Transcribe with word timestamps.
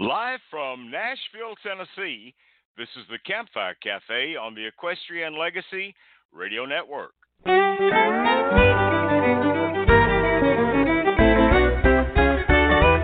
Live 0.00 0.40
from 0.50 0.90
Nashville, 0.90 1.54
Tennessee, 1.62 2.34
this 2.78 2.88
is 2.96 3.04
the 3.10 3.18
Campfire 3.26 3.76
Cafe 3.82 4.34
on 4.34 4.54
the 4.54 4.66
Equestrian 4.66 5.38
Legacy 5.38 5.94
Radio 6.32 6.64
Network. 6.64 7.12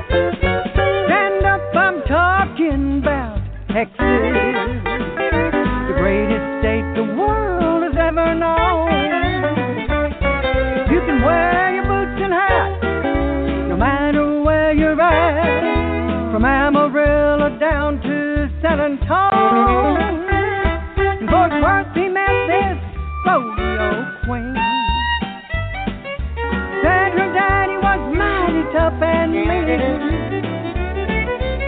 Stand 0.00 1.44
up, 1.44 1.60
I'm 1.76 2.00
talking 2.08 3.00
about 3.02 3.44
Texas, 3.74 4.35
Worth, 21.62 21.94
he 21.94 22.08
rodeo 23.24 24.18
queen. 24.26 24.54
Daddy 26.82 27.76
was 27.78 28.02
mighty 28.16 28.64
tough 28.74 29.00
and 29.00 29.32
mean. 29.32 29.80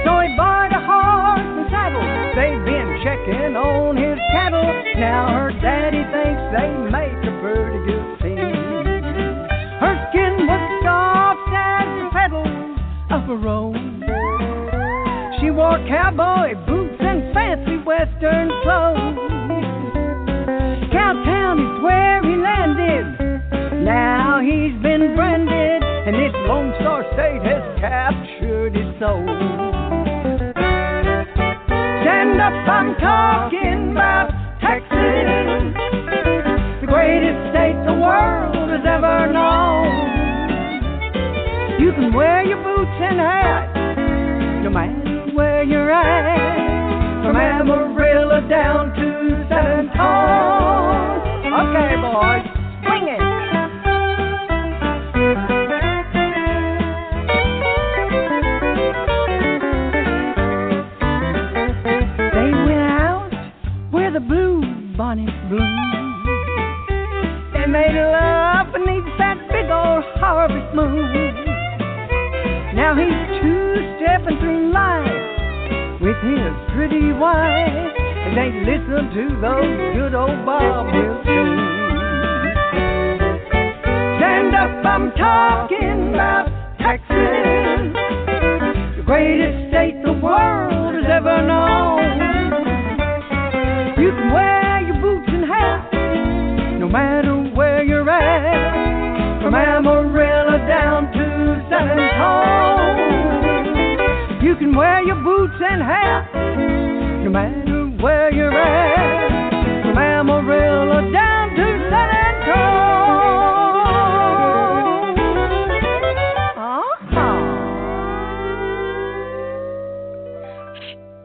So 0.04 0.10
he 0.18 0.28
bought 0.36 0.72
a 0.74 0.80
horse 0.82 1.46
and 1.46 1.70
saddle. 1.70 2.02
They've 2.34 2.64
been 2.64 2.98
checking 3.04 3.54
on 3.54 3.96
his 3.96 4.18
cattle. 4.32 4.66
Now 4.98 5.30
her 5.38 5.52
daddy 5.62 6.02
thinks 6.10 6.42
they 6.50 6.74
make 6.90 7.22
a 7.22 7.32
pretty 7.40 7.78
good 7.86 8.18
team. 8.18 8.50
Her 9.78 9.94
skin 10.10 10.46
was 10.46 10.62
soft 10.82 11.38
of 13.10 13.30
a 13.30 13.36
rose. 13.36 13.76
She 15.40 15.50
wore 15.50 15.78
cowboy 15.88 16.54
boots 16.66 16.77
western 18.18 18.48
clothes. 18.62 19.16
Cowtown 20.90 21.58
is 21.62 21.82
where 21.82 22.22
he 22.22 22.36
landed. 22.36 23.84
Now 23.84 24.40
he's 24.40 24.74
been 24.82 25.14
branded, 25.14 25.82
and 25.82 26.16
this 26.16 26.32
Lone 26.48 26.74
Star 26.80 27.04
State 27.12 27.42
has 27.42 27.62
captured 27.80 28.74
his 28.74 28.98
soul. 28.98 29.24
Stand 32.02 32.40
up, 32.40 32.68
I'm 32.68 32.94
talking 32.96 33.92
about 33.92 34.30
Texas, 34.60 35.74
the 36.80 36.86
greatest 36.86 37.38
state 37.54 37.78
the 37.86 37.94
world 37.94 38.70
has 38.70 38.84
ever 38.84 39.32
known. 39.32 40.08
You 41.80 41.92
can 41.92 42.12
wear 42.12 42.42
your 42.44 42.62
boots 42.64 43.00
and 43.00 43.20
hat, 43.20 43.74
no 44.64 44.70
matter 44.70 45.30
where 45.34 45.62
you're 45.62 45.90
at, 45.90 46.57
Amarillo 47.40 48.40
down 48.48 48.92
to 48.94 49.46
San 49.48 49.66
Antonio. 49.88 51.18
Okay, 51.58 51.94
boys, 52.02 52.46
swing 52.84 53.08
it. 53.08 53.22
They 62.34 62.50
went 62.66 62.90
out 62.90 63.30
bloom. 65.48 65.68
They 67.54 67.66
made 67.66 67.94
love 67.94 68.72
beneath 68.72 69.18
that 69.18 69.38
big 69.50 69.70
old 69.70 70.04
harvest 70.18 70.74
moon. 70.74 71.12
Now 72.74 72.94
he's 72.94 73.42
with 73.42 73.67
his 76.22 76.52
pretty 76.74 77.12
wife, 77.12 77.94
and 77.94 78.36
they 78.36 78.50
listen 78.66 79.10
to 79.14 79.40
those 79.40 79.94
good 79.94 80.14
old 80.14 80.44
Bob 80.44 80.86
Wills. 80.92 81.24
Stand 84.18 84.54
up, 84.54 84.84
I'm 84.84 85.12
talking 85.12 86.14
about 86.14 86.50
Texas, 86.78 87.94
the 88.96 89.02
greatest 89.06 89.68
state 89.70 90.02
the 90.04 90.12
world 90.12 90.94
has 90.94 91.06
ever 91.08 91.42
known. 91.46 92.02
You 93.98 94.10
can 94.10 94.32
wear 94.32 94.80
your 94.86 95.00
boots 95.00 95.28
and 95.28 95.44
hat, 95.44 95.92
no 96.80 96.88
matter 96.88 97.34
where 97.54 97.84
you're 97.84 98.08
at, 98.10 99.42
from 99.42 99.54
Amarillo 99.54 100.58
down 100.66 101.12
to 101.12 101.66
San 101.70 101.98
Antonio. 101.98 102.67
You 104.48 104.56
can 104.56 104.74
wear 104.74 105.02
your 105.02 105.16
boots 105.16 105.60
and 105.60 105.82
hat, 105.82 106.32
no 107.22 107.28
matter 107.28 107.84
where 108.02 108.32
you're 108.32 108.50
at, 108.50 109.50
from 109.82 109.98
Amarillo 109.98 111.12
down 111.12 111.50
to 111.50 111.56
San 111.90 112.08
Antonio. 112.08 112.88
Uh-huh. 116.56 116.96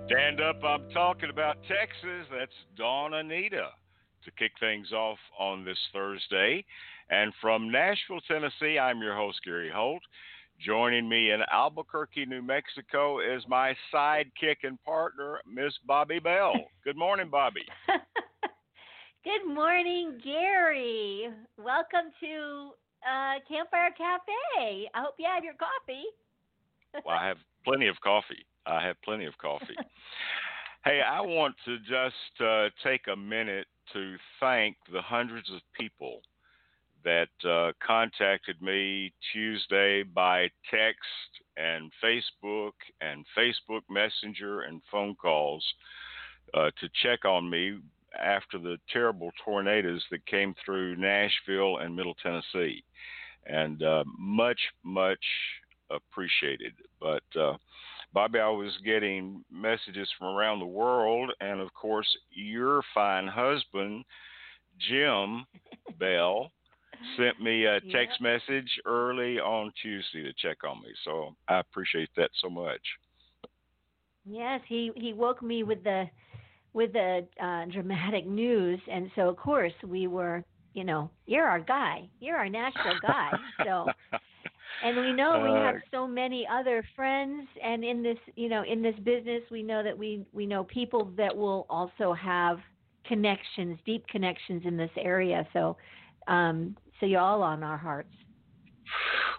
Stand 0.08 0.42
up, 0.42 0.62
I'm 0.62 0.90
talking 0.90 1.30
about 1.30 1.56
Texas. 1.66 2.28
That's 2.30 2.52
Dawn 2.78 3.14
Anita 3.14 3.70
to 4.26 4.32
kick 4.32 4.52
things 4.60 4.92
off 4.92 5.20
on 5.40 5.64
this 5.64 5.80
Thursday. 5.94 6.66
And 7.10 7.32
from 7.40 7.72
Nashville, 7.72 8.20
Tennessee, 8.28 8.78
I'm 8.78 9.02
your 9.02 9.16
host, 9.16 9.40
Gary 9.46 9.72
Holt. 9.74 10.04
Joining 10.64 11.10
me 11.10 11.32
in 11.32 11.42
Albuquerque, 11.52 12.26
New 12.26 12.42
Mexico 12.42 13.20
is 13.20 13.44
my 13.50 13.76
sidekick 13.94 14.58
and 14.64 14.82
partner, 14.84 15.40
Miss 15.46 15.74
Bobbi 15.90 16.24
Bell. 16.24 16.54
Good 16.86 16.96
morning, 16.96 17.30
Bobbi. 17.30 17.66
Good 19.26 19.54
morning, 19.54 20.22
Gary. 20.24 21.28
Welcome 21.58 22.12
to 22.22 22.72
uh, 23.04 23.40
Campfire 23.46 23.90
Cafe. 23.98 24.90
I 24.94 25.02
hope 25.02 25.16
you 25.20 25.26
have 25.34 25.44
your 25.44 25.56
coffee. 25.56 26.04
well, 27.06 27.18
I 27.18 27.28
have 27.28 27.38
plenty 27.66 27.88
of 27.88 28.00
coffee. 28.02 28.46
I 28.66 28.86
have 28.86 28.96
plenty 29.04 29.26
of 29.26 29.38
coffee. 29.40 29.76
hey, 30.86 31.02
I 31.02 31.20
want 31.20 31.56
to 31.66 31.78
just 31.80 32.42
uh, 32.42 32.70
take 32.86 33.02
a 33.12 33.18
minute 33.18 33.68
to 33.92 34.16
thank 34.40 34.78
the 34.94 35.02
hundreds 35.02 35.50
of 35.50 35.60
people 35.78 36.22
that 37.04 37.30
uh, 37.48 37.72
contacted 37.86 38.62
me 38.62 39.14
Tuesday 39.32 40.04
by 40.04 40.50
text 40.72 41.00
and 41.58 41.92
Facebook 42.04 42.72
and 43.02 43.26
Facebook 43.38 43.82
Messenger 43.90 44.62
and 44.62 44.82
phone 44.92 45.16
calls 45.16 45.64
uh, 46.54 46.72
to 46.80 46.90
check 47.02 47.26
on 47.26 47.50
me 47.50 47.78
after 48.22 48.58
the 48.58 48.78
terrible 48.92 49.32
tornadoes 49.44 50.04
that 50.12 50.26
came 50.26 50.54
through 50.64 50.96
Nashville 50.96 51.78
and 51.78 51.96
Middle 51.96 52.16
Tennessee. 52.16 52.84
And 53.46 53.82
uh, 53.84 54.04
much, 54.18 54.60
much 54.84 55.24
appreciated. 55.90 56.74
But 57.00 57.24
uh, 57.40 57.58
Bobbi, 58.16 58.40
I 58.40 58.50
was 58.50 58.72
getting 58.86 59.44
messages 59.52 60.10
from 60.18 60.36
around 60.36 60.60
the 60.60 60.66
world, 60.66 61.32
and 61.42 61.60
of 61.60 61.74
course, 61.74 62.08
your 62.30 62.82
fine 62.94 63.28
husband, 63.28 64.06
Jim 64.80 65.46
Bell, 66.00 66.52
sent 67.18 67.42
me 67.42 67.66
a 67.66 67.82
text 67.92 68.20
Yep. 68.20 68.22
message 68.22 68.70
early 68.86 69.40
on 69.40 69.72
Tuesday 69.82 70.24
to 70.24 70.34
check 70.34 70.64
on 70.64 70.82
me. 70.82 70.90
So 71.04 71.36
I 71.48 71.60
appreciate 71.60 72.10
that 72.18 72.32
so 72.42 72.50
much. 72.50 72.82
Yes, 74.26 74.62
he 74.68 74.92
he 74.96 75.14
woke 75.14 75.42
me 75.42 75.64
with 75.64 75.84
the 75.84 76.10
with 76.74 76.94
the 76.94 77.28
uh, 77.42 77.66
dramatic 77.72 78.26
news, 78.28 78.80
and 78.92 79.12
so 79.16 79.30
of 79.30 79.38
course 79.38 79.74
we 79.86 80.08
were, 80.08 80.44
you 80.74 80.84
know, 80.84 81.10
you're 81.26 81.48
our 81.48 81.60
guy, 81.60 82.10
you're 82.20 82.38
our 82.38 82.50
Nashville 82.50 82.96
guy. 82.96 83.40
So, 83.64 83.94
and 84.82 84.98
we 84.98 85.14
know 85.14 85.40
we 85.40 85.56
have 85.58 85.76
Uh, 85.76 85.80
so 85.92 86.08
many 86.08 86.48
other 86.48 86.84
friends, 86.96 87.48
and 87.64 87.84
in 87.84 88.02
this, 88.04 88.18
you 88.36 88.50
know, 88.50 88.64
in 88.64 88.82
this 88.82 88.96
business, 89.04 89.44
we 89.52 89.64
know 89.64 89.84
that 89.84 89.98
we 89.98 90.26
we 90.34 90.46
know 90.46 90.64
people 90.64 91.06
that 91.18 91.36
will 91.36 91.66
also 91.70 92.14
have 92.14 92.60
connections, 93.06 93.78
deep 93.86 94.06
connections 94.08 94.64
in 94.66 94.78
this 94.78 94.92
area. 94.98 95.48
So, 95.54 95.78
um, 96.28 96.76
so 97.04 97.08
you're 97.08 97.20
all 97.20 97.44
on 97.44 97.64
our 97.64 97.76
hearts. 97.76 98.14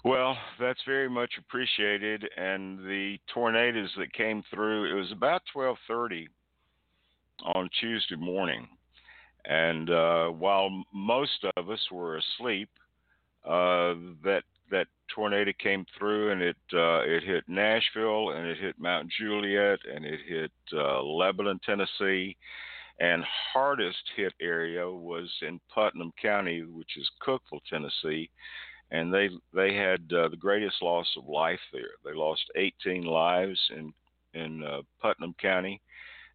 Well, 0.05 0.37
that's 0.61 0.81
very 0.87 1.09
much 1.09 1.33
appreciated. 1.39 2.29
And 2.37 2.79
the 2.81 3.17
tornadoes 3.33 3.89
that 3.97 4.13
came 4.13 4.43
through, 4.53 4.91
it 4.91 4.95
was 4.95 5.11
about 5.11 5.41
twelve 5.51 5.79
thirty 5.89 6.29
on 7.55 7.71
Tuesday 7.81 8.17
morning, 8.17 8.69
and 9.47 9.89
uh, 9.89 10.27
while 10.29 10.69
most 10.93 11.43
of 11.57 11.71
us 11.71 11.81
were 11.91 12.19
asleep, 12.19 12.69
uh, 13.47 13.95
that 14.23 14.43
that 14.71 14.87
tornado 15.15 15.53
came 15.59 15.87
through 15.99 16.33
and 16.33 16.43
it 16.43 16.57
uh, 16.75 17.01
it 17.01 17.23
hit 17.23 17.45
Nashville 17.49 18.31
and 18.31 18.47
it 18.47 18.59
hit 18.59 18.79
Mount 18.79 19.11
Juliet 19.19 19.79
and 19.91 20.05
it 20.05 20.21
hit 20.29 20.53
uh, 20.75 21.03
Lebanon, 21.03 21.59
Tennessee, 21.65 22.37
and 23.01 23.25
hardest 23.53 24.03
hit 24.17 24.33
area 24.41 24.89
was 24.89 25.31
in 25.43 25.61
Putnam 25.73 26.13
County, 26.21 26.63
which 26.63 26.97
is 26.97 27.11
Cookeville, 27.27 27.61
Tennessee, 27.69 28.31
and 28.91 29.13
they 29.13 29.29
they 29.53 29.75
had 29.75 30.01
uh, 30.13 30.29
the 30.29 30.37
greatest 30.37 30.81
loss 30.83 31.09
of 31.17 31.29
life 31.29 31.61
there. 31.73 31.91
They 32.05 32.13
lost 32.15 32.43
18 32.57 33.05
lives, 33.05 33.61
in 33.77 33.93
in 34.35 34.63
uh, 34.63 34.83
Putnam 35.01 35.35
County, 35.41 35.81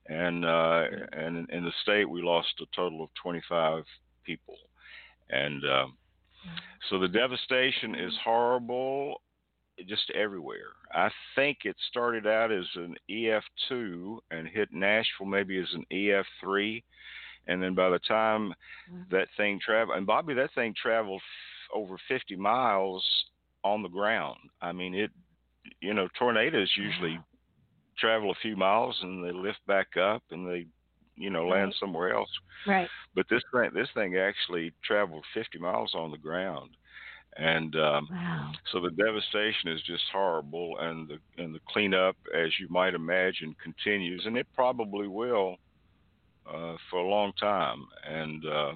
and 0.08 0.46
uh, 0.46 0.86
and 1.14 1.50
in 1.50 1.64
the 1.64 1.74
state 1.82 2.10
we 2.10 2.22
lost 2.22 2.50
a 2.62 2.66
total 2.76 3.04
of 3.04 3.10
25 3.22 3.84
people, 4.26 4.58
and 5.30 5.64
uh, 5.64 5.88
so 6.90 7.00
the 7.00 7.08
devastation 7.08 7.96
is 7.96 8.14
horrible, 8.24 9.22
just 9.88 10.10
everywhere. 10.12 10.74
I 10.94 11.10
think 11.36 11.60
it 11.64 11.76
started 11.90 12.28
out 12.28 12.52
as 12.52 12.66
an 12.76 12.96
EF2 13.10 14.18
and 14.32 14.48
hit 14.48 14.70
Nashville 14.72 15.28
maybe 15.28 15.58
as 15.60 15.74
an 15.74 15.86
EF3, 15.92 16.84
and 17.48 17.62
then 17.62 17.76
by 17.76 17.90
the 17.90 18.00
time 18.00 18.54
mm-hmm. 18.92 19.04
that 19.12 19.28
thing 19.38 19.60
traveled, 19.64 19.98
and 19.98 20.08
Bobbi, 20.08 20.36
that 20.36 20.54
thing 20.54 20.74
traveled 20.82 21.22
f- 21.22 21.76
over 21.76 21.98
50 22.08 22.36
miles 22.36 23.04
on 23.64 23.82
the 23.82 23.90
ground. 23.90 24.38
I 24.62 24.72
mean, 24.72 24.94
it, 24.94 25.12
you 25.82 25.94
know, 25.94 26.08
tornadoes 26.18 26.72
usually 26.78 27.18
wow. 27.18 27.26
travel 27.98 28.32
a 28.32 28.42
few 28.42 28.56
miles 28.56 28.98
and 29.02 29.24
they 29.24 29.32
lift 29.32 29.60
back 29.68 29.98
up 29.98 30.24
and 30.32 30.48
they, 30.48 30.66
you 31.16 31.30
know, 31.30 31.48
land 31.48 31.76
somewhere 31.80 32.14
else. 32.14 32.30
Right. 32.66 32.88
But 33.16 33.26
this 33.30 33.44
thing, 33.54 33.72
this 33.74 33.90
thing 33.94 34.18
actually 34.18 34.74
traveled 34.84 35.26
50 35.34 35.60
miles 35.60 35.94
on 35.94 36.12
the 36.12 36.18
ground, 36.18 36.72
and 37.38 37.76
um, 37.76 38.08
wow. 38.12 38.52
so 38.72 38.82
the 38.82 38.92
devastation 38.92 39.70
is 39.70 39.82
just 39.84 40.04
horrible, 40.12 40.78
and 40.80 41.08
the 41.08 41.44
and 41.44 41.54
the 41.54 41.60
cleanup, 41.68 42.16
as 42.36 42.52
you 42.60 42.68
might 42.70 42.94
imagine, 42.94 43.56
continues, 43.62 44.24
and 44.26 44.38
it 44.38 44.48
probably 44.56 45.08
will 45.08 45.58
uh, 46.48 46.76
for 46.90 47.00
a 47.00 47.08
long 47.08 47.32
time, 47.40 47.86
and. 48.08 48.46
Uh, 48.46 48.72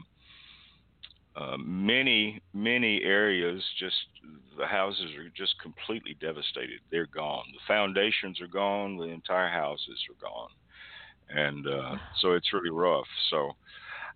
uh, 1.35 1.57
many 1.57 2.39
many 2.53 3.01
areas 3.01 3.63
just 3.79 3.95
the 4.57 4.67
houses 4.67 5.15
are 5.17 5.29
just 5.35 5.55
completely 5.59 6.15
devastated. 6.21 6.79
They're 6.91 7.07
gone. 7.07 7.45
The 7.53 7.59
foundations 7.67 8.39
are 8.39 8.47
gone. 8.47 8.97
The 8.97 9.05
entire 9.05 9.49
houses 9.49 9.99
are 10.11 10.21
gone. 10.21 10.49
And 11.29 11.67
uh, 11.67 11.95
so 12.21 12.33
it's 12.33 12.53
really 12.53 12.69
rough. 12.69 13.07
So 13.31 13.51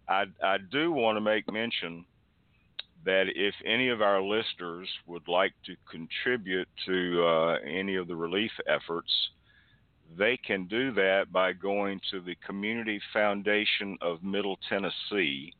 i 0.08 0.26
i 0.44 0.58
do 0.72 0.92
want 0.92 1.18
to 1.18 1.22
make 1.22 1.52
mention 1.52 2.06
that 3.08 3.26
if 3.36 3.56
any 3.66 3.90
of 3.90 4.02
our 4.02 4.22
listeners 4.22 4.88
would 5.08 5.28
like 5.28 5.54
to 5.66 5.76
contribute 5.90 6.68
to 6.86 7.26
uh, 7.26 7.58
any 7.66 7.96
of 7.96 8.08
the 8.08 8.16
relief 8.16 8.52
efforts 8.68 9.12
they 10.18 10.38
can 10.38 10.68
do 10.68 10.94
that 10.94 11.26
by 11.34 11.52
going 11.52 12.00
to 12.10 12.22
the 12.22 12.36
community 12.46 13.00
foundation 13.12 13.98
of 14.02 14.24
middle 14.24 14.58
tennessee 14.70 15.52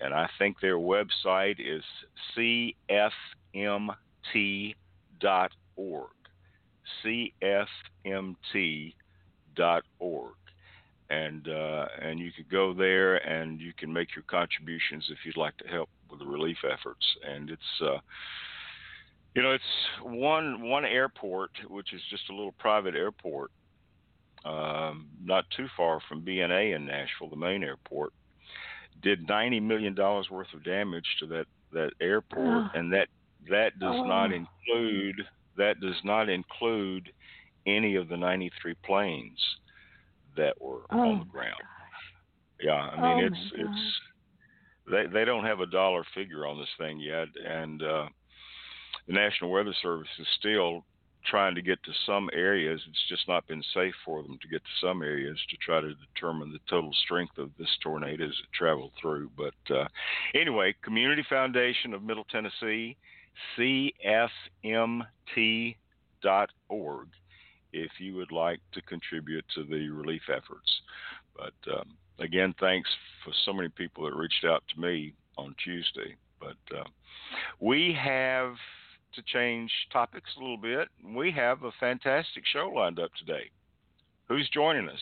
and 0.00 0.14
I 0.14 0.28
think 0.38 0.60
their 0.60 0.78
website 0.78 1.56
is 1.58 1.84
cfmt.org. 2.36 2.74
cfmt.org. 7.04 7.94
And 11.10 11.48
uh, 11.48 11.86
and 12.00 12.20
you 12.20 12.30
could 12.30 12.48
go 12.48 12.72
there 12.72 13.16
and 13.16 13.60
you 13.60 13.72
can 13.76 13.92
make 13.92 14.14
your 14.14 14.22
contributions 14.28 15.08
if 15.10 15.18
you'd 15.24 15.36
like 15.36 15.56
to 15.58 15.66
help 15.68 15.88
with 16.10 16.20
the 16.20 16.26
relief 16.26 16.58
efforts. 16.64 17.04
And 17.26 17.50
it's 17.50 17.82
uh, 17.82 17.98
you 19.34 19.42
know 19.42 19.52
it's 19.52 19.64
John 20.02 20.60
Tune 20.60 20.84
airport, 20.84 21.50
which 21.68 21.92
is 21.92 22.00
just 22.10 22.28
a 22.30 22.34
little 22.34 22.52
private 22.52 22.94
airport, 22.94 23.50
um, 24.44 25.08
not 25.22 25.44
too 25.56 25.66
far 25.76 26.00
from 26.08 26.22
BNA 26.22 26.76
in 26.76 26.86
Nashville, 26.86 27.30
the 27.30 27.36
main 27.36 27.62
airport 27.62 28.12
did 29.02 29.26
ninety 29.28 29.60
million 29.60 29.94
dollars 29.94 30.28
worth 30.30 30.52
of 30.54 30.64
damage 30.64 31.06
to 31.20 31.26
that 31.26 31.46
that 31.72 31.90
airport, 32.00 32.46
oh. 32.46 32.68
and 32.74 32.92
that 32.92 33.08
that 33.48 33.78
does 33.78 33.94
oh. 33.94 34.04
not 34.04 34.32
include 34.32 35.16
that 35.56 35.80
does 35.80 35.96
not 36.04 36.28
include 36.28 37.10
any 37.66 37.96
of 37.96 38.08
the 38.08 38.16
ninety 38.16 38.50
three 38.60 38.74
planes 38.84 39.38
that 40.36 40.60
were 40.60 40.82
oh. 40.90 40.98
on 40.98 41.18
the 41.20 41.24
ground. 41.26 41.60
Yeah, 42.60 42.72
I 42.72 43.14
mean 43.14 43.24
oh 43.24 43.26
it's 43.26 43.52
it's 43.54 44.00
they 44.90 45.06
they 45.06 45.24
don't 45.24 45.44
have 45.44 45.60
a 45.60 45.66
dollar 45.66 46.04
figure 46.14 46.46
on 46.46 46.58
this 46.58 46.68
thing 46.78 47.00
yet, 47.00 47.28
and 47.46 47.82
uh, 47.82 48.06
the 49.06 49.12
National 49.12 49.50
Weather 49.50 49.74
Service 49.82 50.08
is 50.18 50.26
still 50.38 50.84
trying 51.26 51.54
to 51.54 51.62
get 51.62 51.82
to 51.82 51.92
some 52.06 52.30
areas. 52.32 52.80
It's 52.88 53.08
just 53.08 53.28
not 53.28 53.46
been 53.46 53.62
safe 53.74 53.94
for 54.04 54.22
them 54.22 54.38
to 54.40 54.48
get 54.48 54.62
to 54.62 54.86
some 54.86 55.02
areas 55.02 55.38
to 55.50 55.56
try 55.56 55.80
to 55.80 55.94
determine 55.94 56.52
the 56.52 56.58
total 56.68 56.92
strength 57.04 57.38
of 57.38 57.50
this 57.58 57.68
tornado 57.82 58.24
as 58.24 58.30
it 58.30 58.52
traveled 58.54 58.92
through. 59.00 59.30
But 59.36 59.54
uh, 59.74 59.86
anyway, 60.34 60.74
Community 60.82 61.24
Foundation 61.28 61.92
of 61.94 62.02
Middle 62.02 62.24
Tennessee, 62.24 62.96
CFMT.org, 63.58 63.88
if 67.72 67.90
you 67.98 68.14
would 68.16 68.32
like 68.32 68.60
to 68.72 68.82
contribute 68.82 69.44
to 69.54 69.64
the 69.64 69.88
relief 69.88 70.22
efforts. 70.28 70.80
But 71.36 71.72
um, 71.72 71.96
again, 72.18 72.54
thanks 72.60 72.88
for 73.24 73.32
so 73.44 73.52
many 73.52 73.68
people 73.68 74.04
that 74.04 74.14
reached 74.14 74.44
out 74.44 74.62
to 74.74 74.80
me 74.80 75.14
on 75.36 75.54
Tuesday. 75.64 76.16
But 76.38 76.76
uh, 76.76 76.84
we 77.60 77.96
have 78.00 78.54
to 79.14 79.22
change 79.22 79.70
topics 79.92 80.30
a 80.36 80.40
little 80.40 80.56
bit. 80.56 80.88
We 81.04 81.30
have 81.32 81.64
a 81.64 81.70
fantastic 81.80 82.44
show 82.52 82.70
lined 82.74 82.98
up 82.98 83.10
today. 83.18 83.50
Who's 84.28 84.48
joining 84.54 84.88
us? 84.88 85.00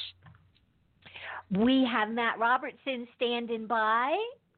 We 1.50 1.86
have 1.90 2.10
Matt 2.10 2.38
Robertson 2.38 3.06
standing 3.16 3.66
by 3.66 4.16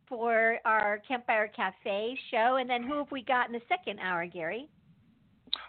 for 0.08 0.58
our 0.64 1.00
Campfire 1.06 1.48
Cafe 1.48 2.18
show. 2.30 2.56
And 2.56 2.68
then 2.68 2.82
who 2.82 2.98
have 2.98 3.10
we 3.10 3.22
got 3.22 3.46
in 3.46 3.52
the 3.52 3.60
second 3.68 4.00
hour, 4.00 4.26
Gary? 4.26 4.68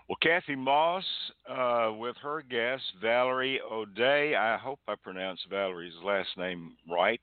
Well, 0.08 0.18
Kathy 0.22 0.56
Moss 0.56 1.06
uh, 1.50 1.92
with 1.98 2.16
her 2.18 2.44
guest, 2.50 2.84
Valerie 3.02 3.62
Odae. 3.72 4.36
I 4.36 4.58
hope 4.58 4.80
I 4.88 4.96
pronounced 4.96 5.48
Valerie's 5.50 5.94
last 6.04 6.30
name 6.38 6.76
right. 6.90 7.20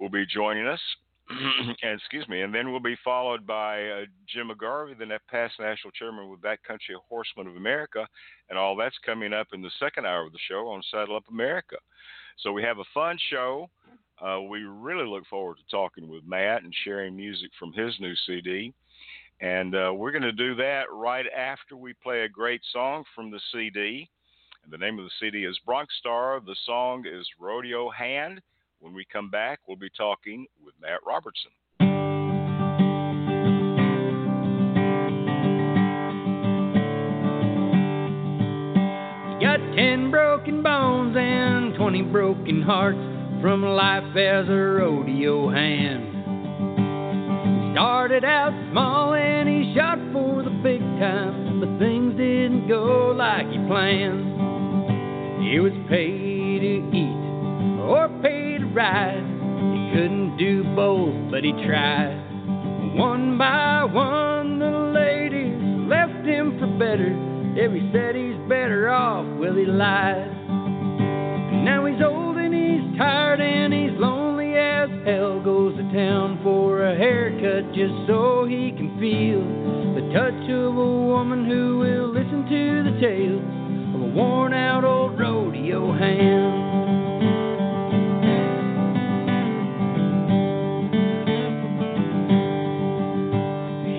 Will 0.00 0.10
be 0.10 0.26
joining 0.26 0.66
us. 0.66 0.80
and 1.82 1.98
excuse 1.98 2.28
me, 2.28 2.42
and 2.42 2.54
then 2.54 2.70
we'll 2.70 2.78
be 2.78 2.96
followed 3.02 3.44
by 3.46 3.82
uh, 3.88 4.00
Jim 4.32 4.48
McGarvey, 4.48 4.96
the 4.96 5.18
past 5.28 5.54
national 5.58 5.90
chairman 5.90 6.30
with 6.30 6.40
Backcountry 6.40 6.94
Horsemen 7.08 7.48
of 7.48 7.56
America, 7.56 8.06
and 8.48 8.56
all 8.56 8.76
that's 8.76 8.96
coming 9.04 9.32
up 9.32 9.48
in 9.52 9.60
the 9.60 9.70
second 9.80 10.06
hour 10.06 10.24
of 10.26 10.32
the 10.32 10.38
show 10.48 10.68
on 10.68 10.82
Saddle 10.90 11.16
Up 11.16 11.24
America. 11.28 11.76
So 12.38 12.52
we 12.52 12.62
have 12.62 12.78
a 12.78 12.84
fun 12.94 13.18
show. 13.28 13.68
Uh, 14.24 14.40
we 14.42 14.60
really 14.60 15.06
look 15.06 15.26
forward 15.26 15.56
to 15.56 15.70
talking 15.70 16.08
with 16.08 16.22
Matt 16.24 16.62
and 16.62 16.72
sharing 16.84 17.16
music 17.16 17.50
from 17.58 17.72
his 17.72 17.94
new 17.98 18.14
CD. 18.26 18.72
And 19.40 19.74
uh, 19.74 19.92
we're 19.94 20.12
going 20.12 20.22
to 20.22 20.32
do 20.32 20.54
that 20.56 20.84
right 20.90 21.26
after 21.36 21.76
we 21.76 21.92
play 21.94 22.22
a 22.22 22.28
great 22.28 22.62
song 22.72 23.04
from 23.14 23.30
the 23.30 23.40
CD. 23.52 24.08
And 24.64 24.72
the 24.72 24.78
name 24.78 24.98
of 24.98 25.04
the 25.04 25.10
CD 25.20 25.44
is 25.44 25.58
Bronc 25.66 25.90
Star. 25.98 26.40
The 26.40 26.56
song 26.64 27.04
is 27.06 27.26
Rodeo 27.38 27.90
Hand. 27.90 28.40
When 28.80 28.94
we 28.94 29.04
come 29.12 29.30
back, 29.30 29.60
we'll 29.66 29.76
be 29.76 29.90
talking 29.96 30.46
with 30.64 30.74
Matt 30.80 31.00
Robertson. 31.06 31.50
got 39.40 39.76
ten 39.76 40.10
broken 40.10 40.62
bones 40.62 41.16
and 41.16 41.74
twenty 41.76 42.02
broken 42.02 42.62
hearts 42.62 42.98
from 43.40 43.62
life 43.62 44.16
as 44.16 44.48
a 44.48 44.52
rodeo 44.52 45.50
hand. 45.50 46.15
He 47.76 47.78
started 47.78 48.24
out 48.24 48.54
small 48.72 49.12
and 49.12 49.46
he 49.46 49.74
shot 49.76 49.98
for 50.10 50.42
the 50.42 50.48
big 50.62 50.80
time, 50.98 51.60
but 51.60 51.78
things 51.78 52.16
didn't 52.16 52.68
go 52.68 53.12
like 53.14 53.46
he 53.48 53.58
planned. 53.68 55.44
He 55.44 55.60
was 55.60 55.74
paid 55.86 56.60
to 56.64 56.96
eat 56.96 57.82
or 57.84 58.08
paid 58.22 58.60
to 58.60 58.66
ride. 58.72 59.20
He 59.20 59.92
couldn't 59.92 60.38
do 60.38 60.64
both, 60.74 61.30
but 61.30 61.44
he 61.44 61.52
tried. 61.68 62.16
One 62.96 63.36
by 63.36 63.84
one, 63.84 64.58
the 64.58 64.70
ladies 64.96 65.60
left 65.86 66.24
him 66.24 66.58
for 66.58 66.66
better. 66.78 67.12
Every 67.60 67.90
said 67.92 68.16
he's 68.16 68.40
better 68.48 68.88
off, 68.88 69.26
well, 69.38 69.54
he 69.54 69.66
lied. 69.66 70.32
Now 71.62 71.84
he's 71.84 72.00
old 72.00 72.38
and 72.38 72.54
he's 72.54 72.96
tired 72.96 73.42
and 73.42 73.74
he's 73.74 74.00
lonely 74.00 74.25
as 74.86 75.06
hell. 75.06 75.40
Goes 75.42 75.76
to 75.76 75.82
town 75.92 76.40
for 76.42 76.86
a 76.86 76.96
haircut 76.96 77.72
just 77.74 77.94
so 78.06 78.46
he 78.48 78.72
can 78.72 78.98
feel 78.98 79.42
the 79.94 80.12
touch 80.12 80.50
of 80.50 80.76
a 80.76 80.92
woman 81.06 81.46
who 81.46 81.78
will 81.78 82.08
listen 82.12 82.44
to 82.44 82.90
the 82.90 83.00
tales 83.00 83.42
of 83.94 84.00
a 84.00 84.10
worn 84.14 84.54
out 84.54 84.84
old 84.84 85.18
rodeo 85.18 85.92
hand. 85.92 86.66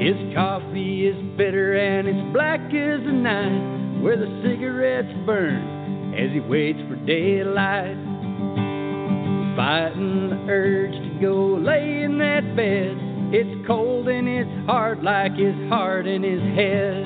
His 0.04 0.36
coffee 0.36 1.08
is 1.08 1.38
bitter 1.38 1.76
and 1.78 2.08
it's 2.08 2.34
black 2.34 2.62
as 2.68 3.04
the 3.04 3.12
night 3.12 4.02
where 4.02 4.16
the 4.16 4.42
cigarettes 4.44 5.14
burn 5.26 6.14
as 6.14 6.32
he 6.32 6.40
waits 6.40 6.80
for 6.88 6.96
daylight. 7.06 8.07
Fighting 9.58 10.30
the 10.30 10.52
urge 10.54 10.94
to 10.94 11.20
go 11.20 11.58
lay 11.58 12.04
in 12.04 12.20
that 12.20 12.56
bed. 12.56 12.94
It's 13.34 13.66
cold 13.66 14.08
and 14.08 14.30
it's 14.30 14.70
hard 14.70 15.02
like 15.02 15.34
his 15.34 15.58
heart 15.68 16.06
and 16.06 16.24
his 16.24 16.46
head. 16.54 17.02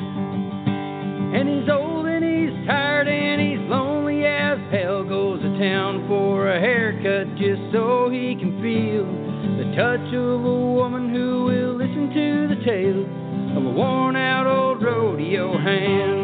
And 1.32 1.48
he's 1.48 1.70
old 1.72 2.08
and 2.08 2.20
he's 2.20 2.68
tired 2.68 3.08
and 3.08 3.40
he's 3.40 3.64
lonely 3.72 4.26
as 4.26 4.60
hell. 4.70 5.08
Goes 5.08 5.40
to 5.40 5.58
town 5.64 6.04
for 6.10 6.52
a 6.52 6.60
haircut 6.60 7.40
just 7.40 7.62
so 7.72 8.10
he 8.12 8.36
can 8.36 8.60
feel 8.60 9.08
the 9.56 9.72
touch 9.72 10.14
of 10.14 10.44
a 10.44 10.60
woman 10.76 11.08
who 11.08 11.46
will 11.46 11.78
listen 11.80 12.12
to 12.12 12.52
the 12.52 12.60
tale 12.68 13.08
of 13.56 13.64
a 13.64 13.72
worn 13.72 14.18
out 14.18 14.46
old 14.46 14.84
rodeo 14.84 15.58
hand. 15.58 16.21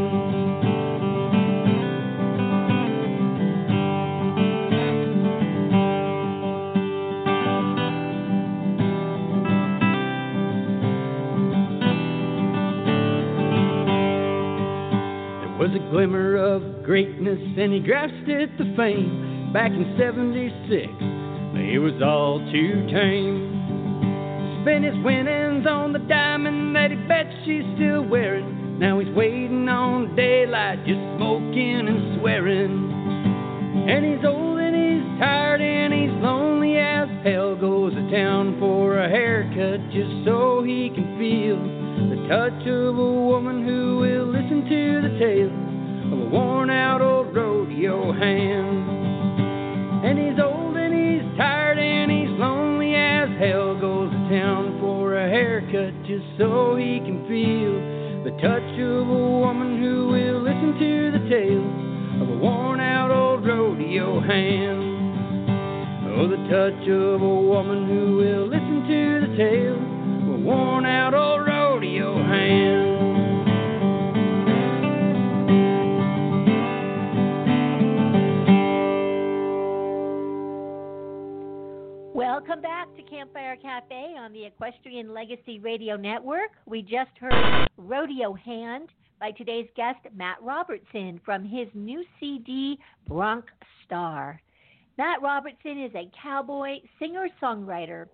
Was 15.67 15.75
a 15.75 15.91
glimmer 15.91 16.38
of 16.38 16.83
greatness, 16.83 17.39
and 17.57 17.74
he 17.74 17.79
grasped 17.79 18.29
it 18.29 18.47
to 18.57 18.63
fame 18.77 19.51
back 19.51 19.71
in 19.71 19.83
76. 20.00 20.88
But 21.51 21.59
He 21.59 21.77
was 21.77 22.00
all 22.01 22.39
too 22.39 22.88
tame. 22.88 24.63
Spent 24.63 24.86
his 24.86 24.95
winnings 25.03 25.67
on 25.67 25.91
the 25.91 26.00
diamond 26.00 26.75
that 26.75 26.91
he 26.91 26.97
bet 27.07 27.27
she's 27.43 27.67
still 27.75 28.07
wearing. 28.07 28.79
Now 28.79 29.00
he's 29.00 29.13
waiting 29.13 29.67
on 29.67 30.15
daylight, 30.15 30.88
just 30.88 31.03
smoking 31.19 31.88
and 31.88 32.19
swearing. 32.19 32.88
And 33.91 34.05
he's 34.05 34.24
old 34.24 34.59
and 34.59 34.75
he's 34.75 35.19
tired 35.19 35.59
and 35.59 35.91
he's 35.91 36.15
lonely 36.24 36.77
as 36.77 37.09
hell. 37.25 37.55
Goes 37.59 37.91
to 37.93 38.09
town 38.09 38.55
for 38.59 39.00
a 39.00 39.09
haircut 39.09 39.83
just 39.91 40.24
so 40.24 40.63
he 40.63 40.91
can 40.95 41.19
feel 41.19 41.76
the 41.98 42.27
touch 42.30 42.68
of 42.68 42.98
a 42.98 43.13
woman 43.25 43.66
who 43.66 43.98
will 43.98 44.27
listen 44.27 44.62
to 44.70 45.01
the 45.01 45.18
tale 45.18 46.13
of 46.13 46.20
a 46.20 46.30
worn 46.30 46.70
out 46.70 47.01
old 47.01 47.36
rodeo 47.36 48.13
hand. 48.13 50.06
And 50.06 50.18
he's 50.18 50.39
old 50.39 50.77
and 50.77 50.94
he's 50.94 51.38
tired 51.38 51.80
and 51.80 52.12
he's 52.12 52.30
lonely 52.38 52.94
as 52.94 53.30
hell. 53.39 53.74
Goes 53.80 54.12
to 54.12 54.30
town 54.30 54.77
for 54.80 55.18
a 55.18 55.27
haircut 55.27 55.94
just 56.06 56.25
so 56.38 56.75
he 56.75 57.00
can 57.00 57.25
feel 57.27 57.74
the 58.24 58.32
touch 58.42 58.80
of 58.80 59.10
a 59.10 59.30
woman 59.42 59.82
who 59.82 60.08
will 60.08 60.42
listen 60.42 60.77
to 60.77 61.12
the 61.18 61.30
tale 61.30 62.22
of 62.22 62.30
a 62.30 62.38
worn 62.38 62.80
out 62.80 63.10
old 63.10 63.46
rodeo 63.46 64.22
hand. 64.22 64.98
Oh, 66.13 66.27
the 66.27 66.38
touch 66.50 66.88
of 66.88 67.22
a 67.22 67.42
woman 67.42 67.88
who 67.88 68.18
will 68.18 68.48
listen 68.48 68.86
to 68.88 69.27
the 69.27 69.36
tale 69.36 69.75
of 69.75 70.39
a 70.39 70.44
worn 70.46 70.86
out 70.86 71.13
old 71.13 71.42
rodeo 71.42 71.57
hand. 71.84 72.88
Welcome 82.15 82.62
back 82.62 82.88
to 82.96 83.03
Campfire 83.03 83.57
Cafe 83.57 84.15
on 84.17 84.34
the 84.34 84.46
Equestrian 84.46 85.13
Legacy 85.13 85.60
Radio 85.60 85.96
Network. 85.96 86.51
We 86.65 86.81
just 86.81 87.12
heard 87.19 87.67
Rodeo 87.77 88.34
Hand 88.34 88.89
by 89.19 89.31
today's 89.31 89.67
guest, 89.75 90.00
Matt 90.15 90.38
Robertson, 90.41 91.19
from 91.24 91.43
his 91.43 91.67
new 91.74 92.03
CD, 92.19 92.79
Bronc 93.07 93.46
Star. 93.86 94.41
Matt 94.98 95.22
Robertson 95.22 95.84
is 95.84 95.91
a 95.93 96.10
cowboy 96.24 96.77
singer 97.00 97.27
songwriter 97.41 98.07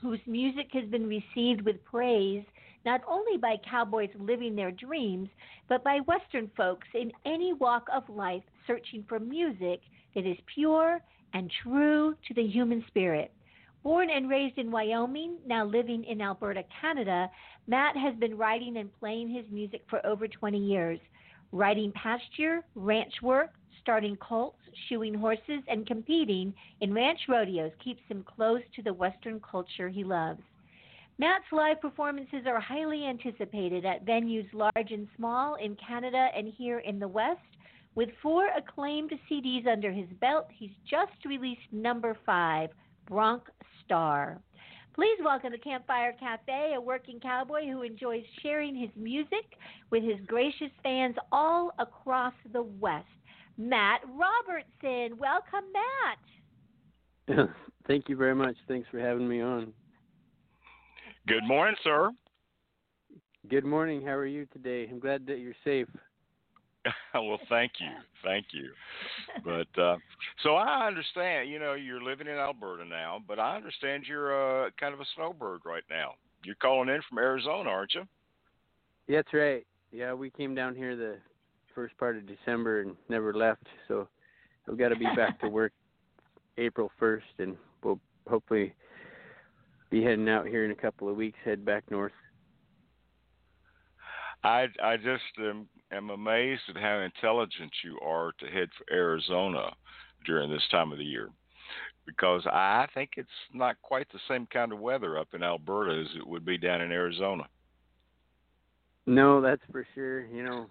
whose 0.00 0.20
music 0.26 0.68
has 0.72 0.88
been 0.88 1.06
received 1.08 1.62
with 1.62 1.84
praise 1.84 2.44
not 2.84 3.00
only 3.06 3.36
by 3.36 3.56
cowboys 3.68 4.10
living 4.18 4.54
their 4.56 4.70
dreams, 4.70 5.28
but 5.68 5.84
by 5.84 6.00
Western 6.00 6.50
folks 6.56 6.88
in 6.94 7.12
any 7.24 7.52
walk 7.52 7.86
of 7.92 8.08
life 8.08 8.42
searching 8.66 9.04
for 9.08 9.18
music 9.18 9.80
that 10.14 10.26
is 10.26 10.36
pure 10.54 11.00
and 11.34 11.50
true 11.62 12.14
to 12.26 12.34
the 12.34 12.46
human 12.46 12.84
spirit. 12.88 13.32
Born 13.82 14.10
and 14.10 14.28
raised 14.28 14.58
in 14.58 14.70
Wyoming, 14.70 15.38
now 15.44 15.64
living 15.64 16.04
in 16.04 16.20
Alberta, 16.20 16.62
Canada, 16.80 17.28
Matt 17.66 17.96
has 17.96 18.14
been 18.16 18.36
writing 18.36 18.76
and 18.76 18.90
playing 19.00 19.28
his 19.28 19.44
music 19.50 19.82
for 19.90 20.04
over 20.06 20.28
20 20.28 20.58
years. 20.58 21.00
Writing 21.50 21.92
pasture, 21.92 22.62
ranch 22.76 23.14
work, 23.22 23.50
starting 23.80 24.16
colts, 24.16 24.58
shoeing 24.88 25.14
horses, 25.14 25.62
and 25.68 25.86
competing 25.86 26.54
in 26.80 26.94
ranch 26.94 27.18
rodeos 27.28 27.72
keeps 27.82 28.02
him 28.08 28.24
close 28.24 28.62
to 28.76 28.82
the 28.82 28.94
Western 28.94 29.40
culture 29.40 29.88
he 29.88 30.04
loves. 30.04 30.42
Matt's 31.18 31.44
live 31.52 31.80
performances 31.80 32.46
are 32.46 32.60
highly 32.60 33.06
anticipated 33.06 33.84
at 33.84 34.04
venues 34.06 34.46
large 34.52 34.90
and 34.90 35.06
small 35.16 35.56
in 35.56 35.76
Canada 35.76 36.28
and 36.34 36.52
here 36.56 36.78
in 36.80 36.98
the 36.98 37.08
West. 37.08 37.40
With 37.94 38.08
four 38.22 38.48
acclaimed 38.56 39.12
CDs 39.30 39.66
under 39.66 39.92
his 39.92 40.08
belt, 40.20 40.46
he's 40.50 40.70
just 40.88 41.12
released 41.26 41.60
number 41.70 42.16
five, 42.24 42.70
Bronc 43.06 43.42
Star. 43.84 44.40
Please 44.94 45.18
welcome 45.22 45.52
to 45.52 45.58
Campfire 45.58 46.14
Cafe 46.18 46.74
a 46.74 46.80
working 46.80 47.20
cowboy 47.20 47.66
who 47.66 47.82
enjoys 47.82 48.24
sharing 48.42 48.74
his 48.74 48.90
music 48.96 49.56
with 49.90 50.02
his 50.02 50.18
gracious 50.26 50.70
fans 50.82 51.16
all 51.30 51.72
across 51.78 52.34
the 52.52 52.62
West. 52.62 53.06
Matt 53.58 54.00
Robertson. 54.06 55.18
Welcome, 55.18 55.64
Matt. 57.28 57.48
Thank 57.86 58.08
you 58.08 58.16
very 58.16 58.34
much. 58.34 58.56
Thanks 58.66 58.88
for 58.90 58.98
having 58.98 59.28
me 59.28 59.42
on. 59.42 59.72
Good 61.28 61.44
morning, 61.44 61.76
sir. 61.84 62.10
Good 63.48 63.64
morning. 63.64 64.02
How 64.02 64.12
are 64.12 64.26
you 64.26 64.46
today? 64.46 64.88
I'm 64.90 64.98
glad 64.98 65.24
that 65.26 65.38
you're 65.38 65.54
safe. 65.62 65.86
well, 67.14 67.38
thank 67.48 67.72
you, 67.78 67.90
thank 68.24 68.46
you. 68.50 68.70
But 69.44 69.80
uh, 69.80 69.98
so 70.42 70.56
I 70.56 70.84
understand. 70.84 71.48
You 71.48 71.60
know, 71.60 71.74
you're 71.74 72.02
living 72.02 72.26
in 72.26 72.34
Alberta 72.34 72.84
now, 72.84 73.20
but 73.28 73.38
I 73.38 73.54
understand 73.54 74.04
you're 74.08 74.66
uh, 74.66 74.70
kind 74.80 74.92
of 74.92 75.00
a 75.00 75.04
snowbird 75.14 75.60
right 75.64 75.84
now. 75.88 76.14
You're 76.44 76.56
calling 76.56 76.88
in 76.88 77.00
from 77.08 77.18
Arizona, 77.18 77.70
aren't 77.70 77.94
you? 77.94 78.02
That's 79.08 79.32
right. 79.32 79.64
Yeah, 79.92 80.14
we 80.14 80.28
came 80.28 80.56
down 80.56 80.74
here 80.74 80.96
the 80.96 81.18
first 81.72 81.96
part 81.98 82.16
of 82.16 82.26
December 82.26 82.80
and 82.80 82.96
never 83.08 83.32
left. 83.32 83.66
So 83.86 84.08
I've 84.68 84.78
got 84.78 84.88
to 84.88 84.96
be 84.96 85.06
back 85.16 85.40
to 85.40 85.48
work 85.48 85.72
April 86.58 86.90
1st, 87.00 87.20
and 87.38 87.56
we'll 87.84 88.00
hopefully 88.28 88.74
be 89.92 90.02
heading 90.02 90.28
out 90.28 90.46
here 90.46 90.64
in 90.64 90.70
a 90.70 90.74
couple 90.74 91.08
of 91.08 91.16
weeks. 91.16 91.38
Head 91.44 91.64
back 91.64 91.84
north. 91.90 92.12
I 94.42 94.66
I 94.82 94.96
just 94.96 95.22
am, 95.38 95.68
am 95.92 96.10
amazed 96.10 96.62
at 96.70 96.80
how 96.80 96.98
intelligent 97.00 97.70
you 97.84 97.98
are 98.00 98.32
to 98.40 98.46
head 98.46 98.70
for 98.76 98.92
Arizona 98.92 99.70
during 100.24 100.50
this 100.50 100.66
time 100.70 100.92
of 100.92 100.98
the 100.98 101.04
year, 101.04 101.28
because 102.06 102.44
I 102.46 102.86
think 102.94 103.10
it's 103.16 103.28
not 103.52 103.76
quite 103.82 104.10
the 104.12 104.18
same 104.28 104.48
kind 104.52 104.72
of 104.72 104.80
weather 104.80 105.18
up 105.18 105.28
in 105.34 105.42
Alberta 105.42 106.00
as 106.00 106.16
it 106.16 106.26
would 106.26 106.44
be 106.44 106.56
down 106.56 106.80
in 106.80 106.90
Arizona. 106.90 107.44
No, 109.06 109.40
that's 109.40 109.62
for 109.70 109.86
sure. 109.94 110.24
You 110.26 110.42
know, 110.42 110.66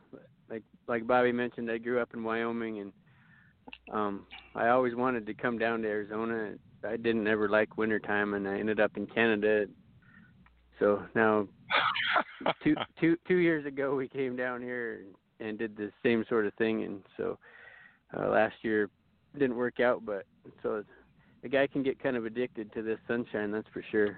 like 0.49 0.63
like 0.87 1.03
Bobbi 1.03 1.33
mentioned, 1.33 1.69
I 1.69 1.77
grew 1.77 1.99
up 2.01 2.09
in 2.15 2.23
Wyoming, 2.23 2.79
and 2.79 2.93
um, 3.93 4.25
I 4.55 4.69
always 4.69 4.95
wanted 4.95 5.27
to 5.27 5.33
come 5.35 5.59
down 5.59 5.83
to 5.83 5.87
Arizona. 5.87 6.55
I 6.87 6.97
didn't 6.97 7.27
ever 7.27 7.49
like 7.49 7.77
wintertime, 7.77 8.33
and 8.33 8.47
I 8.47 8.59
ended 8.59 8.79
up 8.79 8.97
in 8.97 9.05
Canada. 9.07 9.65
So 10.79 11.03
now, 11.15 11.47
two 12.63 12.75
two 12.99 13.17
two 13.27 13.37
years 13.37 13.65
ago, 13.65 13.95
we 13.95 14.07
came 14.07 14.35
down 14.35 14.61
here 14.61 15.03
and, 15.39 15.47
and 15.47 15.59
did 15.59 15.77
the 15.77 15.91
same 16.03 16.25
sort 16.27 16.45
of 16.45 16.53
thing, 16.55 16.83
and 16.83 17.01
so 17.17 17.37
uh, 18.17 18.29
last 18.29 18.55
year 18.61 18.89
didn't 19.33 19.55
work 19.55 19.79
out. 19.79 20.03
But 20.05 20.25
so 20.63 20.83
the 21.43 21.49
guy 21.49 21.67
can 21.67 21.83
get 21.83 22.01
kind 22.01 22.17
of 22.17 22.25
addicted 22.25 22.71
to 22.73 22.81
this 22.81 22.99
sunshine, 23.07 23.51
that's 23.51 23.67
for 23.73 23.83
sure. 23.91 24.17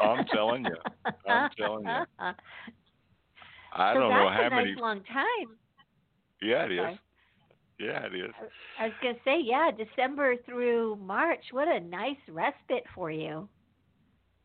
I'm 0.00 0.24
telling 0.26 0.64
you, 0.64 0.76
I'm 1.28 1.50
telling 1.58 1.84
you. 1.84 1.90
I 3.76 3.92
so 3.94 4.00
don't 4.00 4.10
that's 4.10 4.20
know 4.20 4.30
how 4.30 4.46
a 4.46 4.50
nice 4.50 4.64
many. 4.66 4.74
long 4.80 5.00
time. 5.04 5.56
Yeah, 6.42 6.64
it 6.66 6.72
is. 6.72 6.98
Sorry. 7.78 7.90
Yeah, 7.90 8.06
it 8.06 8.14
is. 8.14 8.34
I 8.78 8.84
was 8.84 8.92
gonna 9.02 9.14
say, 9.24 9.40
yeah, 9.42 9.70
December 9.70 10.36
through 10.44 10.96
March. 10.96 11.44
What 11.50 11.68
a 11.68 11.80
nice 11.80 12.16
respite 12.28 12.84
for 12.94 13.10
you. 13.10 13.48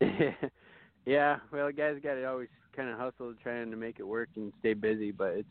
yeah, 1.06 1.38
well, 1.52 1.70
guys 1.70 1.96
got 2.02 2.14
to 2.14 2.24
always 2.24 2.48
kind 2.74 2.88
of 2.88 2.98
hustle 2.98 3.34
trying 3.42 3.70
to 3.70 3.76
make 3.76 3.98
it 3.98 4.06
work 4.06 4.28
and 4.36 4.52
stay 4.60 4.74
busy, 4.74 5.10
but 5.10 5.34
it's 5.34 5.48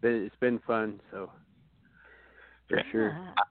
been 0.00 0.24
it's 0.24 0.36
been 0.40 0.58
fun, 0.66 1.00
so 1.10 1.30
for 2.68 2.82
sure. 2.90 3.08
Yeah. 3.08 3.42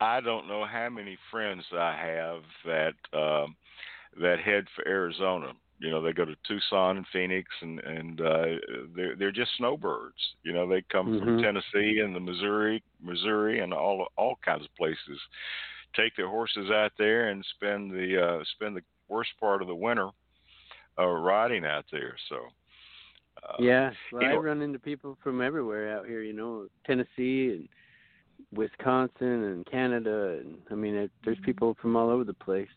I 0.00 0.20
don't 0.20 0.46
know 0.46 0.64
how 0.64 0.88
many 0.88 1.18
friends 1.30 1.64
I 1.72 1.96
have 1.96 2.42
that 2.64 3.18
um, 3.18 3.56
that 4.20 4.38
head 4.40 4.64
for 4.74 4.86
Arizona. 4.86 5.52
You 5.80 5.90
know, 5.90 6.02
they 6.02 6.12
go 6.12 6.24
to 6.24 6.34
Tucson 6.46 6.96
and 6.96 7.06
Phoenix, 7.12 7.48
and 7.60 7.78
and 7.80 8.20
uh, 8.20 8.44
they're 8.96 9.14
they're 9.16 9.30
just 9.32 9.50
snowbirds. 9.58 10.16
You 10.42 10.52
know, 10.52 10.68
they 10.68 10.82
come 10.90 11.18
from 11.20 11.38
Mhm. 11.38 11.42
Tennessee 11.42 12.00
and 12.00 12.14
the 12.14 12.20
Missouri, 12.20 12.82
Missouri, 13.00 13.60
and 13.60 13.72
all 13.72 14.08
all 14.16 14.36
kinds 14.44 14.64
of 14.64 14.74
places. 14.76 15.20
Take 15.94 16.16
their 16.16 16.28
horses 16.28 16.70
out 16.70 16.92
there 16.98 17.28
and 17.28 17.44
spend 17.56 17.92
the 17.92 18.20
uh, 18.40 18.44
spend 18.54 18.76
the 18.76 18.82
worst 19.08 19.30
part 19.38 19.62
of 19.62 19.68
the 19.68 19.74
winter 19.74 20.10
uh, 20.98 21.06
riding 21.06 21.64
out 21.64 21.84
there. 21.92 22.16
So. 22.28 22.36
Uh, 23.40 23.54
Yeah, 23.60 23.92
well, 24.10 24.22
you 24.22 24.28
I 24.28 24.32
know- 24.32 24.40
run 24.40 24.62
into 24.62 24.80
people 24.80 25.16
from 25.22 25.40
everywhere 25.40 25.96
out 25.96 26.06
here. 26.06 26.22
You 26.22 26.32
know, 26.32 26.66
Tennessee 26.84 27.50
and 27.54 27.68
Wisconsin 28.52 29.44
and 29.44 29.64
Canada, 29.66 30.38
and 30.40 30.58
I 30.72 30.74
mean, 30.74 30.96
it, 30.96 31.10
there's 31.24 31.38
people 31.44 31.74
from 31.80 31.94
all 31.94 32.10
over 32.10 32.24
the 32.24 32.34
place. 32.34 32.68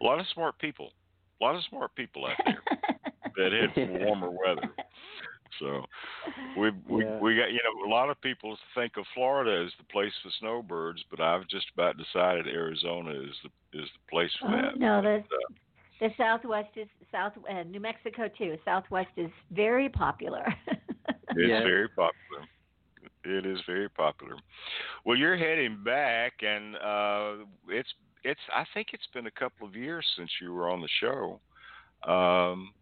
A 0.00 0.04
lot 0.04 0.20
of 0.20 0.26
smart 0.34 0.58
people. 0.58 0.92
A 1.40 1.44
lot 1.44 1.54
of 1.54 1.62
smart 1.68 1.94
people 1.94 2.26
out 2.26 2.36
there 2.44 2.62
that 3.36 3.52
hit 3.76 3.88
warmer 4.00 4.30
weather. 4.30 4.74
So 5.58 5.84
we 6.56 6.70
we 6.88 7.04
Yeah. 7.04 7.18
we 7.20 7.36
got 7.36 7.50
you 7.52 7.60
know 7.64 7.88
a 7.88 7.92
lot 7.92 8.10
of 8.10 8.20
people 8.20 8.56
think 8.74 8.96
of 8.96 9.04
Florida 9.14 9.64
as 9.64 9.72
the 9.78 9.84
place 9.92 10.12
for 10.22 10.30
snowbirds, 10.38 11.02
but 11.10 11.20
I've 11.20 11.46
just 11.48 11.66
about 11.74 11.96
decided 11.96 12.46
Arizona 12.46 13.10
is 13.10 13.34
the 13.42 13.78
is 13.80 13.88
the 13.92 14.10
place 14.10 14.32
for 14.40 14.48
Oh, 14.48 14.56
that. 14.62 14.78
no, 14.78 15.02
the 15.02 15.16
uh, 15.16 15.54
the 16.00 16.08
Southwest 16.16 16.70
is 16.76 16.88
South 17.10 17.32
uh, 17.50 17.62
New 17.64 17.80
Mexico 17.80 18.28
too. 18.28 18.56
Southwest 18.64 19.10
is 19.16 19.30
very 19.50 19.88
popular. 19.88 20.46
It's 21.36 21.50
Yeah. 21.50 21.62
very 21.62 21.88
popular. 21.90 22.46
It 23.24 23.44
is 23.46 23.60
very 23.66 23.88
popular. 23.90 24.36
Well, 25.04 25.16
you're 25.16 25.36
heading 25.36 25.82
back, 25.84 26.32
and 26.42 26.76
uh, 26.76 27.44
it's 27.68 27.92
it's. 28.26 28.40
I 28.54 28.64
think 28.74 28.88
it's 28.92 29.06
been 29.14 29.26
a 29.26 29.30
couple 29.30 29.66
of 29.66 29.76
years 29.76 30.04
since 30.16 30.30
you 30.40 30.52
were 30.52 30.68
on 30.68 30.80
the 30.80 30.88
show. 31.00 31.40
Um, 32.10 32.72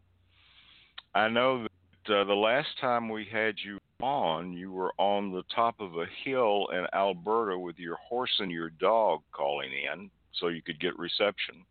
I 1.14 1.28
know 1.28 1.62
that 2.06 2.14
uh, 2.14 2.24
the 2.24 2.34
last 2.34 2.68
time 2.80 3.08
we 3.08 3.26
had 3.30 3.54
you 3.64 3.78
on, 4.02 4.52
you 4.52 4.72
were 4.72 4.92
on 4.98 5.32
the 5.32 5.44
top 5.54 5.80
of 5.80 5.96
a 5.96 6.06
hill 6.24 6.68
in 6.72 6.86
Alberta 6.94 7.58
with 7.58 7.78
your 7.78 7.96
horse 7.96 8.32
and 8.38 8.50
your 8.50 8.70
dog 8.70 9.20
calling 9.32 9.70
in, 9.70 10.10
so 10.40 10.48
you 10.48 10.62
could 10.62 10.80
get 10.80 10.98
reception. 10.98 11.64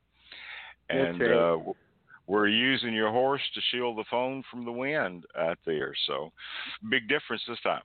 And 0.90 1.20
right. 1.20 1.32
uh, 1.32 1.58
we're 2.28 2.48
using 2.48 2.94
your 2.94 3.12
horse 3.12 3.42
to 3.56 3.62
shield 3.72 3.98
the 3.98 4.06
phone 4.10 4.44
from 4.50 4.66
the 4.66 4.72
wind 4.72 5.26
out 5.38 5.58
there. 5.66 5.94
So, 6.08 6.32
big 6.90 7.10
difference 7.10 7.42
this 7.48 7.60
time. 7.62 7.84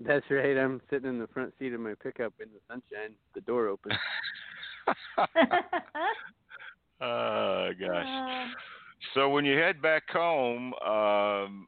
That's 0.00 0.24
right. 0.30 0.56
I'm 0.56 0.80
sitting 0.90 1.08
in 1.08 1.18
the 1.18 1.26
front 1.26 1.52
seat 1.58 1.72
of 1.72 1.80
my 1.80 1.94
pickup 2.00 2.32
in 2.40 2.48
the 2.48 2.60
sunshine, 2.68 3.14
the 3.34 3.40
door 3.40 3.66
open. 3.68 3.92
oh 7.00 7.70
gosh. 7.80 8.06
Uh, 8.06 8.46
So 9.14 9.28
when 9.30 9.44
you 9.44 9.56
head 9.56 9.80
back 9.80 10.08
home, 10.10 10.74
um, 10.74 11.66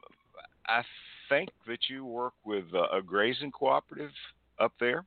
I 0.67 0.83
think 1.29 1.49
that 1.67 1.79
you 1.89 2.05
work 2.05 2.33
with 2.43 2.65
uh, 2.73 2.95
a 2.95 3.01
grazing 3.01 3.51
cooperative 3.51 4.11
up 4.59 4.73
there. 4.79 5.05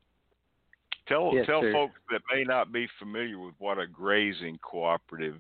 Tell 1.07 1.33
Yes, 1.35 1.47
tell 1.47 1.61
sir. 1.61 1.73
folks 1.73 2.01
that 2.11 2.23
may 2.35 2.45
not 2.45 2.73
be 2.73 2.89
familiar 2.99 3.39
with 3.39 3.55
what 3.59 3.79
a 3.79 3.87
grazing 3.87 4.59
cooperative 4.63 5.39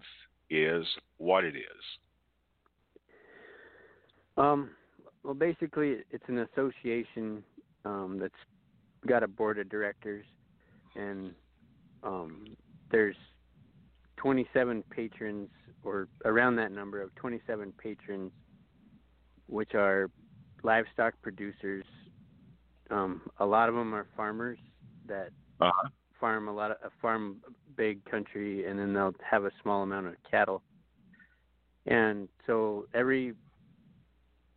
is, 0.50 0.86
what 1.16 1.44
it 1.44 1.56
is. 1.56 1.84
Um, 4.36 4.70
well, 5.22 5.34
basically, 5.34 5.98
it's 6.10 6.24
an 6.28 6.46
association 6.52 7.42
um, 7.84 8.18
that's 8.20 8.34
got 9.06 9.22
a 9.22 9.28
board 9.28 9.58
of 9.58 9.70
directors, 9.70 10.26
and 10.96 11.34
um, 12.02 12.56
there's 12.94 13.16
27 14.16 14.84
patrons, 14.88 15.48
or 15.82 16.08
around 16.24 16.56
that 16.56 16.70
number 16.70 17.02
of 17.02 17.14
27 17.16 17.72
patrons, 17.76 18.30
which 19.48 19.74
are 19.74 20.10
livestock 20.62 21.14
producers. 21.20 21.84
Um, 22.90 23.22
a 23.38 23.44
lot 23.46 23.68
of 23.68 23.74
them 23.74 23.94
are 23.94 24.06
farmers 24.16 24.58
that 25.06 25.30
Uh-huh. 25.60 25.88
farm 26.20 26.48
a 26.48 26.52
lot 26.52 26.70
of 26.70 26.92
farm 27.02 27.42
big 27.76 28.04
country, 28.04 28.64
and 28.66 28.78
then 28.78 28.92
they'll 28.92 29.14
have 29.28 29.44
a 29.44 29.50
small 29.62 29.82
amount 29.82 30.06
of 30.06 30.14
cattle. 30.30 30.62
And 31.86 32.28
so 32.46 32.86
every 32.94 33.34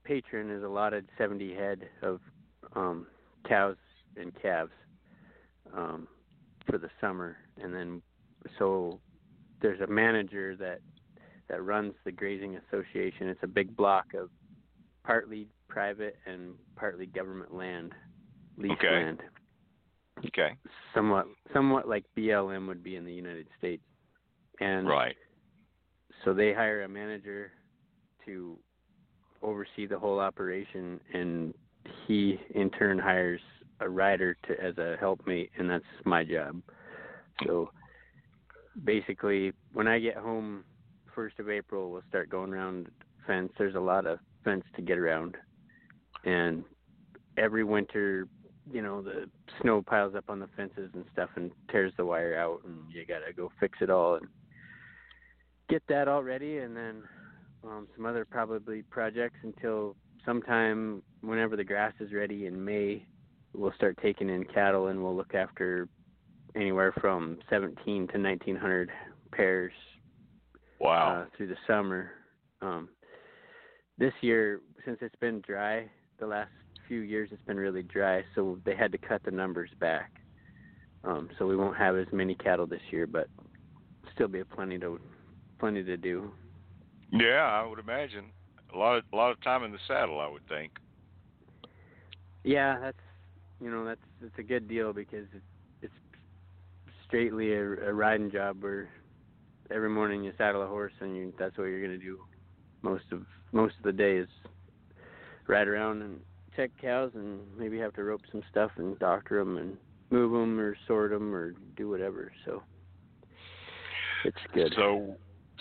patron 0.04 0.50
is 0.52 0.64
allotted 0.64 1.10
70 1.18 1.54
head 1.56 1.90
of 2.04 2.22
um, 2.74 3.08
cows 3.48 3.78
and 4.16 4.34
calves 4.42 4.72
um, 5.74 6.08
for 6.66 6.78
the 6.78 6.90
summer, 7.02 7.38
and 7.62 7.74
then 7.74 8.02
so 8.58 9.00
there's 9.62 9.82
a 9.82 9.88
manager 9.88 10.56
that 10.58 10.80
that 11.50 11.64
runs 11.64 11.94
the 12.04 12.12
grazing 12.12 12.58
association. 12.58 13.30
It's 13.30 13.44
a 13.44 13.48
big 13.48 13.76
block 13.78 14.08
of 14.14 14.30
partly 15.06 15.48
private 15.70 16.18
and 16.26 16.56
partly 16.76 17.06
government 17.06 17.54
land, 17.54 17.94
leased 18.58 18.74
Okay. 18.74 18.90
land, 18.90 19.20
Okay. 20.26 20.56
somewhat 20.94 21.28
somewhat 21.54 21.88
like 21.88 22.06
BLM 22.18 22.68
would 22.68 22.84
be 22.84 22.96
in 22.96 23.06
the 23.06 23.14
United 23.14 23.48
States. 23.58 23.84
And 24.60 24.88
Right. 24.88 25.16
so 26.26 26.34
they 26.34 26.54
hire 26.54 26.84
a 26.84 26.90
manager 26.90 27.52
to 28.26 28.58
oversee 29.42 29.86
the 29.86 29.98
whole 29.98 30.20
operation 30.20 31.00
and 31.14 31.54
he 32.06 32.40
in 32.56 32.70
turn 32.72 33.00
hires 33.00 33.42
a 33.80 33.88
rider 33.88 34.36
to 34.48 34.60
as 34.62 34.78
a 34.78 34.98
helpmate 35.00 35.52
and 35.58 35.70
that's 35.70 35.86
my 36.06 36.24
job 36.24 36.62
so 37.46 37.70
basically 38.84 39.52
when 39.74 39.88
i 39.88 40.00
get 40.00 40.16
home 40.16 40.64
first 41.14 41.40
of 41.40 41.50
april 41.50 41.92
we'll 41.92 42.04
start 42.10 42.30
going 42.30 42.54
around 42.54 42.88
fence 43.26 43.52
there's 43.58 43.76
a 43.76 43.80
lot 43.80 44.06
of 44.06 44.20
fence 44.44 44.64
to 44.76 44.82
get 44.82 44.98
around 44.98 45.36
and 46.26 46.64
every 47.38 47.64
winter 47.64 48.28
you 48.72 48.82
know 48.82 49.02
the 49.02 49.30
snow 49.62 49.82
piles 49.82 50.14
up 50.16 50.26
on 50.30 50.40
the 50.40 50.50
fences 50.56 50.90
and 50.94 51.06
stuff 51.12 51.30
and 51.36 51.52
tears 51.72 51.92
the 51.98 52.06
wire 52.06 52.38
out 52.38 52.62
and 52.66 52.78
you 52.92 53.06
gotta 53.06 53.34
go 53.36 53.52
fix 53.60 53.78
it 53.82 53.90
all 53.90 54.16
and 54.16 54.28
get 55.70 55.82
that 55.88 56.08
all 56.08 56.24
ready 56.24 56.60
and 56.60 56.76
then 56.76 57.04
um, 57.64 57.88
some 57.96 58.06
other 58.06 58.26
probably 58.26 58.82
projects 58.84 59.38
until 59.44 59.96
sometime 60.26 61.02
whenever 61.22 61.56
the 61.56 61.64
grass 61.64 61.94
is 62.00 62.14
ready 62.14 62.46
in 62.46 62.64
May. 62.64 63.06
We'll 63.54 63.74
start 63.74 63.98
taking 64.02 64.30
in 64.30 64.44
cattle 64.44 64.88
and 64.88 65.02
we'll 65.02 65.16
look 65.16 65.34
after 65.34 65.88
anywhere 66.56 66.94
from 67.00 67.38
17 67.50 68.08
to 68.08 68.18
1900 68.18 68.90
pairs 69.32 69.74
Wow. 70.80 71.22
uh, 71.24 71.26
through 71.36 71.48
the 71.48 71.58
summer. 71.66 72.12
Um, 72.62 72.90
this 73.98 74.14
year, 74.22 74.62
since 74.86 75.00
it's 75.02 75.16
been 75.16 75.42
dry, 75.42 75.90
the 76.20 76.28
last 76.28 76.52
few 76.88 77.00
years 77.02 77.30
it's 77.32 77.42
been 77.44 77.58
really 77.58 77.84
dry, 77.84 78.24
so 78.36 78.60
they 78.66 78.76
had 78.76 78.92
to 78.92 78.98
cut 78.98 79.22
the 79.24 79.32
numbers 79.32 79.70
back. 79.80 80.12
Um, 81.04 81.30
so 81.38 81.46
we 81.48 81.56
won't 81.56 81.78
have 81.78 81.96
as 81.96 82.08
many 82.12 82.36
cattle 82.36 82.66
this 82.68 82.82
year, 82.92 83.08
but 83.08 83.28
still 84.14 84.28
be 84.28 84.44
plenty 84.44 84.78
to 84.80 85.00
plenty 85.60 85.84
to 85.84 85.98
do. 85.98 86.32
yeah, 87.12 87.44
I 87.44 87.66
would 87.66 87.80
imagine. 87.80 88.26
A 88.74 88.78
lot 88.78 88.98
of 88.98 89.04
a 89.14 89.16
lot 89.16 89.32
of 89.32 89.42
time 89.42 89.64
in 89.64 89.72
the 89.72 89.80
saddle, 89.88 90.20
I 90.20 90.28
would 90.28 90.48
think. 90.48 90.72
Yeah, 92.44 92.80
that's 92.80 92.98
you 93.60 93.70
know 93.70 93.86
that's 93.86 94.02
it's 94.22 94.38
a 94.38 94.44
good 94.44 94.68
deal 94.68 94.94
because 94.94 95.26
it's 95.34 95.44
straightly 97.08 97.54
a, 97.54 97.62
a 97.62 97.94
riding 97.94 98.32
job 98.32 98.62
where 98.62 98.90
every 99.72 99.90
morning 99.90 100.24
you 100.24 100.32
saddle 100.38 100.62
a 100.64 100.68
horse 100.68 100.94
and 101.00 101.16
you 101.16 101.34
that's 101.40 101.58
what 101.58 101.66
you're 101.66 101.82
gonna 101.82 101.98
do 101.98 102.20
most 102.82 103.06
of 103.12 103.24
most 103.52 103.76
of 103.78 103.84
the 103.84 103.92
day 103.92 104.18
is 104.18 104.28
ride 105.48 105.68
around 105.68 106.02
and 106.02 106.20
check 106.56 106.72
cows 106.82 107.12
and 107.16 107.40
maybe 107.58 107.78
have 107.78 107.94
to 107.94 108.04
rope 108.04 108.22
some 108.32 108.42
stuff 108.50 108.72
and 108.78 108.98
doctor 109.00 109.40
them 109.40 109.58
and 109.58 109.78
move 110.10 110.32
them 110.32 110.60
or 110.60 110.76
sort 110.88 111.12
them 111.12 111.34
or 111.34 111.54
do 111.76 111.90
whatever. 111.90 112.32
So 112.46 112.64
it's 114.26 114.38
good. 114.54 114.74
So 114.76 115.16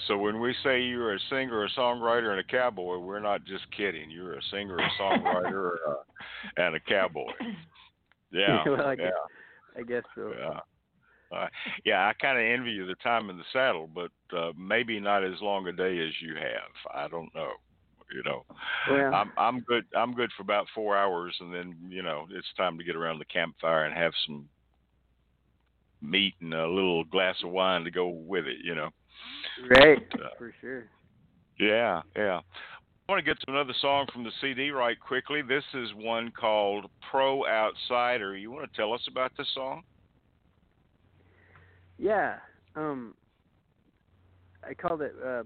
so 0.08 0.18
when 0.18 0.40
we 0.40 0.54
say 0.62 0.82
you're 0.82 1.14
a 1.14 1.18
singer, 1.30 1.64
a 1.64 1.70
songwriter, 1.70 2.30
and 2.30 2.40
a 2.40 2.44
cowboy, 2.44 2.98
we're 2.98 3.20
not 3.20 3.44
just 3.44 3.64
kidding. 3.76 4.10
You're 4.10 4.34
a 4.34 4.42
singer, 4.50 4.76
a 4.78 4.90
songwriter, 5.02 5.72
uh, 5.88 5.94
and 6.56 6.76
a 6.76 6.80
cowboy. 6.80 7.30
Yeah. 8.32 8.64
Well, 8.66 8.82
I 8.84 8.90
yeah. 8.90 8.96
guess- 8.96 9.12
I 9.78 9.82
guess 9.82 10.02
so. 10.14 10.32
Yeah. 10.36 10.60
Uh, 11.34 11.46
yeah, 11.84 12.06
I 12.06 12.12
kind 12.20 12.38
of 12.38 12.44
envy 12.44 12.70
you 12.70 12.86
the 12.86 12.94
time 12.96 13.30
in 13.30 13.36
the 13.36 13.44
saddle, 13.52 13.88
but 13.92 14.10
uh, 14.36 14.52
maybe 14.56 15.00
not 15.00 15.24
as 15.24 15.40
long 15.40 15.66
a 15.66 15.72
day 15.72 15.98
as 15.98 16.12
you 16.20 16.34
have. 16.36 16.94
I 16.94 17.08
don't 17.08 17.34
know. 17.34 17.50
You 18.14 18.22
know, 18.22 18.44
Well, 18.88 19.12
I'm 19.12 19.32
I'm 19.36 19.60
good. 19.60 19.84
I'm 19.96 20.14
good 20.14 20.30
for 20.36 20.44
about 20.44 20.66
four 20.72 20.96
hours, 20.96 21.36
and 21.40 21.52
then 21.52 21.74
you 21.88 22.02
know 22.02 22.28
it's 22.30 22.46
time 22.56 22.78
to 22.78 22.84
get 22.84 22.94
around 22.94 23.18
the 23.18 23.24
campfire 23.24 23.84
and 23.84 23.96
have 23.96 24.12
some 24.26 24.48
meat 26.00 26.34
and 26.40 26.54
a 26.54 26.68
little 26.68 27.02
glass 27.02 27.34
of 27.42 27.50
wine 27.50 27.82
to 27.82 27.90
go 27.90 28.06
with 28.06 28.46
it. 28.46 28.58
You 28.62 28.76
know. 28.76 28.90
right, 29.70 30.06
uh, 30.14 30.28
for 30.38 30.54
sure. 30.60 30.84
Yeah, 31.58 32.02
yeah. 32.14 32.40
I 33.08 33.12
want 33.12 33.24
to 33.24 33.28
get 33.28 33.40
to 33.40 33.52
another 33.52 33.74
song 33.80 34.06
from 34.12 34.24
the 34.24 34.32
CD 34.40 34.70
right 34.70 34.98
quickly. 34.98 35.42
This 35.42 35.64
is 35.74 35.88
one 35.94 36.32
called 36.32 36.90
Pro 37.10 37.46
Outsider. 37.46 38.36
You 38.36 38.50
want 38.50 38.70
to 38.70 38.76
tell 38.76 38.92
us 38.92 39.02
about 39.08 39.32
this 39.38 39.46
song? 39.54 39.82
Yeah. 41.98 42.36
Um 42.74 43.14
I 44.68 44.74
called 44.74 45.02
it 45.02 45.14
uh 45.24 45.44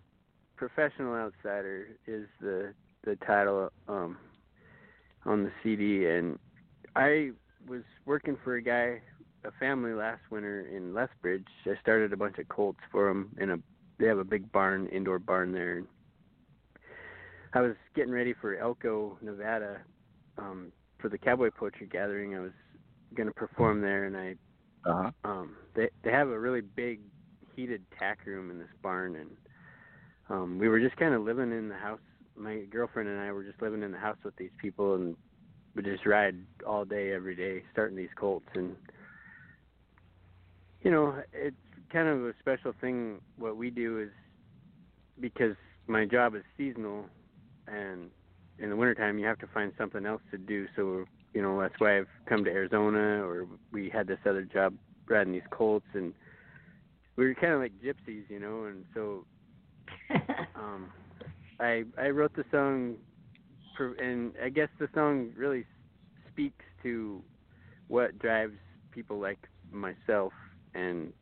Professional 0.57 1.15
Outsider 1.15 1.89
is 2.07 2.27
the 2.41 2.75
the 3.05 3.17
title 3.27 3.71
um 3.89 4.19
on 5.25 5.45
the 5.45 5.53
CD 5.63 6.07
and 6.07 6.39
I 6.97 7.31
was 7.69 7.83
working 8.07 8.37
for 8.43 8.57
a 8.57 8.63
guy 8.63 9.01
a 9.45 9.51
family 9.59 9.93
last 9.93 10.21
winter 10.31 10.67
in 10.69 10.93
Lethbridge. 10.93 11.47
I 11.65 11.73
started 11.81 12.13
a 12.13 12.17
bunch 12.17 12.39
of 12.39 12.49
colts 12.49 12.81
for 12.93 13.09
them 13.09 13.35
in 13.41 13.51
a 13.51 13.57
they 14.01 14.07
have 14.07 14.19
a 14.19 14.25
big 14.25 14.51
barn, 14.51 14.87
indoor 14.89 15.19
barn 15.19 15.53
there. 15.53 15.83
I 17.53 17.61
was 17.61 17.75
getting 17.95 18.13
ready 18.13 18.35
for 18.41 18.57
Elko, 18.57 19.19
Nevada, 19.21 19.83
um, 20.39 20.73
for 20.99 21.11
the 21.11 21.19
cowboy 21.19 21.51
poetry 21.51 21.87
gathering. 21.87 22.35
I 22.35 22.41
was 22.41 22.53
going 23.15 23.29
to 23.29 23.35
perform 23.35 23.83
there, 23.83 24.05
and 24.05 24.17
I 24.17 24.37
Uh-huh. 24.87 25.11
um 25.25 25.57
they 25.75 25.89
they 26.03 26.11
have 26.11 26.29
a 26.29 26.39
really 26.39 26.63
big 26.63 27.01
heated 27.55 27.85
tack 27.99 28.21
room 28.27 28.51
in 28.51 28.59
this 28.59 28.69
barn 28.83 29.17
and 29.17 29.31
um 30.31 30.59
we 30.59 30.69
were 30.69 30.81
just 30.81 30.97
kind 30.97 31.15
of 31.15 31.23
living 31.23 31.53
in 31.53 31.69
the 31.69 31.75
house 31.75 32.01
my 32.37 32.61
girlfriend 32.71 33.09
and 33.09 33.21
I 33.21 33.33
were 33.33 33.45
just 33.45 33.61
living 33.61 33.83
in 33.83 33.93
the 33.93 33.99
house 33.99 34.17
with 34.25 34.35
these 34.37 34.51
people 34.61 34.95
and 34.95 35.17
we 35.75 35.83
just 35.83 36.07
ride 36.07 36.37
all 36.67 36.85
day 36.85 37.13
every 37.13 37.37
day 37.37 37.63
starting 37.73 37.97
these 37.97 38.09
colts 38.17 38.47
and 38.55 38.75
you 40.83 40.91
know 40.91 41.15
it's 41.33 41.57
kind 41.93 42.09
of 42.09 42.25
a 42.25 42.33
special 42.41 42.73
thing 42.81 43.21
what 43.37 43.57
we 43.57 43.71
do 43.71 44.01
is 44.01 44.11
because 45.21 45.57
my 45.87 46.07
job 46.07 46.35
is 46.35 46.43
seasonal 46.57 47.05
and 47.67 48.11
in 48.59 48.71
the 48.71 48.77
wintertime 48.77 49.19
you 49.19 49.27
have 49.27 49.39
to 49.39 49.47
find 49.49 49.73
something 49.77 50.07
else 50.07 50.23
to 50.31 50.39
do 50.39 50.67
so 50.77 51.05
you 51.35 51.43
know 51.43 51.61
that's 51.61 51.75
why 51.79 51.99
I've 51.99 52.09
come 52.27 52.45
to 52.45 52.51
Arizona 52.51 53.25
or 53.25 53.47
we 53.73 53.89
had 53.89 54.07
this 54.07 54.19
other 54.27 54.43
job 54.43 54.75
riding 55.09 55.33
these 55.33 55.43
colts 55.51 55.87
and 55.95 56.13
we 57.17 57.27
were 57.27 57.35
kind 57.35 57.53
of 57.53 57.61
like 57.61 57.73
gypsies 57.83 58.29
you 58.29 58.41
know 58.41 58.65
and 58.65 58.85
so 58.95 59.25
um 60.57 60.91
I 61.61 61.85
I 61.99 62.09
wrote 62.09 62.35
the 62.35 62.45
song 62.51 62.97
for, 63.77 63.93
and 63.95 64.33
I 64.43 64.49
guess 64.49 64.69
the 64.79 64.89
song 64.95 65.31
really 65.37 65.65
speaks 66.33 66.65
to 66.83 67.23
what 67.89 68.19
drives 68.19 68.57
people 68.93 69.19
like 69.19 69.39
myself 69.71 70.33
and 70.75 71.13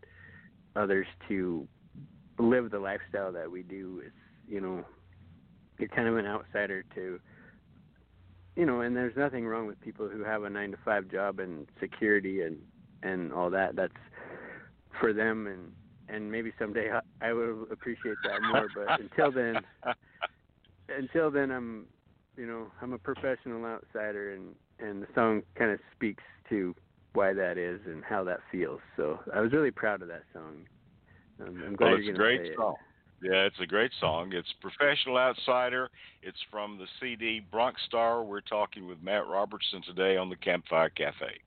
others 0.77 1.07
to 1.29 1.67
live 2.39 2.71
the 2.71 2.79
lifestyle 2.79 3.33
that 3.33 3.51
we 3.51 3.63
do. 3.63 4.03
Is 4.07 4.13
you 4.49 4.61
know 4.61 4.85
you're 5.79 5.89
kind 5.89 6.09
of 6.09 6.17
an 6.17 6.27
outsider 6.27 6.85
to 6.95 7.21
you 8.59 8.67
know 8.67 8.81
and 8.81 8.95
there's 8.97 9.17
nothing 9.17 9.47
wrong 9.47 9.67
with 9.69 9.81
people 9.81 10.09
who 10.09 10.25
have 10.25 10.43
a 10.43 10.51
9 10.51 10.73
to 10.73 10.77
5 10.85 11.09
job 11.09 11.39
and 11.39 11.69
security 11.81 12.43
and 12.43 12.59
and 13.05 13.33
all 13.33 13.49
that. 13.51 13.77
That's 13.77 13.93
for 15.01 15.13
them 15.13 15.47
and 15.47 15.73
and 16.09 16.31
maybe 16.31 16.53
someday 16.59 16.91
I, 16.91 17.29
I 17.29 17.33
will 17.33 17.69
appreciate 17.71 18.17
that 18.25 18.43
more 18.43 18.67
but 18.75 19.01
until 19.01 19.31
then 19.31 19.61
until 20.89 21.31
then 21.31 21.53
I'm 21.53 21.87
you 22.37 22.47
know 22.47 22.67
I'm 22.83 22.93
a 22.93 22.99
professional 22.99 23.65
outsider 23.65 24.35
and 24.35 24.57
and 24.81 25.03
the 25.03 25.07
song 25.15 25.43
kind 25.57 25.71
of 25.71 25.79
speaks 25.95 26.25
to 26.51 26.75
why 27.13 27.33
that 27.33 27.59
is 27.59 27.81
and 27.87 28.05
how 28.05 28.23
that 28.25 28.41
feels. 28.51 28.81
So 28.97 29.19
I 29.35 29.41
was 29.41 29.53
really 29.53 29.71
proud 29.71 30.03
of 30.03 30.09
that 30.09 30.23
song. 30.33 30.67
Um, 31.41 31.63
I'm 31.67 31.77
glad 31.77 31.87
Well, 31.89 31.97
it's 31.97 32.07
you're 32.07 32.15
a 32.15 32.19
great 32.19 32.41
say 32.41 32.53
it. 32.53 32.57
Yeah, 33.21 33.47
it's 33.47 33.59
a 33.61 33.67
great 33.67 33.91
song. 34.01 34.31
It's 34.33 34.49
Professional 34.61 35.19
Outsider. 35.19 35.91
It's 36.23 36.39
from 36.53 36.79
the 36.79 36.87
CD 37.01 37.41
Bronc 37.51 37.77
Star. 37.89 38.23
We're 38.23 38.41
talking 38.41 38.87
with 38.87 39.03
Matt 39.03 39.27
Robertson 39.27 39.83
today 39.83 40.17
on 40.17 40.31
the 40.31 40.37
Campfire 40.37 40.89
Cafe. 40.91 41.41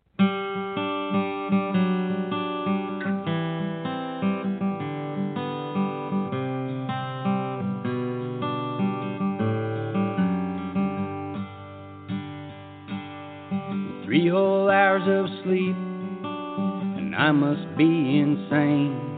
Three 14.03 14.27
whole 14.27 14.69
hours 14.69 15.03
of 15.07 15.43
sleep, 15.45 15.77
and 15.77 17.15
I 17.15 17.31
must 17.31 17.77
be 17.77 18.19
insane. 18.19 19.11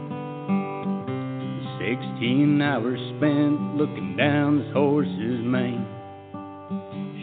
Sixteen 2.04 2.60
hours 2.60 3.00
spent 3.16 3.76
looking 3.76 4.14
down 4.16 4.58
this 4.58 4.72
horse's 4.72 5.40
mane. 5.42 5.86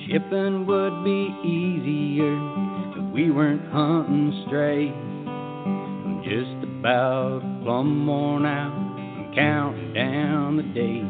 Shipping 0.07 0.65
would 0.65 1.03
be 1.03 1.29
easier 1.45 2.35
if 2.97 3.13
we 3.13 3.29
weren't 3.29 3.71
hunting 3.71 4.43
strays. 4.47 4.91
I'm 4.91 6.23
just 6.23 6.63
about 6.63 7.41
plumb 7.63 8.07
worn 8.07 8.45
out. 8.45 8.73
I'm 8.73 9.33
counting 9.35 9.93
down 9.93 10.57
the 10.57 10.63
days. 10.63 11.05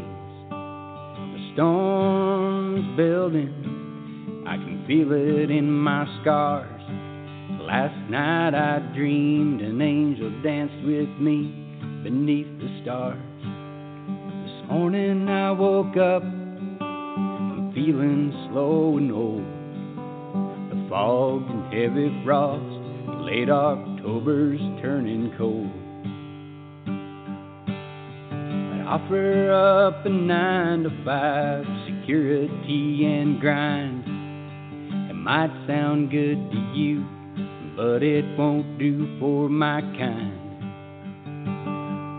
The 0.50 1.52
storm's 1.54 2.98
building. 2.98 4.44
I 4.48 4.58
can 4.58 4.84
feel 4.86 5.12
it 5.14 5.50
in 5.50 5.72
my 5.72 6.06
scars. 6.22 6.82
Last 7.62 8.10
night 8.10 8.54
I 8.54 8.80
dreamed 8.94 9.62
an 9.62 9.82
angel 9.82 10.30
danced 10.44 10.84
with 10.86 11.10
me 11.20 11.54
beneath 12.04 12.60
the 12.60 12.82
stars. 12.84 13.31
Morning 14.72 15.28
I 15.28 15.52
woke 15.52 15.98
up, 15.98 16.24
I'm 16.24 17.74
feeling 17.76 18.32
slow 18.50 18.96
and 18.96 19.12
old. 19.12 19.44
The 20.72 20.88
fog 20.88 21.44
and 21.50 21.66
heavy 21.74 22.22
frost, 22.24 22.64
late 23.20 23.50
October's 23.50 24.62
turning 24.82 25.34
cold. 25.38 25.68
I 26.88 28.80
offer 28.88 29.52
up 29.52 30.06
a 30.06 30.10
nine 30.10 30.84
to 30.84 30.90
five 31.04 31.66
security 31.86 33.04
and 33.04 33.42
grind. 33.42 34.06
It 35.10 35.16
might 35.16 35.52
sound 35.68 36.12
good 36.12 36.50
to 36.50 36.58
you, 36.74 37.04
but 37.76 38.04
it 38.04 38.24
won't 38.38 38.80
do 38.80 39.20
for 39.20 39.50
my 39.50 39.82
kind. 39.82 40.38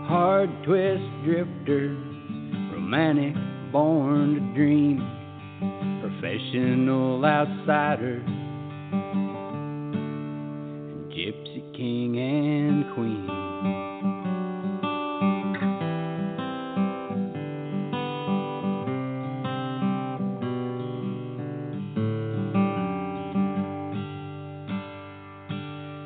Hard 0.07 0.51
twist 0.63 1.01
drifter, 1.25 2.12
romantic, 2.93 3.33
born 3.71 4.35
to 4.35 4.41
dream, 4.53 4.99
professional 5.99 7.25
outsider, 7.25 8.21
gypsy 11.09 11.75
king 11.75 12.19
and 12.19 12.85
queen. 12.93 13.29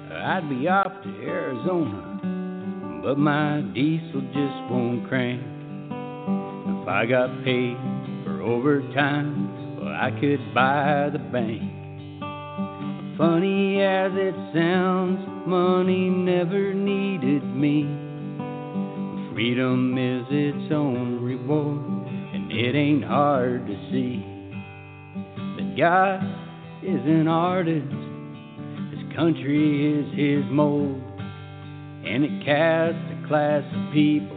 I'd 0.10 0.48
be 0.50 0.68
off 0.70 1.04
to 1.04 1.10
Arizona, 1.22 3.02
but 3.04 3.18
my 3.18 3.62
diesel 3.74 4.22
just 4.22 4.72
won't 4.72 5.06
crank. 5.10 5.57
If 6.88 6.94
I 6.94 7.06
got 7.06 7.44
paid 7.44 7.76
for 8.24 8.42
overtime, 8.42 9.76
well, 9.78 9.90
I 9.90 10.10
could 10.22 10.40
buy 10.54 11.10
the 11.12 11.20
bank. 11.20 11.70
Funny 13.18 13.82
as 13.82 14.14
it 14.16 14.34
sounds, 14.56 15.20
money 15.46 16.10
never 16.10 16.74
needed 16.74 17.44
me. 17.44 17.84
Freedom 19.34 19.98
is 19.98 20.28
its 20.30 20.72
own 20.72 21.22
reward, 21.22 22.08
and 22.34 22.54
it 22.54 22.74
ain't 22.74 23.04
hard 23.04 23.68
to 23.68 23.76
see. 23.92 24.24
But 25.58 25.76
God 25.78 26.24
is 26.84 27.06
an 27.06 27.28
artist 27.28 27.92
his 28.96 29.14
country 29.14 30.00
is 30.00 30.06
his 30.18 30.50
mold, 30.50 31.04
and 32.06 32.24
it 32.24 32.46
casts 32.46 33.12
a 33.12 33.28
class 33.28 33.66
of 33.76 33.94
people 33.94 34.37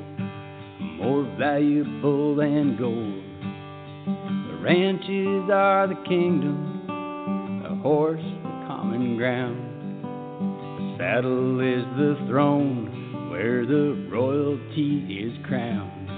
more 1.01 1.25
valuable 1.39 2.37
than 2.37 2.77
gold. 2.77 3.25
The 4.49 4.63
ranches 4.63 5.51
are 5.51 5.89
the 5.89 6.03
kingdom, 6.07 6.85
the 7.63 7.75
horse 7.77 8.21
the 8.21 8.67
common 8.67 9.17
ground, 9.17 9.61
the 10.03 10.97
saddle 10.99 11.61
is 11.61 11.85
the 11.97 12.17
throne 12.29 13.31
where 13.31 13.65
the 13.65 14.09
royalty 14.13 15.25
is 15.25 15.39
crowned. 15.47 16.11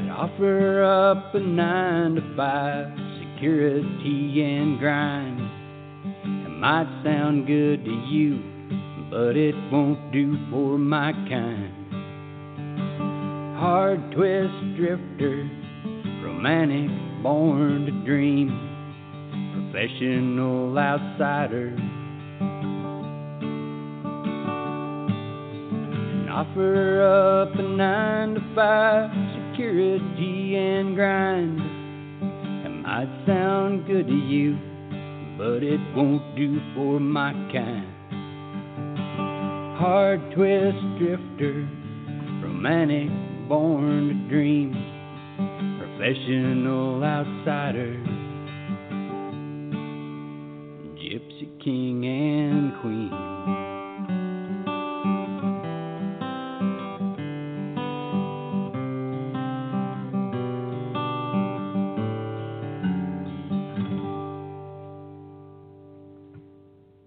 I'd 0.00 0.10
offer 0.10 0.82
up 0.82 1.34
a 1.34 1.40
nine 1.40 2.14
to 2.14 2.34
five 2.36 2.86
security 3.20 4.42
and 4.42 4.78
grind 4.78 5.40
It 6.46 6.50
might 6.50 7.02
sound 7.04 7.46
good 7.46 7.84
to 7.84 7.90
you, 8.08 8.40
but 9.10 9.36
it 9.36 9.54
won't 9.70 10.10
do 10.10 10.38
for 10.50 10.78
my 10.78 11.12
kind. 11.28 11.73
Hard 13.64 14.12
twist 14.12 14.76
drifter, 14.76 15.48
romantic, 16.22 16.90
born 17.22 17.86
to 17.86 17.92
dream, 18.04 18.50
professional 19.72 20.76
outsider. 20.76 21.68
And 26.12 26.28
offer 26.28 27.00
up 27.00 27.58
a 27.58 27.62
nine 27.62 28.34
to 28.34 28.42
five 28.54 29.08
security 29.32 30.56
and 30.56 30.94
grind. 30.94 31.58
It 32.66 32.72
might 32.82 33.08
sound 33.26 33.86
good 33.86 34.06
to 34.06 34.12
you 34.12 34.58
but 35.38 35.62
it 35.62 35.80
won't 35.96 36.36
do 36.36 36.60
for 36.74 37.00
my 37.00 37.32
kind. 37.50 37.86
Hard 39.78 40.20
twist 40.34 40.76
drifter, 40.98 41.66
romantic, 42.42 43.23
born 43.48 44.08
to 44.08 44.28
dream, 44.28 44.72
professional 45.78 47.02
outsider, 47.04 47.94
gypsy 50.96 51.62
king 51.62 52.04
and 52.06 52.80
queen. 52.80 53.34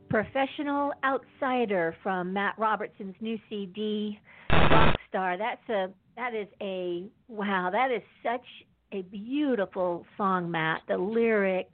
Professional 0.09 0.93
Outsider 1.05 1.95
from 2.01 2.33
Matt 2.33 2.55
Robertson's 2.57 3.13
new 3.21 3.37
CD, 3.49 4.19
Bronc 4.49 4.95
Star. 5.09 5.37
That's 5.37 5.69
a 5.69 5.89
that 6.17 6.33
is 6.33 6.47
a 6.61 7.05
wow. 7.27 7.69
That 7.71 7.91
is 7.91 8.01
such 8.23 8.45
a 8.91 9.03
beautiful 9.03 10.05
song, 10.17 10.51
Matt. 10.51 10.81
The 10.87 10.97
lyric 10.97 11.69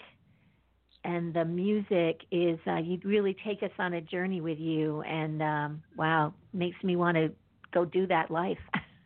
and 1.06 1.34
the 1.34 1.46
music 1.46 2.22
is 2.32 2.60
uh, 2.68 2.78
you'd 2.78 3.06
really 3.06 3.36
take 3.46 3.64
us 3.64 3.72
on 3.80 3.94
a 3.94 4.02
journey 4.02 4.42
with 4.42 4.60
you, 4.60 5.02
and 5.02 5.42
um, 5.42 5.84
wow, 5.98 6.34
makes 6.54 6.82
me 6.84 6.96
want 6.96 7.16
to 7.18 7.32
go 7.74 7.86
do 7.86 8.06
that 8.08 8.30
life. 8.30 8.58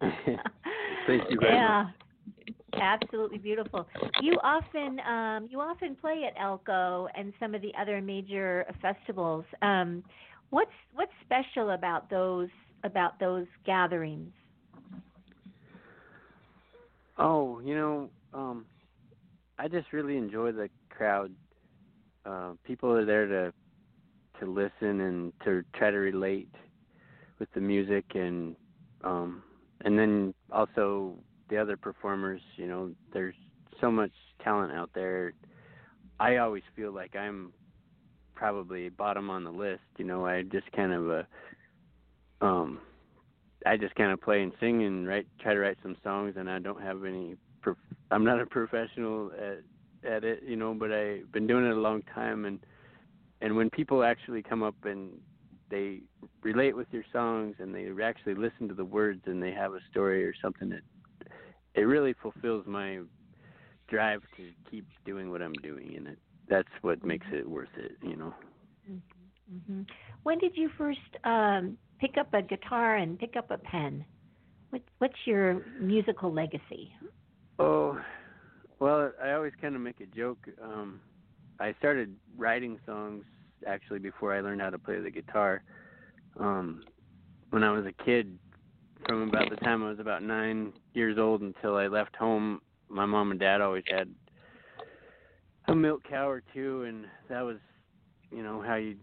Thank 0.00 1.22
you 1.30 1.38
very 1.40 1.54
yeah. 1.54 1.84
much. 1.84 1.94
Absolutely 2.80 3.38
beautiful. 3.38 3.88
You 4.20 4.34
often 4.44 5.00
um, 5.00 5.48
you 5.50 5.60
often 5.60 5.96
play 5.96 6.24
at 6.30 6.40
Elko 6.40 7.08
and 7.16 7.32
some 7.40 7.54
of 7.54 7.62
the 7.62 7.72
other 7.80 8.02
major 8.02 8.66
festivals. 8.82 9.46
Um, 9.62 10.04
what's 10.50 10.70
what's 10.92 11.12
special 11.24 11.70
about 11.70 12.10
those 12.10 12.50
about 12.84 13.18
those 13.18 13.46
gatherings? 13.64 14.32
Oh, 17.18 17.60
you 17.60 17.74
know, 17.74 18.10
um, 18.32 18.64
I 19.58 19.68
just 19.68 19.92
really 19.92 20.16
enjoy 20.16 20.52
the 20.52 20.70
crowd. 20.90 21.32
Uh, 22.24 22.52
people 22.64 22.92
are 22.92 23.04
there 23.04 23.26
to 23.26 23.52
to 24.38 24.46
listen 24.46 25.00
and 25.00 25.32
to 25.44 25.64
try 25.74 25.90
to 25.90 25.96
relate 25.96 26.48
with 27.40 27.48
the 27.54 27.60
music 27.60 28.04
and 28.14 28.54
um 29.02 29.42
and 29.80 29.98
then 29.98 30.32
also 30.52 31.14
the 31.48 31.56
other 31.56 31.76
performers, 31.76 32.40
you 32.56 32.66
know, 32.66 32.90
there's 33.12 33.34
so 33.80 33.90
much 33.90 34.10
talent 34.44 34.72
out 34.72 34.90
there. 34.94 35.32
I 36.20 36.36
always 36.36 36.62
feel 36.76 36.92
like 36.92 37.16
I'm 37.16 37.52
probably 38.34 38.88
bottom 38.90 39.30
on 39.30 39.44
the 39.44 39.50
list, 39.50 39.82
you 39.98 40.04
know, 40.04 40.26
I 40.26 40.42
just 40.42 40.70
kind 40.72 40.92
of 40.92 41.10
uh 41.10 42.44
um 42.44 42.80
I 43.68 43.76
just 43.76 43.94
kind 43.96 44.12
of 44.12 44.20
play 44.20 44.42
and 44.42 44.52
sing 44.60 44.84
and 44.84 45.06
write 45.06 45.26
try 45.40 45.52
to 45.52 45.60
write 45.60 45.78
some 45.82 45.96
songs 46.02 46.34
and 46.38 46.50
I 46.50 46.58
don't 46.58 46.80
have 46.80 47.04
any 47.04 47.36
prof- 47.60 47.76
I'm 48.10 48.24
not 48.24 48.40
a 48.40 48.46
professional 48.46 49.30
at 49.32 49.58
at 50.10 50.24
it, 50.24 50.42
you 50.46 50.56
know, 50.56 50.74
but 50.74 50.90
I've 50.92 51.30
been 51.32 51.46
doing 51.46 51.66
it 51.66 51.76
a 51.76 51.80
long 51.80 52.02
time 52.14 52.44
and 52.46 52.60
and 53.40 53.56
when 53.56 53.68
people 53.70 54.02
actually 54.02 54.42
come 54.42 54.62
up 54.62 54.74
and 54.84 55.12
they 55.70 56.00
relate 56.42 56.74
with 56.74 56.88
your 56.92 57.04
songs 57.12 57.56
and 57.58 57.74
they 57.74 57.88
actually 58.02 58.34
listen 58.34 58.68
to 58.68 58.74
the 58.74 58.84
words 58.84 59.20
and 59.26 59.42
they 59.42 59.52
have 59.52 59.74
a 59.74 59.80
story 59.90 60.24
or 60.24 60.32
something 60.42 60.70
that 60.70 60.82
it 61.74 61.82
really 61.82 62.14
fulfills 62.22 62.64
my 62.66 63.00
drive 63.88 64.22
to 64.36 64.50
keep 64.70 64.86
doing 65.04 65.30
what 65.30 65.42
I'm 65.42 65.52
doing 65.62 65.94
and 65.96 66.08
it 66.08 66.18
that's 66.48 66.68
what 66.80 67.04
makes 67.04 67.26
it 67.32 67.48
worth 67.48 67.68
it, 67.76 67.92
you 68.00 68.16
know. 68.16 68.32
hmm 69.68 69.82
When 70.22 70.38
did 70.38 70.52
you 70.56 70.70
first 70.78 70.98
um, 71.24 71.76
pick 72.00 72.16
up 72.18 72.32
a 72.32 72.42
guitar 72.42 72.96
and 72.96 73.18
pick 73.18 73.36
up 73.36 73.50
a 73.50 73.58
pen? 73.58 74.04
What, 74.70 74.82
what's 74.98 75.18
your 75.24 75.62
musical 75.80 76.32
legacy? 76.32 76.92
Oh, 77.58 77.98
well, 78.80 79.12
I 79.22 79.32
always 79.32 79.52
kind 79.60 79.74
of 79.74 79.80
make 79.80 80.00
a 80.00 80.06
joke. 80.06 80.46
Um, 80.62 81.00
I 81.58 81.74
started 81.78 82.14
writing 82.36 82.78
songs 82.86 83.24
actually 83.66 83.98
before 83.98 84.34
I 84.34 84.40
learned 84.40 84.60
how 84.60 84.70
to 84.70 84.78
play 84.78 85.00
the 85.00 85.10
guitar. 85.10 85.62
Um, 86.38 86.84
when 87.50 87.64
I 87.64 87.72
was 87.72 87.86
a 87.86 88.04
kid, 88.04 88.38
from 89.06 89.28
about 89.28 89.50
the 89.50 89.56
time 89.56 89.82
I 89.82 89.90
was 89.90 89.98
about 89.98 90.22
nine 90.22 90.72
years 90.92 91.18
old 91.18 91.40
until 91.40 91.76
I 91.76 91.86
left 91.86 92.14
home, 92.16 92.60
my 92.88 93.06
mom 93.06 93.30
and 93.30 93.40
dad 93.40 93.60
always 93.60 93.84
had 93.88 94.08
a 95.66 95.74
milk 95.74 96.02
cow 96.08 96.28
or 96.28 96.42
two, 96.54 96.84
and 96.84 97.06
that 97.28 97.42
was, 97.42 97.58
you 98.30 98.42
know, 98.42 98.62
how 98.62 98.76
you 98.76 98.96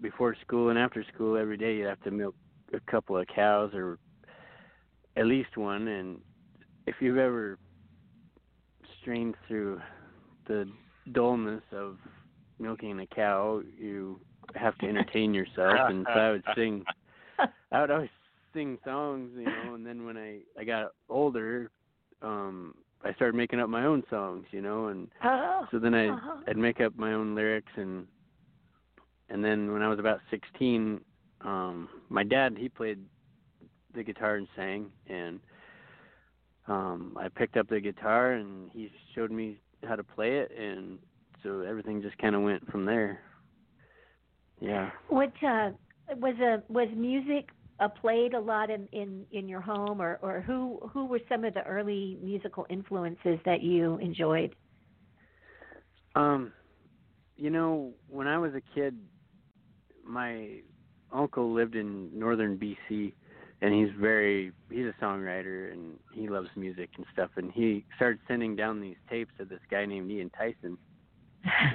before 0.00 0.36
school 0.40 0.68
and 0.68 0.78
after 0.78 1.04
school 1.14 1.36
every 1.36 1.56
day 1.56 1.76
you'd 1.76 1.86
have 1.86 2.00
to 2.00 2.10
milk 2.10 2.34
a 2.72 2.80
couple 2.90 3.16
of 3.16 3.26
cows 3.26 3.72
or 3.74 3.98
at 5.16 5.26
least 5.26 5.56
one. 5.56 5.88
And 5.88 6.20
if 6.86 6.96
you've 7.00 7.18
ever 7.18 7.58
strained 9.00 9.34
through 9.46 9.80
the 10.46 10.68
dullness 11.12 11.62
of 11.72 11.96
milking 12.58 13.00
a 13.00 13.06
cow, 13.06 13.62
you 13.78 14.20
have 14.54 14.76
to 14.78 14.86
entertain 14.86 15.34
yourself. 15.34 15.76
And 15.88 16.06
so 16.14 16.20
I 16.20 16.30
would 16.30 16.44
sing, 16.54 16.84
I 17.72 17.80
would 17.80 17.90
always 17.90 18.10
sing 18.52 18.78
songs, 18.84 19.30
you 19.36 19.44
know. 19.44 19.74
And 19.74 19.86
then 19.86 20.04
when 20.04 20.16
I 20.16 20.38
I 20.58 20.64
got 20.64 20.92
older, 21.08 21.70
um, 22.22 22.74
I 23.04 23.12
started 23.14 23.34
making 23.34 23.60
up 23.60 23.68
my 23.68 23.84
own 23.84 24.02
songs, 24.10 24.46
you 24.50 24.60
know. 24.60 24.86
And 24.88 25.08
Oh, 25.24 25.66
so 25.70 25.78
then 25.78 25.94
I 25.94 26.08
uh-huh. 26.08 26.36
I'd 26.48 26.56
make 26.56 26.80
up 26.80 26.96
my 26.96 27.12
own 27.14 27.34
lyrics 27.34 27.72
and 27.76 28.06
and 29.28 29.42
then 29.44 29.72
when 29.72 29.82
I 29.82 29.88
was 29.88 29.98
about 29.98 30.20
16, 30.30 31.00
um, 31.44 31.88
my 32.08 32.22
dad 32.22 32.56
he 32.58 32.68
played 32.68 32.98
the 33.94 34.02
guitar 34.02 34.36
and 34.36 34.48
sang 34.56 34.90
and 35.08 35.40
um 36.68 37.16
I 37.20 37.28
picked 37.28 37.56
up 37.56 37.68
the 37.68 37.80
guitar 37.80 38.32
and 38.32 38.70
he 38.72 38.90
showed 39.14 39.30
me 39.30 39.58
how 39.84 39.96
to 39.96 40.04
play 40.04 40.38
it 40.38 40.50
and 40.56 40.98
so 41.42 41.60
everything 41.60 42.00
just 42.02 42.16
kind 42.18 42.34
of 42.34 42.42
went 42.42 42.70
from 42.70 42.84
there. 42.86 43.20
Yeah. 44.60 44.90
What 45.08 45.32
uh, 45.42 45.70
was 46.16 46.36
a 46.40 46.62
was 46.72 46.88
music 46.96 47.48
uh, 47.80 47.88
played 47.88 48.34
a 48.34 48.38
lot 48.38 48.70
in, 48.70 48.86
in, 48.92 49.24
in 49.32 49.48
your 49.48 49.60
home, 49.60 50.00
or, 50.00 50.20
or 50.22 50.40
who 50.40 50.78
who 50.92 51.06
were 51.06 51.20
some 51.28 51.44
of 51.44 51.54
the 51.54 51.62
early 51.64 52.16
musical 52.22 52.64
influences 52.70 53.40
that 53.44 53.62
you 53.62 53.96
enjoyed? 53.98 54.54
Um 56.14 56.52
you 57.36 57.50
know, 57.50 57.92
when 58.08 58.28
I 58.28 58.38
was 58.38 58.52
a 58.54 58.62
kid 58.74 58.96
my 60.04 60.60
uncle 61.12 61.52
lived 61.52 61.74
in 61.74 62.10
northern 62.18 62.58
BC 62.58 63.12
and 63.62 63.72
he's 63.72 63.94
very 63.98 64.52
he's 64.70 64.86
a 64.86 65.04
songwriter 65.04 65.72
and 65.72 65.98
he 66.12 66.28
loves 66.28 66.48
music 66.56 66.90
and 66.96 67.06
stuff 67.12 67.30
and 67.36 67.52
he 67.52 67.84
started 67.96 68.18
sending 68.26 68.56
down 68.56 68.80
these 68.80 68.96
tapes 69.08 69.32
of 69.38 69.48
this 69.48 69.60
guy 69.70 69.86
named 69.86 70.10
Ian 70.10 70.30
Tyson. 70.30 70.76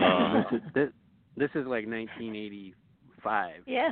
Uh, 0.01 0.43
this, 0.51 0.59
is, 0.59 0.67
this, 0.73 0.89
this 1.35 1.49
is 1.51 1.67
like 1.67 1.85
1985. 1.85 3.53
Yeah, 3.65 3.91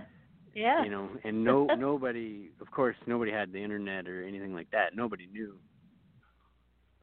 yeah. 0.54 0.84
You 0.84 0.90
know, 0.90 1.10
and 1.24 1.44
no 1.44 1.66
nobody, 1.78 2.50
of 2.62 2.72
course, 2.72 2.96
nobody 3.08 3.32
had 3.32 3.52
the 3.52 3.62
internet 3.62 4.08
or 4.08 4.24
anything 4.24 4.54
like 4.54 4.72
that. 4.72 4.96
Nobody 4.96 5.28
knew 5.32 5.56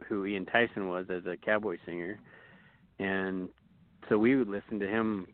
who 0.09 0.27
Ian 0.27 0.47
Tyson 0.47 0.89
was 0.89 1.07
as 1.11 1.25
a 1.27 1.37
cowboy 1.37 1.77
singer, 1.87 2.19
and 2.99 3.49
so 4.09 4.19
we 4.19 4.37
would 4.37 4.49
listen 4.49 4.81
to 4.81 4.89
him, 4.89 5.27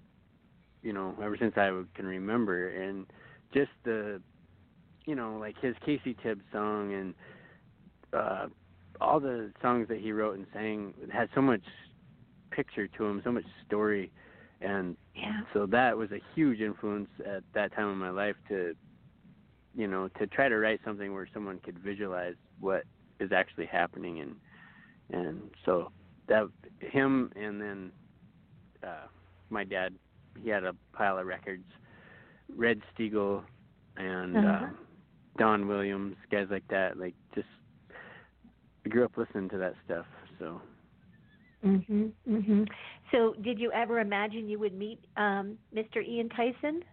you 0.89 0.95
know, 0.95 1.15
ever 1.23 1.37
since 1.37 1.53
I 1.59 1.69
can 1.95 2.07
remember, 2.07 2.69
and 2.71 3.05
just 3.53 3.69
the, 3.85 4.23
you 5.05 5.15
know, 5.15 5.37
like 5.39 5.55
his 5.61 5.75
Casey 5.85 6.17
Tibbs 6.23 6.41
song 6.51 6.95
and 6.95 7.15
uh 8.15 8.47
all 8.99 9.21
the 9.21 9.53
songs 9.61 9.87
that 9.89 9.99
he 9.99 10.13
wrote 10.13 10.39
and 10.39 10.47
sang 10.55 10.95
had 11.13 11.29
so 11.35 11.43
much 11.43 11.61
picture 12.51 12.89
to 12.89 13.05
him, 13.05 13.21
so 13.23 13.31
much 13.31 13.45
story, 13.67 14.11
and 14.63 14.97
yeah. 15.15 15.41
so 15.53 15.67
that 15.67 15.95
was 15.95 16.11
a 16.11 16.23
huge 16.35 16.61
influence 16.63 17.11
at 17.27 17.43
that 17.53 17.75
time 17.75 17.93
in 17.93 17.99
my 17.99 18.09
life 18.09 18.37
to 18.49 18.75
you 19.77 19.87
know 19.87 20.09
to 20.19 20.27
try 20.27 20.49
to 20.49 20.57
write 20.57 20.81
something 20.87 21.13
where 21.13 21.29
someone 21.35 21.59
could 21.59 21.79
visualize 21.81 22.37
what 22.61 22.85
is 23.21 23.31
actually 23.31 23.67
happening. 23.67 24.21
And 24.21 24.37
and 25.13 25.51
so 25.67 25.93
that 26.29 26.47
him 26.81 27.31
and 27.37 27.61
then 27.61 27.93
uh 28.83 29.07
my 29.51 29.65
dad 29.65 29.93
he 30.43 30.49
had 30.51 30.65
a 30.65 30.75
pile 30.93 31.19
of 31.19 31.27
records 31.27 31.65
red 32.57 32.81
Steagall 32.93 33.43
and 33.97 34.37
Uh-huh. 34.37 34.67
uh 34.67 34.69
don 35.39 35.69
williams 35.69 36.17
guys 36.31 36.47
like 36.51 36.67
that 36.69 36.99
like 36.99 37.15
just 37.35 37.47
i 38.85 38.89
grew 38.89 39.05
up 39.05 39.17
listening 39.17 39.49
to 39.49 39.59
that 39.59 39.75
stuff 39.85 40.07
so 40.39 40.61
Mhm. 41.65 42.13
Mhm. 42.29 42.69
So, 43.11 43.35
did 43.43 43.59
you 43.59 43.73
ever 43.73 43.99
imagine 43.99 44.49
you 44.49 44.61
would 44.61 44.75
meet 44.75 45.01
um, 45.17 45.59
Mr. 45.75 46.07
Ian 46.07 46.29
Tyson? 46.29 46.85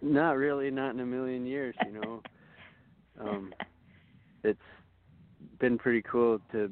Not 0.00 0.36
really, 0.36 0.70
not 0.70 0.90
in 0.94 1.00
a 1.00 1.06
million 1.06 1.44
years, 1.44 1.74
you 1.86 1.92
know. 2.00 2.22
Um 3.20 3.52
it's 4.44 4.58
been 5.58 5.78
pretty 5.78 6.02
cool 6.02 6.40
to 6.52 6.70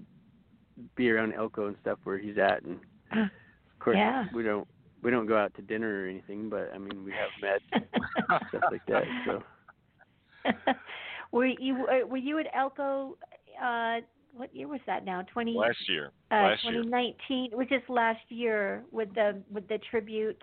be 0.96 1.10
around 1.10 1.32
Elko 1.34 1.66
and 1.66 1.76
stuff 1.80 1.98
where 2.04 2.18
he's 2.18 2.38
at 2.38 2.62
and 2.62 2.78
of 3.12 3.78
course 3.80 3.96
Yeah. 3.96 4.26
we 4.32 4.42
don't 4.44 4.66
we 5.02 5.10
don't 5.10 5.26
go 5.26 5.36
out 5.36 5.54
to 5.54 5.62
dinner 5.62 6.04
or 6.04 6.08
anything, 6.08 6.48
but 6.50 6.70
I 6.74 6.78
mean 6.78 7.04
we 7.04 7.12
have 7.12 7.30
met 7.40 7.60
stuff 8.48 8.62
like 8.70 8.84
that. 8.88 9.04
So 9.24 9.42
were 11.32 11.46
you 11.46 11.86
uh, 11.86 12.06
were 12.06 12.16
you 12.16 12.38
at 12.38 12.46
Elko? 12.54 13.16
Uh, 13.62 14.00
what 14.32 14.54
year 14.54 14.68
was 14.68 14.80
that 14.86 15.04
now? 15.04 15.22
Twenty 15.32 15.54
last 15.54 15.88
year. 15.88 16.12
uh, 16.30 16.36
Last 16.36 16.64
year. 16.64 16.82
2019, 16.82 17.50
which 17.52 17.72
is 17.72 17.82
last 17.88 18.20
year 18.28 18.84
with 18.92 19.12
the 19.14 19.42
with 19.52 19.66
the 19.68 19.78
tribute 19.90 20.40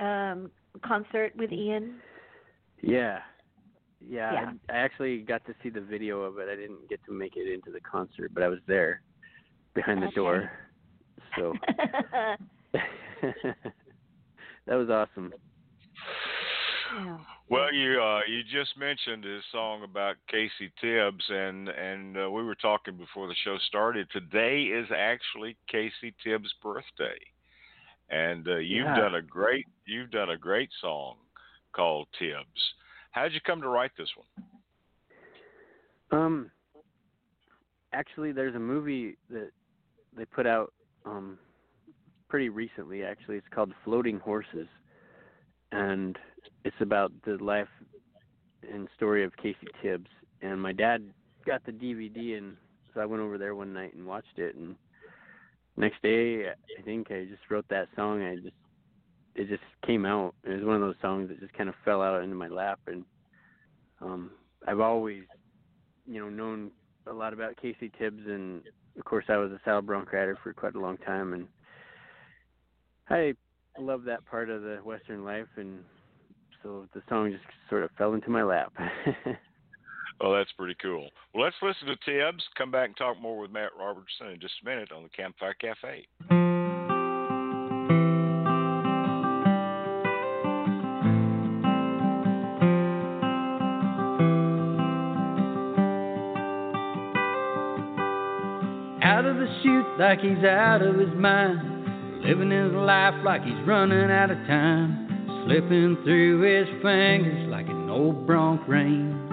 um, 0.00 0.50
concert 0.84 1.32
with 1.36 1.52
Ian. 1.52 1.94
Yeah. 2.82 3.20
Yeah, 4.02 4.32
Yeah. 4.32 4.52
I, 4.70 4.72
I 4.72 4.76
actually 4.78 5.18
got 5.18 5.44
to 5.44 5.54
see 5.62 5.68
the 5.68 5.82
video 5.82 6.22
of 6.22 6.38
it. 6.38 6.48
I 6.50 6.56
didn't 6.56 6.88
get 6.88 7.00
to 7.04 7.12
make 7.12 7.36
it 7.36 7.52
into 7.52 7.70
the 7.70 7.80
concert, 7.80 8.32
but 8.32 8.42
I 8.42 8.48
was 8.48 8.60
there 8.66 9.02
behind 9.74 10.00
the 10.02 10.06
Okay. 10.06 10.14
door. 10.14 10.50
So 11.36 11.52
that 14.70 14.76
was 14.76 14.88
awesome. 14.88 15.32
yeah. 16.96 17.18
Well, 17.48 17.74
you 17.74 18.00
uh, 18.00 18.20
you 18.28 18.42
just 18.44 18.78
mentioned 18.78 19.24
his 19.24 19.42
song 19.50 19.82
about 19.82 20.14
Casey 20.28 20.72
Tibbs, 20.80 21.24
and 21.28 21.68
and 21.68 22.16
uh, 22.16 22.30
we 22.30 22.44
were 22.44 22.54
talking 22.54 22.96
before 22.96 23.26
the 23.26 23.34
show 23.44 23.58
started. 23.66 24.08
Today 24.12 24.62
is 24.62 24.86
actually 24.96 25.56
Casey 25.68 26.14
Tibbs' 26.22 26.54
birthday, 26.62 27.18
and 28.10 28.46
uh, 28.46 28.56
you've 28.58 28.86
Yeah. 28.86 28.94
done 28.94 29.16
a 29.16 29.22
great 29.22 29.66
you've 29.86 30.12
done 30.12 30.30
a 30.30 30.38
great 30.38 30.70
song 30.80 31.16
called 31.72 32.06
Tibbs. 32.16 32.74
How 33.10 33.24
did 33.24 33.34
you 33.34 33.40
come 33.44 33.60
to 33.62 33.68
write 33.68 33.90
this 33.98 34.08
one? 34.16 34.28
Um, 36.12 36.50
actually, 37.92 38.30
there's 38.30 38.54
a 38.54 38.60
movie 38.60 39.16
that 39.30 39.50
they 40.16 40.24
put 40.24 40.46
out 40.46 40.72
um 41.04 41.36
pretty 42.30 42.48
recently. 42.48 43.04
Actually, 43.04 43.36
it's 43.36 43.46
called 43.52 43.72
Floating 43.84 44.18
Horses, 44.18 44.68
and 45.72 46.16
it's 46.64 46.76
about 46.80 47.12
the 47.26 47.36
life 47.42 47.68
and 48.72 48.88
story 48.96 49.24
of 49.24 49.36
Casey 49.36 49.68
Tibbs. 49.82 50.08
And 50.40 50.60
my 50.60 50.72
dad 50.72 51.04
got 51.46 51.64
the 51.66 51.72
DVD, 51.72 52.38
and 52.38 52.56
so 52.94 53.00
I 53.00 53.04
went 53.04 53.22
over 53.22 53.36
there 53.36 53.54
one 53.54 53.74
night 53.74 53.94
and 53.94 54.06
watched 54.06 54.38
it. 54.38 54.54
And 54.54 54.76
next 55.76 56.00
day, 56.02 56.46
I 56.48 56.82
think 56.82 57.10
I 57.10 57.24
just 57.24 57.42
wrote 57.50 57.66
that 57.68 57.88
song. 57.94 58.22
I 58.22 58.36
just 58.36 58.56
it 59.34 59.48
just 59.48 59.62
came 59.86 60.06
out. 60.06 60.34
It 60.44 60.54
was 60.54 60.64
one 60.64 60.76
of 60.76 60.80
those 60.80 60.96
songs 61.02 61.28
that 61.28 61.40
just 61.40 61.52
kind 61.52 61.68
of 61.68 61.74
fell 61.84 62.00
out 62.00 62.22
into 62.22 62.36
my 62.36 62.48
lap, 62.48 62.80
and 62.86 63.04
um, 64.00 64.30
I've 64.66 64.80
always 64.80 65.24
you 66.06 66.20
know, 66.20 66.28
known 66.28 66.70
a 67.06 67.12
lot 67.12 67.32
about 67.32 67.56
Casey 67.60 67.90
Tibbs, 67.98 68.22
and 68.26 68.62
of 68.98 69.04
course, 69.04 69.24
I 69.28 69.36
was 69.36 69.52
a 69.52 69.60
saddle 69.64 69.82
bronc 69.82 70.12
rider 70.12 70.38
for 70.42 70.52
quite 70.52 70.74
a 70.74 70.80
long 70.80 70.96
time, 70.98 71.32
and 71.32 71.46
I 73.10 73.34
love 73.78 74.04
that 74.04 74.24
part 74.26 74.50
of 74.50 74.62
the 74.62 74.78
Western 74.84 75.24
life, 75.24 75.48
and 75.56 75.80
so 76.62 76.86
the 76.94 77.02
song 77.08 77.32
just 77.32 77.44
sort 77.68 77.82
of 77.82 77.90
fell 77.98 78.14
into 78.14 78.30
my 78.30 78.42
lap. 78.42 78.72
Oh, 80.22 80.36
that's 80.36 80.52
pretty 80.52 80.76
cool. 80.82 81.08
Well, 81.34 81.44
let's 81.44 81.56
listen 81.62 81.88
to 81.88 81.96
Tibbs. 82.04 82.44
Come 82.58 82.70
back 82.70 82.88
and 82.88 82.96
talk 82.96 83.18
more 83.18 83.38
with 83.38 83.50
Matt 83.50 83.70
Robertson 83.78 84.28
in 84.34 84.40
just 84.40 84.52
a 84.62 84.68
minute 84.68 84.92
on 84.92 85.02
the 85.02 85.08
Campfire 85.08 85.54
Cafe. 85.54 86.06
Out 99.02 99.24
of 99.24 99.36
the 99.36 99.48
chute 99.62 99.98
like 99.98 100.20
he's 100.20 100.44
out 100.44 100.82
of 100.82 100.98
his 100.98 101.14
mind. 101.14 101.79
Living 102.22 102.50
his 102.50 102.72
life 102.72 103.14
like 103.24 103.42
he's 103.42 103.66
running 103.66 104.10
out 104.10 104.30
of 104.30 104.36
time. 104.46 105.06
Slipping 105.46 105.96
through 106.04 106.42
his 106.42 106.68
fingers 106.82 107.48
like 107.48 107.66
an 107.66 107.88
old 107.88 108.26
bronc 108.26 108.60
rein. 108.68 109.26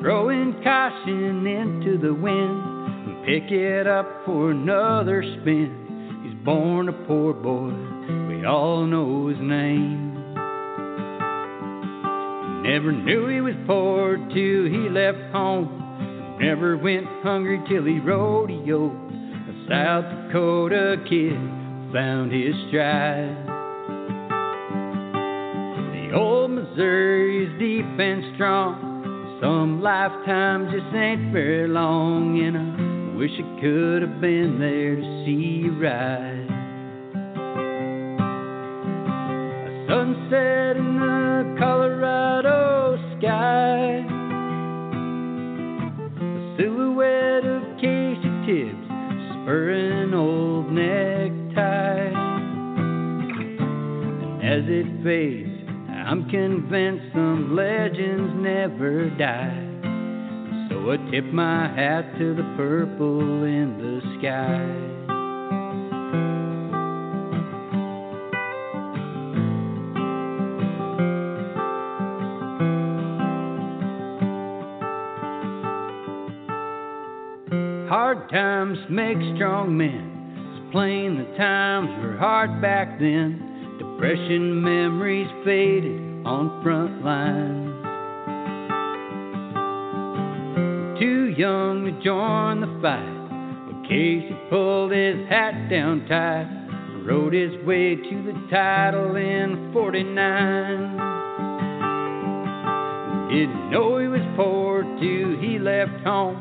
Throwing 0.00 0.54
caution 0.62 1.46
into 1.46 1.98
the 1.98 2.14
wind 2.14 2.62
and 3.08 3.26
pick 3.26 3.50
it 3.50 3.88
up 3.88 4.06
for 4.24 4.52
another 4.52 5.22
spin. 5.22 6.22
He's 6.24 6.44
born 6.44 6.88
a 6.88 6.92
poor 6.92 7.34
boy, 7.34 7.74
we 8.28 8.46
all 8.46 8.86
know 8.86 9.26
his 9.26 9.38
name. 9.40 10.10
Never 12.62 12.92
knew 12.92 13.26
he 13.26 13.40
was 13.40 13.54
poor 13.66 14.16
till 14.16 14.64
he 14.64 14.88
left 14.88 15.32
home. 15.32 16.38
Never 16.40 16.76
went 16.76 17.06
hungry 17.22 17.60
till 17.68 17.84
he 17.84 17.98
rodeoed. 17.98 19.09
South 19.70 20.04
Dakota 20.26 20.96
kid 21.08 21.38
found 21.92 22.32
his 22.32 22.56
stride. 22.66 23.46
The 25.94 26.10
old 26.12 26.50
Missouri's 26.50 27.56
deep 27.56 27.86
and 27.86 28.34
strong. 28.34 29.38
Some 29.40 29.80
lifetimes 29.80 30.72
just 30.72 30.92
ain't 30.92 31.32
very 31.32 31.68
long, 31.68 32.42
and 32.42 32.56
I 32.58 33.16
wish 33.16 33.30
I 33.30 33.60
could 33.60 34.02
have 34.02 34.20
been 34.20 34.58
there 34.58 34.96
to 34.96 35.24
see 35.24 35.62
you 35.62 35.78
ride. 35.80 36.50
A 39.68 39.86
sunset 39.86 40.78
in 40.78 40.99
I'm 55.02 56.28
convinced 56.28 57.14
some 57.14 57.56
legends 57.56 58.34
never 58.36 59.08
die. 59.10 59.66
So 60.68 60.92
I 60.92 60.96
tip 61.10 61.24
my 61.32 61.68
hat 61.74 62.18
to 62.18 62.34
the 62.34 62.42
purple 62.54 63.44
in 63.44 63.78
the 63.78 64.00
sky. 64.18 64.66
Hard 77.88 78.28
times 78.28 78.78
make 78.90 79.16
strong 79.36 79.76
men. 79.78 80.52
It's 80.52 80.72
plain 80.72 81.16
the 81.16 81.36
times 81.38 81.88
were 82.02 82.18
hard 82.18 82.60
back 82.60 82.98
then. 82.98 83.49
Depression 84.00 84.62
memories 84.62 85.28
faded 85.44 86.24
on 86.24 86.62
front 86.62 87.04
lines. 87.04 87.68
Too 90.98 91.34
young 91.36 91.84
to 91.84 91.92
join 92.02 92.62
the 92.62 92.80
fight. 92.80 93.28
But 93.66 93.82
Casey 93.86 94.34
pulled 94.48 94.92
his 94.92 95.28
hat 95.28 95.68
down 95.68 96.06
tight. 96.08 96.48
Rode 97.04 97.34
his 97.34 97.52
way 97.66 97.94
to 97.94 98.22
the 98.24 98.32
title 98.50 99.16
in 99.16 99.70
49. 99.74 100.16
Didn't 103.28 103.70
know 103.70 103.98
he 103.98 104.08
was 104.08 104.24
poor 104.34 104.82
till 104.98 105.36
he 105.42 105.58
left 105.58 106.02
home. 106.06 106.40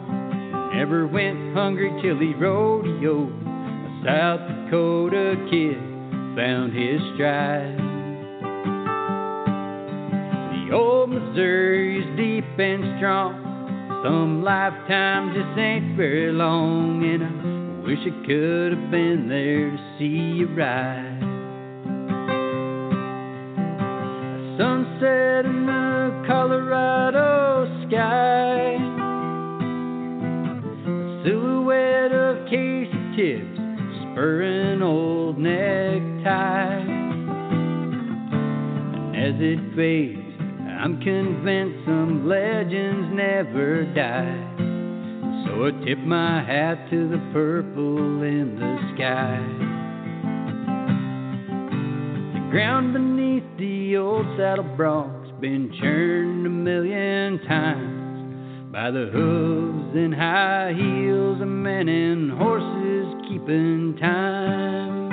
Never 0.74 1.06
went 1.08 1.54
hungry 1.54 1.91
till 2.02 2.19
he 2.19 2.34
rodeoed. 2.36 3.36
A 3.43 4.06
South 4.06 4.48
Dakota 4.48 5.36
kid 5.52 5.88
found 6.39 6.71
his 6.71 7.02
stride. 7.15 7.75
The 10.56 10.73
old 10.73 11.10
Missouri's 11.10 12.06
deep 12.15 12.45
and 12.58 12.97
strong. 12.97 13.34
Some 14.06 14.41
lifetimes 14.41 15.36
just 15.36 15.60
ain't 15.60 15.97
very 15.97 16.32
long, 16.32 17.04
and 17.04 17.23
I 17.23 17.86
wish 17.86 17.99
I 18.08 18.25
could 18.25 18.71
have 18.71 18.89
been 18.89 19.28
there 19.28 19.69
to 19.69 19.78
see 19.99 20.39
you 20.39 20.47
ride. 20.56 21.19
A 24.32 24.56
sunset 24.58 25.18
as 39.30 39.36
it 39.38 39.60
fades, 39.75 40.17
I'm 40.82 41.00
convinced 41.02 41.86
some 41.86 42.27
legends 42.27 43.13
never 43.13 43.86
die. 43.94 44.56
So 45.46 45.67
I 45.67 45.86
tip 45.86 46.00
my 46.00 46.44
hat 46.44 46.90
to 46.90 47.08
the 47.10 47.19
purple 47.32 48.23
in 48.23 48.58
the 48.58 48.77
sky. 48.96 49.38
The 52.34 52.50
ground 52.50 52.94
beneath 52.94 53.44
the 53.60 53.98
old 53.98 54.25
saddle 54.36 54.75
bronc's 54.75 55.30
been 55.40 55.71
churned 55.80 56.48
a 56.48 56.50
million 56.50 57.40
times 57.46 58.71
by 58.71 58.90
the 58.90 59.12
hooves 59.13 59.96
and 59.96 60.15
high 60.15 60.73
heels 60.73 61.40
of 61.40 61.48
men 61.48 61.88
and 61.88 62.32
horses 62.32 63.13
keeping 63.30 63.96
time. 64.00 65.10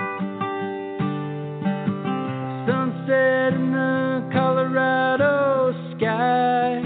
Sunset 2.67 3.53
in 3.53 3.73
the 3.73 4.06
Colorado 4.37 5.72
sky. 5.97 6.76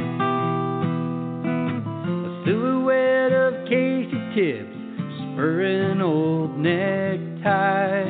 A 2.07 2.45
silhouette 2.47 3.33
of 3.33 3.65
Casey 3.65 4.21
Tibbs 4.37 4.71
spurring 5.19 6.01
old 6.01 6.57
necktie. 6.57 8.07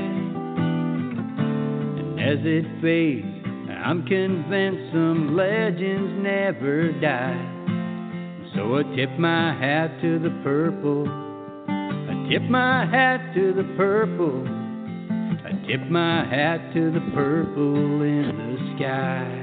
And 1.96 2.20
as 2.20 2.40
it 2.44 2.66
fades, 2.82 3.46
I'm 3.82 4.04
convinced 4.04 4.92
some 4.92 5.34
legends 5.34 6.22
never 6.22 6.92
die. 7.00 7.40
So 8.54 8.76
I 8.76 8.82
tip 8.94 9.18
my 9.18 9.54
hat 9.58 10.02
to 10.02 10.18
the 10.18 10.38
purple. 10.44 11.08
I 11.66 12.28
tip 12.28 12.42
my 12.42 12.84
hat 12.84 13.32
to 13.34 13.54
the 13.54 13.64
purple. 13.78 14.46
I 15.46 15.52
tip 15.66 15.80
my 15.90 16.26
hat 16.28 16.74
to 16.74 16.90
the 16.90 17.00
purple 17.14 18.02
in 18.02 18.36
the 18.36 18.59
sky. 18.80 19.42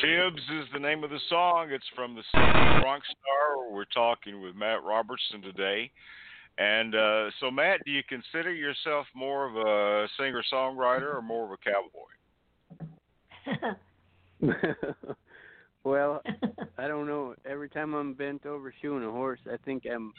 Tibbs 0.00 0.42
is 0.50 0.66
the 0.72 0.80
name 0.80 1.04
of 1.04 1.10
the 1.10 1.20
song. 1.28 1.68
It's 1.70 1.84
from 1.94 2.16
the 2.16 2.22
Bronc 2.32 3.04
Star. 3.04 3.70
We're 3.70 3.84
talking 3.84 4.42
with 4.42 4.56
Matt 4.56 4.82
Robertson 4.82 5.42
today. 5.42 5.92
And 6.58 6.94
uh, 6.94 7.30
so, 7.38 7.50
Matt, 7.50 7.80
do 7.86 7.92
you 7.92 8.02
consider 8.08 8.52
yourself 8.52 9.06
more 9.14 9.46
of 9.46 9.54
a 9.56 10.08
singer 10.18 10.42
songwriter 10.52 11.14
or 11.14 11.22
more 11.22 11.44
of 11.44 11.52
a 11.52 11.58
cowboy? 13.62 13.76
well, 15.84 16.22
I 16.78 16.88
don't 16.88 17.06
know. 17.06 17.34
Every 17.44 17.68
time 17.68 17.94
I'm 17.94 18.14
bent 18.14 18.46
over 18.46 18.72
shoeing 18.80 19.04
a 19.04 19.10
horse, 19.10 19.40
I 19.50 19.56
think 19.64 19.84
I'm. 19.92 20.12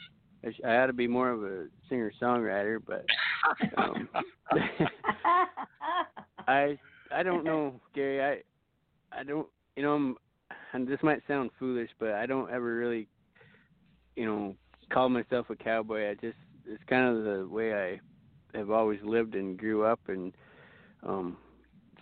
I, 0.44 0.50
sh- 0.50 0.60
I 0.64 0.76
ought 0.76 0.86
to 0.86 0.92
be 0.92 1.06
more 1.06 1.30
of 1.30 1.44
a 1.44 1.66
singer 1.88 2.12
songwriter, 2.20 2.78
but 2.84 3.04
um, 3.78 4.08
I 6.48 6.78
I 7.14 7.22
don't 7.22 7.44
know, 7.44 7.80
Gary. 7.94 8.22
I 8.22 9.18
I 9.18 9.22
don't 9.22 9.46
you 9.76 9.82
know 9.82 9.94
I'm, 9.94 10.16
and 10.72 10.88
this 10.88 10.98
might 11.02 11.22
sound 11.28 11.50
foolish, 11.58 11.90
but 11.98 12.12
I 12.12 12.26
don't 12.26 12.50
ever 12.50 12.74
really 12.74 13.08
you 14.16 14.26
know 14.26 14.54
call 14.92 15.08
myself 15.08 15.48
a 15.50 15.56
cowboy. 15.56 16.10
I 16.10 16.14
just 16.14 16.36
it's 16.66 16.82
kind 16.88 17.16
of 17.16 17.24
the 17.24 17.46
way 17.48 17.74
I 17.74 18.00
have 18.56 18.70
always 18.70 19.00
lived 19.04 19.34
and 19.34 19.58
grew 19.58 19.84
up, 19.84 20.00
and 20.08 20.32
um 21.04 21.36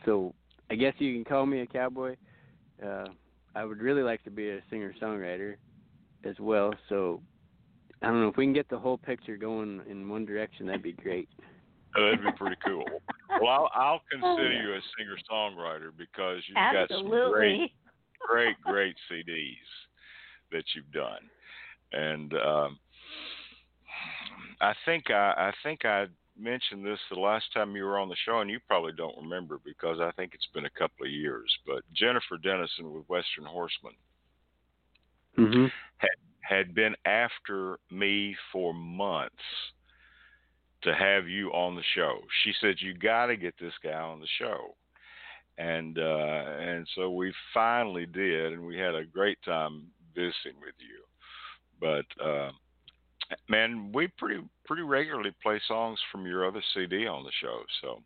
so 0.04 0.34
I 0.70 0.76
guess 0.76 0.94
you 0.98 1.14
can 1.14 1.24
call 1.24 1.46
me 1.46 1.60
a 1.60 1.66
cowboy. 1.66 2.16
Uh, 2.84 3.06
I 3.54 3.64
would 3.64 3.80
really 3.80 4.02
like 4.02 4.22
to 4.24 4.30
be 4.30 4.50
a 4.50 4.60
singer 4.70 4.94
songwriter 5.00 5.56
as 6.24 6.38
well. 6.38 6.72
So 6.88 7.20
I 8.02 8.06
don't 8.06 8.20
know 8.20 8.28
if 8.28 8.36
we 8.36 8.44
can 8.44 8.52
get 8.52 8.68
the 8.68 8.78
whole 8.78 8.98
picture 8.98 9.36
going 9.36 9.80
in 9.88 10.08
one 10.08 10.24
direction. 10.24 10.66
That'd 10.66 10.82
be 10.82 10.92
great. 10.92 11.28
Oh, 11.96 12.04
that'd 12.04 12.24
be 12.24 12.30
pretty 12.32 12.56
cool. 12.64 12.84
Well, 13.40 13.50
I'll, 13.50 13.70
I'll 13.74 14.02
consider 14.10 14.52
you 14.52 14.74
a 14.74 14.80
singer 14.96 15.16
songwriter 15.30 15.90
because 15.96 16.42
you've 16.46 16.56
got 16.56 16.88
some 16.88 17.08
great, 17.08 17.72
great, 18.20 18.56
great 18.64 18.94
CDs 19.10 19.56
that 20.52 20.64
you've 20.74 20.90
done, 20.92 21.28
and 21.92 22.32
um, 22.34 22.78
I 24.60 24.72
think 24.84 25.10
I, 25.10 25.34
I 25.36 25.52
think 25.64 25.84
I 25.84 26.06
mentioned 26.40 26.84
this 26.84 26.98
the 27.10 27.20
last 27.20 27.52
time 27.52 27.76
you 27.76 27.84
were 27.84 27.98
on 27.98 28.08
the 28.08 28.16
show, 28.24 28.40
and 28.40 28.50
you 28.50 28.58
probably 28.66 28.92
don't 28.92 29.16
remember 29.22 29.60
because 29.64 30.00
I 30.00 30.10
think 30.12 30.32
it's 30.34 30.48
been 30.54 30.66
a 30.66 30.78
couple 30.78 31.06
of 31.06 31.12
years. 31.12 31.54
But 31.66 31.82
Jennifer 31.94 32.38
Dennison 32.42 32.92
with 32.92 33.08
Western 33.08 33.44
Horseman 33.44 33.94
Mm-hmm. 35.38 35.66
had 36.42 36.74
been 36.74 36.94
after 37.04 37.78
me 37.90 38.34
for 38.52 38.74
months 38.74 39.34
to 40.82 40.94
have 40.94 41.28
you 41.28 41.50
on 41.50 41.76
the 41.76 41.82
show. 41.94 42.18
She 42.42 42.52
said 42.60 42.76
you 42.78 42.94
got 42.94 43.26
to 43.26 43.36
get 43.36 43.54
this 43.60 43.74
guy 43.82 43.92
on 43.92 44.20
the 44.20 44.26
show. 44.38 44.74
And 45.58 45.98
uh 45.98 46.44
and 46.58 46.86
so 46.94 47.10
we 47.10 47.32
finally 47.52 48.06
did 48.06 48.54
and 48.54 48.64
we 48.66 48.78
had 48.78 48.94
a 48.94 49.04
great 49.04 49.38
time 49.44 49.88
visiting 50.14 50.58
with 50.60 50.74
you. 50.78 51.02
But 51.80 52.24
uh 52.24 52.50
man, 53.48 53.92
we 53.92 54.08
pretty 54.18 54.42
pretty 54.64 54.82
regularly 54.82 55.30
play 55.42 55.60
songs 55.66 55.98
from 56.10 56.26
your 56.26 56.46
other 56.46 56.62
CD 56.74 57.06
on 57.06 57.24
the 57.24 57.32
show. 57.40 57.62
So 57.82 58.02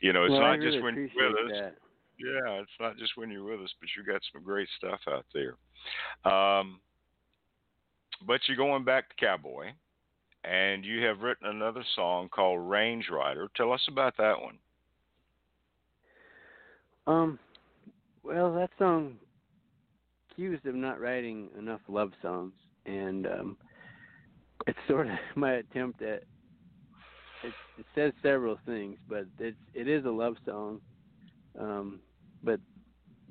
you 0.00 0.12
know, 0.12 0.24
it's 0.24 0.32
well, 0.32 0.40
not 0.40 0.58
really 0.58 0.72
just 0.72 0.82
when 0.82 0.94
you're 0.94 1.30
with 1.30 1.52
us. 1.52 1.58
that. 1.60 1.74
Yeah, 2.18 2.60
it's 2.60 2.70
not 2.80 2.96
just 2.96 3.16
when 3.16 3.30
you're 3.30 3.44
with 3.44 3.60
us, 3.60 3.74
but 3.78 3.88
you 3.96 4.02
got 4.10 4.22
some 4.32 4.42
great 4.42 4.68
stuff 4.78 5.00
out 5.08 5.26
there. 5.34 5.56
Um, 6.30 6.80
but 8.26 8.40
you're 8.46 8.56
going 8.56 8.84
back 8.84 9.10
to 9.10 9.16
Cowboy, 9.16 9.66
and 10.44 10.84
you 10.84 11.04
have 11.04 11.20
written 11.20 11.48
another 11.48 11.84
song 11.94 12.28
called 12.30 12.68
Range 12.68 13.04
Rider. 13.10 13.48
Tell 13.54 13.72
us 13.72 13.82
about 13.88 14.16
that 14.16 14.40
one. 14.40 14.58
Um, 17.06 17.38
well, 18.22 18.52
that 18.54 18.70
song 18.78 19.16
accused 20.30 20.66
of 20.66 20.74
not 20.74 21.00
writing 21.00 21.48
enough 21.58 21.80
love 21.88 22.12
songs, 22.22 22.52
and 22.86 23.26
um, 23.26 23.56
it's 24.66 24.78
sort 24.88 25.06
of 25.06 25.18
my 25.36 25.54
attempt 25.54 26.02
at. 26.02 26.22
It, 27.44 27.52
it 27.78 27.86
says 27.94 28.12
several 28.22 28.58
things, 28.66 28.96
but 29.08 29.26
it's 29.38 29.56
it 29.74 29.88
is 29.88 30.04
a 30.04 30.10
love 30.10 30.36
song, 30.44 30.80
um, 31.58 32.00
but 32.42 32.60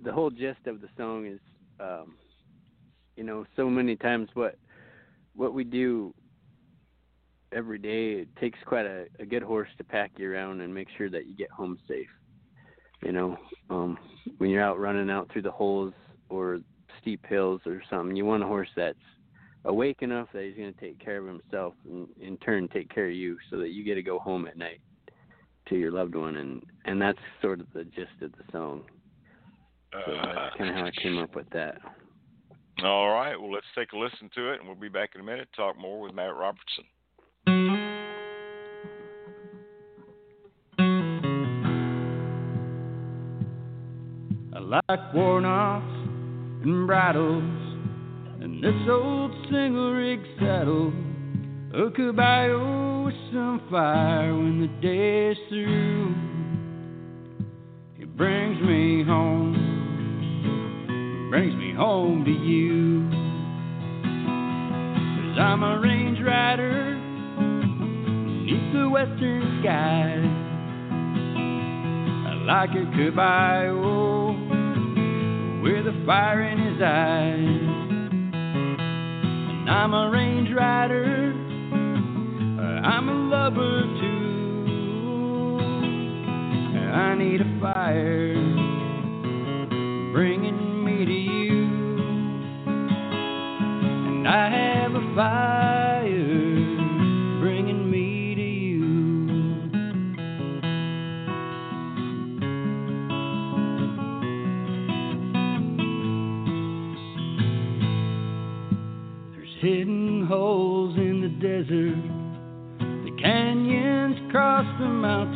the 0.03 0.11
whole 0.11 0.29
gist 0.29 0.67
of 0.67 0.81
the 0.81 0.89
song 0.97 1.25
is, 1.25 1.39
um, 1.79 2.15
you 3.15 3.23
know, 3.23 3.45
so 3.55 3.69
many 3.69 3.95
times 3.95 4.29
what 4.33 4.55
what 5.35 5.53
we 5.53 5.63
do 5.63 6.13
every 7.51 7.77
day 7.77 8.13
it 8.13 8.35
takes 8.37 8.59
quite 8.65 8.85
a, 8.85 9.05
a 9.19 9.25
good 9.25 9.43
horse 9.43 9.69
to 9.77 9.83
pack 9.83 10.11
you 10.17 10.31
around 10.31 10.61
and 10.61 10.73
make 10.73 10.87
sure 10.97 11.09
that 11.09 11.25
you 11.25 11.35
get 11.35 11.49
home 11.51 11.77
safe 11.87 12.09
you 13.03 13.11
know 13.11 13.37
um 13.69 13.97
when 14.37 14.49
you're 14.49 14.63
out 14.63 14.79
running 14.79 15.09
out 15.09 15.29
through 15.31 15.41
the 15.41 15.51
holes 15.51 15.93
or 16.29 16.59
steep 17.01 17.25
hills 17.27 17.61
or 17.65 17.81
something 17.89 18.15
you 18.15 18.25
want 18.25 18.43
a 18.43 18.47
horse 18.47 18.69
that's 18.75 18.97
awake 19.65 20.01
enough 20.01 20.27
that 20.33 20.43
he's 20.43 20.55
going 20.55 20.73
to 20.73 20.79
take 20.79 20.99
care 21.03 21.17
of 21.17 21.27
himself 21.27 21.73
and 21.89 22.07
in 22.21 22.37
turn 22.37 22.67
take 22.69 22.93
care 22.93 23.07
of 23.07 23.13
you 23.13 23.37
so 23.49 23.57
that 23.57 23.69
you 23.69 23.83
get 23.83 23.95
to 23.95 24.03
go 24.03 24.19
home 24.19 24.47
at 24.47 24.57
night 24.57 24.79
to 25.67 25.75
your 25.75 25.91
loved 25.91 26.15
one 26.15 26.37
and 26.37 26.63
and 26.85 27.01
that's 27.01 27.17
sort 27.41 27.59
of 27.59 27.67
the 27.73 27.83
gist 27.83 28.21
of 28.21 28.31
the 28.33 28.43
song 28.51 28.83
so 30.05 30.11
Uh, 30.13 30.33
that's 30.33 30.55
kind 30.57 30.69
of 30.69 30.75
how 30.75 30.85
i 30.85 30.91
came 31.01 31.17
up 31.17 31.35
with 31.35 31.49
that 31.49 31.79
all 32.83 33.09
right. 33.09 33.39
Well, 33.39 33.51
let's 33.51 33.65
take 33.73 33.93
a 33.93 33.97
listen 33.97 34.29
to 34.35 34.51
it, 34.51 34.59
and 34.59 34.67
we'll 34.67 34.75
be 34.75 34.89
back 34.89 35.11
in 35.15 35.21
a 35.21 35.23
minute 35.23 35.47
to 35.51 35.55
talk 35.55 35.77
more 35.77 36.01
with 36.01 36.13
Matt 36.13 36.35
Robertson. 36.35 36.83
I 44.53 44.59
like 44.59 45.13
worn 45.13 45.45
offs 45.45 45.85
and 46.63 46.85
bridles 46.85 47.64
and 48.45 48.63
this 48.63 48.87
old 48.87 49.31
single 49.49 49.91
rig 49.93 50.21
saddle. 50.39 50.93
A 51.73 51.89
caballo 51.89 53.05
with 53.05 53.15
some 53.33 53.59
fire 53.71 54.35
when 54.35 54.61
the 54.61 54.67
day 54.87 55.31
is 55.31 55.37
through. 55.49 56.13
It 57.97 58.15
brings 58.15 58.61
me 58.61 59.03
home, 59.03 59.55
brings 61.31 61.55
me 61.55 61.73
home 61.73 62.23
to 62.23 62.31
you. 62.31 63.09
Cause 65.25 65.39
I'm 65.41 65.63
a 65.63 65.79
range 65.79 66.19
rider 66.23 66.93
beneath 68.45 68.73
the 68.73 68.87
western. 68.87 69.65
I 72.27 72.33
like 72.45 72.69
a 72.69 72.85
caballo 72.95 74.33
with 75.63 75.87
a 75.87 76.03
fire 76.05 76.43
in 76.47 76.59
his 76.59 76.79
eyes. 76.79 77.74
I'm 79.67 79.93
a 79.93 80.09
range 80.11 80.49
rider, 80.55 81.33
uh, 82.59 82.87
I'm 82.87 83.09
a 83.09 83.13
lover 83.13 83.81
too. 83.99 84.45
Uh, 86.77 86.91
I 86.93 87.15
need 87.17 87.41
a 87.41 87.59
fire 87.59 88.33
bringing 90.13 90.85
me 90.85 91.05
to 91.05 91.11
you. 91.11 91.65
And 94.07 94.27
I 94.27 94.49
have 94.49 94.93
a 94.93 95.15
fire 95.15 95.64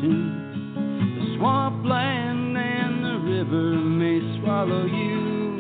the. 0.01 1.35
Swampland 1.37 2.57
and 2.57 3.03
the 3.03 3.19
river 3.23 3.75
may 3.75 4.19
swallow 4.41 4.85
you. 4.85 5.59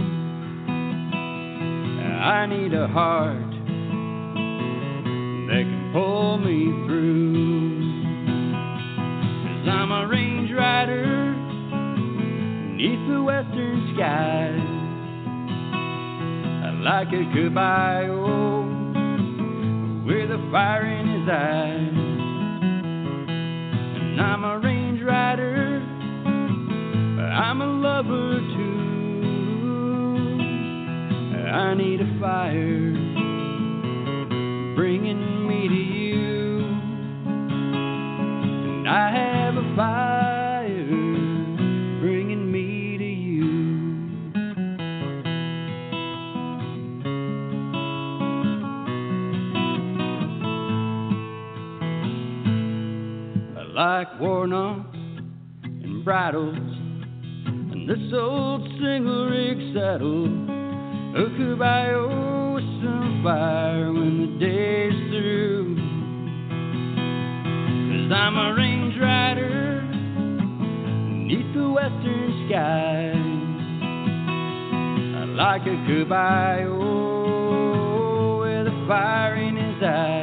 I 2.21 2.45
need 2.45 2.73
a 2.73 2.87
heart 2.87 3.51
that 5.47 5.63
can 5.63 5.89
pull 5.93 6.37
me 6.37 6.65
through. 6.85 7.79
Cause 9.43 9.67
I'm 9.69 9.91
a 9.91 10.07
range 10.07 10.51
rider 10.51 11.35
neath 12.75 13.07
the 13.09 13.21
western 13.21 13.93
skies 13.93 14.79
I 16.63 16.71
like 16.81 17.07
a 17.09 17.23
caballo 17.33 18.23
oh, 18.25 18.63
with 20.05 20.31
a 20.31 20.39
fire 20.51 20.85
in 20.85 21.07
his 21.07 21.29
eyes. 21.29 21.88
I'm 24.19 24.43
a 24.43 24.59
range 24.59 25.01
rider, 25.01 25.81
but 27.15 27.23
I'm 27.23 27.61
a 27.61 27.65
lover 27.65 28.39
too. 28.55 28.79
I 31.49 31.73
need 31.75 32.01
a 32.01 32.19
fire 32.19 32.93
bringing 34.75 35.47
me 35.47 35.67
to 35.67 35.75
you, 35.75 36.65
and 38.75 38.87
I 38.87 39.11
have 39.11 39.55
a 39.57 39.75
fire 39.75 40.08
bridles 56.09 56.57
and 57.45 57.87
this 57.87 58.11
old 58.15 58.63
single 58.81 59.29
rig 59.29 59.59
saddle. 59.75 60.25
A 60.25 61.29
caballo 61.37 62.55
with 62.55 62.63
some 62.81 63.21
fire 63.23 63.93
when 63.93 64.17
the 64.17 64.29
day's 64.43 64.97
through. 65.11 65.75
Cause 67.91 68.11
I'm 68.11 68.35
a 68.37 68.55
range 68.57 68.97
rider 68.99 69.83
neath 71.27 71.53
the 71.53 71.69
western 71.69 72.47
skies. 72.47 73.29
I 75.15 75.25
like 75.37 75.61
a 75.61 75.77
caballo 75.85 76.79
with 78.41 78.65
a 78.65 78.85
fire 78.87 79.35
in 79.35 79.55
his 79.57 79.83
eyes. 79.83 80.18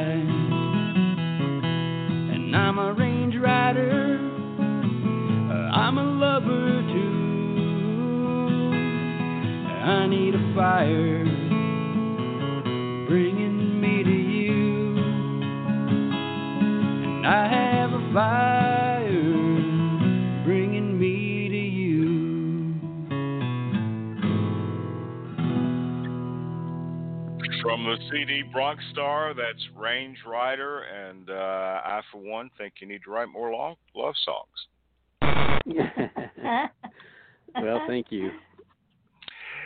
I 9.87 10.05
need 10.05 10.35
a 10.35 10.53
fire 10.53 11.23
bringing 13.07 13.79
me 13.79 14.03
to 14.03 14.09
you. 14.09 14.97
And 17.05 17.25
I 17.25 17.47
have 17.47 17.93
a 17.93 18.13
fire 18.13 19.13
bringing 20.43 20.99
me 20.99 21.47
to 21.47 21.55
you. 21.55 22.73
From 27.61 27.85
the 27.85 27.95
CD 28.11 28.43
Bronc 28.51 28.81
Star, 28.91 29.33
that's 29.33 29.69
Range 29.73 30.17
Rider, 30.27 30.81
and 30.81 31.29
uh, 31.29 31.33
I, 31.33 32.01
for 32.11 32.19
one, 32.19 32.49
think 32.57 32.73
you 32.81 32.89
need 32.89 33.03
to 33.05 33.11
write 33.11 33.29
more 33.29 33.53
long, 33.53 33.77
love 33.95 34.15
songs. 34.25 34.67
well, 37.55 37.85
thank 37.87 38.07
you. 38.09 38.31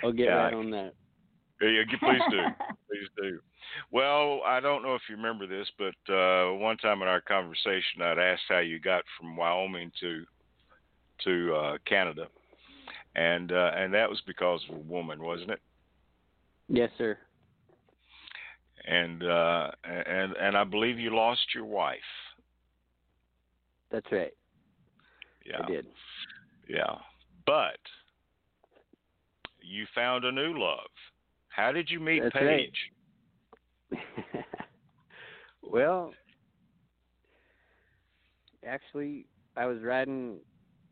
I'll 0.04 0.12
get 0.12 0.26
Yeah. 0.28 0.36
right 0.36 0.54
on 0.54 0.70
that. 0.72 0.94
Yeah, 1.62 1.84
please 2.00 2.22
do. 2.30 2.48
Please 2.92 3.08
do. 3.22 3.40
Well, 3.92 4.42
I 4.46 4.60
don't 4.60 4.84
know 4.84 4.96
if 4.96 5.04
you 5.08 5.16
remember 5.16 5.48
this, 5.48 5.70
but 5.78 6.14
uh, 6.14 6.54
one 6.56 6.76
time 6.76 7.02
in 7.02 7.08
our 7.08 7.22
conversation, 7.22 8.02
I'd 8.02 8.20
asked 8.20 8.42
how 8.50 8.60
you 8.60 8.80
got 8.80 9.04
from 9.18 9.38
Wyoming 9.38 9.94
to 10.02 10.26
to 11.24 11.56
uh, 11.56 11.78
Canada, 11.86 12.28
and 13.16 13.54
uh, 13.54 13.72
and 13.76 13.94
that 13.94 14.10
was 14.10 14.22
because 14.28 14.62
of 14.70 14.76
a 14.76 14.80
woman, 14.80 15.24
wasn't 15.24 15.52
it? 15.52 15.62
Yes, 16.68 16.90
sir. 16.98 17.18
And 18.86 19.24
uh, 19.24 19.72
and 19.86 20.34
and 20.34 20.58
I 20.58 20.66
believe 20.66 21.00
you 21.00 21.16
lost 21.16 21.56
your 21.56 21.66
wife. 21.66 22.00
That's 23.90 24.12
right. 24.12 24.34
Yeah, 25.46 25.62
I 25.64 25.68
did. 25.68 25.86
yeah. 26.68 26.96
But 27.46 27.80
you 29.62 29.86
found 29.94 30.26
a 30.26 30.32
new 30.32 30.58
love. 30.58 30.90
How 31.50 31.72
did 31.72 31.90
you 31.90 32.00
meet 32.00 32.22
That's 32.24 32.36
right. 32.36 32.72
Paige? 33.92 34.00
well, 35.62 36.14
actually, 38.66 39.26
I 39.56 39.66
was 39.66 39.82
riding 39.82 40.38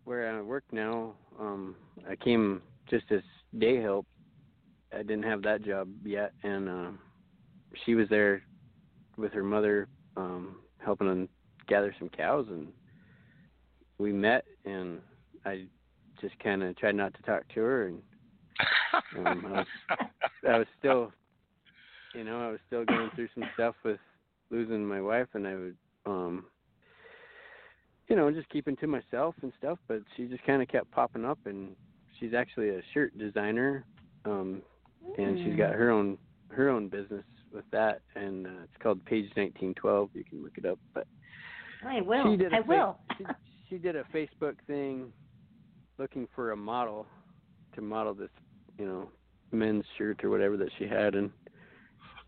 where 0.04 0.36
I 0.36 0.42
work 0.42 0.64
now. 0.72 1.14
Um, 1.40 1.76
I 2.10 2.16
came 2.16 2.62
just 2.90 3.06
as 3.12 3.22
day 3.58 3.82
help. 3.82 4.06
I 4.94 4.98
didn't 4.98 5.24
have 5.24 5.44
that 5.44 5.64
job 5.64 5.88
yet, 6.04 6.34
and 6.44 6.68
uh, 6.68 6.92
she 7.86 7.96
was 7.96 8.10
there 8.10 8.42
with 9.18 9.32
her 9.34 9.44
mother, 9.44 9.88
um, 10.18 10.58
helping 10.80 11.08
them 11.08 11.30
gather 11.68 11.94
some 12.00 12.10
cows, 12.10 12.48
and 12.50 12.68
we 14.00 14.12
met. 14.12 14.46
And 14.66 15.00
I 15.46 15.66
just 16.22 16.38
kind 16.40 16.64
of 16.64 16.76
tried 16.76 16.96
not 16.96 17.14
to 17.14 17.22
talk 17.22 17.44
to 17.54 17.60
her, 17.60 17.88
and 17.88 18.02
Um, 19.18 19.46
I 19.46 19.52
was- 19.52 19.68
I 20.48 20.58
was 20.58 20.68
still, 20.78 21.12
you 22.14 22.24
know, 22.24 22.48
I 22.48 22.52
was 22.52 22.60
still 22.68 22.86
going 22.86 23.10
through 23.12 23.28
some 23.36 23.44
stuff 23.54 23.76
with 23.84 24.00
losing 24.50 24.86
my 24.86 25.02
wife, 25.02 25.28
and 25.34 25.48
I 25.48 25.56
would, 25.56 25.78
um, 26.06 26.46
you 28.08 28.16
know, 28.16 28.32
just 28.32 28.50
keeping 28.50 28.76
to 28.78 28.88
myself 28.88 29.36
and 29.42 29.54
stuff. 29.58 29.78
But 29.88 30.02
she 30.16 30.28
just 30.28 30.44
kind 30.44 30.62
of 30.62 30.68
kept 30.68 30.90
popping 30.92 31.26
up, 31.26 31.40
and 31.46 31.76
she's 32.20 32.34
actually 32.34 32.70
a 32.70 32.82
shirt 32.94 33.16
designer, 33.18 33.86
um, 34.26 34.62
and 35.18 35.38
she's 35.40 35.56
got 35.56 35.74
her 35.74 35.90
own 35.92 36.18
her 36.52 36.70
own 36.70 36.88
business 36.90 37.24
with 37.52 37.70
that, 37.72 38.02
and 38.16 38.48
uh, 38.48 38.64
it's 38.64 38.78
called 38.82 39.04
Paige 39.06 39.26
1912. 39.36 40.10
You 40.16 40.24
can 40.24 40.42
look 40.44 40.58
it 40.58 40.66
up, 40.66 40.80
but 40.96 41.06
I 41.86 42.02
will. 42.02 42.24
she 42.32 42.38
did 42.38 42.54
I 42.54 42.62
fa- 42.64 42.68
will. 42.68 43.00
she, 43.18 43.26
she 43.70 43.78
did 43.78 43.96
a 43.96 44.04
Facebook 44.06 44.56
thing 44.66 45.14
looking 46.00 46.28
for 46.34 46.52
a 46.52 46.56
model 46.58 47.06
to 47.76 47.82
model 47.82 48.16
this, 48.16 48.30
you 48.80 48.86
know, 48.86 49.10
men's 49.52 49.84
shirt 49.98 50.24
or 50.24 50.30
whatever 50.30 50.58
that 50.58 50.70
she 50.80 50.88
had, 50.88 51.14
and 51.16 51.30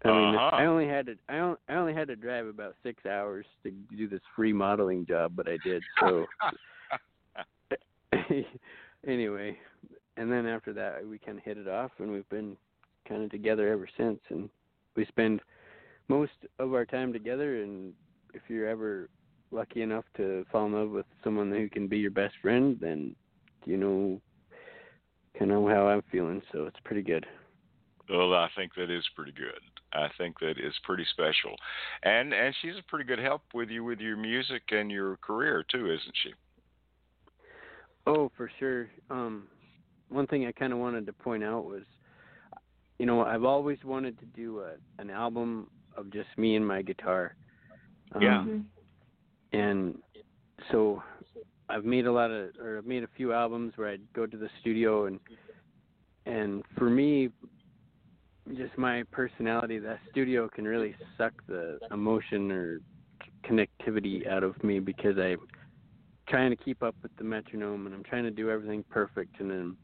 I 0.04 0.08
mean, 0.10 0.36
Uh-huh. 0.36 0.56
I 0.56 0.66
only 0.66 0.88
had 0.88 1.06
to 1.08 1.16
I 1.30 1.38
only, 1.38 1.58
I 1.70 1.76
only 1.76 1.94
had 1.94 2.08
to 2.10 2.16
drive 2.16 2.48
about 2.48 2.76
six 2.84 3.06
hours 3.06 3.46
to 3.64 3.72
do 3.96 4.08
this 4.08 4.22
free 4.36 4.54
modeling 4.54 5.06
job, 5.06 5.34
but 5.36 5.48
I 5.48 5.58
did. 5.64 5.84
So 6.00 6.28
anyway, 9.08 9.58
and 10.18 10.32
then 10.32 10.46
after 10.46 10.74
that, 10.74 11.08
we 11.08 11.18
kind 11.18 11.38
of 11.38 11.44
hit 11.44 11.58
it 11.58 11.68
off, 11.68 11.92
and 12.00 12.12
we've 12.12 12.28
been 12.30 12.58
kind 13.08 13.24
of 13.24 13.32
together 13.32 13.72
ever 13.72 13.88
since, 13.98 14.20
and 14.30 14.50
we 14.96 15.06
spend 15.06 15.42
most 16.08 16.32
of 16.60 16.74
our 16.74 16.86
time 16.86 17.14
together. 17.14 17.64
And 17.64 17.94
if 18.34 18.42
you're 18.50 18.68
ever 18.68 19.10
lucky 19.52 19.82
enough 19.82 20.06
to 20.18 20.46
fall 20.52 20.66
in 20.66 20.74
love 20.74 20.90
with 20.90 21.06
someone 21.24 21.52
who 21.52 21.70
can 21.70 21.88
be 21.88 22.00
your 22.00 22.12
best 22.12 22.36
friend, 22.42 22.78
then 22.82 23.16
you 23.66 23.78
know 23.78 24.20
kind 25.38 25.52
of 25.52 25.64
how 25.68 25.88
I'm 25.88 26.04
feeling. 26.12 26.42
So 26.52 26.66
it's 26.66 26.80
pretty 26.84 27.02
good. 27.02 27.26
Well, 28.10 28.34
I 28.34 28.50
think 28.56 28.74
that 28.76 28.90
is 28.90 29.06
pretty 29.16 29.32
good. 29.32 29.60
I 29.94 30.08
think 30.18 30.40
that 30.40 30.58
is 30.58 30.74
pretty 30.84 31.06
special, 31.12 31.56
and 32.04 32.34
and 32.34 32.56
she's 32.62 32.76
a 32.78 32.84
pretty 32.90 33.06
good 33.06 33.20
help 33.20 33.42
with 33.54 33.70
you 33.70 33.84
with 33.84 34.00
your 34.00 34.18
music 34.18 34.64
and 34.72 34.92
your 34.92 35.18
career 35.18 35.64
too, 35.70 35.86
isn't 35.86 36.16
she? 36.24 36.34
Oh, 38.08 38.32
for 38.36 38.50
sure. 38.60 38.90
Um, 39.10 39.48
one 40.10 40.28
thing 40.28 40.46
I 40.46 40.52
kind 40.52 40.74
of 40.74 40.80
wanted 40.80 41.06
to 41.06 41.14
point 41.14 41.44
out 41.44 41.66
was, 41.66 41.84
you 43.00 43.06
know, 43.06 43.24
I've 43.24 43.44
always 43.44 43.78
wanted 43.84 44.20
to 44.20 44.26
do 44.26 44.62
a, 44.62 44.72
an 45.02 45.10
album 45.10 45.70
of 45.96 46.12
just 46.12 46.30
me 46.38 46.56
and 46.56 46.68
my 46.68 46.82
guitar. 46.82 47.36
Um, 48.14 48.22
Yeah. 48.22 49.60
And 49.60 49.98
so 50.72 51.04
I've 51.72 51.86
made 51.86 52.06
a 52.06 52.12
lot 52.12 52.32
of, 52.32 52.50
or 52.60 52.78
I've 52.78 52.86
made 52.86 53.04
a 53.04 53.10
few 53.16 53.34
albums 53.34 53.74
where 53.76 53.90
I'd 53.90 54.14
go 54.14 54.26
to 54.26 54.38
the 54.38 54.50
studio 54.60 55.06
and, 55.06 55.20
and 56.26 56.64
for 56.78 56.90
me, 56.90 57.30
just 58.58 58.78
my 58.78 59.04
personality, 59.12 59.80
that 59.80 60.00
studio 60.10 60.50
can 60.50 60.66
really 60.66 60.96
suck 61.18 61.34
the 61.48 61.80
emotion 61.92 62.52
or 62.52 62.80
connectivity 63.46 64.28
out 64.28 64.44
of 64.44 64.62
me 64.64 64.80
because 64.80 65.18
I'm 65.18 65.38
trying 66.28 66.52
to 66.52 66.56
keep 66.56 66.84
up 66.84 66.96
with 67.02 67.16
the 67.18 67.24
metronome 67.24 67.86
and 67.86 67.96
I'm 67.96 68.04
trying 68.04 68.24
to 68.24 68.32
do 68.32 68.50
everything 68.50 68.84
perfect 68.90 69.40
and 69.40 69.50
then 69.50 69.78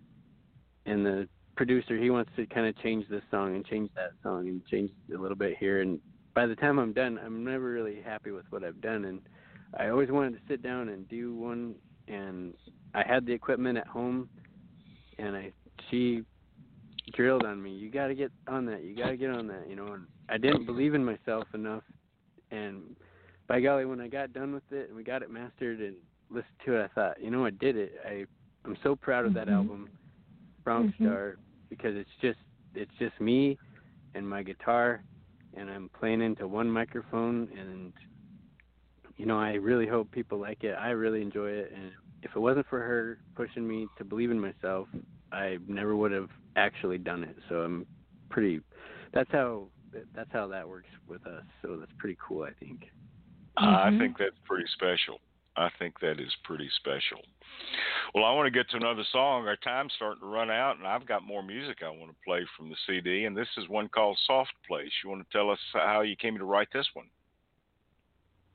and 0.85 1.05
the 1.05 1.27
producer 1.55 1.97
he 1.97 2.09
wants 2.09 2.31
to 2.35 2.45
kind 2.45 2.67
of 2.67 2.77
change 2.81 3.05
this 3.09 3.23
song 3.31 3.55
and 3.55 3.65
change 3.65 3.89
that 3.95 4.11
song 4.23 4.47
and 4.47 4.65
change 4.67 4.91
a 5.13 5.17
little 5.19 5.35
bit 5.35 5.57
here 5.59 5.81
and 5.81 5.99
by 6.33 6.45
the 6.45 6.55
time 6.55 6.79
I'm 6.79 6.93
done 6.93 7.19
I'm 7.23 7.43
never 7.43 7.71
really 7.71 8.01
happy 8.01 8.31
with 8.31 8.45
what 8.49 8.63
I've 8.63 8.79
done 8.79 9.05
and 9.05 9.19
I 9.75 9.89
always 9.89 10.09
wanted 10.09 10.33
to 10.33 10.39
sit 10.47 10.61
down 10.61 10.89
and 10.89 11.07
do 11.09 11.35
one 11.35 11.75
and 12.07 12.53
I 12.93 13.03
had 13.05 13.25
the 13.25 13.33
equipment 13.33 13.77
at 13.77 13.87
home 13.87 14.29
and 15.17 15.35
I 15.35 15.51
she 15.89 16.23
drilled 17.13 17.45
on 17.45 17.61
me 17.61 17.71
you 17.71 17.89
got 17.89 18.07
to 18.07 18.15
get 18.15 18.31
on 18.47 18.65
that 18.65 18.83
you 18.83 18.95
got 18.95 19.09
to 19.09 19.17
get 19.17 19.29
on 19.29 19.47
that 19.47 19.69
you 19.69 19.75
know 19.75 19.93
and 19.93 20.03
I 20.29 20.37
didn't 20.37 20.65
believe 20.65 20.93
in 20.93 21.03
myself 21.03 21.45
enough 21.53 21.83
and 22.51 22.95
by 23.47 23.61
golly 23.61 23.85
when 23.85 24.01
I 24.01 24.07
got 24.07 24.33
done 24.33 24.53
with 24.53 24.69
it 24.71 24.87
and 24.87 24.95
we 24.95 25.03
got 25.03 25.21
it 25.21 25.29
mastered 25.29 25.79
and 25.79 25.95
listened 26.29 26.59
to 26.65 26.75
it 26.75 26.83
I 26.83 26.87
thought 26.93 27.21
you 27.21 27.31
know 27.31 27.45
I 27.45 27.51
did 27.51 27.75
it 27.77 27.93
I 28.05 28.25
I'm 28.65 28.77
so 28.83 28.95
proud 28.95 29.25
of 29.25 29.33
that 29.33 29.47
Mhm. 29.47 29.53
album 29.53 29.89
Bronc 30.63 30.91
Mhm. 30.91 31.05
Star 31.05 31.37
because 31.69 31.95
it's 31.95 32.15
just 32.21 32.39
it's 32.75 32.91
just 32.99 33.19
me 33.21 33.57
and 34.13 34.27
my 34.27 34.43
guitar 34.43 35.03
and 35.55 35.69
I'm 35.69 35.89
playing 35.89 36.21
into 36.21 36.47
one 36.47 36.69
microphone 36.69 37.49
and 37.57 37.93
you 39.17 39.25
know, 39.25 39.39
I 39.39 39.53
really 39.53 39.87
hope 39.87 40.11
people 40.11 40.39
like 40.39 40.63
it. 40.63 40.75
I 40.79 40.89
really 40.91 41.21
enjoy 41.21 41.49
it 41.49 41.71
and 41.75 41.91
if 42.23 42.31
it 42.35 42.39
wasn't 42.39 42.67
for 42.67 42.79
her 42.79 43.19
pushing 43.35 43.67
me 43.67 43.87
to 43.97 44.03
believe 44.03 44.31
in 44.31 44.39
myself, 44.39 44.87
I 45.31 45.57
never 45.67 45.95
would 45.95 46.11
have 46.11 46.29
actually 46.55 46.97
done 46.97 47.23
it. 47.23 47.35
So 47.49 47.61
I'm 47.61 47.85
pretty 48.29 48.61
that's 49.13 49.31
how 49.31 49.67
that's 50.13 50.31
how 50.31 50.47
that 50.47 50.67
works 50.67 50.89
with 51.07 51.25
us. 51.25 51.43
So 51.61 51.77
that's 51.77 51.91
pretty 51.97 52.17
cool, 52.25 52.43
I 52.43 52.51
think. 52.59 52.81
I 53.57 53.89
Mhm. 53.89 53.97
think 53.97 54.17
that's 54.17 54.37
pretty 54.45 54.67
special. 54.67 55.19
I 55.55 55.69
think 55.79 55.99
that 56.01 56.19
is 56.19 56.35
pretty 56.43 56.69
special. 56.69 57.23
Well, 58.13 58.25
I 58.25 58.31
want 58.31 58.45
to 58.45 58.51
get 58.51 58.69
to 58.69 58.77
another 58.77 59.03
song. 59.05 59.47
Our 59.47 59.55
time's 59.55 59.93
starting 59.93 60.19
to 60.19 60.27
run 60.27 60.51
out, 60.51 60.77
and 60.77 60.85
I've 60.85 61.07
got 61.07 61.23
more 61.23 61.41
music 61.41 61.81
I 61.81 61.89
want 61.89 62.11
to 62.11 62.17
play 62.23 62.45
from 62.55 62.69
the 62.69 62.75
CD, 62.85 63.25
and 63.25 63.35
this 63.35 63.49
is 63.57 63.67
one 63.67 63.89
called 63.89 64.19
Soft 64.27 64.53
Place. 64.67 64.91
You 65.03 65.09
want 65.09 65.27
to 65.27 65.37
tell 65.37 65.49
us 65.49 65.59
how 65.73 66.01
you 66.01 66.15
came 66.15 66.37
to 66.37 66.45
write 66.45 66.71
this 66.71 66.87
one? 66.93 67.09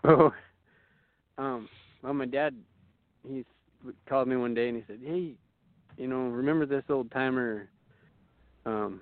Oh, 0.05 0.33
um, 1.39 1.68
well, 2.03 2.14
my 2.14 2.26
dad, 2.26 2.55
he 3.26 3.45
called 4.09 4.28
me 4.28 4.37
one 4.37 4.55
day 4.55 4.68
and 4.68 4.76
he 4.76 4.85
said, 4.87 5.01
"Hey, 5.03 5.35
you 5.97 6.07
know, 6.09 6.28
remember 6.28 6.66
this 6.66 6.85
old 6.89 7.11
timer?" 7.11 7.68
Um, 8.66 9.01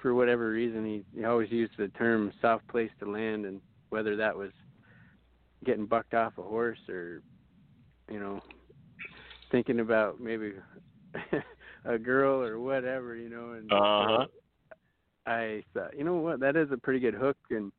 for 0.00 0.14
whatever 0.14 0.50
reason, 0.50 0.84
he, 0.84 1.04
he 1.16 1.24
always 1.24 1.50
used 1.50 1.72
the 1.78 1.88
term 1.88 2.32
"soft 2.40 2.66
place 2.68 2.90
to 3.00 3.10
land," 3.10 3.46
and 3.46 3.60
whether 3.90 4.16
that 4.16 4.36
was 4.36 4.50
getting 5.64 5.86
bucked 5.86 6.14
off 6.14 6.32
a 6.38 6.42
horse 6.42 6.78
or, 6.88 7.22
you 8.10 8.18
know, 8.18 8.40
thinking 9.50 9.80
about 9.80 10.20
maybe 10.20 10.52
a 11.84 11.98
girl 11.98 12.42
or 12.42 12.58
whatever, 12.60 13.16
you 13.16 13.28
know, 13.28 13.52
and 13.52 13.70
Uh-huh. 13.70 14.26
I 15.26 15.62
thought, 15.74 15.96
you 15.96 16.04
know 16.04 16.14
what, 16.16 16.40
that 16.40 16.56
is 16.56 16.70
a 16.72 16.76
pretty 16.78 16.98
good 17.00 17.14
hook, 17.14 17.36
and 17.50 17.70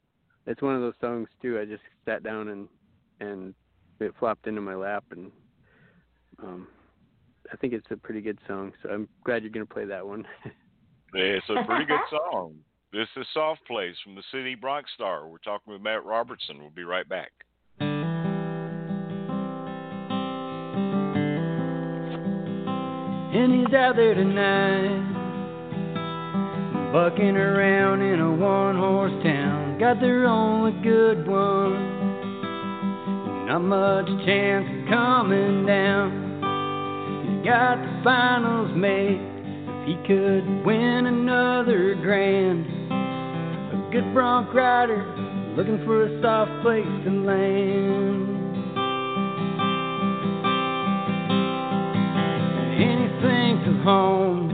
it's 0.45 0.61
one 0.61 0.75
of 0.75 0.81
those 0.81 0.93
songs 1.01 1.27
too. 1.41 1.59
I 1.59 1.65
just 1.65 1.83
sat 2.05 2.23
down 2.23 2.49
and 2.49 2.67
and 3.21 3.53
it 3.99 4.13
flopped 4.19 4.47
into 4.47 4.59
my 4.59 4.75
lap, 4.75 5.05
and 5.11 5.31
um, 6.43 6.67
I 7.51 7.55
think 7.57 7.73
it's 7.73 7.87
a 7.91 7.97
pretty 7.97 8.21
good 8.21 8.39
song. 8.47 8.73
So 8.83 8.89
I'm 8.89 9.07
glad 9.23 9.43
you're 9.43 9.51
gonna 9.51 9.65
play 9.65 9.85
that 9.85 10.05
one. 10.05 10.25
It's 11.13 11.45
a 11.49 11.65
pretty 11.65 11.83
good 11.83 11.99
song. 12.09 12.55
This 12.93 13.09
is 13.17 13.27
Soft 13.33 13.59
Place 13.67 13.97
from 14.01 14.15
the 14.15 14.23
city 14.31 14.55
Bronc 14.55 14.85
Star. 14.95 15.27
We're 15.27 15.39
talking 15.39 15.73
with 15.73 15.81
Matt 15.81 16.05
Robertson. 16.05 16.57
We'll 16.59 16.69
be 16.69 16.85
right 16.85 17.07
back. 17.09 17.31
and 23.33 23.53
he's 23.53 23.73
out 23.73 23.95
there 23.95 24.13
tonight, 24.13 25.01
bucking 26.91 27.37
around 27.37 28.01
in 28.01 28.19
a 28.19 28.29
one 28.29 28.75
horse 28.75 29.23
town. 29.23 29.79
Got 29.79 30.01
their 30.01 30.25
only 30.25 30.73
good 30.83 31.25
one, 31.27 31.90
not 33.51 33.63
much 33.63 34.07
chance 34.25 34.65
of 34.65 34.89
coming 34.89 35.65
down. 35.65 36.39
He's 37.27 37.43
got 37.45 37.75
the 37.75 38.01
finals 38.01 38.71
made 38.77 39.19
if 39.67 39.87
he 39.87 39.95
could 40.07 40.65
win 40.65 41.05
another 41.05 41.95
grand. 41.95 42.65
A 42.93 43.89
good 43.91 44.13
bronc 44.13 44.53
rider 44.53 45.03
looking 45.57 45.83
for 45.83 46.05
a 46.05 46.21
soft 46.21 46.61
place 46.61 46.85
to 47.03 47.11
land. 47.11 48.37
and 52.79 52.99
he 53.01 53.07
thinks 53.19 53.67
of 53.67 53.83
home. 53.83 54.47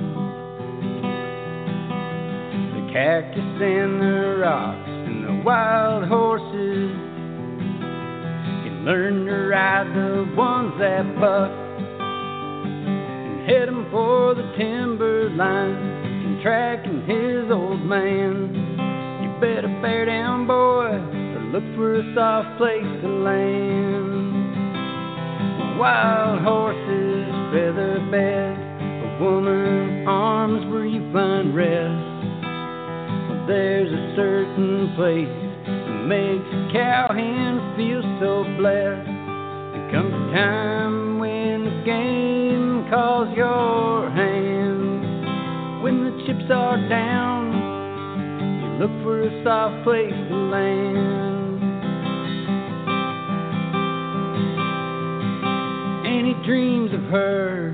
The 2.73 2.93
cactus 2.93 3.61
and 3.61 4.01
the 4.01 4.37
rocks 4.41 4.89
and 4.89 5.23
the 5.23 5.43
wild 5.45 6.07
horses. 6.07 7.06
He 8.87 8.93
learned 8.93 9.27
to 9.27 9.35
ride 9.49 9.87
the 9.93 10.33
ones 10.33 10.79
that 10.79 11.19
buck 11.19 11.51
and 11.99 13.41
head 13.45 13.67
'em 13.67 13.85
for 13.91 14.33
the 14.33 14.43
timber 14.55 15.29
line 15.31 15.75
and 15.75 16.41
tracking 16.41 17.01
his 17.01 17.51
old 17.51 17.83
man. 17.83 18.55
You 19.21 19.29
better 19.41 19.67
bear 19.81 20.05
down, 20.05 20.47
boy, 20.47 21.01
or 21.35 21.41
look 21.51 21.65
for 21.75 21.95
a 21.95 22.13
soft 22.15 22.57
place 22.57 22.87
to 23.01 23.07
land 23.09 24.55
wild 25.77 26.39
horses, 26.39 27.27
feather 27.51 27.99
bed, 28.09 28.57
a 29.03 29.17
woman's 29.21 30.07
arms 30.07 30.65
where 30.71 30.85
you 30.85 31.01
find 31.11 31.53
rest. 31.53 32.05
There's 33.47 33.91
a 33.91 34.15
certain 34.15 34.93
place 34.95 35.46
makes 36.07 36.47
a 36.47 36.69
cowhand 36.71 37.75
feel 37.75 38.01
so 38.21 38.45
blessed. 38.57 39.11
There 39.75 39.91
comes 39.91 40.13
a 40.13 40.33
time 40.33 41.19
when 41.19 41.65
the 41.65 41.83
game 41.83 42.87
calls 42.89 43.35
your 43.35 44.09
hand. 44.11 45.83
When 45.83 46.05
the 46.05 46.23
chips 46.25 46.49
are 46.49 46.77
down, 46.87 47.51
you 48.63 48.69
look 48.79 49.03
for 49.03 49.21
a 49.21 49.43
soft 49.43 49.83
place 49.83 50.13
to 50.29 50.35
land. 50.35 51.27
and 56.07 56.25
he 56.25 56.33
dreams 56.45 56.93
of 56.93 57.03
her. 57.11 57.73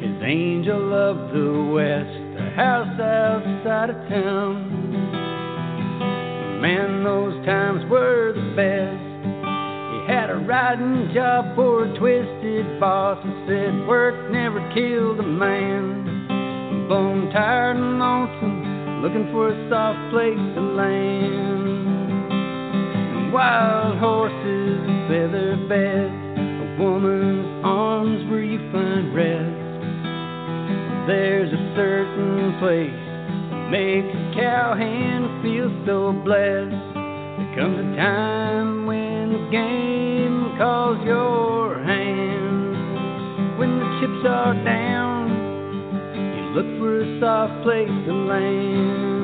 His 0.00 0.22
angel 0.24 0.94
of 0.94 1.30
the 1.30 1.70
west, 1.74 2.40
a 2.40 2.50
house 2.56 2.98
outside 2.98 3.90
of 3.90 4.08
town. 4.08 5.11
Man, 6.62 7.02
those 7.02 7.34
times 7.44 7.82
were 7.90 8.32
the 8.38 8.54
best. 8.54 9.02
He 9.90 9.98
had 10.06 10.30
a 10.30 10.36
riding 10.46 11.10
job 11.12 11.56
for 11.56 11.82
a 11.82 11.98
twisted 11.98 12.78
boss 12.78 13.18
and 13.24 13.34
said 13.50 13.88
work 13.88 14.30
never 14.30 14.62
killed 14.72 15.18
a 15.18 15.26
man. 15.26 16.86
Bone 16.88 17.30
tired 17.32 17.76
and 17.78 17.98
lonesome, 17.98 19.02
looking 19.02 19.26
for 19.32 19.48
a 19.48 19.68
soft 19.68 20.12
place 20.14 20.38
to 20.54 20.60
land 20.60 21.82
wild 23.32 23.98
horses, 23.98 24.78
feather 25.10 25.56
bed, 25.66 26.12
a 26.14 26.76
woman's 26.78 27.64
arms 27.64 28.30
where 28.30 28.44
you 28.44 28.58
find 28.70 29.12
rest. 29.12 31.08
There's 31.08 31.50
a 31.52 31.74
certain 31.74 32.54
place 32.60 33.01
makes 33.72 34.14
a 34.14 34.34
cowhand 34.36 35.42
feel 35.42 35.72
so 35.86 36.12
blessed. 36.12 36.76
There 36.92 37.52
comes 37.56 37.80
a 37.80 37.96
time 37.96 38.84
when 38.84 39.32
the 39.32 39.48
game 39.50 40.58
calls 40.58 41.02
your 41.06 41.82
hand. 41.82 43.56
When 43.58 43.78
the 43.78 43.88
chips 43.98 44.28
are 44.28 44.52
down, 44.62 45.30
you 46.36 46.42
look 46.52 46.68
for 46.78 47.00
a 47.00 47.18
soft 47.18 47.64
place 47.64 47.88
to 47.88 48.12
land. 48.12 49.21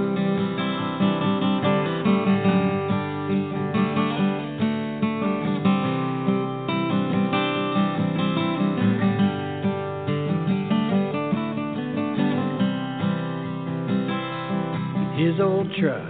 His 15.38 15.44
old 15.44 15.68
truck. 15.78 16.02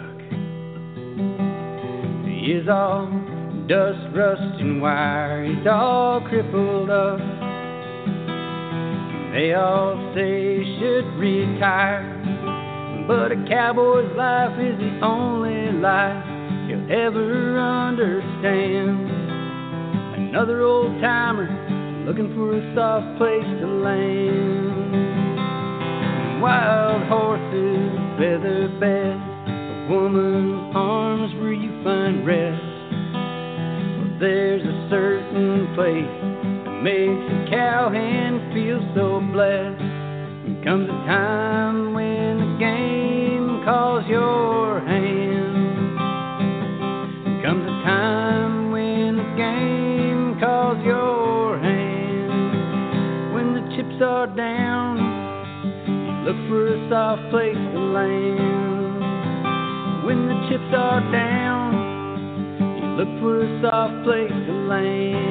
Is 2.48 2.66
all 2.66 3.06
dust, 3.68 4.16
rust, 4.16 4.60
and 4.60 4.80
wire. 4.80 5.44
He's 5.44 5.66
all 5.70 6.22
crippled 6.22 6.88
up. 6.88 7.18
They 9.34 9.52
all 9.52 10.14
say 10.14 10.64
he 10.64 10.78
should 10.80 11.04
retire. 11.20 12.14
But 13.06 13.32
a 13.32 13.44
cowboy's 13.48 14.16
life 14.16 14.58
is 14.58 14.78
the 14.78 15.00
only 15.04 15.72
life 15.78 16.24
he'll 16.66 16.90
ever 16.90 17.60
understand. 17.60 19.10
Another 20.30 20.62
old 20.62 21.02
timer 21.02 21.48
looking 22.06 22.34
for 22.34 22.56
a 22.56 22.74
soft 22.74 23.18
place 23.18 23.60
to 23.60 23.66
land. 23.66 25.07
Wild 26.40 27.02
horses, 27.08 27.90
feather 28.16 28.68
bed, 28.78 29.16
a 29.48 29.86
woman's 29.90 30.72
arms 30.74 31.34
where 31.40 31.52
you 31.52 31.82
find 31.82 32.24
rest. 32.24 32.62
Well, 33.98 34.20
there's 34.20 34.62
a 34.62 34.88
certain 34.88 35.74
place 35.74 36.06
that 36.64 36.80
makes 36.80 37.26
a 37.26 37.50
cowhand 37.50 38.54
feel 38.54 38.78
so 38.94 39.20
blessed. 39.32 39.82
There 39.82 40.62
comes 40.62 40.88
a 40.88 40.98
time 41.10 41.92
when 41.92 42.38
the 42.38 42.56
game 42.60 43.64
calls 43.64 44.06
your 44.06 44.80
hand. 44.80 45.98
Comes 47.42 47.64
a 47.66 47.82
time 47.82 48.70
when 48.70 49.16
the 49.16 49.28
game 49.36 50.38
calls 50.38 50.78
your 50.84 51.58
hand. 51.58 53.34
When 53.34 53.54
the 53.54 53.62
chips 53.74 54.00
are 54.00 54.28
down, 54.28 54.67
for 56.48 56.66
a 56.74 56.88
soft 56.88 57.30
place 57.30 57.54
to 57.54 57.78
land. 57.78 59.04
When 60.06 60.26
the 60.28 60.48
chips 60.48 60.74
are 60.74 61.00
down, 61.12 61.74
you 62.80 62.86
look 62.96 63.20
for 63.20 63.42
a 63.42 63.60
soft 63.60 64.04
place 64.04 64.32
to 64.32 64.52
land. 64.66 65.28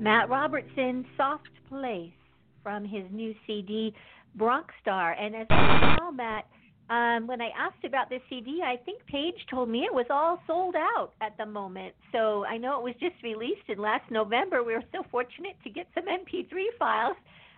Matt 0.00 0.28
Robertson, 0.30 1.04
Soft 1.16 1.48
Place, 1.68 2.12
from 2.62 2.84
his 2.84 3.04
new 3.10 3.34
CD, 3.46 3.94
Bronc 4.34 4.66
Star. 4.80 5.12
And 5.12 5.34
as 5.36 5.46
I 5.50 5.90
recall, 5.92 6.12
Matt, 6.12 6.46
um, 6.90 7.26
when 7.26 7.40
I 7.40 7.50
asked 7.56 7.84
about 7.84 8.10
this 8.10 8.20
CD, 8.28 8.60
I 8.62 8.76
think 8.84 9.04
Paige 9.06 9.46
told 9.50 9.68
me 9.68 9.80
it 9.80 9.94
was 9.94 10.06
all 10.10 10.40
sold 10.46 10.76
out 10.76 11.12
at 11.20 11.36
the 11.38 11.46
moment. 11.46 11.94
So 12.12 12.44
I 12.44 12.56
know 12.56 12.78
it 12.78 12.84
was 12.84 12.94
just 13.00 13.22
released 13.22 13.68
in 13.68 13.78
last 13.78 14.10
November. 14.10 14.62
We 14.62 14.74
were 14.74 14.84
so 14.92 15.02
fortunate 15.10 15.56
to 15.64 15.70
get 15.70 15.86
some 15.94 16.04
MP3 16.04 16.46
files, 16.78 17.16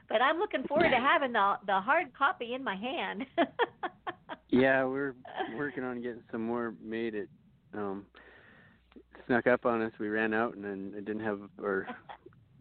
but 0.08 0.22
I'm 0.22 0.38
looking 0.38 0.62
forward 0.64 0.90
to 0.90 0.96
having 0.96 1.32
the 1.32 1.54
the 1.66 1.80
hard 1.80 2.14
copy 2.16 2.54
in 2.54 2.62
my 2.62 2.76
hand. 2.76 3.26
Yeah, 4.48 4.84
we're 4.84 5.14
working 5.56 5.82
on 5.84 6.00
getting 6.00 6.22
some 6.30 6.42
more 6.42 6.74
made. 6.82 7.14
It 7.14 7.28
um 7.74 8.06
snuck 9.26 9.46
up 9.46 9.66
on 9.66 9.82
us. 9.82 9.92
We 9.98 10.08
ran 10.08 10.32
out 10.32 10.54
and 10.54 10.64
then 10.64 10.94
it 10.96 11.04
didn't 11.04 11.24
have 11.24 11.40
our 11.60 11.86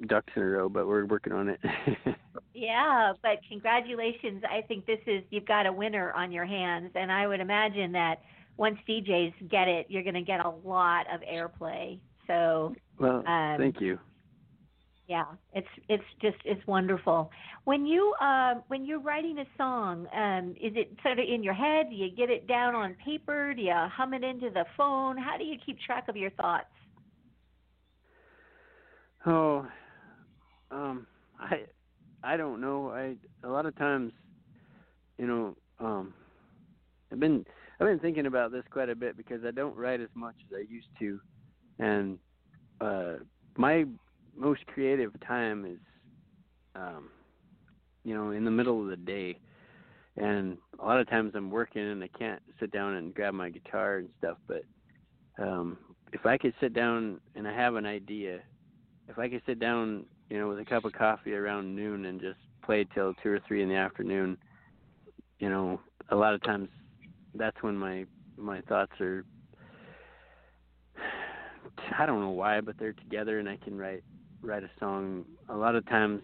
ducks 0.08 0.32
in 0.36 0.42
a 0.42 0.46
row, 0.46 0.70
but 0.70 0.88
we're 0.88 1.06
working 1.06 1.34
on 1.34 1.50
it. 1.50 1.60
Yeah, 2.54 3.12
but 3.22 3.40
congratulations. 3.50 4.42
I 4.50 4.62
think 4.62 4.86
this 4.86 5.00
is 5.08 5.24
you've 5.30 5.46
got 5.46 5.66
a 5.66 5.74
winner 5.74 6.14
on 6.14 6.32
your 6.32 6.46
hands 6.46 6.92
and 6.96 7.12
I 7.12 7.28
would 7.28 7.42
imagine 7.42 7.92
that 7.92 8.22
once 8.56 8.78
DJs 8.88 9.50
get 9.52 9.68
it, 9.68 9.88
you're 9.90 10.04
going 10.04 10.16
to 10.16 10.22
get 10.22 10.46
a 10.46 10.50
lot 10.50 11.06
of 11.14 11.20
airplay. 11.22 12.00
So, 12.28 12.74
well, 12.98 13.28
Um, 13.28 13.58
thank 13.58 13.82
you. 13.82 14.00
yeah, 15.08 15.26
it's 15.54 15.68
it's 15.90 16.04
just 16.22 16.38
it's 16.46 16.66
wonderful. 16.66 17.30
When 17.66 17.86
you 17.86 18.14
uh, 18.22 18.56
when 18.68 18.86
you're 18.86 19.02
writing 19.02 19.38
a 19.40 19.46
song, 19.58 20.08
um 20.14 20.52
is 20.52 20.74
it 20.78 20.98
sort 21.04 21.20
of 21.20 21.26
in 21.28 21.44
your 21.44 21.54
head? 21.54 21.90
Do 21.90 21.96
you 21.96 22.10
get 22.10 22.30
it 22.30 22.48
down 22.48 22.74
on 22.74 22.96
paper? 23.04 23.54
Do 23.54 23.62
you 23.62 23.74
hum 23.76 24.14
it 24.14 24.24
into 24.24 24.50
the 24.50 24.66
phone? 24.78 25.18
How 25.18 25.38
do 25.38 25.44
you 25.44 25.58
keep 25.64 25.78
track 25.82 26.08
of 26.08 26.16
your 26.16 26.32
thoughts? 26.32 26.68
Oh, 29.26 29.68
um, 30.76 31.08
I 31.40 31.62
I 32.24 32.38
don't 32.38 32.60
know. 32.60 32.90
I 32.90 33.16
a 33.46 33.50
lot 33.50 33.66
of 33.66 33.76
times, 33.76 34.12
you 35.18 35.28
know, 35.28 35.56
um, 35.80 36.14
I've 37.12 37.20
been 37.20 37.46
I've 37.80 37.88
been 37.88 38.00
thinking 38.00 38.26
about 38.26 38.52
this 38.52 38.64
quite 38.72 38.90
a 38.90 38.96
bit 38.96 39.18
because 39.18 39.42
I 39.46 39.52
don't 39.52 39.76
write 39.76 40.02
as 40.02 40.10
much 40.14 40.36
as 40.48 40.58
I 40.58 40.72
used 40.72 40.88
to, 41.00 41.20
and 41.80 42.18
uh, 42.82 43.14
my 43.58 43.86
most 44.36 44.66
creative 44.68 45.12
time 45.26 45.66
is, 45.66 45.80
um, 46.76 47.10
you 48.04 48.14
know, 48.14 48.32
in 48.32 48.44
the 48.44 48.52
middle 48.52 48.82
of 48.82 48.90
the 48.90 48.98
day, 48.98 49.38
and 50.18 50.58
a 50.80 50.86
lot 50.86 51.00
of 51.00 51.10
times 51.10 51.34
I'm 51.36 51.50
working 51.50 51.84
and 51.84 52.04
I 52.04 52.10
can't 52.18 52.42
sit 52.60 52.72
down 52.72 52.96
and 52.96 53.14
grab 53.14 53.34
my 53.34 53.50
guitar 53.50 53.98
and 53.98 54.10
stuff. 54.18 54.38
But 54.48 54.64
um, 55.38 55.78
if 56.12 56.26
I 56.26 56.38
could 56.38 56.54
sit 56.60 56.74
down 56.74 57.22
and 57.36 57.48
I 57.48 57.54
have 57.54 57.76
an 57.76 57.86
idea 57.86 58.42
if 59.08 59.20
I 59.20 59.30
could 59.30 59.42
sit 59.46 59.60
down, 59.60 60.06
you 60.30 60.40
know, 60.40 60.48
with 60.50 60.60
a 60.60 60.66
cup 60.66 60.86
of 60.86 60.94
coffee 60.94 61.34
around 61.34 61.76
noon 61.76 62.06
and 62.06 62.20
just 62.20 62.40
play 62.64 62.86
till 62.94 63.14
two 63.16 63.30
or 63.30 63.40
three 63.48 63.62
in 63.62 63.70
the 63.70 63.76
afternoon, 63.76 64.38
you 65.40 65.50
know, 65.50 65.80
a 66.10 66.16
lot 66.16 66.34
of 66.34 66.42
times 66.44 66.70
that's 67.36 67.62
when 67.62 67.78
my 67.78 68.06
my 68.38 68.62
thoughts 68.62 68.94
are 69.00 69.26
I 72.00 72.06
don't 72.06 72.22
know 72.22 72.30
why, 72.32 72.62
but 72.62 72.76
they're 72.78 72.94
together 72.94 73.40
and 73.40 73.50
I 73.50 73.58
can 73.64 73.78
write 73.78 74.04
write 74.42 74.64
a 74.64 74.72
song. 74.80 75.26
A 75.50 75.56
lot 75.56 75.76
of 75.76 75.86
times 75.86 76.22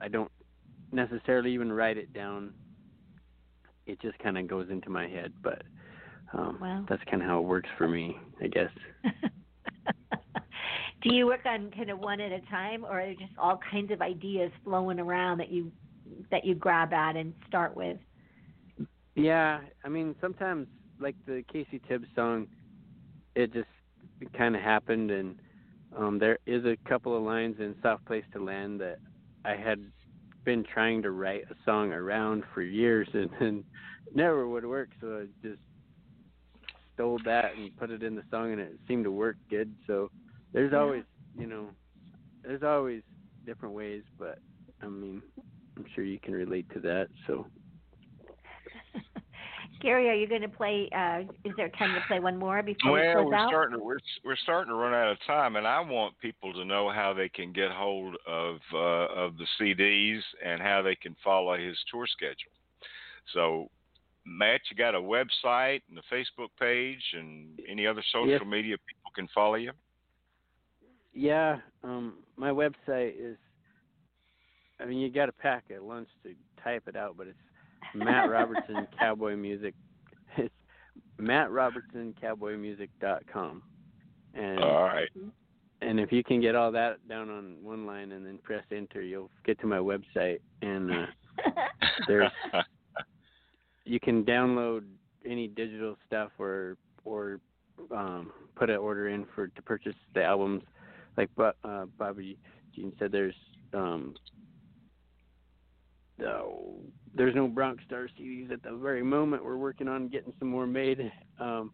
I 0.00 0.08
don't 0.08 0.30
necessarily 0.92 1.52
even 1.52 1.72
write 1.72 1.96
it 1.98 2.12
down. 2.12 2.54
It 3.86 4.00
just 4.00 4.18
kind 4.20 4.38
of 4.38 4.46
goes 4.48 4.68
into 4.70 4.90
my 4.90 5.08
head, 5.08 5.32
but 5.42 5.62
um 6.32 6.60
Wow. 6.60 6.84
that's 6.88 7.02
kind 7.10 7.22
of 7.22 7.28
how 7.28 7.38
it 7.38 7.44
works 7.46 7.70
for 7.78 7.88
me, 7.88 8.16
I 8.42 8.46
guess. 8.48 8.70
Do 11.02 11.14
you 11.14 11.26
work 11.26 11.46
on 11.46 11.70
kind 11.70 11.90
of 11.90 11.98
one 11.98 12.20
at 12.20 12.32
a 12.32 12.40
time, 12.50 12.84
or 12.84 13.00
are 13.00 13.06
there 13.06 13.14
just 13.14 13.32
all 13.38 13.58
kinds 13.70 13.90
of 13.90 14.02
ideas 14.02 14.50
flowing 14.64 15.00
around 15.00 15.38
that 15.38 15.50
you 15.50 15.72
that 16.30 16.44
you 16.44 16.54
grab 16.54 16.92
at 16.92 17.16
and 17.16 17.32
start 17.46 17.74
with? 17.74 17.96
Yeah, 19.14 19.60
I 19.84 19.88
mean 19.88 20.14
sometimes 20.20 20.66
like 20.98 21.16
the 21.26 21.42
Casey 21.50 21.80
Tibbs 21.88 22.08
song, 22.14 22.46
it 23.34 23.52
just 23.52 23.68
kind 24.36 24.54
of 24.54 24.62
happened, 24.62 25.10
and 25.10 25.36
um, 25.96 26.18
there 26.18 26.38
is 26.46 26.64
a 26.64 26.76
couple 26.88 27.16
of 27.16 27.22
lines 27.22 27.56
in 27.58 27.74
"Soft 27.82 28.04
Place 28.04 28.24
to 28.34 28.42
Land" 28.42 28.80
that 28.80 28.98
I 29.44 29.56
had 29.56 29.80
been 30.44 30.64
trying 30.64 31.02
to 31.02 31.10
write 31.10 31.44
a 31.50 31.54
song 31.64 31.92
around 31.92 32.44
for 32.52 32.62
years, 32.62 33.08
and, 33.14 33.30
and 33.40 33.64
never 34.14 34.46
would 34.46 34.66
work. 34.66 34.90
So 35.00 35.24
I 35.24 35.46
just 35.46 35.60
stole 36.94 37.18
that 37.24 37.56
and 37.56 37.74
put 37.78 37.90
it 37.90 38.02
in 38.02 38.14
the 38.14 38.24
song, 38.30 38.52
and 38.52 38.60
it 38.60 38.78
seemed 38.86 39.04
to 39.04 39.10
work 39.10 39.36
good. 39.48 39.74
So 39.86 40.10
there's 40.52 40.72
Yeah. 40.72 40.78
always, 40.78 41.04
you 41.36 41.46
know, 41.46 41.68
there's 42.44 42.62
always 42.62 43.02
different 43.46 43.74
ways, 43.74 44.02
but 44.18 44.38
I 44.82 44.88
mean, 44.88 45.22
I'm 45.76 45.84
sure 45.94 46.04
you 46.04 46.18
can 46.20 46.34
relate 46.34 46.66
to 46.74 46.80
that. 46.80 47.08
So. 47.26 47.46
Gary, 49.80 50.08
are 50.10 50.14
you 50.14 50.28
going 50.28 50.42
to 50.42 50.48
play? 50.48 50.88
Uh, 50.94 51.20
is 51.44 51.54
there 51.56 51.70
time 51.70 51.94
to 51.94 52.00
play 52.06 52.20
one 52.20 52.36
more 52.36 52.62
before 52.62 52.92
we 52.92 52.98
Well, 53.00 53.12
close 53.12 53.26
we're 53.26 53.36
out? 53.36 53.48
starting 53.48 53.78
to 53.78 53.82
we're 53.82 53.98
we're 54.24 54.36
starting 54.36 54.70
to 54.70 54.74
run 54.74 54.92
out 54.92 55.10
of 55.10 55.18
time, 55.26 55.56
and 55.56 55.66
I 55.66 55.80
want 55.80 56.18
people 56.18 56.52
to 56.52 56.64
know 56.64 56.90
how 56.90 57.14
they 57.14 57.28
can 57.28 57.52
get 57.52 57.70
hold 57.70 58.16
of 58.26 58.56
uh, 58.74 58.76
of 58.76 59.34
the 59.38 59.46
CDs 59.58 60.20
and 60.44 60.60
how 60.60 60.82
they 60.82 60.96
can 60.96 61.16
follow 61.24 61.56
his 61.56 61.78
tour 61.90 62.06
schedule. 62.06 62.52
So, 63.32 63.70
Matt, 64.26 64.60
you 64.70 64.76
got 64.76 64.94
a 64.94 65.00
website 65.00 65.80
and 65.88 65.98
a 65.98 66.14
Facebook 66.14 66.50
page, 66.58 67.02
and 67.14 67.58
any 67.68 67.86
other 67.86 68.02
social 68.12 68.28
Yes. 68.30 68.42
media 68.46 68.76
people 68.86 69.10
can 69.14 69.28
follow 69.34 69.54
you. 69.56 69.72
Yeah, 71.12 71.58
um, 71.82 72.14
my 72.36 72.50
website 72.50 73.14
is. 73.18 73.36
I 74.80 74.86
mean, 74.86 74.98
you 74.98 75.10
got 75.10 75.26
to 75.26 75.32
pack 75.32 75.64
a 75.70 75.82
lunch 75.82 76.08
to 76.22 76.34
type 76.62 76.84
it 76.86 76.96
out, 76.96 77.16
but 77.16 77.26
it's 77.26 77.38
Matt 77.94 78.30
Robertson 78.30 78.86
Cowboy 78.98 79.36
Music. 79.36 79.74
It's 80.36 80.54
Matt 81.18 81.50
Robertson 81.50 82.14
Cowboy 82.20 82.56
Music.com, 82.56 83.62
and 84.34 84.60
All 84.60 84.84
right. 84.84 85.08
and 85.82 86.00
if 86.00 86.12
you 86.12 86.24
can 86.24 86.40
get 86.40 86.54
all 86.54 86.72
that 86.72 87.06
down 87.08 87.28
on 87.28 87.56
one 87.62 87.86
line 87.86 88.12
and 88.12 88.24
then 88.24 88.38
press 88.42 88.64
enter, 88.72 89.02
you'll 89.02 89.30
get 89.44 89.60
to 89.60 89.66
my 89.66 89.78
website, 89.78 90.40
and 90.62 90.90
uh, 90.90 91.06
there's 92.06 92.30
you 93.84 94.00
can 94.00 94.24
download 94.24 94.84
any 95.26 95.48
digital 95.48 95.96
stuff 96.06 96.30
or 96.38 96.76
or 97.04 97.40
um, 97.90 98.32
put 98.56 98.70
an 98.70 98.76
order 98.76 99.08
in 99.08 99.26
for 99.34 99.48
to 99.48 99.62
purchase 99.62 99.94
the 100.14 100.22
albums. 100.22 100.62
Like 101.20 101.54
uh, 101.64 101.84
Bobbi 101.98 102.36
Jean 102.74 102.92
said, 102.98 103.12
there's 103.12 103.34
um, 103.74 104.14
no, 106.18 106.76
there's 107.14 107.34
no 107.34 107.46
Bronc 107.46 107.80
Star 107.86 108.08
CDs 108.18 108.50
at 108.50 108.62
the 108.62 108.76
very 108.76 109.02
moment. 109.02 109.44
We're 109.44 109.56
working 109.56 109.88
on 109.88 110.08
getting 110.08 110.32
some 110.38 110.48
more 110.48 110.66
made. 110.66 111.12
Um, 111.38 111.72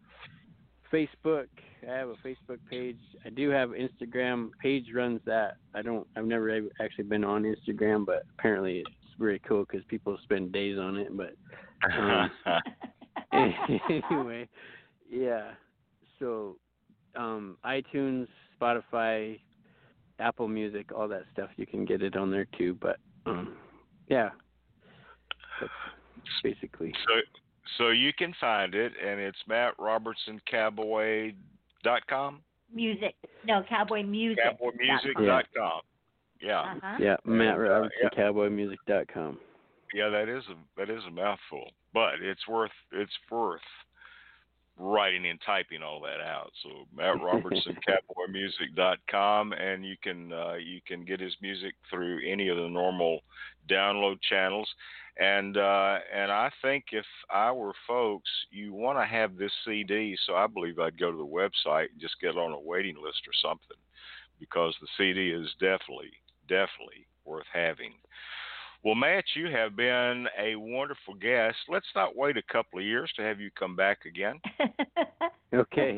Facebook, 0.92 1.46
I 1.88 1.92
have 1.92 2.08
a 2.08 2.14
Facebook 2.26 2.58
page. 2.70 2.98
I 3.24 3.30
do 3.30 3.50
have 3.50 3.70
Instagram. 3.70 4.50
Paige 4.60 4.86
runs 4.94 5.20
that. 5.26 5.56
I 5.74 5.82
don't. 5.82 6.06
I've 6.16 6.26
never 6.26 6.60
actually 6.80 7.04
been 7.04 7.24
on 7.24 7.42
Instagram, 7.42 8.06
but 8.06 8.24
apparently 8.38 8.78
it's 8.78 8.90
very 9.18 9.40
cool 9.48 9.64
because 9.64 9.84
people 9.88 10.16
spend 10.22 10.52
days 10.52 10.78
on 10.78 10.96
it. 10.96 11.16
But 11.16 11.34
Um, 11.96 12.30
anyway, 14.12 14.48
yeah. 15.10 15.52
So, 16.18 16.56
um, 17.14 17.58
iTunes, 17.64 18.28
Spotify, 18.60 19.38
Apple 20.18 20.48
Music, 20.48 20.90
all 20.94 21.08
that 21.08 21.24
stuff, 21.32 21.48
you 21.56 21.66
can 21.66 21.84
get 21.84 22.02
it 22.02 22.16
on 22.16 22.30
there 22.30 22.46
too. 22.58 22.76
But, 22.80 22.96
um, 23.26 23.56
yeah, 24.08 24.30
that's 25.60 25.72
basically. 26.42 26.94
so 27.06 27.20
so 27.78 27.90
you 27.90 28.12
can 28.12 28.34
find 28.40 28.74
it, 28.74 28.92
and 29.04 29.20
it's 29.20 29.38
mattrobertsoncowboy.com, 29.48 32.40
music. 32.72 33.14
No, 33.44 33.62
cowboy 33.68 34.02
music. 34.02 34.42
cowboymusic.com. 34.44 35.80
Yeah. 36.40 36.60
Uh-huh. 36.60 36.96
Yeah, 37.00 37.16
Matt 37.24 37.54
uh, 37.54 37.58
Robertson, 37.58 37.98
yeah. 38.02 38.10
CowboyMusic.com. 38.18 39.38
Yeah, 39.94 40.08
that 40.10 40.28
is 40.28 40.42
a 40.50 40.56
that 40.78 40.90
is 40.90 41.02
a 41.06 41.10
mouthful, 41.10 41.70
but 41.94 42.14
it's 42.20 42.46
worth 42.48 42.72
it's 42.92 43.12
worth 43.30 43.60
writing 44.78 45.26
and 45.26 45.40
typing 45.44 45.82
all 45.82 46.00
that 46.02 46.20
out. 46.20 46.52
So 46.62 46.86
Matt 46.94 47.22
Robertson, 47.22 47.76
CowboyMusic.com, 47.88 49.52
and 49.52 49.84
you 49.84 49.96
can 50.02 50.32
uh, 50.32 50.54
you 50.54 50.80
can 50.86 51.04
get 51.04 51.20
his 51.20 51.34
music 51.40 51.74
through 51.90 52.20
any 52.26 52.48
of 52.48 52.56
the 52.56 52.68
normal 52.68 53.20
download 53.68 54.18
channels. 54.28 54.68
And 55.18 55.56
uh, 55.56 55.98
and 56.14 56.30
I 56.30 56.50
think 56.60 56.86
if 56.92 57.06
I 57.30 57.50
were 57.52 57.72
folks, 57.86 58.30
you 58.50 58.74
want 58.74 58.98
to 58.98 59.06
have 59.06 59.36
this 59.36 59.52
CD. 59.64 60.16
So 60.26 60.34
I 60.34 60.46
believe 60.46 60.78
I'd 60.78 60.98
go 60.98 61.10
to 61.10 61.16
the 61.16 61.24
website 61.24 61.88
and 61.92 62.00
just 62.00 62.20
get 62.20 62.36
on 62.36 62.52
a 62.52 62.60
waiting 62.60 62.96
list 63.02 63.22
or 63.26 63.32
something, 63.40 63.78
because 64.38 64.74
the 64.80 64.88
CD 64.98 65.30
is 65.30 65.48
definitely 65.58 66.12
definitely 66.48 67.06
worth 67.24 67.46
having. 67.52 67.92
Well, 68.86 68.94
Matt, 68.94 69.24
you 69.34 69.48
have 69.48 69.74
been 69.74 70.28
a 70.40 70.54
wonderful 70.54 71.14
guest. 71.14 71.56
Let's 71.68 71.88
not 71.96 72.14
wait 72.14 72.36
a 72.36 72.42
couple 72.42 72.78
of 72.78 72.84
years 72.84 73.12
to 73.16 73.22
have 73.22 73.40
you 73.40 73.50
come 73.58 73.74
back 73.74 74.06
again. 74.06 74.40
Okay. 75.54 75.96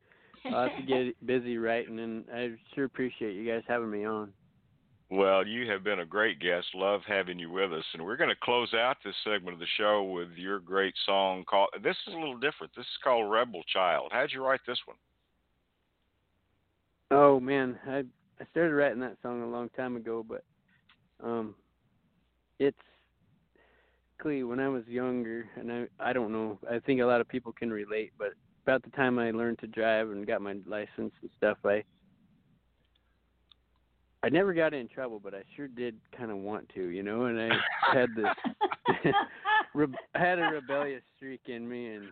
I'll 0.44 0.68
have 0.68 0.76
to 0.76 0.82
get 0.82 1.26
busy 1.26 1.56
writing, 1.56 1.98
and 1.98 2.24
I 2.32 2.50
sure 2.74 2.84
appreciate 2.84 3.34
you 3.34 3.50
guys 3.50 3.62
having 3.66 3.90
me 3.90 4.04
on. 4.04 4.30
Well, 5.10 5.44
you 5.44 5.68
have 5.70 5.82
been 5.82 6.00
a 6.00 6.06
great 6.06 6.38
guest. 6.38 6.66
Love 6.74 7.00
having 7.08 7.38
you 7.38 7.50
with 7.50 7.72
us. 7.72 7.84
And 7.94 8.04
we're 8.04 8.18
going 8.18 8.30
to 8.30 8.36
close 8.42 8.72
out 8.74 8.98
this 9.04 9.14
segment 9.24 9.54
of 9.54 9.58
the 9.58 9.66
show 9.78 10.04
with 10.04 10.28
your 10.36 10.60
great 10.60 10.94
song 11.06 11.44
called. 11.48 11.70
This 11.82 11.96
is 12.06 12.14
a 12.14 12.16
little 12.16 12.38
different. 12.38 12.72
This 12.76 12.84
is 12.84 12.98
called 13.02 13.30
Rebel 13.32 13.62
Child. 13.72 14.10
How'd 14.12 14.32
you 14.32 14.44
write 14.44 14.60
this 14.66 14.78
one? 14.84 14.98
Oh 17.10 17.40
man, 17.40 17.78
I 17.88 18.04
I 18.38 18.46
started 18.50 18.74
writing 18.74 19.00
that 19.00 19.16
song 19.22 19.42
a 19.42 19.48
long 19.48 19.70
time 19.70 19.96
ago, 19.96 20.24
but 20.26 20.44
um, 21.24 21.54
it's 22.60 22.78
Clee 24.20 24.44
when 24.44 24.60
I 24.60 24.68
was 24.68 24.86
younger, 24.86 25.48
and 25.56 25.72
I 25.72 25.86
I 25.98 26.12
don't 26.12 26.30
know. 26.30 26.58
I 26.70 26.78
think 26.78 27.00
a 27.00 27.06
lot 27.06 27.22
of 27.22 27.28
people 27.28 27.52
can 27.52 27.70
relate, 27.70 28.12
but 28.18 28.34
about 28.64 28.82
the 28.84 28.90
time 28.90 29.18
I 29.18 29.30
learned 29.30 29.58
to 29.60 29.66
drive 29.66 30.10
and 30.10 30.26
got 30.26 30.42
my 30.42 30.54
license 30.66 31.12
and 31.22 31.30
stuff, 31.38 31.56
I 31.64 31.82
I 34.22 34.28
never 34.28 34.52
got 34.52 34.74
in 34.74 34.88
trouble, 34.88 35.18
but 35.18 35.34
I 35.34 35.42
sure 35.56 35.68
did 35.68 35.96
kind 36.16 36.30
of 36.30 36.36
want 36.36 36.68
to, 36.74 36.88
you 36.88 37.02
know. 37.02 37.24
And 37.24 37.40
I 37.40 37.48
had 37.94 38.10
this 38.14 39.14
re- 39.74 39.86
had 40.14 40.38
a 40.38 40.50
rebellious 40.52 41.02
streak 41.16 41.40
in 41.46 41.66
me, 41.66 41.94
and 41.94 42.08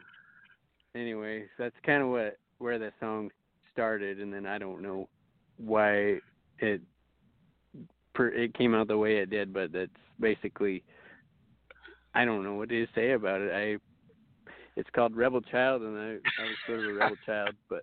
anyway, 0.94 1.44
that's 1.58 1.76
kind 1.84 2.02
of 2.02 2.08
what 2.08 2.38
where 2.56 2.78
the 2.78 2.90
song 3.00 3.30
started, 3.70 4.18
and 4.18 4.32
then 4.32 4.46
I 4.46 4.56
don't 4.56 4.80
know 4.80 5.10
why 5.58 6.20
it 6.58 6.80
per, 8.18 8.28
it 8.28 8.52
came 8.54 8.74
out 8.74 8.88
the 8.88 8.98
way 8.98 9.18
it 9.18 9.30
did, 9.30 9.54
but 9.54 9.72
that's 9.72 9.90
basically 10.18 10.82
I 12.14 12.24
don't 12.24 12.42
know 12.42 12.54
what 12.54 12.68
to 12.68 12.86
say 12.94 13.12
about 13.12 13.40
it. 13.40 13.52
I 13.52 13.78
it's 14.76 14.90
called 14.94 15.16
Rebel 15.16 15.40
Child, 15.40 15.82
and 15.82 15.96
I, 15.96 16.02
I 16.02 16.44
was 16.44 16.56
sort 16.66 16.80
of 16.80 16.84
a 16.86 16.92
rebel 16.94 17.16
child, 17.24 17.54
but 17.70 17.82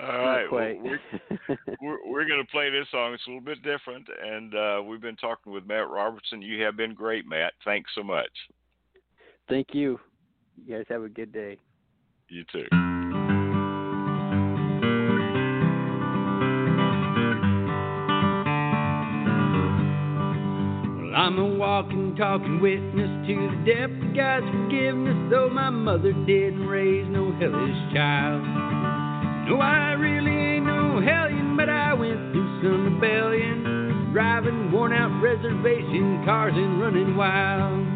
All 0.00 0.18
right. 0.18 0.46
Well, 0.50 0.74
we're 0.82 0.98
we're, 1.80 2.10
we're 2.10 2.28
going 2.28 2.44
to 2.44 2.50
play 2.50 2.70
this 2.70 2.86
song. 2.90 3.14
It's 3.14 3.22
a 3.26 3.30
little 3.30 3.44
bit 3.44 3.62
different, 3.62 4.06
and 4.22 4.54
uh, 4.54 4.82
we've 4.84 5.00
been 5.00 5.16
talking 5.16 5.52
with 5.52 5.66
Matt 5.66 5.88
Robertson. 5.88 6.42
You 6.42 6.62
have 6.64 6.76
been 6.76 6.94
great, 6.94 7.26
Matt. 7.26 7.52
Thanks 7.64 7.90
so 7.94 8.02
much. 8.02 8.30
Thank 9.48 9.68
you. 9.72 9.98
You 10.56 10.76
guys 10.76 10.86
have 10.88 11.02
a 11.02 11.08
good 11.08 11.32
day. 11.32 11.58
You 12.28 12.44
too. 12.52 13.21
I'm 21.22 21.38
a 21.38 21.46
walking, 21.54 22.16
talking 22.16 22.58
witness 22.58 23.06
to 23.28 23.34
the 23.46 23.62
depth 23.62 23.94
of 23.94 24.10
God's 24.10 24.46
forgiveness, 24.50 25.30
though 25.30 25.48
my 25.48 25.70
mother 25.70 26.10
didn't 26.26 26.66
raise 26.66 27.06
no 27.14 27.30
hellish 27.38 27.94
child. 27.94 28.42
No, 29.46 29.60
I 29.62 29.92
really 29.92 30.34
ain't 30.58 30.66
no 30.66 30.98
hellion, 30.98 31.56
but 31.56 31.68
I 31.68 31.94
went 31.94 32.18
through 32.32 32.60
some 32.60 32.98
rebellion, 32.98 34.10
driving 34.12 34.72
worn 34.72 34.92
out 34.92 35.14
reservation 35.22 36.24
cars 36.24 36.54
and 36.56 36.80
running 36.80 37.14
wild. 37.14 37.86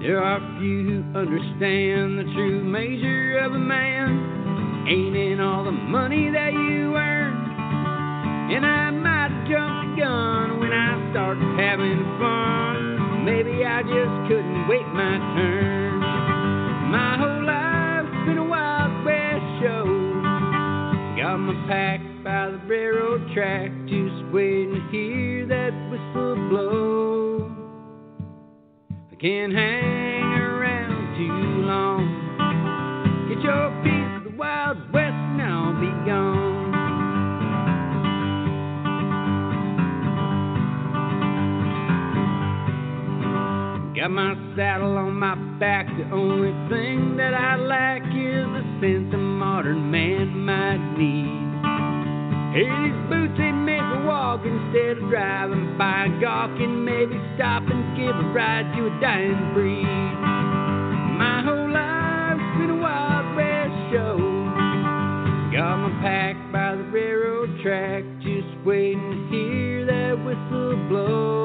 There 0.00 0.22
are 0.22 0.38
few 0.60 1.02
who 1.02 1.18
understand 1.18 2.22
the 2.22 2.30
true 2.38 2.62
measure 2.62 3.40
of 3.40 3.52
a 3.52 3.58
man. 3.58 4.86
Ain't 4.86 5.16
in 5.16 5.40
all 5.40 5.64
the 5.64 5.72
money 5.72 6.30
that 6.30 6.52
you 6.52 6.94
earn. 6.94 7.34
And 8.54 8.64
I 8.64 8.90
jumped 9.50 9.96
the 9.96 10.02
gun 10.02 10.60
when 10.60 10.72
I 10.72 11.10
started 11.10 11.42
having 11.58 11.98
fun. 12.22 13.24
Maybe 13.24 13.64
I 13.64 13.82
just 13.82 14.14
couldn't 14.30 14.68
wait 14.68 14.86
my 14.94 15.18
turn. 15.34 15.98
My 16.90 17.18
whole 17.18 17.44
life's 17.44 18.26
been 18.26 18.38
a 18.38 18.44
Wild 18.44 19.04
West 19.04 19.46
show. 19.60 19.84
Got 21.18 21.38
my 21.38 21.66
pack 21.68 22.00
by 22.22 22.52
the 22.52 22.60
railroad 22.66 23.32
track, 23.34 23.70
just 23.86 24.32
waiting 24.32 24.74
to 24.74 24.80
hear 24.90 25.46
that 25.46 25.72
whistle 25.90 26.36
blow. 26.48 27.50
I 29.12 29.16
can't 29.16 29.52
hang 29.52 29.99
Got 44.00 44.12
my 44.12 44.32
saddle 44.56 44.96
on 44.96 45.12
my 45.12 45.34
back. 45.60 45.84
The 45.84 46.08
only 46.16 46.56
thing 46.72 47.18
that 47.18 47.34
I 47.34 47.56
lack 47.56 48.00
is 48.00 48.48
the 48.48 48.64
sense 48.80 49.12
a 49.12 49.18
modern 49.18 49.90
man 49.90 50.40
might 50.40 50.80
need. 50.96 51.44
These 52.56 52.96
boots 53.12 53.36
they 53.36 53.52
make 53.52 53.84
me 53.84 54.08
walk 54.08 54.40
instead 54.40 55.04
of 55.04 55.10
driving 55.10 55.76
by 55.76 56.08
gawking. 56.18 56.82
Maybe 56.82 57.12
stop 57.36 57.68
and 57.68 57.84
give 57.92 58.16
a 58.16 58.32
ride 58.32 58.72
to 58.72 58.88
a 58.88 59.00
dying 59.04 59.52
breed. 59.52 59.84
My 59.84 61.44
whole 61.44 61.68
life's 61.68 62.56
been 62.56 62.70
a 62.70 62.80
Wild 62.80 63.36
West 63.36 63.76
show. 63.92 64.16
Got 65.52 65.76
my 65.76 65.92
pack 66.00 66.36
by 66.50 66.74
the 66.74 66.88
railroad 66.88 67.52
track, 67.60 68.04
just 68.24 68.48
waiting 68.64 68.96
to 68.96 69.36
hear 69.36 69.84
that 69.84 70.16
whistle 70.24 70.88
blow. 70.88 71.39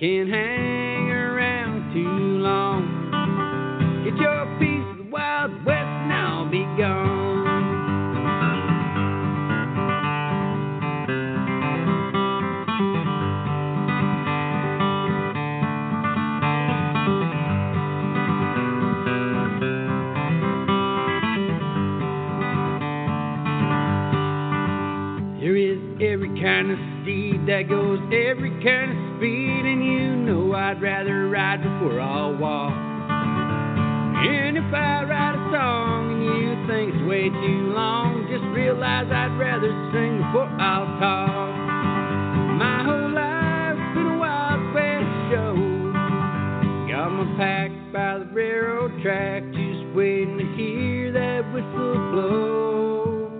Can't 0.00 0.30
hang 0.30 1.10
around 1.10 1.92
too 1.92 2.38
long. 2.40 2.82
Get 4.02 4.16
your 4.16 4.46
piece 4.58 4.86
of 4.92 4.96
the 4.96 5.10
Wild 5.12 5.52
West 5.66 5.84
and 5.84 6.10
I'll 6.10 6.50
be 6.50 6.64
gone. 6.80 7.20
There 25.42 25.56
is 25.56 25.78
every 26.00 26.30
kind 26.40 26.70
of 26.70 26.78
steed 27.02 27.46
that 27.46 27.68
goes 27.68 27.98
every 28.06 28.50
kind 28.64 28.92
of 28.92 28.96
speed, 29.18 29.49
I'd 30.54 30.80
rather 30.82 31.28
ride 31.28 31.62
before 31.62 32.00
I'll 32.00 32.36
walk. 32.36 32.72
And 32.72 34.56
if 34.56 34.74
I 34.74 35.02
write 35.04 35.34
a 35.34 35.42
song 35.50 36.12
and 36.12 36.22
you 36.28 36.66
think 36.68 36.94
it's 36.94 37.08
way 37.08 37.28
too 37.30 37.72
long, 37.72 38.28
just 38.30 38.44
realize 38.54 39.06
I'd 39.10 39.38
rather 39.38 39.72
sing 39.92 40.18
before 40.18 40.50
I'll 40.60 40.86
talk. 41.00 41.56
My 42.60 42.84
whole 42.84 43.10
life's 43.16 43.80
been 43.96 44.06
a 44.06 44.18
Wild 44.18 44.74
West 44.74 45.12
show. 45.32 45.56
Got 46.92 47.10
my 47.16 47.24
pack 47.38 47.70
by 47.92 48.18
the 48.18 48.26
railroad 48.34 49.00
track, 49.02 49.42
just 49.52 49.96
waiting 49.96 50.36
to 50.36 50.44
hear 50.56 51.12
that 51.12 51.48
whistle 51.54 51.96
blow. 52.12 53.32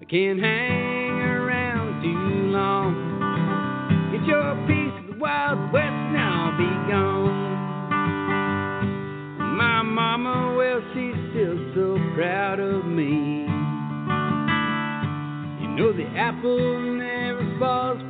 I 0.00 0.04
can't 0.06 0.40
hang 0.40 1.20
around 1.20 2.00
too 2.00 2.52
long. 2.56 2.96
Get 4.12 4.24
your 4.26 4.66
Wild 5.22 5.72
West 5.72 5.86
I'll 5.86 6.50
be 6.58 6.90
gone. 6.90 7.54
My 9.56 9.80
mama, 9.82 10.56
well, 10.56 10.80
she's 10.92 11.14
still 11.30 11.56
so 11.76 11.96
proud 12.16 12.58
of 12.58 12.84
me. 12.86 13.46
You 15.62 15.68
know 15.76 15.92
the 15.92 16.08
apple 16.18 16.80
never 16.96 17.56
falls 17.60 18.02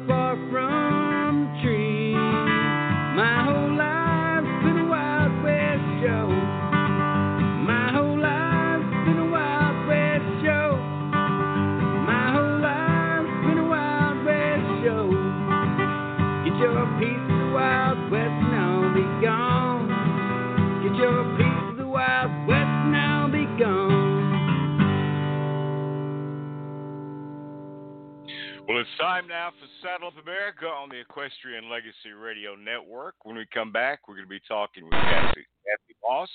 it's 28.82 28.98
time 28.98 29.28
now 29.28 29.50
for 29.50 29.68
Saddle 29.80 30.08
Up 30.08 30.20
America 30.20 30.66
on 30.66 30.88
the 30.88 30.98
Equestrian 30.98 31.70
Legacy 31.70 32.10
Radio 32.20 32.56
Network. 32.56 33.14
When 33.22 33.36
we 33.36 33.46
come 33.54 33.70
back, 33.70 34.08
we're 34.08 34.16
going 34.16 34.26
to 34.26 34.28
be 34.28 34.40
talking 34.48 34.82
with 34.82 34.92
Kathy, 34.94 35.46
Kathy 35.62 35.94
Moss, 36.02 36.28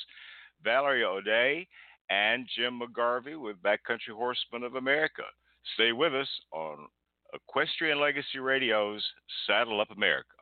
Valerie 0.63 1.01
Odae, 1.01 1.67
and 2.09 2.47
Jim 2.55 2.79
McGarvey 2.79 3.37
with 3.37 3.57
Backcountry 3.61 4.15
Horsemen 4.15 4.63
of 4.63 4.75
America. 4.75 5.23
Stay 5.73 5.91
with 5.91 6.15
us 6.15 6.29
on 6.53 6.87
Equestrian 7.33 7.99
Legacy 7.99 8.39
Radio's 8.39 9.03
Saddle 9.45 9.81
Up 9.81 9.91
America. 9.91 10.36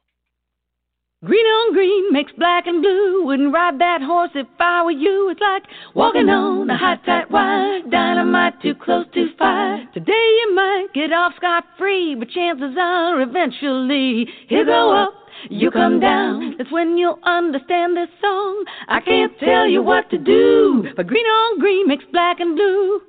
Green 1.26 1.46
on 1.46 1.74
green 1.74 2.14
makes 2.14 2.32
black 2.34 2.68
and 2.68 2.84
blue. 2.84 3.26
Wouldn't 3.26 3.52
ride 3.52 3.80
that 3.80 4.04
horse 4.04 4.30
if 4.36 4.46
I 4.60 4.84
were 4.84 4.92
you. 4.92 5.30
It's 5.32 5.42
like 5.42 5.64
walking 5.96 6.30
on 6.30 6.70
a 6.70 6.78
hot 6.78 7.04
tight 7.04 7.32
wire. 7.32 7.82
Dynamite 7.90 8.62
too 8.62 8.76
close 8.76 9.08
to 9.16 9.36
fire. 9.36 9.88
Today 9.96 10.12
you 10.12 10.54
might 10.54 10.88
get 10.94 11.12
off 11.12 11.34
scot 11.38 11.64
free, 11.80 12.14
but 12.14 12.30
chances 12.30 12.76
are 12.80 13.22
eventually 13.22 14.28
he'll 14.50 14.66
go 14.66 14.96
up. 14.96 15.14
You 15.50 15.72
come 15.72 16.00
down, 16.00 16.56
that's 16.58 16.72
when 16.72 16.96
you'll 16.96 17.20
understand 17.24 17.98
this 17.98 18.10
song. 18.22 18.64
I 18.88 19.00
can't 19.00 19.34
tell 19.40 19.68
you 19.68 19.82
what 19.82 20.10
to 20.12 20.20
do, 20.20 20.86
but 20.96 21.08
green 21.08 21.26
on 21.26 21.60
green 21.60 21.88
makes 21.88 22.06
black 22.12 22.40
and 22.40 22.56
blue. 22.56 23.02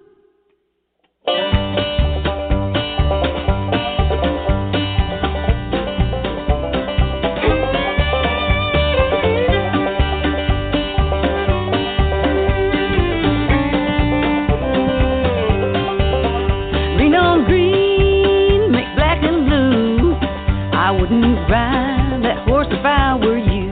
That 22.37 22.49
horse 22.49 22.67
if 22.71 22.85
I 22.85 23.15
were 23.17 23.39
you. 23.39 23.71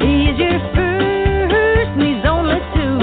He's 0.00 0.38
your 0.38 0.58
first 0.74 1.90
and 1.96 2.02
he's 2.02 2.24
only 2.28 2.60
two. 2.74 2.98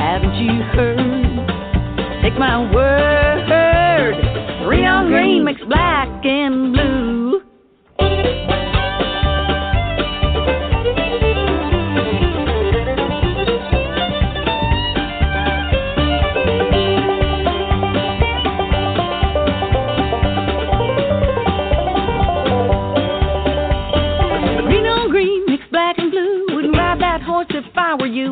Haven't 0.00 0.34
you 0.34 0.62
heard? 0.74 2.22
Take 2.22 2.38
my 2.38 2.58
word. 2.72 3.02
Green 4.64 4.84
on 4.84 5.08
green 5.08 5.44
makes 5.44 5.62
black 5.64 6.08
and 6.24 6.72
blue. 6.72 6.81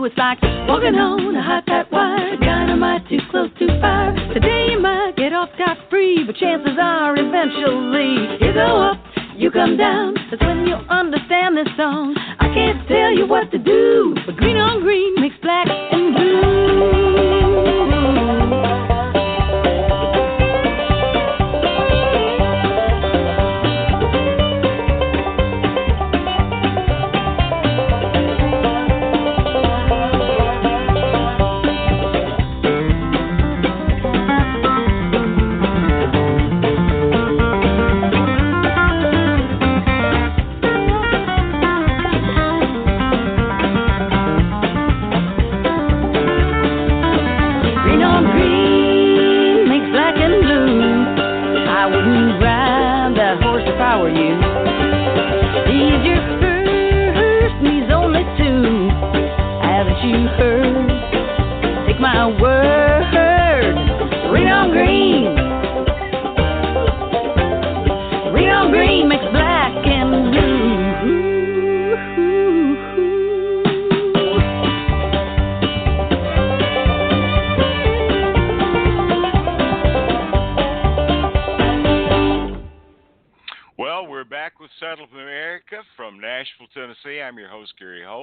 You. 0.00 0.06
It's 0.06 0.16
like 0.16 0.40
walking 0.66 0.94
on 0.94 1.36
a 1.36 1.42
hot 1.42 1.66
tight 1.66 1.92
wire. 1.92 2.36
Dynamite 2.38 3.08
too 3.08 3.18
close 3.30 3.50
to 3.58 3.66
fire. 3.80 4.14
Today 4.32 4.68
you 4.72 4.80
might 4.80 5.12
get 5.16 5.32
off 5.32 5.50
scot 5.54 5.76
free, 5.90 6.24
but 6.24 6.36
chances 6.36 6.76
are 6.80 7.14
eventually 7.16 8.38
you 8.40 8.52
go 8.54 8.80
up, 8.80 8.98
you 9.36 9.50
come 9.50 9.76
down. 9.76 10.14
That's 10.30 10.42
when 10.42 10.66
you'll 10.66 10.86
understand 10.88 11.56
this 11.56 11.68
song. 11.76 12.16
I 12.38 12.48
can't 12.54 12.86
tell 12.88 13.12
you 13.12 13.26
what 13.26 13.50
to 13.50 13.58
do, 13.58 14.14
but 14.26 14.36
green 14.36 14.56
on 14.56 14.80
green, 14.80 15.20
mixed 15.20 15.42
black 15.42 15.68
and 15.68 16.14
blue. 16.14 16.99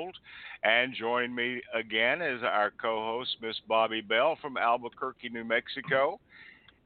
Holt. 0.08 0.16
And 0.64 0.93
join 0.93 1.34
me 1.34 1.62
again 1.74 2.22
is 2.22 2.41
our 2.43 2.72
co 2.72 3.03
host, 3.03 3.38
Miss 3.41 3.55
Bobbi 3.70 4.08
Bell 4.08 4.38
from 4.41 4.58
Albuquerque, 4.58 5.30
New 5.30 5.43
Mexico. 5.43 6.20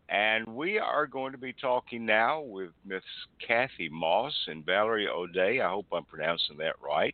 And 0.09 0.45
we 0.45 0.77
are 0.77 1.07
going 1.07 1.31
to 1.31 1.37
be 1.37 1.53
talking 1.53 2.05
now 2.05 2.41
with 2.41 2.71
Miss 2.85 3.03
Kathy 3.45 3.87
Moss 3.89 4.33
and 4.47 4.65
Valerie 4.65 5.07
Odae. 5.07 5.65
I 5.65 5.69
hope 5.69 5.85
I'm 5.93 6.03
pronouncing 6.03 6.57
that 6.57 6.75
right. 6.83 7.13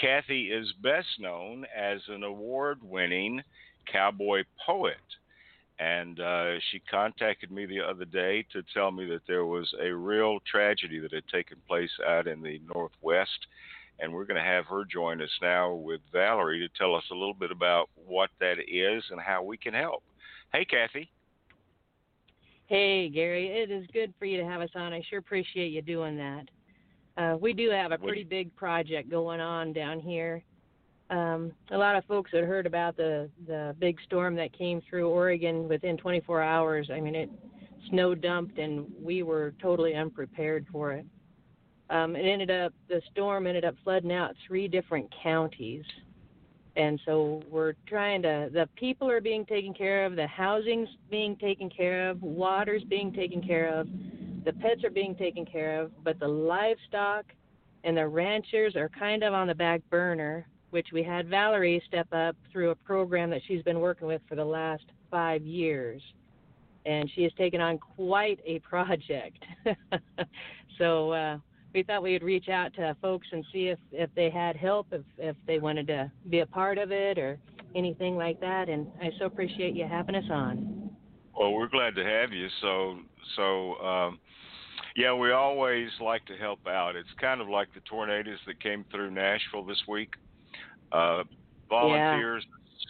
Kathy 0.00 0.52
is 0.52 0.72
best 0.80 1.08
known 1.18 1.66
as 1.76 2.00
an 2.08 2.22
award 2.22 2.78
winning 2.82 3.42
cowboy 3.90 4.44
poet. 4.64 4.94
And 5.80 6.20
uh, 6.20 6.60
she 6.70 6.80
contacted 6.90 7.50
me 7.50 7.66
the 7.66 7.80
other 7.80 8.04
day 8.04 8.46
to 8.52 8.62
tell 8.74 8.92
me 8.92 9.06
that 9.06 9.22
there 9.26 9.46
was 9.46 9.72
a 9.82 9.90
real 9.90 10.38
tragedy 10.48 11.00
that 11.00 11.12
had 11.12 11.26
taken 11.32 11.56
place 11.66 11.90
out 12.06 12.28
in 12.28 12.42
the 12.42 12.60
Northwest. 12.72 13.46
And 14.00 14.12
we're 14.12 14.24
going 14.24 14.42
to 14.42 14.48
have 14.48 14.66
her 14.66 14.84
join 14.84 15.20
us 15.20 15.30
now 15.42 15.74
with 15.74 16.00
Valerie 16.12 16.60
to 16.60 16.68
tell 16.78 16.94
us 16.94 17.04
a 17.10 17.14
little 17.14 17.34
bit 17.34 17.50
about 17.50 17.90
what 17.94 18.30
that 18.40 18.54
is 18.66 19.04
and 19.10 19.20
how 19.20 19.42
we 19.42 19.58
can 19.58 19.74
help. 19.74 20.02
Hey, 20.52 20.64
Kathy. 20.64 21.10
Hey, 22.66 23.08
Gary, 23.08 23.48
it 23.48 23.70
is 23.70 23.84
good 23.92 24.14
for 24.18 24.24
you 24.24 24.38
to 24.38 24.46
have 24.46 24.60
us 24.60 24.70
on. 24.74 24.92
I 24.92 25.02
sure 25.10 25.18
appreciate 25.18 25.72
you 25.72 25.82
doing 25.82 26.16
that. 26.16 26.44
Uh, 27.16 27.36
we 27.36 27.52
do 27.52 27.68
have 27.70 27.92
a 27.92 27.98
pretty 27.98 28.24
big 28.24 28.54
project 28.56 29.10
going 29.10 29.40
on 29.40 29.72
down 29.72 30.00
here. 30.00 30.42
Um, 31.10 31.52
a 31.72 31.76
lot 31.76 31.96
of 31.96 32.04
folks 32.04 32.30
had 32.32 32.44
heard 32.44 32.66
about 32.66 32.96
the 32.96 33.28
the 33.48 33.74
big 33.80 33.98
storm 34.06 34.36
that 34.36 34.56
came 34.56 34.80
through 34.88 35.08
Oregon 35.08 35.68
within 35.68 35.96
24 35.96 36.40
hours. 36.40 36.88
I 36.92 37.00
mean, 37.00 37.16
it 37.16 37.28
snow 37.88 38.14
dumped, 38.14 38.58
and 38.58 38.86
we 39.02 39.24
were 39.24 39.52
totally 39.60 39.96
unprepared 39.96 40.66
for 40.70 40.92
it. 40.92 41.04
Um, 41.90 42.14
it 42.14 42.22
ended 42.22 42.50
up 42.50 42.72
the 42.88 43.02
storm 43.10 43.46
ended 43.46 43.64
up 43.64 43.74
flooding 43.82 44.12
out 44.12 44.34
three 44.46 44.68
different 44.68 45.12
counties, 45.22 45.84
and 46.76 47.00
so 47.04 47.42
we're 47.50 47.74
trying 47.86 48.22
to. 48.22 48.48
The 48.52 48.68
people 48.76 49.10
are 49.10 49.20
being 49.20 49.44
taken 49.44 49.74
care 49.74 50.06
of, 50.06 50.14
the 50.14 50.26
housing's 50.26 50.88
being 51.10 51.36
taken 51.36 51.68
care 51.68 52.08
of, 52.08 52.22
water's 52.22 52.84
being 52.84 53.12
taken 53.12 53.42
care 53.42 53.68
of, 53.68 53.88
the 54.44 54.52
pets 54.52 54.84
are 54.84 54.90
being 54.90 55.16
taken 55.16 55.44
care 55.44 55.80
of, 55.80 55.90
but 56.04 56.18
the 56.20 56.28
livestock 56.28 57.26
and 57.84 57.96
the 57.96 58.06
ranchers 58.06 58.76
are 58.76 58.88
kind 58.88 59.22
of 59.22 59.34
on 59.34 59.46
the 59.46 59.54
back 59.54 59.80
burner, 59.90 60.46
which 60.70 60.88
we 60.92 61.02
had 61.02 61.28
Valerie 61.28 61.82
step 61.86 62.06
up 62.12 62.36
through 62.52 62.70
a 62.70 62.74
program 62.74 63.30
that 63.30 63.40
she's 63.46 63.62
been 63.62 63.80
working 63.80 64.06
with 64.06 64.22
for 64.28 64.34
the 64.34 64.44
last 64.44 64.84
five 65.10 65.42
years. 65.42 66.00
And 66.86 67.10
she 67.14 67.22
has 67.24 67.32
taken 67.34 67.60
on 67.60 67.78
quite 67.78 68.40
a 68.46 68.58
project. 68.60 69.44
so 70.78 71.12
uh, 71.12 71.38
we 71.72 71.82
thought 71.82 72.02
we 72.02 72.12
would 72.12 72.22
reach 72.22 72.48
out 72.48 72.74
to 72.74 72.96
folks 73.00 73.26
and 73.32 73.44
see 73.52 73.68
if, 73.68 73.78
if 73.92 74.10
they 74.14 74.30
had 74.30 74.56
help, 74.56 74.88
if, 74.92 75.02
if 75.18 75.36
they 75.46 75.58
wanted 75.58 75.86
to 75.88 76.10
be 76.28 76.40
a 76.40 76.46
part 76.46 76.78
of 76.78 76.90
it 76.90 77.18
or 77.18 77.38
anything 77.74 78.16
like 78.16 78.40
that. 78.40 78.68
And 78.68 78.86
I 79.00 79.10
so 79.18 79.26
appreciate 79.26 79.74
you 79.74 79.86
having 79.86 80.14
us 80.14 80.24
on. 80.30 80.90
Well, 81.38 81.52
we're 81.52 81.68
glad 81.68 81.94
to 81.94 82.04
have 82.04 82.32
you. 82.32 82.48
So, 82.60 82.98
so 83.36 83.74
um, 83.76 84.18
Yeah, 84.96 85.14
we 85.14 85.30
always 85.32 85.88
like 86.00 86.24
to 86.26 86.36
help 86.36 86.66
out. 86.66 86.96
It's 86.96 87.08
kind 87.20 87.40
of 87.40 87.48
like 87.48 87.72
the 87.74 87.80
tornadoes 87.80 88.38
that 88.46 88.60
came 88.62 88.84
through 88.90 89.10
Nashville 89.12 89.64
this 89.64 89.82
week. 89.86 90.14
Uh, 90.92 91.22
volunteers 91.68 92.44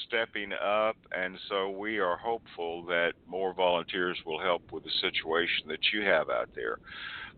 stepping 0.08 0.52
up, 0.52 0.96
and 1.12 1.36
so 1.48 1.70
we 1.70 1.98
are 1.98 2.16
hopeful 2.16 2.84
that 2.86 3.12
more 3.28 3.52
volunteers 3.52 4.16
will 4.24 4.40
help 4.40 4.72
with 4.72 4.84
the 4.84 4.90
situation 5.00 5.68
that 5.68 5.80
you 5.92 6.02
have 6.02 6.30
out 6.30 6.48
there. 6.54 6.78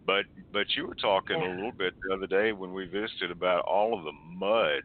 But 0.07 0.25
but 0.53 0.67
you 0.77 0.87
were 0.87 0.95
talking 0.95 1.41
Yeah. 1.41 1.47
a 1.47 1.55
little 1.55 1.73
bit 1.73 1.95
the 2.03 2.15
other 2.15 2.27
day 2.27 2.53
when 2.53 2.73
we 2.73 2.87
visited 2.87 3.31
about 3.31 3.65
all 3.65 3.97
of 3.97 4.05
the 4.05 4.13
mud 4.13 4.83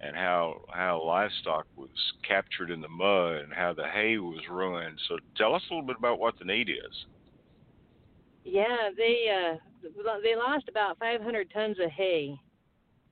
and 0.00 0.16
how 0.16 0.60
how 0.72 1.02
livestock 1.02 1.66
was 1.76 1.90
captured 2.26 2.70
in 2.70 2.80
the 2.80 2.88
mud 2.88 3.36
and 3.36 3.52
how 3.52 3.72
the 3.72 3.88
hay 3.88 4.18
was 4.18 4.42
ruined. 4.50 4.98
So 5.08 5.18
tell 5.36 5.54
us 5.54 5.62
a 5.70 5.74
little 5.74 5.86
bit 5.86 5.96
about 5.98 6.18
what 6.18 6.34
the 6.38 6.44
need 6.44 6.68
is. 6.68 7.06
Yeah, 8.44 8.90
they 8.96 9.26
uh 9.30 9.56
they 10.22 10.36
lost 10.36 10.68
about 10.68 10.98
500 10.98 11.50
tons 11.52 11.78
of 11.78 11.90
hay, 11.90 12.34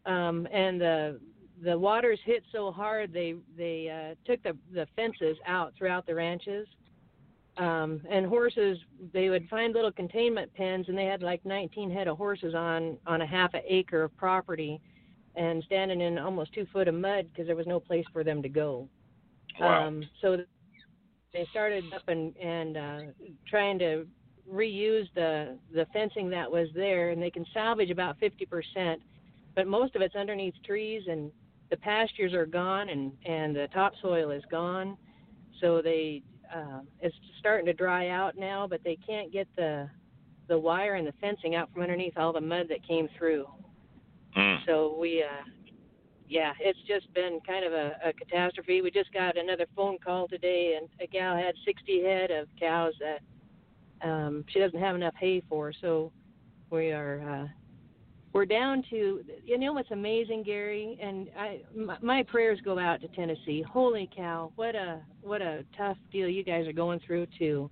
um, 0.06 0.46
and 0.52 0.80
the 0.80 1.20
the 1.62 1.78
waters 1.78 2.20
hit 2.24 2.44
so 2.52 2.70
hard 2.70 3.12
they 3.12 3.34
they 3.56 3.88
uh, 3.88 4.14
took 4.30 4.42
the 4.42 4.56
the 4.72 4.86
fences 4.96 5.36
out 5.46 5.74
throughout 5.76 6.06
the 6.06 6.14
ranches. 6.14 6.66
Um, 7.58 8.00
and 8.08 8.24
horses, 8.24 8.78
they 9.12 9.30
would 9.30 9.48
find 9.48 9.74
little 9.74 9.90
containment 9.90 10.54
pens, 10.54 10.86
and 10.88 10.96
they 10.96 11.06
had 11.06 11.22
like 11.22 11.44
19 11.44 11.90
head 11.90 12.06
of 12.06 12.16
horses 12.16 12.54
on 12.54 12.96
on 13.06 13.20
a 13.20 13.26
half 13.26 13.52
an 13.54 13.62
acre 13.66 14.04
of 14.04 14.16
property, 14.16 14.80
and 15.34 15.62
standing 15.64 16.00
in 16.00 16.18
almost 16.18 16.52
two 16.52 16.66
foot 16.72 16.86
of 16.86 16.94
mud 16.94 17.26
because 17.30 17.46
there 17.46 17.56
was 17.56 17.66
no 17.66 17.80
place 17.80 18.04
for 18.12 18.22
them 18.22 18.42
to 18.42 18.48
go. 18.48 18.88
Wow. 19.58 19.88
Um, 19.88 20.04
so 20.22 20.38
they 21.32 21.46
started 21.50 21.84
up 21.92 22.06
and 22.06 22.36
and 22.36 22.76
uh, 22.76 23.00
trying 23.48 23.78
to 23.80 24.06
reuse 24.48 25.08
the 25.16 25.58
the 25.74 25.86
fencing 25.92 26.30
that 26.30 26.50
was 26.50 26.68
there, 26.74 27.10
and 27.10 27.20
they 27.20 27.30
can 27.30 27.44
salvage 27.52 27.90
about 27.90 28.20
50%, 28.20 28.98
but 29.56 29.66
most 29.66 29.96
of 29.96 30.02
it's 30.02 30.14
underneath 30.14 30.54
trees, 30.64 31.02
and 31.08 31.32
the 31.70 31.76
pastures 31.76 32.34
are 32.34 32.46
gone, 32.46 32.88
and 32.88 33.12
and 33.26 33.54
the 33.54 33.66
topsoil 33.74 34.30
is 34.30 34.44
gone. 34.48 34.96
So 35.60 35.82
they 35.82 36.22
uh, 36.54 36.80
it's 37.00 37.16
starting 37.38 37.66
to 37.66 37.72
dry 37.72 38.08
out 38.08 38.36
now, 38.36 38.66
but 38.66 38.80
they 38.84 38.98
can't 39.06 39.32
get 39.32 39.48
the 39.56 39.88
the 40.48 40.58
wire 40.58 40.94
and 40.94 41.06
the 41.06 41.12
fencing 41.20 41.54
out 41.54 41.70
from 41.72 41.82
underneath 41.82 42.16
all 42.16 42.32
the 42.32 42.40
mud 42.40 42.66
that 42.70 42.86
came 42.86 43.06
through. 43.18 43.46
Mm. 44.36 44.64
So 44.66 44.96
we, 44.98 45.22
uh, 45.22 45.44
yeah, 46.28 46.52
it's 46.58 46.78
just 46.88 47.12
been 47.14 47.38
kind 47.46 47.64
of 47.64 47.72
a, 47.72 47.92
a 48.04 48.12
catastrophe. 48.14 48.80
We 48.82 48.90
just 48.90 49.12
got 49.12 49.36
another 49.36 49.66
phone 49.76 49.98
call 49.98 50.26
today, 50.26 50.78
and 50.78 50.88
a 51.00 51.06
gal 51.06 51.36
had 51.36 51.54
60 51.66 52.02
head 52.02 52.30
of 52.30 52.48
cows 52.58 52.94
that 53.00 54.08
um, 54.08 54.44
she 54.48 54.58
doesn't 54.58 54.80
have 54.80 54.96
enough 54.96 55.14
hay 55.20 55.42
for. 55.48 55.72
So 55.80 56.12
we 56.70 56.92
are, 56.92 57.20
uh, 57.20 57.48
we're 58.38 58.46
down 58.46 58.84
to, 58.88 59.24
you 59.44 59.58
know, 59.58 59.72
what's 59.72 59.90
amazing, 59.90 60.44
Gary, 60.44 60.96
and 61.02 61.28
I, 61.36 61.60
my, 61.74 61.96
my 62.00 62.22
prayers 62.22 62.60
go 62.64 62.78
out 62.78 63.00
to 63.00 63.08
Tennessee. 63.08 63.64
Holy 63.68 64.08
cow, 64.14 64.52
what 64.54 64.76
a 64.76 65.00
what 65.22 65.42
a 65.42 65.64
tough 65.76 65.96
deal 66.12 66.28
you 66.28 66.44
guys 66.44 66.64
are 66.68 66.72
going 66.72 67.00
through 67.04 67.26
too. 67.36 67.68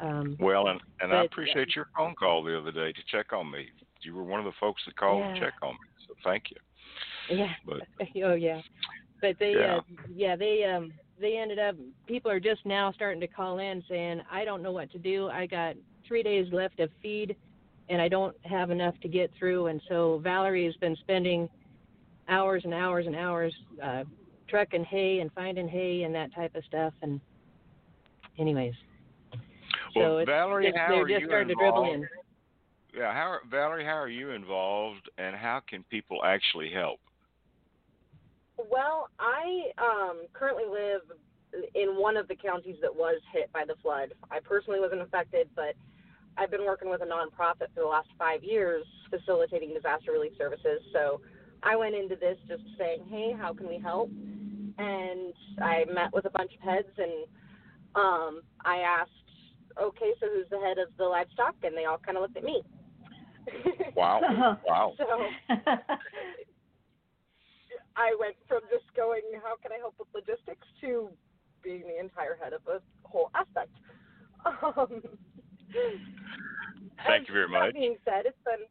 Um, 0.00 0.36
Well, 0.38 0.68
and, 0.68 0.78
and 1.00 1.14
I 1.14 1.22
But, 1.22 1.26
appreciate 1.32 1.74
your 1.74 1.88
phone 1.96 2.14
call 2.14 2.42
the 2.42 2.58
other 2.58 2.72
day 2.72 2.92
to 2.92 3.00
check 3.10 3.32
on 3.32 3.50
me. 3.50 3.68
You 4.02 4.14
were 4.14 4.22
one 4.22 4.38
of 4.38 4.44
the 4.44 4.52
folks 4.60 4.82
that 4.84 4.96
called 4.96 5.22
to 5.34 5.40
check 5.40 5.54
on 5.62 5.70
me, 5.70 5.88
so 6.06 6.12
thank 6.22 6.50
you. 6.50 7.34
Yeah. 7.34 7.54
But 7.64 7.80
oh 8.22 8.34
yeah. 8.34 8.60
But 9.22 9.36
they 9.40 9.54
Yeah. 9.58 9.76
uh 9.76 9.80
yeah, 10.14 10.36
they 10.36 10.64
um 10.64 10.92
they 11.18 11.38
ended 11.38 11.58
up 11.58 11.74
people 12.06 12.30
are 12.30 12.38
just 12.38 12.66
now 12.66 12.92
starting 12.92 13.20
to 13.22 13.26
call 13.26 13.60
in 13.60 13.82
saying, 13.88 14.20
I 14.30 14.44
don't 14.44 14.62
know 14.62 14.72
what 14.72 14.92
to 14.92 14.98
do. 14.98 15.28
I 15.28 15.46
got 15.46 15.74
three 16.06 16.22
days 16.22 16.52
left 16.52 16.80
of 16.80 16.90
feed 17.02 17.34
and 17.88 18.00
I 18.00 18.08
don't 18.08 18.36
have 18.44 18.70
enough 18.70 18.94
to 19.02 19.08
get 19.08 19.30
through 19.38 19.66
and 19.68 19.80
so 19.88 20.20
Valerie 20.22 20.64
has 20.64 20.76
been 20.76 20.96
spending 20.96 21.48
hours 22.28 22.62
and 22.64 22.74
hours 22.74 23.06
and 23.06 23.14
hours 23.14 23.54
uh 23.82 24.04
trucking 24.48 24.84
hay 24.84 25.20
and 25.20 25.30
finding 25.32 25.68
hay 25.68 26.02
and 26.02 26.14
that 26.14 26.34
type 26.34 26.54
of 26.54 26.64
stuff 26.64 26.92
and 27.02 27.20
anyways. 28.38 28.74
well, 29.32 29.40
so 29.94 30.18
it's 30.18 30.28
Valerie, 30.28 30.66
just, 30.66 30.76
how 30.76 30.88
they're 30.88 31.08
just 31.08 31.20
you 31.20 31.26
starting 31.26 31.48
to 31.48 31.64
involved? 31.64 31.86
dribble 31.86 31.94
in. 31.94 32.08
Yeah, 32.96 33.12
how 33.12 33.30
are- 33.30 33.42
Valerie, 33.50 33.84
how 33.84 33.98
are 33.98 34.08
you 34.08 34.30
involved, 34.30 35.10
and 35.18 35.36
how 35.36 35.60
can 35.68 35.84
people 35.90 36.24
actually 36.24 36.70
help? 36.70 36.98
Well, 38.70 39.08
I 39.18 39.70
um, 39.76 40.22
currently 40.32 40.64
live 40.64 41.02
in 41.74 42.00
one 42.00 42.16
of 42.16 42.26
the 42.28 42.34
counties 42.34 42.76
that 42.80 42.94
was 42.94 43.20
hit 43.32 43.52
by 43.52 43.64
the 43.66 43.74
flood. 43.82 44.14
I 44.30 44.40
personally 44.40 44.80
wasn't 44.80 45.02
affected, 45.02 45.48
but 45.54 45.74
I've 46.38 46.50
been 46.50 46.64
working 46.64 46.90
with 46.90 47.02
a 47.02 47.04
nonprofit 47.06 47.72
for 47.74 47.80
the 47.80 47.86
last 47.86 48.08
five 48.18 48.42
years 48.42 48.84
facilitating 49.10 49.72
disaster 49.74 50.12
relief 50.12 50.32
services. 50.36 50.80
So 50.92 51.20
I 51.62 51.76
went 51.76 51.94
into 51.94 52.16
this 52.16 52.36
just 52.48 52.62
saying, 52.78 53.04
hey, 53.08 53.34
how 53.38 53.54
can 53.54 53.68
we 53.68 53.78
help? 53.78 54.10
And 54.78 55.32
I 55.62 55.84
met 55.92 56.12
with 56.12 56.26
a 56.26 56.30
bunch 56.30 56.52
of 56.54 56.60
heads 56.60 56.88
and 56.98 57.26
um, 57.94 58.42
I 58.64 58.78
asked, 58.78 59.10
okay, 59.80 60.12
so 60.20 60.26
who's 60.32 60.48
the 60.50 60.58
head 60.58 60.78
of 60.78 60.88
the 60.98 61.04
livestock? 61.04 61.54
And 61.62 61.76
they 61.76 61.84
all 61.86 61.98
kind 61.98 62.16
of 62.18 62.22
looked 62.22 62.36
at 62.36 62.44
me. 62.44 62.62
Wow, 63.96 64.20
wow. 64.66 64.92
so 64.98 65.04
I 67.96 68.14
went 68.20 68.36
from 68.46 68.60
just 68.70 68.84
going, 68.94 69.22
how 69.42 69.56
can 69.62 69.72
I 69.72 69.78
help 69.78 69.94
with 69.98 70.08
logistics, 70.12 70.66
to 70.82 71.08
being 71.66 71.82
the 71.82 71.98
entire 71.98 72.38
head 72.40 72.52
of 72.52 72.60
a 72.68 72.80
whole 73.06 73.30
aspect. 73.34 73.70
Um, 74.62 75.02
Thank 77.06 77.28
and 77.28 77.28
you 77.28 77.34
very 77.34 77.48
much. 77.48 77.72
That 77.72 77.74
being 77.74 77.96
said, 78.04 78.26
it's 78.26 78.38
been 78.44 78.66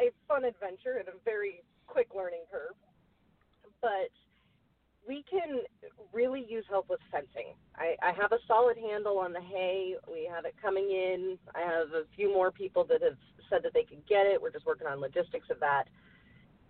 a 0.00 0.10
fun 0.28 0.44
adventure 0.44 0.98
and 0.98 1.08
a 1.08 1.18
very 1.24 1.62
quick 1.86 2.08
learning 2.14 2.44
curve. 2.50 2.76
But 3.80 4.10
we 5.06 5.24
can 5.30 5.60
really 6.12 6.44
use 6.48 6.64
help 6.68 6.88
with 6.88 7.00
fencing. 7.10 7.54
I, 7.76 7.94
I 8.02 8.12
have 8.12 8.32
a 8.32 8.38
solid 8.48 8.76
handle 8.76 9.18
on 9.18 9.32
the 9.32 9.40
hay. 9.40 9.94
We 10.10 10.28
have 10.32 10.44
it 10.44 10.54
coming 10.60 10.90
in. 10.90 11.38
I 11.54 11.60
have 11.60 11.88
a 11.94 12.04
few 12.16 12.32
more 12.32 12.50
people 12.50 12.84
that 12.84 13.02
have 13.02 13.18
said 13.48 13.62
that 13.62 13.72
they 13.74 13.84
could 13.84 14.06
get 14.08 14.26
it. 14.26 14.40
We're 14.40 14.50
just 14.50 14.66
working 14.66 14.86
on 14.86 15.00
logistics 15.00 15.48
of 15.50 15.60
that. 15.60 15.84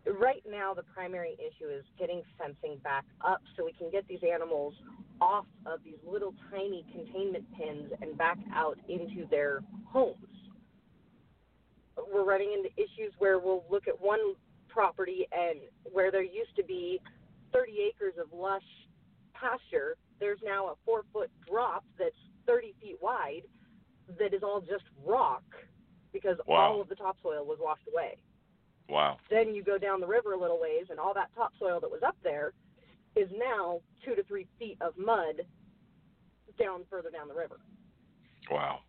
Right 0.06 0.42
now, 0.48 0.72
the 0.72 0.84
primary 0.84 1.32
issue 1.34 1.68
is 1.68 1.84
getting 1.98 2.22
fencing 2.38 2.78
back 2.84 3.04
up 3.26 3.42
so 3.56 3.64
we 3.64 3.72
can 3.72 3.90
get 3.90 4.06
these 4.06 4.20
animals 4.22 4.74
off 5.20 5.46
of 5.66 5.80
these 5.84 5.98
little 6.06 6.32
tiny 6.50 6.84
containment 6.92 7.44
pens 7.52 7.90
and 8.00 8.16
back 8.16 8.38
out 8.54 8.78
into 8.88 9.26
their 9.30 9.62
homes. 9.84 10.16
We're 12.12 12.24
running 12.24 12.52
into 12.52 12.68
issues 12.76 13.12
where 13.18 13.38
we'll 13.40 13.64
look 13.70 13.88
at 13.88 14.00
one 14.00 14.20
property 14.68 15.26
and 15.32 15.58
where 15.92 16.12
there 16.12 16.22
used 16.22 16.54
to 16.56 16.62
be 16.62 17.00
30 17.52 17.72
acres 17.88 18.14
of 18.20 18.26
lush 18.38 18.62
pasture, 19.34 19.96
there's 20.20 20.38
now 20.44 20.66
a 20.66 20.74
four 20.84 21.02
foot 21.12 21.30
drop 21.50 21.84
that's 21.98 22.14
30 22.46 22.74
feet 22.80 22.96
wide 23.00 23.42
that 24.18 24.32
is 24.32 24.42
all 24.42 24.60
just 24.60 24.84
rock 25.04 25.42
because 26.12 26.36
Wow. 26.46 26.74
all 26.74 26.80
of 26.80 26.88
the 26.88 26.94
topsoil 26.94 27.44
was 27.44 27.58
washed 27.60 27.88
away. 27.92 28.16
Wow. 28.88 29.18
Then 29.30 29.54
you 29.54 29.62
go 29.62 29.78
down 29.78 30.00
the 30.00 30.06
river 30.06 30.32
a 30.32 30.38
little 30.38 30.60
ways, 30.60 30.86
and 30.90 31.00
all 31.00 31.14
that 31.14 31.30
topsoil 31.34 31.80
that 31.80 31.90
was 31.90 32.02
up 32.06 32.16
there 32.22 32.52
is 33.16 33.28
now 33.36 33.80
two 34.04 34.14
to 34.14 34.22
three 34.24 34.46
feet 34.58 34.78
of 34.80 34.96
mud 34.96 35.42
down 36.58 36.82
further 36.88 37.10
down 37.10 37.28
the 37.28 37.34
river. 37.34 37.58
Wow. 38.50 38.80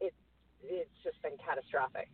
It, 0.00 0.12
it's 0.62 0.90
just 1.02 1.20
been 1.22 1.32
catastrophic. 1.44 2.08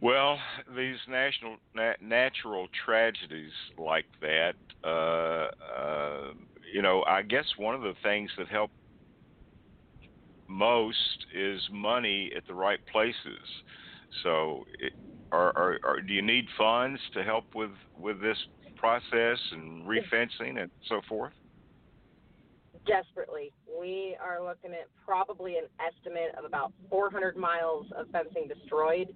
Well, 0.00 0.36
these 0.76 0.96
national 1.08 1.58
na- 1.74 1.92
natural 2.00 2.66
tragedies 2.84 3.52
like 3.78 4.06
that, 4.20 4.54
uh, 4.82 5.48
uh, 5.80 6.32
you 6.74 6.82
know, 6.82 7.04
I 7.06 7.22
guess 7.22 7.44
one 7.56 7.76
of 7.76 7.82
the 7.82 7.94
things 8.02 8.30
that 8.36 8.48
help 8.48 8.72
most 10.48 11.26
is 11.32 11.60
money 11.70 12.32
at 12.36 12.44
the 12.48 12.54
right 12.54 12.80
places. 12.90 13.14
So, 14.22 14.64
it, 14.78 14.92
are, 15.32 15.52
are, 15.56 15.78
are, 15.84 16.00
do 16.00 16.12
you 16.12 16.22
need 16.22 16.46
funds 16.58 17.00
to 17.14 17.22
help 17.22 17.46
with 17.54 17.70
with 17.98 18.20
this 18.20 18.36
process 18.76 19.38
and 19.52 19.84
refencing 19.84 20.60
and 20.60 20.70
so 20.88 21.00
forth? 21.08 21.32
Desperately. 22.86 23.52
We 23.80 24.16
are 24.22 24.42
looking 24.42 24.72
at 24.72 24.88
probably 25.04 25.56
an 25.56 25.64
estimate 25.80 26.34
of 26.38 26.44
about 26.44 26.72
400 26.90 27.36
miles 27.36 27.86
of 27.96 28.08
fencing 28.10 28.48
destroyed. 28.48 29.14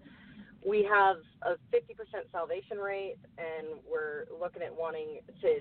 We 0.66 0.88
have 0.90 1.16
a 1.42 1.52
50% 1.74 2.30
salvation 2.32 2.78
rate, 2.78 3.16
and 3.38 3.78
we're 3.88 4.24
looking 4.40 4.62
at 4.62 4.74
wanting 4.74 5.20
to 5.42 5.60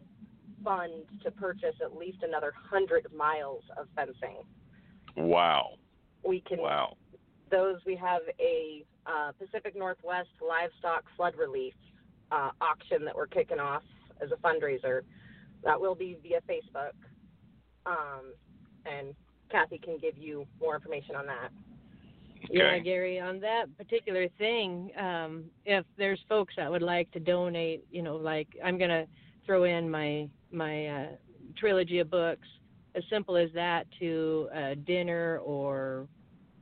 fund 0.63 0.93
to 1.23 1.31
purchase 1.31 1.75
at 1.83 1.95
least 1.95 2.19
another 2.23 2.53
100 2.69 3.07
miles 3.15 3.63
of 3.77 3.87
fencing. 3.95 4.43
Wow. 5.15 5.75
We 6.27 6.41
can 6.41 6.59
Wow. 6.59 6.97
those 7.51 7.77
we 7.85 7.95
have 7.95 8.21
a 8.39 8.85
uh, 9.05 9.31
Pacific 9.39 9.75
Northwest 9.75 10.29
livestock 10.45 11.03
flood 11.15 11.35
relief 11.37 11.73
uh, 12.31 12.51
auction 12.61 13.05
that 13.05 13.15
we're 13.15 13.27
kicking 13.27 13.59
off 13.59 13.83
as 14.21 14.29
a 14.31 14.35
fundraiser. 14.35 15.01
That 15.63 15.79
will 15.79 15.95
be 15.95 16.17
via 16.21 16.41
Facebook, 16.49 16.93
um, 17.85 18.33
and 18.85 19.15
Kathy 19.51 19.77
can 19.77 19.97
give 19.97 20.17
you 20.17 20.45
more 20.59 20.75
information 20.75 21.15
on 21.15 21.25
that. 21.25 21.49
Yeah, 22.49 22.77
Gary, 22.77 23.19
on 23.19 23.39
that 23.39 23.75
particular 23.77 24.27
thing, 24.37 24.91
um, 24.97 25.45
if 25.65 25.85
there's 25.97 26.19
folks 26.29 26.53
that 26.57 26.69
would 26.69 26.83
like 26.83 27.09
to 27.11 27.19
donate, 27.19 27.85
you 27.89 28.03
know, 28.03 28.15
like 28.17 28.47
I'm 28.63 28.77
gonna 28.77 29.05
throw 29.45 29.63
in 29.63 29.89
my 29.89 30.29
my 30.51 30.87
uh, 30.87 31.07
trilogy 31.57 31.99
of 31.99 32.11
books, 32.11 32.47
as 32.95 33.03
simple 33.09 33.35
as 33.35 33.49
that, 33.53 33.87
to 33.99 34.47
a 34.53 34.75
dinner 34.75 35.39
or, 35.43 36.07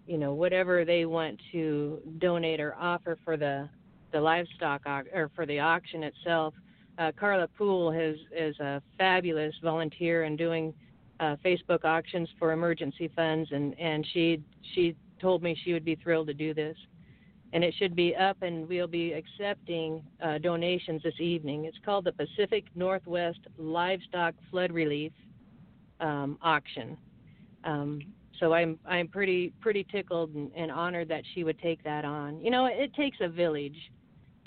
you 0.08 0.18
know, 0.18 0.34
whatever 0.34 0.86
they 0.86 1.06
want 1.06 1.40
to 1.52 2.02
donate 2.18 2.60
or 2.60 2.76
offer 2.76 3.18
for 3.24 3.38
the 3.38 3.70
the 4.12 4.22
livestock 4.22 4.86
or 4.86 5.32
for 5.36 5.46
the 5.46 5.60
auction 5.60 6.04
itself. 6.04 6.54
Uh, 7.00 7.12
Carla 7.20 7.48
Poole 7.48 7.92
has 7.92 8.16
is 8.36 8.60
a 8.60 8.82
fabulous 8.98 9.56
volunteer 9.64 10.26
in 10.26 10.36
doing 10.36 10.74
uh, 11.20 11.36
Facebook 11.44 11.84
auctions 11.84 12.30
for 12.38 12.52
emergency 12.52 13.10
funds, 13.16 13.50
and 13.52 13.78
and 13.80 14.06
she 14.14 14.42
she 14.74 14.96
told 15.20 15.42
me 15.42 15.58
she 15.64 15.74
would 15.74 15.86
be 15.86 15.96
thrilled 15.96 16.28
to 16.28 16.34
do 16.34 16.54
this. 16.54 16.78
And 17.54 17.64
it 17.64 17.74
should 17.78 17.96
be 17.96 18.16
up, 18.16 18.42
and 18.42 18.68
we'll 18.68 18.88
be 18.88 19.14
accepting 19.14 20.02
uh, 20.24 20.40
donations 20.40 21.04
this 21.04 21.20
evening. 21.20 21.66
It's 21.66 21.78
called 21.86 22.04
the 22.04 22.12
Pacific 22.12 22.66
Northwest 22.74 23.42
Livestock 23.60 24.34
Flood 24.50 24.72
Relief 24.72 25.12
um, 26.00 26.40
Auction. 26.42 26.98
Um, 27.64 28.02
so 28.40 28.54
I'm 28.54 28.80
I'm 28.86 29.08
pretty 29.08 29.54
pretty 29.62 29.86
tickled 29.92 30.34
and, 30.34 30.52
and 30.56 30.72
honored 30.72 31.08
that 31.10 31.24
she 31.34 31.44
would 31.44 31.60
take 31.60 31.84
that 31.84 32.06
on. 32.06 32.42
You 32.42 32.52
know, 32.52 32.66
it 32.66 32.94
takes 32.94 33.18
a 33.22 33.28
village 33.28 33.78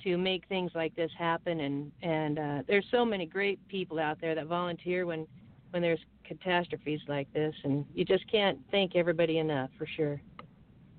to 0.05 0.17
make 0.17 0.47
things 0.49 0.73
like 0.75 0.95
this 0.97 1.11
happen, 1.19 1.61
and 1.61 1.93
and 2.03 2.39
uh, 2.39 2.63
there's 2.67 2.87
so 2.91 3.05
many 3.05 3.27
great 3.27 3.67
people 3.69 3.99
out 3.99 4.21
there 4.21 4.35
that 4.35 4.47
volunteer 4.47 5.07
when 5.07 5.27
when 5.71 5.83
there's 5.83 6.01
catastrophes 6.25 7.01
like 7.09 7.33
this, 7.33 7.55
and 7.65 7.85
you 7.95 8.05
just 8.05 8.31
can't 8.31 8.59
thank 8.71 8.97
everybody 8.97 9.39
enough 9.39 9.71
for 9.79 9.87
sure. 9.97 10.21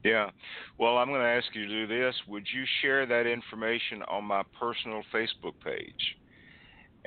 Yeah. 0.03 0.29
Well, 0.77 0.97
I'm 0.97 1.09
going 1.09 1.21
to 1.21 1.27
ask 1.27 1.47
you 1.53 1.67
to 1.67 1.87
do 1.87 1.87
this. 1.87 2.15
Would 2.27 2.47
you 2.53 2.63
share 2.81 3.05
that 3.05 3.27
information 3.27 4.03
on 4.03 4.23
my 4.23 4.43
personal 4.57 5.01
Facebook 5.13 5.55
page? 5.63 6.17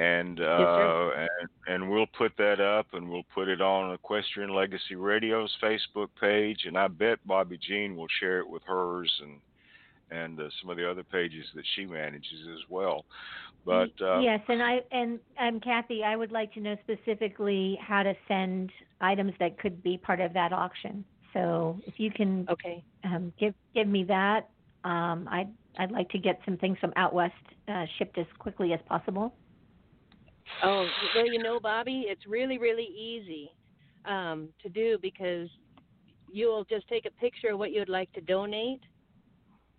And 0.01 0.41
uh, 0.41 0.75
sir. 0.75 1.29
and 1.29 1.49
and 1.67 1.91
we'll 1.91 2.07
put 2.07 2.33
that 2.39 2.59
up, 2.59 2.87
and 2.95 3.11
we'll 3.11 3.27
put 3.35 3.49
it 3.49 3.61
on 3.61 3.93
Equestrian 3.93 4.55
Legacy 4.55 4.95
Radio's 4.95 5.55
Facebook 5.63 6.09
page, 6.19 6.61
and 6.65 6.79
I 6.79 6.89
bet 6.89 7.19
Bobbi 7.29 7.61
Jean 7.61 7.97
will 7.97 8.07
share 8.19 8.39
it 8.39 8.49
with 8.49 8.63
hers 8.67 9.13
and 9.21 9.41
and 10.11 10.41
uh, 10.41 10.49
some 10.61 10.71
of 10.71 10.79
the 10.79 10.91
other 10.91 11.03
pages 11.05 11.45
that 11.55 11.65
she 11.75 11.85
manages 11.85 12.49
as 12.51 12.61
well. 12.71 13.05
But 13.67 13.91
uh, 14.01 14.21
yes, 14.21 14.41
and 14.49 14.63
I 14.63 14.81
and 14.91 15.21
um, 15.39 15.61
Kathy, 15.61 16.03
I 16.03 16.17
would 16.17 16.33
like 16.33 16.55
to 16.55 16.61
know 16.61 16.77
specifically 16.83 17.79
how 17.83 18.03
to 18.03 18.15
send 18.27 18.71
items 19.03 19.35
that 19.39 19.59
could 19.59 19.83
be 19.83 19.99
part 19.99 20.21
of 20.21 20.33
that 20.33 20.55
auction. 20.55 21.05
So 21.35 21.79
if 21.87 22.01
you 22.01 22.11
can 22.11 22.47
Okay. 22.49 22.83
um, 23.05 23.35
give 23.39 23.53
give 23.75 23.87
me 23.87 24.05
that, 24.05 24.49
um, 24.85 25.29
I'd 25.31 25.53
I'd 25.79 25.91
like 25.93 26.09
to 26.11 26.19
get 26.19 26.41
some 26.47 26.57
things 26.57 26.79
from 26.79 26.95
out 26.97 27.13
west 27.13 27.35
uh, 27.69 27.85
shipped 27.99 28.17
as 28.17 28.27
quickly 28.39 28.73
as 28.73 28.81
possible. 28.89 29.35
Oh, 30.63 30.87
well, 31.15 31.27
you 31.27 31.43
know, 31.43 31.59
Bobbi, 31.59 32.03
it's 32.07 32.27
really, 32.27 32.59
really 32.59 32.85
easy 32.85 33.51
um, 34.05 34.49
to 34.63 34.69
do 34.69 34.99
because 35.01 35.49
you'll 36.33 36.65
just 36.65 36.87
take 36.89 37.07
a 37.07 37.11
picture 37.21 37.53
of 37.53 37.59
what 37.59 37.73
you'd 37.73 37.89
like 37.89 38.13
to 38.13 38.21
donate, 38.21 38.81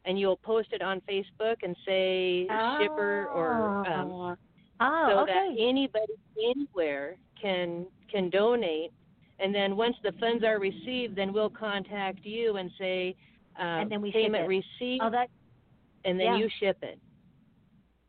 and 0.06 0.20
you'll 0.20 0.38
post 0.38 0.70
it 0.72 0.82
on 0.82 1.02
Facebook 1.02 1.58
and 1.64 1.76
say 1.86 2.48
shipper 2.80 3.28
or 3.34 3.86
um, 3.88 4.10
oh, 4.12 4.36
so 5.10 5.20
okay. 5.20 5.34
that 5.34 5.56
anybody 5.60 6.14
anywhere 6.44 7.16
can 7.40 7.86
can 8.12 8.30
donate. 8.30 8.92
And 9.40 9.54
then 9.56 9.76
once 9.76 9.96
the 10.04 10.12
funds 10.20 10.44
are 10.44 10.60
received, 10.60 11.16
then 11.16 11.34
we'll 11.34 11.50
contact 11.50 12.20
you 12.24 12.58
and 12.58 12.70
say 12.78 13.16
uh, 13.60 13.64
And 13.64 13.92
then 13.92 14.02
we 14.02 14.12
ship 14.12 14.22
payment 14.22 14.46
it. 14.46 14.48
received, 14.48 15.04
oh, 15.04 15.10
that 15.10 15.30
and 16.06 16.20
then 16.20 16.28
yeah. 16.28 16.38
you 16.38 16.50
ship 16.60 16.78
it. 16.82 17.00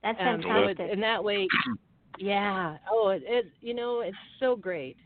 that's 0.03 0.19
Um, 0.21 0.41
so 0.43 0.49
fantastic. 0.49 0.81
it, 0.81 0.93
and 0.93 1.03
that 1.03 1.23
way, 1.23 1.47
yeah. 2.19 2.77
Oh, 2.91 3.09
it, 3.11 3.23
it 3.27 3.47
you 3.61 3.75
know 3.75 4.01
it's 4.01 4.17
so 4.41 4.57
great. 4.57 4.97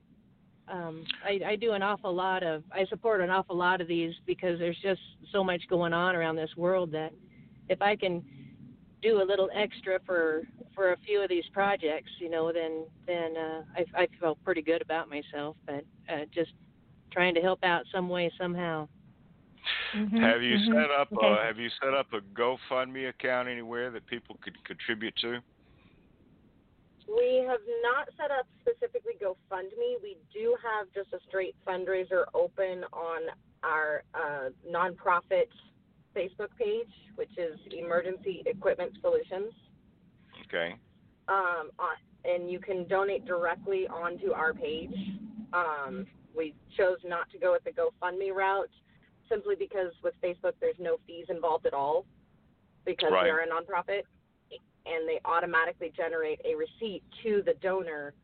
Um, 0.68 1.04
I, 1.24 1.40
I 1.52 1.56
do 1.56 1.72
an 1.72 1.82
awful 1.82 2.12
lot 2.12 2.42
of 2.42 2.64
I 2.72 2.84
support 2.86 3.20
an 3.20 3.30
awful 3.30 3.56
lot 3.56 3.80
of 3.80 3.86
these 3.88 4.14
because 4.26 4.58
there's 4.58 4.78
just 4.82 5.00
so 5.32 5.44
much 5.44 5.62
going 5.68 5.92
on 5.92 6.16
around 6.16 6.36
this 6.36 6.50
world 6.56 6.90
that 6.92 7.12
if 7.68 7.80
I 7.80 7.94
can 7.96 8.22
do 9.02 9.22
a 9.22 9.24
little 9.24 9.48
extra 9.54 10.00
for 10.04 10.42
for 10.74 10.92
a 10.92 10.96
few 10.98 11.22
of 11.22 11.28
these 11.28 11.44
projects, 11.52 12.10
you 12.18 12.28
know, 12.28 12.52
then 12.52 12.84
then 13.06 13.36
uh, 13.36 13.62
I 13.76 14.02
I 14.02 14.08
feel 14.20 14.36
pretty 14.44 14.62
good 14.62 14.82
about 14.82 15.08
myself. 15.08 15.56
But 15.66 15.84
uh, 16.12 16.24
just 16.34 16.52
trying 17.12 17.34
to 17.34 17.40
help 17.40 17.62
out 17.62 17.84
some 17.92 18.08
way 18.08 18.30
somehow. 18.38 18.88
Mhm, 19.94 20.20
have 20.20 20.42
you 20.42 20.56
mhm. 20.56 20.66
set 20.74 20.90
up 20.90 21.08
Okay. 21.16 21.26
uh, 21.26 21.46
have 21.46 21.58
you 21.58 21.70
set 21.82 21.94
up 21.94 22.12
a 22.12 22.20
GoFundMe 22.38 23.08
account 23.08 23.48
anywhere 23.48 23.90
that 23.90 24.06
people 24.06 24.36
could 24.42 24.62
contribute 24.64 25.14
to? 25.20 25.40
We 27.06 27.44
have 27.48 27.60
not 27.82 28.08
set 28.16 28.30
up 28.30 28.46
specifically 28.60 29.14
GoFundMe. 29.22 30.02
We 30.02 30.16
do 30.32 30.56
have 30.62 30.88
just 30.94 31.12
a 31.12 31.18
straight 31.28 31.54
fundraiser 31.66 32.24
open 32.34 32.84
on 32.92 33.22
our 33.62 34.02
uh, 34.14 34.50
nonprofit 34.68 35.46
Facebook 36.16 36.48
page, 36.58 36.90
which 37.14 37.30
is 37.38 37.58
Emergency 37.70 38.42
Equipment 38.46 38.92
Solutions. 39.00 39.52
Okay. 40.46 40.74
Um, 41.28 41.70
on, 41.78 41.96
and 42.24 42.50
you 42.50 42.58
can 42.58 42.86
donate 42.88 43.24
directly 43.24 43.86
onto 43.88 44.32
our 44.32 44.52
page. 44.52 44.94
Um, 45.52 46.06
we 46.36 46.54
chose 46.76 46.98
not 47.04 47.30
to 47.30 47.38
go 47.38 47.52
with 47.52 47.64
the 47.64 47.70
GoFundMe 47.70 48.34
route 48.34 48.70
simply 49.28 49.54
because 49.56 49.92
with 50.02 50.14
Facebook 50.22 50.52
there's 50.60 50.76
no 50.78 50.96
fees 51.06 51.26
involved 51.28 51.66
at 51.66 51.74
all 51.74 52.04
because 52.84 53.10
Right. 53.12 53.24
we 53.24 53.30
are 53.30 53.40
a 53.40 53.46
nonprofit 53.46 54.02
and 54.86 55.08
they 55.08 55.20
automatically 55.24 55.92
generate 55.96 56.40
a 56.44 56.54
receipt 56.54 57.02
to 57.22 57.42
the 57.44 57.54
donor 57.62 58.14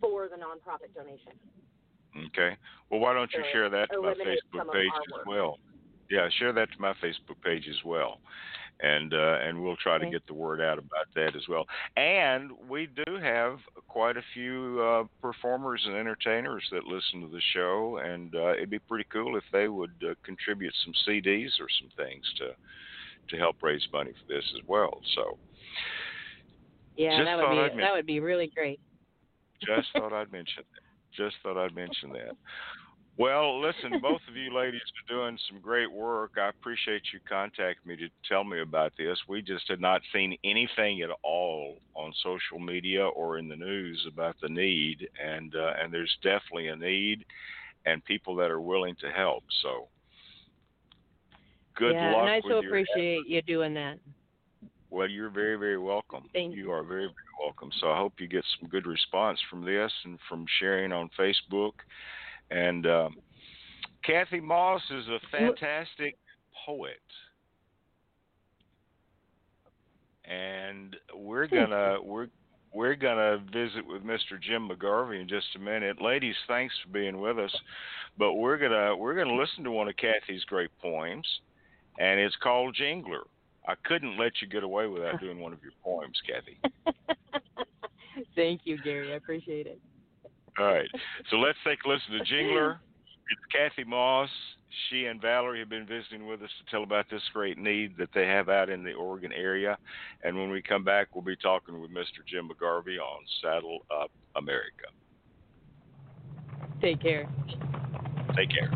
for 0.00 0.28
the 0.28 0.36
nonprofit 0.36 0.94
donation. 0.94 1.32
Okay. 2.28 2.56
Well, 2.90 3.00
why 3.00 3.14
don't 3.14 3.30
you 3.32 3.40
So 3.40 3.52
share 3.52 3.70
that 3.70 3.90
to 3.92 4.02
my 4.02 4.14
Facebook 4.14 4.72
page 4.72 4.90
as 4.94 5.26
well? 5.26 5.58
Yeah, 6.10 6.28
share 6.38 6.52
that 6.52 6.72
to 6.72 6.80
my 6.80 6.92
Facebook 6.94 7.40
page 7.44 7.68
as 7.68 7.84
well, 7.84 8.18
and 8.80 9.14
uh, 9.14 9.38
and 9.42 9.62
we'll 9.62 9.76
try 9.76 9.96
to 9.96 10.10
get 10.10 10.26
the 10.26 10.34
word 10.34 10.60
out 10.60 10.76
about 10.76 11.06
that 11.14 11.36
as 11.36 11.46
well. 11.48 11.66
And 11.96 12.50
we 12.68 12.88
do 13.06 13.14
have 13.22 13.60
quite 13.86 14.16
a 14.16 14.22
few 14.34 14.80
uh, 14.82 15.04
performers 15.22 15.82
and 15.86 15.94
entertainers 15.94 16.64
that 16.72 16.82
listen 16.82 17.20
to 17.20 17.28
the 17.28 17.40
show, 17.54 18.00
and 18.04 18.34
uh, 18.34 18.54
it'd 18.54 18.70
be 18.70 18.80
pretty 18.80 19.06
cool 19.12 19.36
if 19.36 19.44
they 19.52 19.68
would 19.68 19.92
uh, 20.02 20.14
contribute 20.24 20.74
some 20.84 20.94
CDs 21.06 21.50
or 21.60 21.68
some 21.80 21.90
things 21.96 22.24
to 22.38 22.48
to 23.28 23.36
help 23.36 23.62
raise 23.62 23.86
money 23.92 24.10
for 24.10 24.34
this 24.34 24.44
as 24.56 24.66
well. 24.66 25.00
So 25.14 25.38
Yeah, 26.96 27.18
Just 27.18 27.24
that 27.26 27.36
would 27.36 27.44
I'd 27.46 27.72
be 27.72 27.80
that 27.80 27.92
would 27.92 28.06
be 28.06 28.20
really 28.20 28.50
great. 28.54 28.80
just 29.66 29.88
thought 29.94 30.12
I'd 30.12 30.32
mention 30.32 30.64
that. 30.74 30.82
Just 31.16 31.36
thought 31.42 31.56
I'd 31.56 31.74
mention 31.74 32.10
that. 32.12 32.36
Well, 33.20 33.60
listen, 33.60 34.00
both 34.00 34.20
of 34.28 34.36
you 34.36 34.54
ladies 34.56 34.80
are 34.80 35.14
doing 35.14 35.38
some 35.48 35.60
great 35.60 35.92
work. 35.92 36.32
I 36.38 36.48
appreciate 36.48 37.02
you 37.12 37.20
contacting 37.28 37.86
me 37.86 37.96
to 37.96 38.08
tell 38.28 38.44
me 38.44 38.60
about 38.60 38.92
this. 38.96 39.18
We 39.28 39.42
just 39.42 39.68
had 39.68 39.80
not 39.80 40.00
seen 40.12 40.36
anything 40.44 41.02
at 41.02 41.10
all 41.22 41.76
on 41.94 42.12
social 42.22 42.58
media 42.58 43.06
or 43.06 43.38
in 43.38 43.48
the 43.48 43.56
news 43.56 44.06
about 44.10 44.36
the 44.40 44.48
need, 44.48 45.06
and 45.22 45.54
uh, 45.54 45.72
and 45.82 45.92
there's 45.92 46.16
definitely 46.22 46.68
a 46.68 46.76
need, 46.76 47.24
and 47.84 48.04
people 48.04 48.34
that 48.36 48.50
are 48.50 48.60
willing 48.60 48.96
to 49.00 49.10
help. 49.10 49.44
So, 49.62 49.88
good 51.76 51.92
yeah, 51.94 52.12
luck 52.12 52.22
and 52.22 52.30
I 52.30 52.40
so 52.48 52.58
appreciate 52.58 53.26
you 53.26 53.42
doing 53.42 53.74
that. 53.74 53.98
Well, 54.90 55.08
you're 55.08 55.30
very, 55.30 55.56
very 55.56 55.78
welcome. 55.78 56.24
Thank 56.32 56.56
you 56.56 56.70
are 56.72 56.82
very, 56.82 57.06
very 57.06 57.14
welcome. 57.40 57.70
So 57.80 57.90
I 57.90 57.96
hope 57.96 58.14
you 58.18 58.26
get 58.26 58.44
some 58.58 58.68
good 58.68 58.86
response 58.86 59.38
from 59.48 59.64
this 59.64 59.92
and 60.04 60.18
from 60.28 60.44
sharing 60.58 60.92
on 60.92 61.08
Facebook. 61.18 61.72
And 62.50 62.86
um, 62.86 63.16
Kathy 64.04 64.40
Moss 64.40 64.82
is 64.90 65.06
a 65.08 65.18
fantastic 65.30 66.16
poet. 66.66 67.00
And 70.24 70.96
we're 71.16 71.46
gonna 71.46 71.96
we're 72.02 72.28
we're 72.72 72.94
gonna 72.94 73.38
visit 73.52 73.84
with 73.86 74.02
Mr. 74.04 74.40
Jim 74.40 74.68
McGarvey 74.68 75.20
in 75.20 75.28
just 75.28 75.46
a 75.56 75.58
minute. 75.58 76.00
Ladies, 76.00 76.36
thanks 76.46 76.74
for 76.82 76.92
being 76.92 77.20
with 77.20 77.38
us. 77.38 77.54
But 78.16 78.34
we're 78.34 78.58
gonna 78.58 78.96
we're 78.96 79.16
gonna 79.16 79.36
listen 79.36 79.64
to 79.64 79.70
one 79.70 79.88
of 79.88 79.96
Kathy's 79.96 80.44
great 80.44 80.70
poems, 80.80 81.26
and 81.98 82.20
it's 82.20 82.36
called 82.36 82.76
Jingler. 82.80 83.24
I 83.66 83.74
couldn't 83.84 84.18
let 84.18 84.32
you 84.40 84.48
get 84.48 84.64
away 84.64 84.86
without 84.86 85.20
doing 85.20 85.38
one 85.38 85.52
of 85.52 85.62
your 85.62 85.72
poems, 85.84 86.18
Kathy. 86.26 86.58
Thank 88.34 88.62
you, 88.64 88.78
Gary. 88.82 89.12
I 89.12 89.16
appreciate 89.16 89.66
it. 89.66 89.80
All 90.58 90.66
right. 90.66 90.88
So 91.30 91.36
let's 91.36 91.58
take 91.64 91.78
a 91.84 91.88
listen 91.88 92.12
to 92.12 92.24
Jingler. 92.24 92.78
It's 93.30 93.52
Kathy 93.52 93.88
Moss. 93.88 94.28
She 94.88 95.06
and 95.06 95.20
Valerie 95.20 95.60
have 95.60 95.68
been 95.68 95.86
visiting 95.86 96.26
with 96.26 96.42
us 96.42 96.50
to 96.58 96.70
tell 96.70 96.82
about 96.82 97.06
this 97.10 97.22
great 97.32 97.58
need 97.58 97.96
that 97.98 98.08
they 98.14 98.26
have 98.26 98.48
out 98.48 98.68
in 98.68 98.84
the 98.84 98.92
Oregon 98.92 99.32
area. 99.32 99.76
And 100.22 100.36
when 100.36 100.50
we 100.50 100.62
come 100.62 100.84
back, 100.84 101.08
we'll 101.14 101.24
be 101.24 101.36
talking 101.36 101.80
with 101.80 101.90
Mr. 101.90 102.24
Jim 102.26 102.48
McGarvey 102.48 102.98
on 102.98 103.22
Saddle 103.42 103.80
Up 103.90 104.10
America. 104.36 104.86
Take 106.80 107.00
care. 107.00 107.28
Take 108.36 108.50
care. 108.50 108.70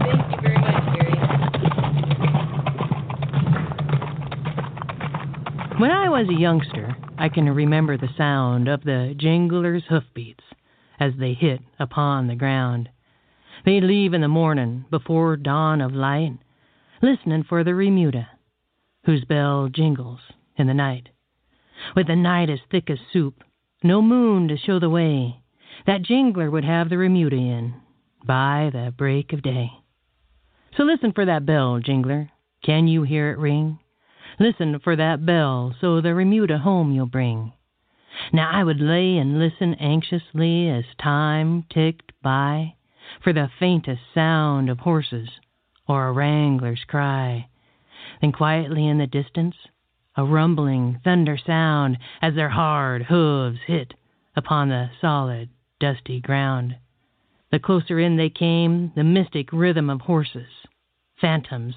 Thank 0.00 0.30
you 0.30 0.40
very 0.40 0.58
much, 0.58 0.94
Gary. 0.94 1.07
When 5.78 5.92
I 5.92 6.08
was 6.08 6.28
a 6.28 6.32
youngster, 6.32 6.96
I 7.18 7.28
can 7.28 7.48
remember 7.48 7.96
the 7.96 8.08
sound 8.16 8.66
of 8.66 8.82
the 8.82 9.14
jinglers' 9.16 9.84
hoofbeats 9.88 10.42
as 10.98 11.12
they 11.20 11.34
hit 11.34 11.60
upon 11.78 12.26
the 12.26 12.34
ground. 12.34 12.88
They'd 13.64 13.84
leave 13.84 14.12
in 14.12 14.20
the 14.20 14.26
morning 14.26 14.86
before 14.90 15.36
dawn 15.36 15.80
of 15.80 15.92
light, 15.92 16.36
listening 17.00 17.44
for 17.44 17.62
the 17.62 17.76
remuda, 17.76 18.26
whose 19.04 19.24
bell 19.24 19.68
jingles 19.68 20.18
in 20.56 20.66
the 20.66 20.74
night. 20.74 21.10
With 21.94 22.08
the 22.08 22.16
night 22.16 22.50
as 22.50 22.58
thick 22.72 22.90
as 22.90 22.98
soup, 23.12 23.44
no 23.84 24.02
moon 24.02 24.48
to 24.48 24.56
show 24.56 24.80
the 24.80 24.90
way, 24.90 25.42
that 25.86 26.02
jingler 26.02 26.50
would 26.50 26.64
have 26.64 26.88
the 26.90 26.98
remuda 26.98 27.36
in 27.36 27.74
by 28.26 28.70
the 28.72 28.92
break 28.98 29.32
of 29.32 29.42
day. 29.42 29.70
So 30.76 30.82
listen 30.82 31.12
for 31.12 31.24
that 31.26 31.46
bell, 31.46 31.78
jingler. 31.80 32.30
Can 32.64 32.88
you 32.88 33.04
hear 33.04 33.30
it 33.30 33.38
ring? 33.38 33.78
Listen 34.40 34.78
for 34.78 34.94
that 34.94 35.26
bell, 35.26 35.74
so 35.80 36.00
the 36.00 36.14
remuda 36.14 36.58
home 36.58 36.92
you'll 36.92 37.06
bring. 37.06 37.52
Now 38.32 38.50
I 38.52 38.62
would 38.62 38.80
lay 38.80 39.16
and 39.16 39.38
listen 39.38 39.74
anxiously 39.74 40.68
as 40.68 40.84
time 41.00 41.64
ticked 41.70 42.12
by 42.22 42.74
for 43.22 43.32
the 43.32 43.50
faintest 43.58 44.02
sound 44.14 44.70
of 44.70 44.78
horses 44.80 45.28
or 45.88 46.06
a 46.06 46.12
wrangler's 46.12 46.84
cry. 46.86 47.48
Then 48.20 48.30
quietly 48.30 48.86
in 48.86 48.98
the 48.98 49.06
distance, 49.06 49.56
a 50.16 50.24
rumbling 50.24 51.00
thunder 51.02 51.36
sound 51.36 51.98
as 52.22 52.34
their 52.34 52.50
hard 52.50 53.04
hooves 53.04 53.58
hit 53.66 53.94
upon 54.36 54.68
the 54.68 54.90
solid, 55.00 55.48
dusty 55.80 56.20
ground. 56.20 56.76
The 57.50 57.58
closer 57.58 57.98
in 57.98 58.16
they 58.16 58.30
came, 58.30 58.92
the 58.94 59.04
mystic 59.04 59.52
rhythm 59.52 59.90
of 59.90 60.02
horses, 60.02 60.50
phantoms 61.20 61.74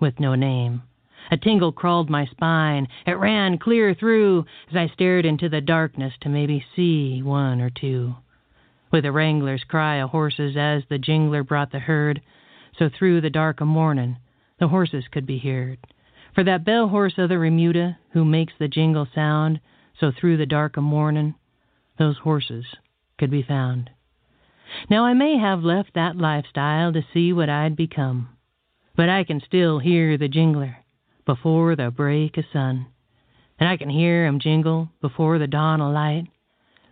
with 0.00 0.18
no 0.18 0.34
name. 0.34 0.82
A 1.30 1.38
tingle 1.38 1.72
crawled 1.72 2.10
my 2.10 2.26
spine. 2.26 2.86
It 3.06 3.12
ran 3.12 3.56
clear 3.56 3.94
through 3.94 4.44
as 4.68 4.76
I 4.76 4.88
stared 4.88 5.24
into 5.24 5.48
the 5.48 5.62
darkness 5.62 6.12
to 6.20 6.28
maybe 6.28 6.64
see 6.76 7.22
one 7.22 7.62
or 7.62 7.70
two. 7.70 8.16
With 8.90 9.06
a 9.06 9.12
wrangler's 9.12 9.64
cry 9.64 9.96
of 9.96 10.10
horses 10.10 10.54
as 10.56 10.84
the 10.88 10.98
jingler 10.98 11.42
brought 11.42 11.72
the 11.72 11.78
herd, 11.78 12.20
so 12.78 12.90
through 12.90 13.22
the 13.22 13.30
dark 13.30 13.62
of 13.62 13.68
morning 13.68 14.18
the 14.58 14.68
horses 14.68 15.08
could 15.08 15.24
be 15.24 15.38
heard. 15.38 15.78
For 16.34 16.44
that 16.44 16.64
bell 16.64 16.88
horse 16.88 17.16
of 17.16 17.30
the 17.30 17.38
remuda 17.38 17.98
who 18.10 18.24
makes 18.24 18.52
the 18.58 18.68
jingle 18.68 19.08
sound, 19.14 19.60
so 19.98 20.12
through 20.12 20.36
the 20.36 20.46
dark 20.46 20.76
of 20.76 20.84
morning 20.84 21.36
those 21.96 22.18
horses 22.18 22.66
could 23.18 23.30
be 23.30 23.42
found. 23.42 23.88
Now 24.90 25.06
I 25.06 25.14
may 25.14 25.38
have 25.38 25.64
left 25.64 25.94
that 25.94 26.16
lifestyle 26.16 26.92
to 26.92 27.06
see 27.14 27.32
what 27.32 27.48
I'd 27.48 27.76
become, 27.76 28.28
but 28.94 29.08
I 29.08 29.24
can 29.24 29.40
still 29.40 29.78
hear 29.78 30.18
the 30.18 30.28
jingler 30.28 30.76
before 31.24 31.76
the 31.76 31.90
break 31.90 32.36
of 32.36 32.44
sun. 32.52 32.86
And 33.58 33.68
I 33.68 33.76
can 33.76 33.90
hear 33.90 34.26
'em 34.26 34.40
jingle 34.40 34.90
before 35.00 35.38
the 35.38 35.46
dawn 35.46 35.80
of 35.80 35.92
light, 35.92 36.26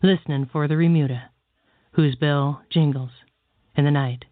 listening 0.02 0.46
for 0.46 0.68
the 0.68 0.76
remuda, 0.76 1.30
whose 1.92 2.16
bell 2.16 2.62
jingles 2.70 3.10
in 3.76 3.84
the 3.84 3.90
night. 3.90 4.24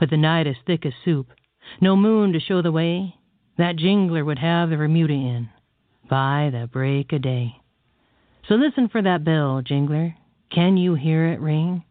With 0.00 0.10
the 0.10 0.16
night 0.16 0.46
as 0.46 0.56
thick 0.64 0.86
as 0.86 0.94
soup, 1.04 1.32
no 1.80 1.96
moon 1.96 2.32
to 2.32 2.40
show 2.40 2.62
the 2.62 2.72
way, 2.72 3.16
that 3.56 3.76
jingler 3.76 4.24
would 4.24 4.38
have 4.38 4.70
the 4.70 4.78
remuda 4.78 5.14
in 5.14 5.48
by 6.08 6.50
the 6.50 6.66
break 6.66 7.12
of 7.12 7.22
day. 7.22 7.60
So 8.48 8.54
listen 8.54 8.88
for 8.88 9.02
that 9.02 9.24
bell, 9.24 9.62
jingler. 9.62 10.14
Can 10.50 10.76
you 10.76 10.94
hear 10.94 11.26
it 11.26 11.40
ring? 11.40 11.82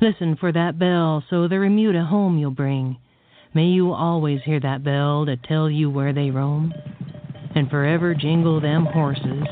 Listen 0.00 0.34
for 0.36 0.50
that 0.52 0.78
bell, 0.78 1.22
so 1.28 1.46
the 1.46 1.60
remuda 1.60 2.04
home 2.06 2.38
you'll 2.38 2.50
bring. 2.50 2.96
May 3.54 3.66
you 3.66 3.92
always 3.92 4.40
hear 4.42 4.58
that 4.60 4.82
bell 4.82 5.24
to 5.26 5.36
tell 5.36 5.70
you 5.70 5.88
where 5.88 6.12
they 6.12 6.30
roam, 6.30 6.72
and 7.54 7.70
forever 7.70 8.12
jingle 8.12 8.60
them 8.60 8.84
horses 8.84 9.44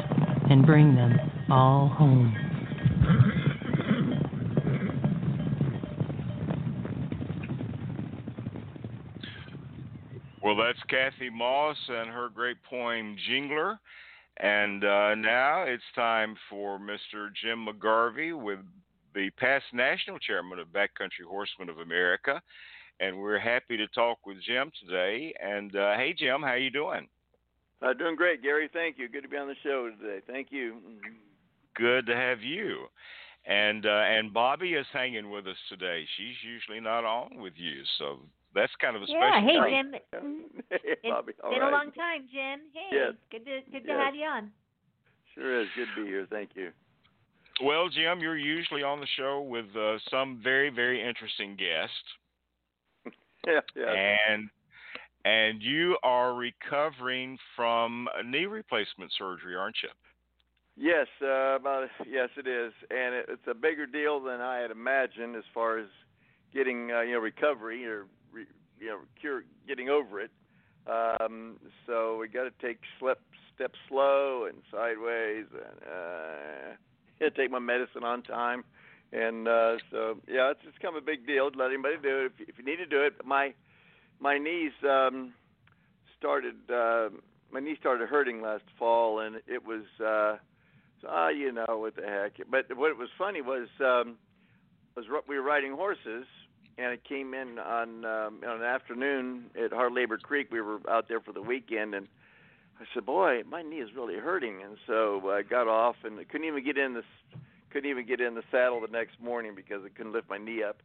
and 0.51 0.67
bring 0.67 0.97
them 0.97 1.17
all 1.49 1.87
home. 1.87 2.37
Well, 10.43 10.57
that's 10.57 10.83
Kathy 10.89 11.31
Moss 11.31 11.77
and 11.89 12.11
her 12.11 12.29
great 12.29 12.57
poem 12.69 13.17
Jingler. 13.31 13.79
And 14.39 14.83
uh, 14.83 15.15
now 15.15 15.63
it's 15.63 15.83
time 15.95 16.35
for 16.51 16.81
Mr. 16.81 17.29
Jim 17.41 17.67
McGarvey 17.69 18.37
with 18.37 18.59
the 19.15 19.31
past 19.39 19.67
national 19.73 20.19
chairman 20.19 20.59
of 20.59 20.69
Backcountry 20.69 21.25
Horsemen 21.29 21.69
of 21.69 21.79
America. 21.79 22.43
And 23.03 23.19
we're 23.21 23.39
happy 23.41 23.77
to 23.77 23.89
talk 23.89 24.19
with 24.27 24.37
Jim 24.47 24.71
today. 24.87 25.35
And 25.43 25.75
uh, 25.75 25.95
hey, 25.97 26.15
Jim, 26.17 26.41
how 26.41 26.55
you 26.55 26.71
doing? 26.71 27.09
Uh, 27.83 27.93
doing 27.95 28.15
great, 28.15 28.43
Gary. 28.45 28.71
Thank 28.73 28.97
you. 28.97 29.09
Good 29.09 29.23
to 29.23 29.29
be 29.29 29.37
on 29.37 29.49
the 29.49 29.57
show 29.65 29.91
today. 30.01 30.21
Thank 30.29 30.49
you. 30.53 30.77
Good 31.75 32.07
to 32.07 32.15
have 32.15 32.41
you. 32.43 32.85
And 33.45 33.87
uh, 33.87 33.89
and 34.07 34.33
Bobbi 34.33 34.79
is 34.79 34.87
hanging 34.93 35.31
with 35.33 35.49
us 35.49 35.57
today. 35.69 36.05
She's 36.17 36.37
usually 36.49 36.79
not 36.79 37.05
on 37.05 37.39
with 37.41 37.55
you, 37.57 37.83
so 37.99 38.21
that's 38.55 38.71
kind 38.81 38.95
of 38.95 39.03
a 39.03 39.07
Yeah, 39.09 39.41
special. 39.41 39.49
hey 39.65 39.81
thing. 39.83 40.01
Jim. 40.13 40.45
hey, 40.71 40.79
It's 40.85 41.05
Bobbi. 41.07 41.33
All 41.43 41.51
been 41.51 41.59
right. 41.61 41.73
a 41.73 41.75
long 41.75 41.91
time, 41.91 42.29
Jim. 42.33 42.61
Hey, 42.73 42.89
Yes. 42.93 43.15
good 43.33 43.45
to 43.47 43.61
good 43.73 43.83
to 43.83 43.89
Yes. 43.89 43.99
have 44.05 44.15
you 44.15 44.27
on. 44.27 44.53
Sure 45.35 45.61
is. 45.63 45.67
Good 45.75 45.89
to 45.97 46.03
be 46.05 46.09
here. 46.09 46.27
Thank 46.31 46.51
you. 46.55 46.71
Well, 47.65 47.89
Jim, 47.89 48.21
you're 48.21 48.39
usually 48.39 48.85
on 48.85 49.01
the 49.01 49.09
show 49.17 49.41
with 49.43 49.67
uh, 49.77 49.99
some 50.09 50.41
very, 50.43 50.71
very 50.71 51.03
interesting 51.03 51.57
guest, 51.57 51.93
Yeah, 53.47 53.61
yeah. 53.75 54.17
and 54.29 54.49
and 55.25 55.63
you 55.63 55.97
are 56.03 56.35
recovering 56.35 57.39
from 57.57 58.09
a 58.17 58.23
knee 58.23 58.47
replacement 58.47 59.13
surgery, 59.19 59.57
aren't 59.57 59.77
you? 59.83 59.89
Yes, 60.77 61.07
uh, 61.21 61.57
about 61.57 61.89
yes, 62.09 62.31
it 62.37 62.47
is, 62.47 62.73
and 62.91 63.15
it, 63.15 63.27
it's 63.29 63.47
a 63.49 63.55
bigger 63.55 63.87
deal 63.87 64.21
than 64.21 64.41
I 64.41 64.59
had 64.59 64.71
imagined 64.71 65.37
as 65.37 65.45
far 65.53 65.79
as 65.79 65.87
getting 66.55 66.91
uh, 66.91 67.03
you 67.03 67.13
know 67.13 67.19
recovery 67.19 67.87
or 67.87 68.07
re, 68.33 68.47
you 68.81 68.87
know 68.87 68.99
cure 69.21 69.45
getting 69.69 69.91
over 69.91 70.21
it. 70.21 70.31
Um, 70.87 71.59
so 71.87 72.19
we 72.19 72.29
got 72.29 72.45
to 72.45 72.67
take 72.67 72.79
step 72.97 73.21
steps 73.55 73.79
slow 73.89 74.47
and 74.49 74.63
sideways, 74.71 75.47
and 75.53 77.29
uh, 77.31 77.31
take 77.37 77.51
my 77.51 77.59
medicine 77.59 78.03
on 78.03 78.23
time. 78.23 78.65
And 79.13 79.47
uh, 79.47 79.77
so 79.91 80.17
yeah, 80.27 80.51
it's 80.51 80.61
it's 80.67 80.79
kind 80.79 80.97
of 80.97 81.03
a 81.03 81.07
big 81.07 81.27
deal. 81.27 81.51
Let 81.55 81.69
anybody 81.71 81.97
do 82.03 82.21
it 82.21 82.27
if, 82.27 82.33
you- 82.41 82.47
if 82.49 82.59
you 82.59 82.65
need 82.65 82.77
to 82.77 82.87
do 82.87 83.03
it. 83.03 83.15
My 83.25 83.53
my 84.21 84.39
knees 84.39 84.73
um, 84.89 85.35
started 86.19 86.55
uh, 86.73 87.11
my 87.53 87.61
knee 87.61 87.77
started 87.79 88.09
hurting 88.09 88.41
last 88.43 88.65
fall, 88.79 89.21
and 89.21 89.37
it 89.47 89.65
was. 89.67 89.83
Uh, 90.01 90.39
so, 91.01 91.09
ah, 91.11 91.29
you 91.31 91.51
know 91.53 91.67
what 91.69 91.97
the 91.97 92.03
heck. 92.03 92.35
But 92.49 92.77
what 92.77 92.97
was 92.97 93.09
funny 93.19 93.43
was 93.43 93.69
um, 93.81 94.17
was 94.97 95.05
we 95.29 95.37
were 95.37 95.43
riding 95.43 95.73
horses, 95.73 96.27
and 96.79 96.93
it 96.93 97.03
came 97.05 97.35
in 97.35 97.59
on 97.59 98.05
um, 98.05 98.41
on 98.49 98.57
an 98.61 98.63
afternoon 98.63 99.47
at 99.63 99.73
Hard 99.73 99.93
Labor 99.93 100.17
Creek. 100.17 100.49
We 100.51 100.61
were 100.61 100.79
out 100.89 101.09
there 101.09 101.21
for 101.21 101.33
the 101.33 101.43
weekend, 101.43 101.95
and 101.95 102.07
I 102.81 102.85
said, 102.95 103.05
"Boy, 103.05 103.43
my 103.47 103.63
knee 103.63 103.81
is 103.81 103.91
really 103.95 104.17
hurting." 104.17 104.63
And 104.63 104.77
so 104.87 105.21
I 105.31 105.43
got 105.43 105.69
off, 105.69 105.97
and 106.05 106.17
couldn't 106.29 106.47
even 106.47 106.65
get 106.65 106.79
in 106.79 106.95
the 106.95 107.03
couldn't 107.73 107.91
even 107.91 108.07
get 108.07 108.21
in 108.21 108.35
the 108.35 108.43
saddle 108.51 108.81
the 108.81 108.89
next 108.89 109.21
morning 109.21 109.53
because 109.55 109.83
I 109.85 109.89
couldn't 109.89 110.13
lift 110.13 110.29
my 110.29 110.39
knee 110.39 110.63
up. 110.63 110.83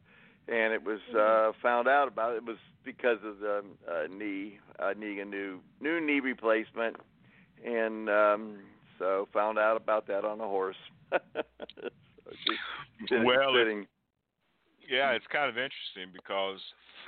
And 0.48 0.74
it 0.74 0.84
was 0.84 1.00
uh, 1.14 1.52
found 1.62 1.90
out 1.90 2.08
about 2.08 2.34
it, 2.34 2.38
it 2.38 2.46
was 2.46 2.58
because 2.86 3.18
of 3.26 3.40
the 3.40 3.64
uh, 3.86 4.08
knee 4.10 4.60
uh, 4.80 4.94
needing 4.98 5.20
a 5.20 5.26
new 5.26 5.60
new 5.82 6.00
knee 6.00 6.22
replacement, 6.22 6.96
and 7.66 8.10
um, 8.10 8.60
so 8.98 9.28
found 9.34 9.60
out 9.60 9.76
about 9.76 10.08
that 10.08 10.24
on 10.24 10.40
a 10.48 10.48
horse. 10.48 10.78
so 11.12 11.20
just 13.10 13.26
Well, 13.26 13.58
it-. 13.58 13.88
Yeah, 14.88 15.12
it's 15.12 15.28
kind 15.32 15.50
of 15.50 15.58
interesting 15.58 16.14
because 16.14 16.60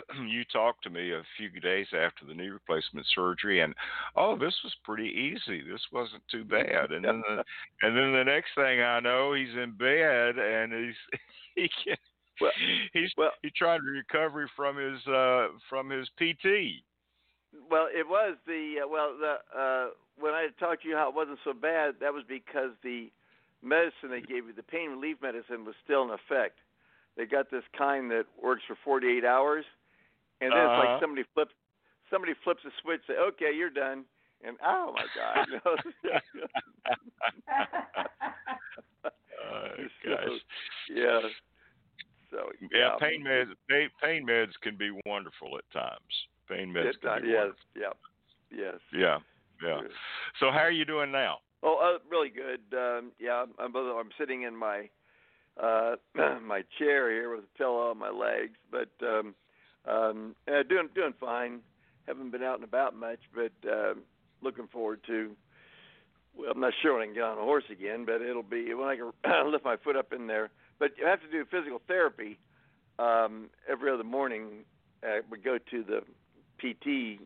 you 0.28 0.44
talked 0.52 0.84
to 0.84 0.90
me 0.90 1.12
a 1.12 1.24
few 1.38 1.50
days 1.62 1.88
after 1.94 2.26
the 2.28 2.34
knee 2.34 2.50
replacement 2.50 3.08
surgery, 3.16 3.62
and 3.62 3.74
oh, 4.18 4.38
this 4.38 4.56
was 4.64 4.76
pretty 4.84 5.08
easy. 5.08 5.62
This 5.62 5.82
wasn't 5.92 6.24
too 6.30 6.44
bad. 6.44 6.92
And 6.92 7.06
then, 7.06 7.24
the, 7.28 7.44
and 7.88 7.98
then 7.98 8.12
the 8.12 8.24
next 8.26 8.50
thing 8.56 8.82
I 8.82 9.00
know, 9.00 9.34
he's 9.34 9.56
in 9.56 9.72
bed 9.78 10.38
and 10.38 10.74
he's 10.74 11.20
he 11.56 11.70
can 11.84 11.98
Well, 12.42 12.52
he's 12.94 13.12
well, 13.18 13.32
he 13.44 13.50
tried 13.56 13.82
recovery 13.82 14.50
from 14.56 14.78
his 14.78 15.06
uh 15.08 15.48
from 15.70 15.90
his 15.90 16.10
PT. 16.18 16.84
Well, 17.70 17.88
it 17.92 18.08
was 18.08 18.36
the 18.46 18.82
uh, 18.84 18.88
well 18.90 19.16
the 19.18 19.36
uh 19.58 19.90
when 20.20 20.34
I 20.34 20.50
talked 20.60 20.84
to 20.84 20.90
you 20.90 20.96
how 20.96 21.08
it 21.08 21.16
wasn't 21.16 21.40
so 21.46 21.54
bad, 21.54 21.96
that 22.02 22.14
was 22.14 22.24
because 22.28 22.72
the 22.84 23.10
medicine 23.64 24.12
they 24.12 24.20
gave 24.22 24.48
you, 24.48 24.54
the 24.54 24.64
pain 24.64 24.90
relief 24.90 25.18
medicine 25.22 25.64
was 25.64 25.76
still 25.86 26.04
in 26.04 26.10
effect. 26.10 26.60
They 27.20 27.26
got 27.26 27.52
this 27.52 27.66
kind 27.78 28.10
that 28.12 28.24
works 28.42 28.62
for 28.66 28.78
48 28.86 29.26
hours, 29.26 29.66
and 30.40 30.52
then 30.52 30.58
it's 30.64 30.72
Uh-huh. 30.72 30.94
like 30.94 31.02
somebody 31.02 31.24
flips 31.34 31.54
somebody 32.10 32.34
flips 32.46 32.64
a 32.64 32.72
switch, 32.82 33.02
say, 33.08 33.18
"Okay, 33.18 33.52
you're 33.54 33.70
done," 33.70 34.06
and 34.42 34.56
oh 34.64 34.94
my 34.94 35.06
god. 35.14 35.46
you 35.50 35.60
know? 35.66 35.76
Uh, 39.04 39.70
So, 40.04 40.10
gosh. 40.10 40.42
yeah. 40.90 41.22
So 42.32 42.52
Yeah, 42.72 42.96
pain 43.00 43.24
meds 43.24 43.54
pain, 43.70 43.90
pain 44.02 44.26
meds 44.26 44.54
can 44.62 44.78
be 44.78 44.92
wonderful 45.06 45.58
at 45.58 45.70
times. 45.72 46.28
Pain 46.48 46.70
meds 46.70 46.90
It, 46.92 47.02
can 47.02 47.22
be 47.22 47.28
yes, 47.30 47.38
wonderful. 47.38 47.66
yep, 47.76 47.98
yes. 48.52 48.80
Yeah, 48.94 49.20
yeah. 49.62 49.82
So 50.40 50.52
how 50.52 50.60
are 50.60 50.72
you 50.72 50.86
doing 50.86 51.12
now? 51.12 51.40
Oh, 51.64 51.76
uh, 51.76 52.00
really 52.10 52.30
good. 52.30 52.62
Um, 52.78 53.12
yeah, 53.20 53.44
I'm 53.60 53.76
I'm 53.76 54.10
sitting 54.18 54.44
in 54.44 54.56
my 54.56 54.90
uh 55.62 55.96
my 56.42 56.64
chair 56.78 57.12
here 57.12 57.36
with 57.36 57.46
a 57.46 57.58
pillow 57.58 57.90
on 57.90 57.98
my 57.98 58.10
legs, 58.10 58.58
but 58.72 58.90
um 59.06 59.36
um 59.88 60.36
uh, 60.48 60.64
doing 60.68 60.90
doing 60.96 61.14
fine. 61.20 61.60
Haven't 62.08 62.32
been 62.32 62.44
out 62.44 62.56
and 62.56 62.64
about 62.64 62.96
much, 62.96 63.20
but 63.34 63.52
um 63.70 64.02
looking 64.42 64.68
forward 64.68 65.02
to 65.08 65.32
well, 66.38 66.52
I'm 66.52 66.62
not 66.62 66.74
sure 66.82 66.94
when 66.94 67.02
I 67.02 67.06
can 67.06 67.16
get 67.16 67.24
on 67.24 67.38
a 67.38 67.42
horse 67.42 67.66
again, 67.72 68.06
but 68.06 68.22
it'll 68.22 68.44
be 68.44 68.74
when 68.74 68.88
I 68.88 68.96
can 68.96 69.52
lift 69.52 69.66
my 69.66 69.78
foot 69.78 69.96
up 69.96 70.14
in 70.14 70.28
there. 70.28 70.50
But 70.80 70.92
you 70.98 71.06
have 71.06 71.22
to 71.22 71.30
do 71.30 71.46
physical 71.46 71.82
therapy 71.88 72.40
um 72.98 73.50
every 73.70 73.92
other 73.92 74.04
morning. 74.04 74.66
Uh, 75.04 75.22
we 75.30 75.38
go 75.38 75.58
to 75.58 75.84
the 75.84 76.02
PT 76.60 77.22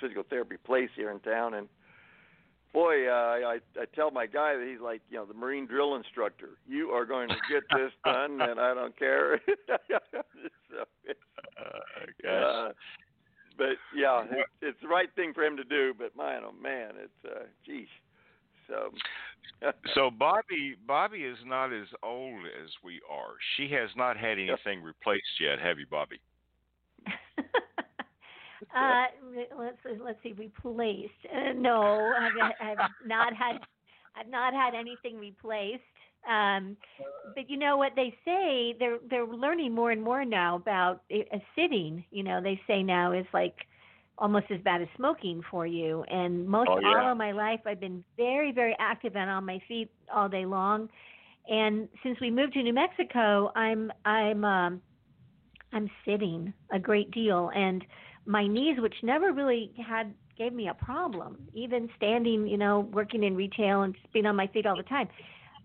physical 0.00 0.24
therapy 0.28 0.56
place 0.64 0.90
here 0.94 1.10
in 1.10 1.18
town 1.20 1.54
and 1.54 1.68
boy, 2.76 3.08
uh, 3.08 3.38
I 3.48 3.58
I 3.80 3.84
tell 3.94 4.10
my 4.10 4.26
guy 4.26 4.54
that 4.54 4.68
he's 4.70 4.82
like, 4.82 5.00
you 5.08 5.16
know, 5.16 5.24
the 5.24 5.32
Marine 5.32 5.66
drill 5.66 5.96
instructor. 5.96 6.50
You 6.68 6.90
are 6.90 7.06
going 7.06 7.30
to 7.30 7.36
get 7.50 7.62
this 7.74 7.90
done, 8.04 8.38
and 8.42 8.60
I 8.60 8.74
don't 8.74 8.96
care. 8.98 9.40
so, 9.66 10.84
Uh, 11.58 12.28
uh, 12.28 12.72
but 13.56 13.76
yeah, 13.96 14.24
it, 14.30 14.46
it's 14.60 14.78
the 14.82 14.88
right 14.88 15.08
thing 15.16 15.32
for 15.32 15.42
him 15.42 15.56
to 15.56 15.64
do. 15.64 15.94
But 15.98 16.14
man, 16.16 16.42
oh 16.44 16.52
man, 16.62 16.90
it's 17.02 17.24
uh, 17.24 17.44
geez. 17.64 17.88
So. 18.68 18.90
so 19.94 20.10
Bobbi 20.10 20.76
Bobbi 20.86 21.32
is 21.32 21.38
not 21.46 21.72
as 21.72 21.86
old 22.02 22.44
as 22.62 22.68
we 22.84 23.00
are. 23.10 23.36
She 23.56 23.72
has 23.72 23.88
not 23.96 24.18
had 24.18 24.32
anything 24.32 24.82
replaced 24.82 25.40
yet, 25.40 25.58
have 25.60 25.78
you, 25.78 25.86
Bobbi? 25.86 26.20
Uh, 28.74 29.04
let's 29.58 29.76
let's 30.02 30.18
see, 30.22 30.32
replaced. 30.32 31.12
Uh, 31.32 31.52
no, 31.54 32.12
I've, 32.18 32.52
I've 32.60 32.90
not 33.06 33.34
had 33.34 33.58
I've 34.18 34.28
not 34.28 34.52
had 34.54 34.74
anything 34.74 35.18
replaced. 35.18 35.82
Um, 36.28 36.76
but 37.34 37.48
you 37.48 37.56
know 37.56 37.76
what 37.76 37.92
they 37.94 38.14
say? 38.24 38.74
They're 38.78 38.98
they're 39.08 39.26
learning 39.26 39.74
more 39.74 39.90
and 39.90 40.02
more 40.02 40.24
now 40.24 40.56
about 40.56 41.02
uh, 41.14 41.38
sitting. 41.54 42.04
You 42.10 42.22
know, 42.24 42.40
they 42.42 42.60
say 42.66 42.82
now 42.82 43.12
is 43.12 43.26
like 43.32 43.54
almost 44.18 44.46
as 44.50 44.60
bad 44.62 44.80
as 44.80 44.88
smoking 44.96 45.42
for 45.50 45.66
you. 45.66 46.02
And 46.04 46.48
most 46.48 46.68
Oh, 46.70 46.80
yeah. 46.80 46.88
all 46.88 47.12
of 47.12 47.18
my 47.18 47.32
life, 47.32 47.60
I've 47.66 47.80
been 47.80 48.02
very 48.16 48.52
very 48.52 48.74
active 48.78 49.14
and 49.16 49.30
on 49.30 49.44
my 49.44 49.60
feet 49.68 49.90
all 50.12 50.28
day 50.28 50.46
long. 50.46 50.88
And 51.48 51.88
since 52.02 52.18
we 52.20 52.30
moved 52.30 52.54
to 52.54 52.62
New 52.62 52.74
Mexico, 52.74 53.52
I'm 53.54 53.92
I'm 54.04 54.44
um, 54.44 54.82
I'm 55.72 55.88
sitting 56.04 56.52
a 56.72 56.78
great 56.78 57.10
deal, 57.12 57.50
and 57.54 57.84
my 58.26 58.46
knees, 58.46 58.78
which 58.80 58.94
never 59.02 59.32
really 59.32 59.72
had 59.84 60.14
gave 60.36 60.52
me 60.52 60.68
a 60.68 60.74
problem, 60.74 61.38
even 61.54 61.88
standing, 61.96 62.46
you 62.46 62.58
know, 62.58 62.80
working 62.92 63.24
in 63.24 63.34
retail 63.34 63.82
and 63.82 63.94
just 63.94 64.12
being 64.12 64.26
on 64.26 64.36
my 64.36 64.46
feet 64.48 64.66
all 64.66 64.76
the 64.76 64.82
time. 64.82 65.08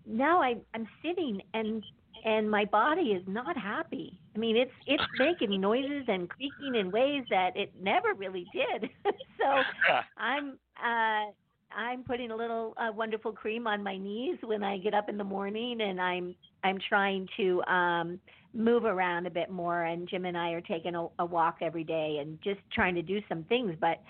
Now 0.06 0.42
I 0.42 0.56
I'm 0.74 0.88
sitting 1.04 1.40
and 1.54 1.82
and 2.24 2.50
my 2.50 2.64
body 2.64 3.12
is 3.12 3.22
not 3.26 3.56
happy. 3.56 4.18
I 4.34 4.38
mean, 4.38 4.56
it's 4.56 4.72
it's 4.86 5.02
making 5.18 5.60
noises 5.60 6.04
and 6.08 6.28
creaking 6.28 6.76
in 6.76 6.90
ways 6.90 7.24
that 7.30 7.56
it 7.56 7.72
never 7.80 8.14
really 8.14 8.46
did. 8.52 8.90
so 9.04 9.62
I'm 10.16 10.58
uh 10.82 11.30
I'm 11.74 12.04
putting 12.04 12.30
a 12.30 12.36
little 12.36 12.74
uh, 12.76 12.92
wonderful 12.92 13.32
cream 13.32 13.66
on 13.66 13.82
my 13.82 13.96
knees 13.96 14.36
when 14.42 14.62
I 14.62 14.78
get 14.78 14.94
up 14.94 15.08
in 15.08 15.16
the 15.16 15.24
morning, 15.24 15.80
and 15.80 16.00
I'm 16.00 16.34
I'm 16.64 16.78
trying 16.88 17.26
to 17.36 17.62
um, 17.64 18.20
move 18.54 18.84
around 18.84 19.26
a 19.26 19.30
bit 19.30 19.50
more. 19.50 19.84
And 19.84 20.08
Jim 20.08 20.24
and 20.24 20.36
I 20.36 20.50
are 20.50 20.60
taking 20.60 20.94
a, 20.94 21.06
a 21.18 21.24
walk 21.24 21.58
every 21.60 21.84
day 21.84 22.18
and 22.20 22.38
just 22.42 22.60
trying 22.72 22.94
to 22.94 23.02
do 23.02 23.20
some 23.28 23.44
things. 23.44 23.74
But 23.80 24.00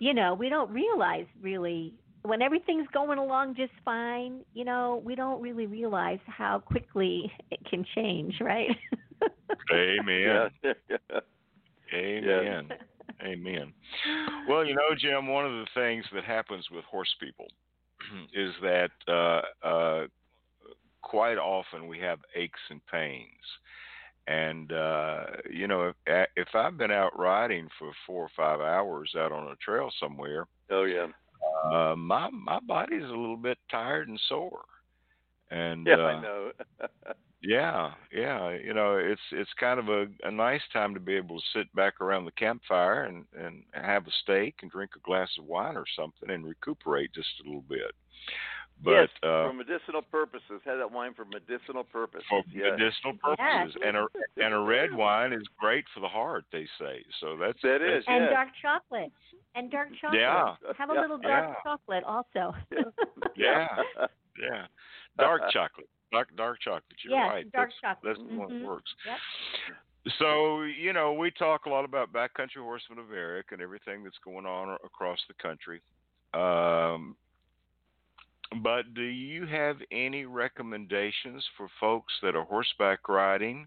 you 0.00 0.12
know, 0.12 0.34
we 0.34 0.48
don't 0.48 0.70
realize 0.70 1.26
really 1.40 1.94
when 2.22 2.42
everything's 2.42 2.88
going 2.92 3.18
along 3.18 3.54
just 3.54 3.72
fine. 3.84 4.40
You 4.54 4.64
know, 4.64 5.02
we 5.04 5.14
don't 5.14 5.40
really 5.40 5.66
realize 5.66 6.18
how 6.26 6.58
quickly 6.58 7.30
it 7.50 7.60
can 7.68 7.84
change, 7.94 8.34
right? 8.40 8.70
Amen. 9.72 10.50
Amen. 11.94 12.68
Amen. 13.22 13.72
Well, 14.48 14.64
you 14.64 14.74
know, 14.74 14.94
Jim, 14.98 15.28
one 15.28 15.46
of 15.46 15.52
the 15.52 15.66
things 15.74 16.04
that 16.14 16.24
happens 16.24 16.66
with 16.70 16.84
horse 16.84 17.14
people 17.20 17.46
is 18.34 18.52
that 18.62 18.90
uh, 19.08 19.66
uh, 19.66 20.06
quite 21.02 21.38
often 21.38 21.86
we 21.86 21.98
have 22.00 22.18
aches 22.34 22.60
and 22.70 22.80
pains. 22.86 23.28
And 24.26 24.72
uh, 24.72 25.24
you 25.50 25.68
know, 25.68 25.92
if, 26.06 26.28
if 26.36 26.48
I've 26.54 26.78
been 26.78 26.90
out 26.90 27.18
riding 27.18 27.68
for 27.78 27.92
four 28.06 28.24
or 28.24 28.30
five 28.34 28.60
hours 28.60 29.14
out 29.18 29.32
on 29.32 29.48
a 29.48 29.56
trail 29.56 29.90
somewhere, 30.00 30.46
oh 30.70 30.84
yeah, 30.84 31.08
uh, 31.64 31.94
my 31.96 32.30
my 32.30 32.58
body's 32.60 33.02
a 33.02 33.06
little 33.06 33.36
bit 33.36 33.58
tired 33.70 34.08
and 34.08 34.20
sore. 34.28 34.62
And 35.50 35.86
yeah, 35.86 35.96
uh, 35.96 36.06
I 36.06 36.22
know. 36.22 36.52
yeah, 37.42 37.92
yeah. 38.12 38.50
You 38.50 38.72
know, 38.72 38.96
it's 38.96 39.20
it's 39.32 39.52
kind 39.60 39.78
of 39.78 39.88
a, 39.88 40.06
a 40.24 40.30
nice 40.30 40.62
time 40.72 40.94
to 40.94 41.00
be 41.00 41.14
able 41.14 41.38
to 41.38 41.46
sit 41.54 41.72
back 41.74 42.00
around 42.00 42.24
the 42.24 42.32
campfire 42.32 43.04
and 43.04 43.24
and 43.38 43.62
have 43.72 44.06
a 44.06 44.10
steak 44.22 44.56
and 44.62 44.70
drink 44.70 44.92
a 44.96 45.00
glass 45.00 45.28
of 45.38 45.44
wine 45.44 45.76
or 45.76 45.84
something 45.96 46.30
and 46.30 46.46
recuperate 46.46 47.12
just 47.12 47.28
a 47.44 47.46
little 47.46 47.64
bit. 47.68 47.92
But 48.82 48.90
yes, 48.90 49.08
uh, 49.22 49.48
for 49.48 49.52
medicinal 49.52 50.02
purposes. 50.02 50.60
Have 50.64 50.78
that 50.78 50.90
wine 50.90 51.14
for 51.14 51.24
medicinal 51.24 51.84
purposes. 51.84 52.26
for 52.28 52.42
yes. 52.50 52.72
medicinal 52.78 53.14
Yeah. 53.38 53.62
purposes, 53.64 53.80
and 53.86 53.96
a 53.96 54.06
and 54.44 54.52
a 54.54 54.58
red 54.58 54.92
wine 54.92 55.32
is 55.32 55.42
great 55.58 55.84
for 55.94 56.00
the 56.00 56.08
heart. 56.08 56.44
They 56.52 56.66
say 56.78 57.02
so. 57.20 57.36
That's 57.36 57.60
That 57.62 57.78
that's, 57.80 58.04
and 58.08 58.24
yes. 58.24 58.30
dark 58.32 58.48
chocolate. 58.60 59.12
And 59.54 59.70
dark 59.70 59.88
chocolate. 60.00 60.20
Yeah. 60.20 60.56
Have 60.76 60.90
a 60.90 60.94
Yeah. 60.94 61.00
little 61.00 61.18
dark 61.18 61.48
Yeah. 61.56 61.62
chocolate 61.62 62.04
also. 62.04 62.54
Yeah. 63.36 63.68
yeah, 64.38 64.66
dark 65.18 65.42
chocolate, 65.52 65.88
dark 66.12 66.34
dark 66.36 66.60
chocolate. 66.60 66.98
You're 67.04 67.14
Yes, 67.14 67.30
right. 67.30 67.52
dark 67.52 67.70
that's, 67.70 67.80
chocolate. 67.80 68.16
That's 68.16 68.28
the 68.28 68.36
one 68.36 68.48
that 68.48 68.62
Mhm. 68.62 68.66
works. 68.66 68.94
Yep. 69.06 69.18
So, 70.18 70.62
you 70.62 70.92
know, 70.92 71.14
we 71.14 71.30
talk 71.30 71.64
a 71.66 71.70
lot 71.70 71.84
about 71.86 72.12
backcountry 72.12 72.58
horsemen 72.62 72.98
of 72.98 73.08
America 73.08 73.54
and 73.54 73.62
everything 73.62 74.04
that's 74.04 74.18
going 74.18 74.44
on 74.44 74.76
across 74.84 75.18
the 75.28 75.34
country. 75.34 75.80
Um, 76.34 77.16
but 78.62 78.94
do 78.94 79.02
you 79.02 79.46
have 79.46 79.76
any 79.90 80.24
recommendations 80.24 81.44
for 81.56 81.68
folks 81.80 82.12
that 82.22 82.36
are 82.36 82.44
horseback 82.44 83.08
riding 83.08 83.66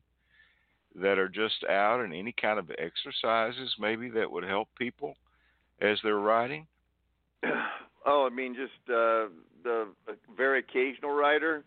that 0.96 1.18
are 1.18 1.30
just 1.30 1.64
out 1.70 2.02
and 2.02 2.14
any 2.14 2.34
kind 2.40 2.60
of 2.60 2.72
exercises 2.78 3.76
maybe 3.80 4.10
that 4.10 4.32
would 4.32 4.44
help 4.44 4.68
people 4.78 5.16
as 5.82 5.98
they're 6.04 6.20
riding? 6.20 6.66
oh, 8.06 8.28
I 8.30 8.34
mean, 8.34 8.56
just 8.56 8.90
uh, 8.90 9.28
the 9.64 9.88
a 10.08 10.14
very 10.36 10.60
occasional 10.60 11.12
rider. 11.12 11.64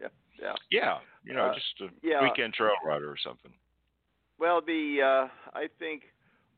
Yeah, 0.00 0.08
yeah. 0.40 0.54
Yeah, 0.70 0.98
you 1.24 1.34
know, 1.34 1.46
Uh, 1.46 1.54
just 1.54 1.80
a 1.82 1.88
yeah. 2.02 2.22
weekend 2.22 2.54
trail 2.54 2.72
rider 2.84 3.10
or 3.10 3.18
something. 3.22 3.52
Well, 4.38 4.60
the 4.60 4.98
uh, 5.02 5.56
I 5.56 5.68
think 5.78 6.02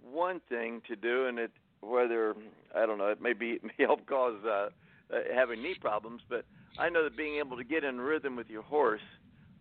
one 0.01 0.40
thing 0.48 0.81
to 0.89 0.97
do, 0.97 1.26
and 1.26 1.39
it 1.39 1.51
whether 1.81 2.35
I 2.74 2.86
don't 2.86 2.98
know, 2.98 3.09
it 3.09 3.20
may 3.20 3.32
be 3.35 3.52
it 3.52 3.64
may 3.78 3.85
help 3.85 4.06
cause 4.06 4.43
uh, 4.44 4.68
uh, 5.12 5.18
having 5.35 5.62
knee 5.62 5.76
problems, 5.81 6.22
but 6.28 6.44
I 6.78 6.89
know 6.89 7.05
that 7.05 7.16
being 7.16 7.39
able 7.39 7.56
to 7.56 7.64
get 7.64 7.85
in 7.85 8.01
rhythm 8.01 8.36
with 8.36 8.48
your 8.48 8.62
horse, 8.62 9.01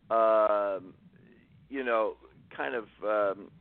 um, 0.09 0.93
you 1.69 1.83
know, 1.83 2.15
kind 2.55 2.75
of 2.75 2.85
um, 3.03 3.51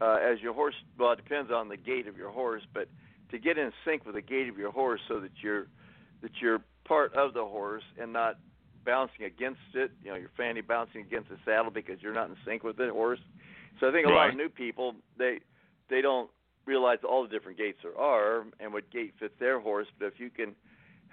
uh, 0.00 0.16
as 0.16 0.40
your 0.40 0.54
horse. 0.54 0.74
Well, 0.98 1.12
it 1.12 1.16
depends 1.16 1.50
on 1.50 1.68
the 1.68 1.76
gait 1.76 2.06
of 2.06 2.16
your 2.16 2.30
horse, 2.30 2.62
but 2.72 2.88
to 3.30 3.38
get 3.38 3.58
in 3.58 3.72
sync 3.84 4.04
with 4.04 4.14
the 4.14 4.22
gait 4.22 4.48
of 4.48 4.56
your 4.56 4.70
horse, 4.70 5.00
so 5.08 5.20
that 5.20 5.32
you're 5.42 5.66
that 6.22 6.32
you're 6.40 6.60
part 6.84 7.14
of 7.14 7.34
the 7.34 7.44
horse 7.44 7.82
and 8.00 8.12
not 8.12 8.38
bouncing 8.84 9.24
against 9.24 9.60
it. 9.74 9.90
You 10.02 10.12
know, 10.12 10.16
your 10.16 10.30
fanny 10.36 10.60
bouncing 10.60 11.02
against 11.02 11.28
the 11.28 11.38
saddle 11.44 11.70
because 11.70 12.00
you're 12.00 12.14
not 12.14 12.28
in 12.28 12.36
sync 12.46 12.62
with 12.62 12.76
the 12.76 12.90
horse. 12.90 13.20
So 13.80 13.88
I 13.88 13.92
think 13.92 14.06
a 14.06 14.10
lot 14.10 14.30
of 14.30 14.36
new 14.36 14.48
people 14.48 14.94
they 15.18 15.40
they 15.90 16.00
don't 16.00 16.30
realize 16.64 16.98
all 17.08 17.22
the 17.22 17.28
different 17.28 17.58
gaits 17.58 17.78
there 17.82 17.98
are 17.98 18.44
and 18.58 18.72
what 18.72 18.90
gait 18.90 19.14
fits 19.18 19.34
their 19.38 19.60
horse. 19.60 19.86
But 19.98 20.06
if 20.06 20.14
you 20.18 20.30
can 20.30 20.54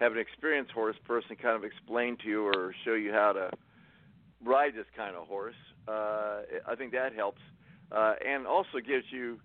have 0.03 0.11
an 0.11 0.17
experienced 0.17 0.71
horse 0.71 0.97
person 1.05 1.35
kind 1.35 1.55
of 1.55 1.63
explain 1.63 2.17
to 2.17 2.27
you 2.27 2.45
or 2.45 2.75
show 2.83 2.93
you 2.93 3.11
how 3.11 3.31
to 3.31 3.49
ride 4.43 4.75
this 4.75 4.85
kind 4.95 5.15
of 5.15 5.27
horse, 5.27 5.55
uh, 5.87 6.41
I 6.67 6.75
think 6.77 6.91
that 6.91 7.13
helps, 7.15 7.41
uh, 7.91 8.15
and 8.25 8.45
also 8.45 8.79
gives 8.85 9.05
you 9.11 9.39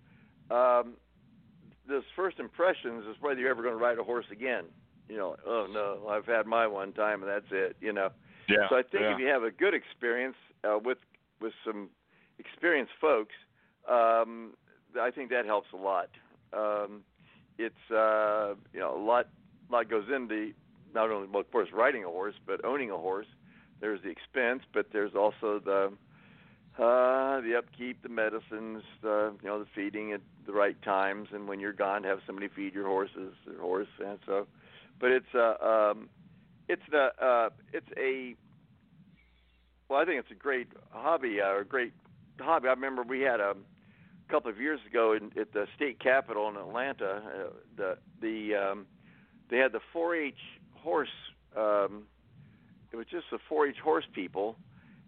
um, 0.51 0.95
those 1.87 2.03
first 2.15 2.39
impressions 2.39 3.05
is 3.05 3.15
whether 3.21 3.39
you're 3.39 3.49
ever 3.49 3.63
going 3.63 3.77
to 3.77 3.81
ride 3.81 3.97
a 3.99 4.03
horse 4.03 4.25
again. 4.31 4.65
You 5.07 5.17
know, 5.17 5.35
oh 5.47 5.67
no, 5.71 6.07
I've 6.09 6.25
had 6.25 6.45
my 6.45 6.67
one 6.67 6.91
time 6.93 7.23
and 7.23 7.31
that's 7.31 7.51
it. 7.51 7.77
You 7.79 7.93
know. 7.93 8.09
Yeah. 8.47 8.67
So 8.69 8.75
I 8.75 8.81
think 8.83 9.03
yeah. 9.03 9.13
if 9.13 9.19
you 9.19 9.27
have 9.27 9.43
a 9.43 9.51
good 9.51 9.73
experience 9.73 10.35
uh, 10.63 10.77
with 10.83 10.97
with 11.41 11.53
some 11.65 11.89
experienced 12.37 12.93
folks, 12.99 13.33
um, 13.89 14.53
I 14.99 15.09
think 15.09 15.29
that 15.29 15.45
helps 15.45 15.69
a 15.73 15.77
lot. 15.77 16.09
Um, 16.53 17.01
it's 17.57 17.91
uh, 17.91 18.55
you 18.73 18.79
know 18.79 18.95
a 18.95 19.01
lot 19.01 19.27
lot 19.71 19.89
goes 19.89 20.05
into 20.13 20.53
not 20.93 21.11
only 21.11 21.27
well, 21.27 21.41
of 21.41 21.51
course 21.51 21.69
riding 21.73 22.03
a 22.03 22.07
horse, 22.07 22.35
but 22.45 22.63
owning 22.65 22.91
a 22.91 22.97
horse. 22.97 23.27
There's 23.79 24.01
the 24.01 24.09
expense, 24.09 24.63
but 24.73 24.87
there's 24.91 25.15
also 25.15 25.59
the 25.63 25.93
uh, 26.77 27.41
the 27.41 27.55
upkeep, 27.57 28.01
the 28.03 28.09
medicines, 28.09 28.83
uh, 29.03 29.31
you 29.31 29.37
know, 29.43 29.59
the 29.59 29.65
feeding 29.75 30.13
at 30.13 30.21
the 30.45 30.53
right 30.53 30.81
times, 30.81 31.27
and 31.33 31.47
when 31.47 31.59
you're 31.59 31.73
gone, 31.73 32.05
have 32.05 32.19
somebody 32.25 32.47
feed 32.47 32.73
your 32.73 32.85
horses, 32.85 33.33
your 33.45 33.59
horse, 33.59 33.87
and 33.99 34.17
so. 34.25 34.47
But 34.97 35.11
it's 35.11 35.33
a, 35.33 35.55
uh, 35.61 35.91
um, 35.91 36.09
it's 36.69 36.81
the, 36.89 37.09
uh, 37.21 37.49
it's 37.73 37.89
a. 37.97 38.35
Well, 39.89 39.99
I 39.99 40.05
think 40.05 40.19
it's 40.19 40.31
a 40.31 40.35
great 40.35 40.67
hobby, 40.91 41.41
uh, 41.41 41.59
a 41.59 41.63
great 41.65 41.93
hobby. 42.39 42.67
I 42.67 42.71
remember 42.71 43.03
we 43.03 43.21
had 43.21 43.41
a, 43.41 43.51
a 43.51 44.31
couple 44.31 44.49
of 44.49 44.59
years 44.59 44.79
ago 44.89 45.13
in, 45.13 45.37
at 45.37 45.51
the 45.51 45.65
state 45.75 45.99
capitol 45.99 46.47
in 46.47 46.55
Atlanta. 46.55 47.21
Uh, 47.25 47.49
the 47.75 47.97
the 48.21 48.55
um, 48.55 48.85
they 49.49 49.57
had 49.57 49.71
the 49.71 49.81
4-H 49.95 50.35
horse. 50.75 51.09
Um, 51.55 52.03
it 52.91 52.95
was 52.95 53.05
just 53.11 53.25
the 53.31 53.39
4-H 53.49 53.77
horse 53.83 54.05
people 54.13 54.55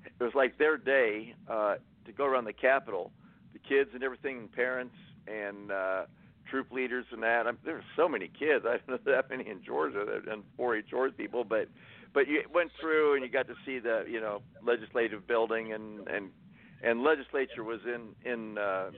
it 0.05 0.23
was 0.23 0.33
like 0.35 0.57
their 0.57 0.77
day 0.77 1.33
uh, 1.47 1.75
to 2.05 2.11
go 2.11 2.25
around 2.25 2.45
the 2.45 2.53
Capitol. 2.53 3.11
The 3.53 3.59
kids 3.59 3.91
and 3.93 4.03
everything, 4.03 4.49
parents 4.55 4.95
and 5.27 5.71
uh, 5.71 6.03
troop 6.49 6.71
leaders 6.71 7.05
and 7.11 7.21
that. 7.23 7.47
I 7.47 7.51
mean, 7.51 7.59
there 7.63 7.75
were 7.75 7.83
so 7.95 8.07
many 8.07 8.27
kids. 8.27 8.65
I 8.67 8.77
don't 8.77 8.89
know 8.89 9.11
that 9.11 9.29
many 9.29 9.47
in 9.47 9.63
Georgia 9.63 10.05
that 10.05 10.31
and 10.31 10.43
4-H 10.59 10.85
horse 10.91 11.13
people, 11.17 11.43
but 11.43 11.67
but 12.13 12.27
you 12.27 12.41
went 12.53 12.71
through 12.79 13.15
and 13.15 13.23
you 13.23 13.29
got 13.29 13.47
to 13.47 13.55
see 13.65 13.79
the 13.79 14.03
you 14.07 14.19
know 14.19 14.41
legislative 14.63 15.27
building 15.27 15.73
and 15.73 16.07
and 16.07 16.29
and 16.83 17.03
legislature 17.03 17.63
was 17.63 17.79
in 17.85 18.29
in 18.29 18.57
uh, 18.57 18.91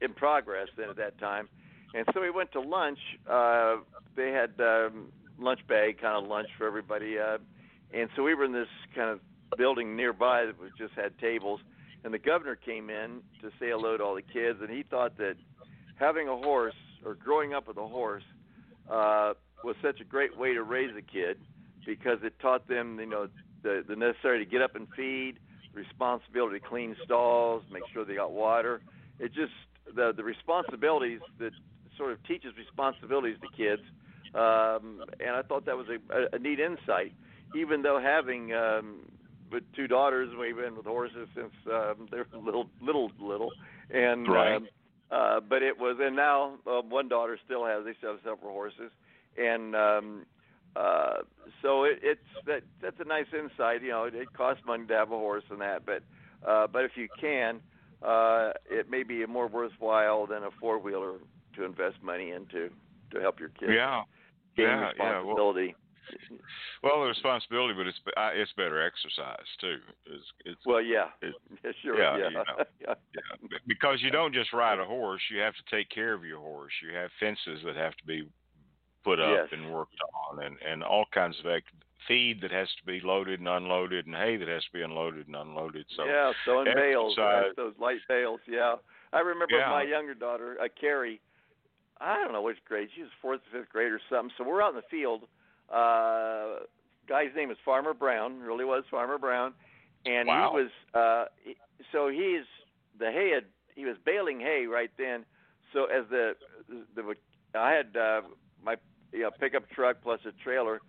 in 0.00 0.12
progress 0.14 0.68
then 0.76 0.90
at 0.90 0.96
that 0.96 1.18
time. 1.18 1.48
And 1.94 2.06
so 2.12 2.20
we 2.20 2.30
went 2.30 2.52
to 2.52 2.60
lunch. 2.60 2.98
Uh, 3.28 3.76
they 4.16 4.30
had 4.30 4.52
um, 4.60 5.12
lunch 5.38 5.60
bag 5.66 6.00
kind 6.00 6.22
of 6.22 6.28
lunch 6.28 6.48
for 6.58 6.66
everybody. 6.66 7.18
Uh, 7.18 7.38
and 7.92 8.10
so 8.14 8.22
we 8.22 8.34
were 8.34 8.44
in 8.44 8.52
this 8.52 8.68
kind 8.94 9.10
of 9.10 9.20
building 9.56 9.96
nearby 9.96 10.44
that 10.44 10.60
was 10.60 10.70
just 10.76 10.92
had 10.94 11.18
tables, 11.18 11.60
and 12.04 12.12
the 12.12 12.18
governor 12.18 12.54
came 12.54 12.90
in 12.90 13.20
to 13.40 13.48
say 13.58 13.70
hello 13.70 13.96
to 13.96 14.04
all 14.04 14.14
the 14.14 14.22
kids, 14.22 14.58
and 14.60 14.70
he 14.70 14.82
thought 14.82 15.16
that 15.16 15.36
having 15.96 16.28
a 16.28 16.36
horse 16.36 16.74
or 17.04 17.14
growing 17.14 17.54
up 17.54 17.66
with 17.66 17.76
a 17.78 17.86
horse 17.86 18.24
uh, 18.90 19.32
was 19.64 19.74
such 19.82 20.00
a 20.00 20.04
great 20.04 20.36
way 20.36 20.54
to 20.54 20.62
raise 20.62 20.94
a 20.96 21.02
kid 21.02 21.38
because 21.86 22.18
it 22.22 22.38
taught 22.40 22.68
them, 22.68 22.98
you 23.00 23.06
know, 23.06 23.28
the 23.62 23.82
the 23.86 23.96
necessary 23.96 24.44
to 24.44 24.48
get 24.48 24.62
up 24.62 24.76
and 24.76 24.86
feed, 24.94 25.38
responsibility 25.72 26.60
to 26.60 26.66
clean 26.66 26.94
stalls, 27.04 27.62
make 27.72 27.82
sure 27.92 28.04
they 28.04 28.14
got 28.14 28.32
water. 28.32 28.80
It 29.18 29.32
just 29.32 29.52
the 29.94 30.12
the 30.14 30.22
responsibilities 30.22 31.20
that 31.38 31.52
sort 31.98 32.12
of 32.12 32.22
teaches 32.24 32.52
responsibilities 32.56 33.36
to 33.42 33.48
kids, 33.56 33.82
um, 34.34 35.04
and 35.20 35.36
I 35.36 35.42
thought 35.46 35.66
that 35.66 35.76
was 35.76 35.86
a, 35.88 36.36
a 36.36 36.38
neat 36.38 36.60
insight. 36.60 37.12
Even 37.56 37.82
though 37.82 37.98
having 37.98 38.52
um, 38.52 39.00
with 39.50 39.64
two 39.74 39.86
daughters. 39.86 40.30
We've 40.38 40.56
been 40.56 40.76
with 40.76 40.86
horses 40.86 41.28
since 41.34 41.52
um, 41.70 42.08
they're 42.10 42.26
little, 42.44 42.68
little, 42.80 43.10
little, 43.20 43.50
and 43.90 44.28
right. 44.28 44.56
um, 44.56 44.68
uh, 45.10 45.40
but 45.40 45.62
it 45.62 45.78
was, 45.78 45.96
and 46.00 46.16
now 46.16 46.54
uh, 46.66 46.82
one 46.82 47.08
daughter 47.08 47.38
still 47.44 47.64
has. 47.64 47.84
They 47.84 47.94
still 47.98 48.12
have 48.12 48.20
several 48.24 48.52
horses, 48.52 48.90
and 49.36 49.74
um, 49.74 50.26
uh, 50.76 51.22
so 51.62 51.84
it, 51.84 52.00
it's 52.02 52.46
that 52.46 52.62
that's 52.82 53.00
a 53.00 53.04
nice 53.04 53.26
insight. 53.32 53.82
You 53.82 53.90
know, 53.90 54.04
it, 54.04 54.14
it 54.14 54.32
costs 54.32 54.62
money 54.66 54.86
to 54.86 54.94
have 54.94 55.10
a 55.10 55.16
horse 55.16 55.44
and 55.50 55.60
that, 55.60 55.86
but 55.86 56.02
uh, 56.46 56.66
but 56.66 56.84
if 56.84 56.92
you 56.96 57.08
can, 57.20 57.60
uh, 58.02 58.50
it 58.70 58.90
may 58.90 59.02
be 59.02 59.24
more 59.26 59.48
worthwhile 59.48 60.26
than 60.26 60.42
a 60.42 60.50
four 60.60 60.78
wheeler 60.78 61.14
to 61.58 61.64
invest 61.64 61.96
money 62.02 62.30
into 62.30 62.70
to 63.12 63.20
help 63.20 63.38
your 63.40 63.50
kids. 63.50 63.72
Yeah. 63.74 64.02
Gain 64.56 64.66
yeah, 64.66 64.88
responsibility. 64.88 65.66
Yeah. 65.66 65.74
Well, 66.82 66.92
well, 66.94 67.02
the 67.02 67.08
responsibility, 67.08 67.74
but 67.74 67.86
it's 67.86 68.00
it's 68.34 68.52
better 68.56 68.84
exercise 68.84 69.44
too. 69.60 69.76
It's, 70.06 70.24
it's 70.46 70.60
well, 70.64 70.80
yeah, 70.80 71.08
it, 71.20 71.34
yeah 71.64 71.70
sure, 71.82 71.98
yeah, 71.98 72.16
yeah. 72.16 72.28
You 72.28 72.34
know, 72.34 72.42
yeah. 72.80 72.94
yeah, 73.14 73.58
because 73.66 73.98
you 74.00 74.10
don't 74.10 74.32
just 74.32 74.52
ride 74.54 74.78
a 74.78 74.84
horse; 74.84 75.20
you 75.30 75.40
have 75.40 75.54
to 75.54 75.76
take 75.76 75.90
care 75.90 76.14
of 76.14 76.24
your 76.24 76.38
horse. 76.38 76.72
You 76.82 76.96
have 76.96 77.10
fences 77.20 77.60
that 77.66 77.76
have 77.76 77.94
to 77.96 78.06
be 78.06 78.26
put 79.04 79.20
up 79.20 79.36
Yes. 79.36 79.48
and 79.52 79.72
worked 79.72 79.98
on, 80.30 80.44
and 80.44 80.56
and 80.66 80.82
all 80.82 81.04
kinds 81.12 81.38
of 81.40 81.46
act- 81.46 81.72
feed 82.06 82.40
that 82.40 82.50
has 82.50 82.68
to 82.80 82.86
be 82.86 83.00
loaded 83.04 83.40
and 83.40 83.48
unloaded, 83.48 84.06
and 84.06 84.14
hay 84.14 84.36
that 84.36 84.48
has 84.48 84.64
to 84.64 84.72
be 84.72 84.82
unloaded 84.82 85.26
and 85.26 85.36
unloaded. 85.36 85.84
So 85.94 86.04
yeah, 86.04 86.32
sewing 86.44 86.72
bales, 86.74 87.16
right, 87.18 87.54
those 87.54 87.74
light 87.78 87.98
bales. 88.08 88.40
Yeah, 88.48 88.76
I 89.12 89.20
remember 89.20 89.58
Yeah. 89.58 89.68
my 89.70 89.82
younger 89.82 90.14
daughter, 90.14 90.56
uh, 90.60 90.68
Carrie. 90.80 91.20
I 92.00 92.22
don't 92.22 92.32
know 92.32 92.42
which 92.42 92.58
grade. 92.66 92.88
She 92.94 93.02
was 93.02 93.10
fourth 93.20 93.40
or 93.52 93.60
fifth 93.60 93.70
grade 93.72 93.92
or 93.92 94.00
something. 94.10 94.32
So 94.38 94.44
we're 94.44 94.62
out 94.62 94.70
in 94.70 94.76
the 94.76 94.82
field. 94.90 95.22
Uh, 95.72 96.64
guy's 97.08 97.34
name 97.34 97.50
is 97.50 97.56
Farmer 97.64 97.94
Brown. 97.94 98.40
Really 98.40 98.64
was 98.64 98.84
Farmer 98.90 99.18
Brown, 99.18 99.52
and 100.06 100.28
Wow. 100.28 100.50
he 100.54 100.62
was. 100.62 100.70
Uh, 100.94 101.24
so 101.92 102.08
he's 102.08 102.44
the 102.98 103.10
hay 103.10 103.30
had. 103.34 103.44
He 103.74 103.84
was 103.84 103.96
baling 104.04 104.40
hay 104.40 104.66
right 104.66 104.90
then. 104.98 105.24
So 105.72 105.84
as 105.84 106.04
the 106.10 106.36
the, 106.94 107.14
I 107.54 107.72
had 107.72 107.96
uh, 107.96 108.22
my 108.62 108.76
you 109.12 109.20
know, 109.22 109.30
pickup 109.30 109.68
truck 109.70 109.98
plus 110.02 110.20
a 110.26 110.32
trailer 110.42 110.80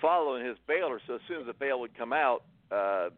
following 0.00 0.44
his 0.44 0.56
baler. 0.66 1.00
So 1.06 1.14
as 1.16 1.20
soon 1.28 1.40
as 1.40 1.46
the 1.46 1.54
bale 1.54 1.80
would 1.80 1.96
come 1.96 2.12
out, 2.12 2.44
uh, 2.70 3.08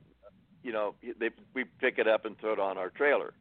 you 0.62 0.73
know, 0.73 0.94
they 1.19 1.31
we 1.55 1.65
pick 1.65 1.98
it 1.98 2.07
up 2.09 2.24
and 2.24 2.39
throw 2.39 2.52
it 2.52 2.61
on 2.61 2.78
our 2.78 2.90
trailer. 2.90 3.32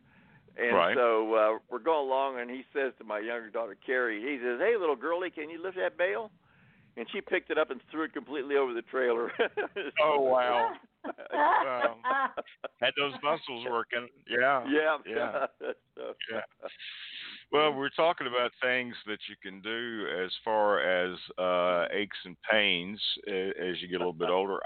And 0.61 0.75
Right. 0.75 0.95
so 0.95 1.33
uh, 1.33 1.59
we're 1.69 1.79
going 1.79 2.07
along, 2.07 2.39
and 2.39 2.49
he 2.49 2.63
says 2.73 2.91
to 2.97 3.03
my 3.03 3.19
younger 3.19 3.49
daughter 3.49 3.77
Carrie, 3.85 4.19
he 4.21 4.37
says, 4.43 4.59
"Hey, 4.59 4.75
little 4.77 4.95
girlie, 4.95 5.29
can 5.29 5.49
you 5.49 5.61
lift 5.61 5.77
that 5.77 5.97
bale?" 5.97 6.31
And 6.97 7.07
she 7.11 7.21
picked 7.21 7.49
it 7.49 7.57
up 7.57 7.71
and 7.71 7.79
threw 7.89 8.03
it 8.03 8.13
completely 8.13 8.57
over 8.57 8.73
the 8.73 8.81
trailer. 8.81 9.31
Oh 10.01 10.19
wow! 10.21 10.71
Wow. 11.33 11.97
Had 12.81 12.93
those 12.97 13.13
muscles 13.23 13.65
working. 13.69 14.07
Yeah. 14.29 14.65
yeah, 14.69 14.97
Yeah. 15.05 15.45
Yeah. 16.31 16.41
Well, 17.51 17.73
we're 17.73 17.89
talking 17.89 18.27
about 18.27 18.51
things 18.61 18.95
that 19.07 19.19
you 19.27 19.35
can 19.41 19.59
do 19.61 20.05
as 20.23 20.31
far 20.45 20.79
as 20.81 21.17
uh, 21.37 21.87
aches 21.91 22.17
and 22.25 22.37
pains 22.49 23.01
as 23.27 23.81
you 23.81 23.87
get 23.87 23.95
a 23.95 23.99
little 23.99 24.13
bit 24.13 24.29
older. 24.29 24.59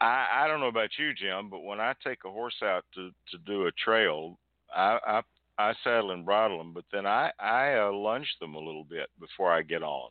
I, 0.00 0.26
I 0.32 0.46
don't 0.48 0.60
know 0.60 0.68
about 0.68 0.90
you, 0.98 1.12
Jim, 1.12 1.50
but 1.50 1.64
when 1.64 1.80
I 1.80 1.94
take 2.04 2.18
a 2.24 2.30
horse 2.30 2.54
out 2.62 2.84
to, 2.94 3.10
to 3.30 3.38
do 3.46 3.66
a 3.66 3.72
trail, 3.72 4.38
I, 4.74 4.98
I 5.06 5.22
I 5.58 5.74
saddle 5.84 6.12
and 6.12 6.24
bridle 6.24 6.58
them, 6.58 6.72
but 6.72 6.84
then 6.92 7.06
I 7.06 7.30
I 7.38 7.74
uh, 7.78 7.92
lunge 7.92 8.28
them 8.40 8.54
a 8.54 8.58
little 8.58 8.84
bit 8.84 9.08
before 9.20 9.52
I 9.52 9.62
get 9.62 9.82
on, 9.82 10.10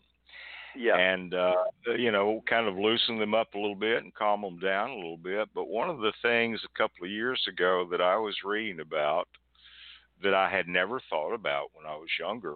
yeah, 0.75 0.97
and 0.97 1.33
uh, 1.33 1.55
you 1.97 2.11
know, 2.11 2.43
kind 2.47 2.67
of 2.67 2.77
loosen 2.77 3.19
them 3.19 3.33
up 3.33 3.53
a 3.53 3.57
little 3.57 3.75
bit 3.75 4.03
and 4.03 4.13
calm 4.13 4.41
them 4.41 4.59
down 4.59 4.91
a 4.91 4.95
little 4.95 5.17
bit. 5.17 5.49
But 5.53 5.67
one 5.67 5.89
of 5.89 5.99
the 5.99 6.13
things 6.21 6.59
a 6.63 6.77
couple 6.77 7.05
of 7.05 7.11
years 7.11 7.41
ago 7.47 7.87
that 7.91 8.01
I 8.01 8.17
was 8.17 8.35
reading 8.45 8.79
about 8.79 9.27
that 10.23 10.33
I 10.33 10.49
had 10.49 10.67
never 10.67 11.01
thought 11.09 11.33
about 11.33 11.69
when 11.73 11.85
I 11.85 11.95
was 11.95 12.09
younger. 12.19 12.55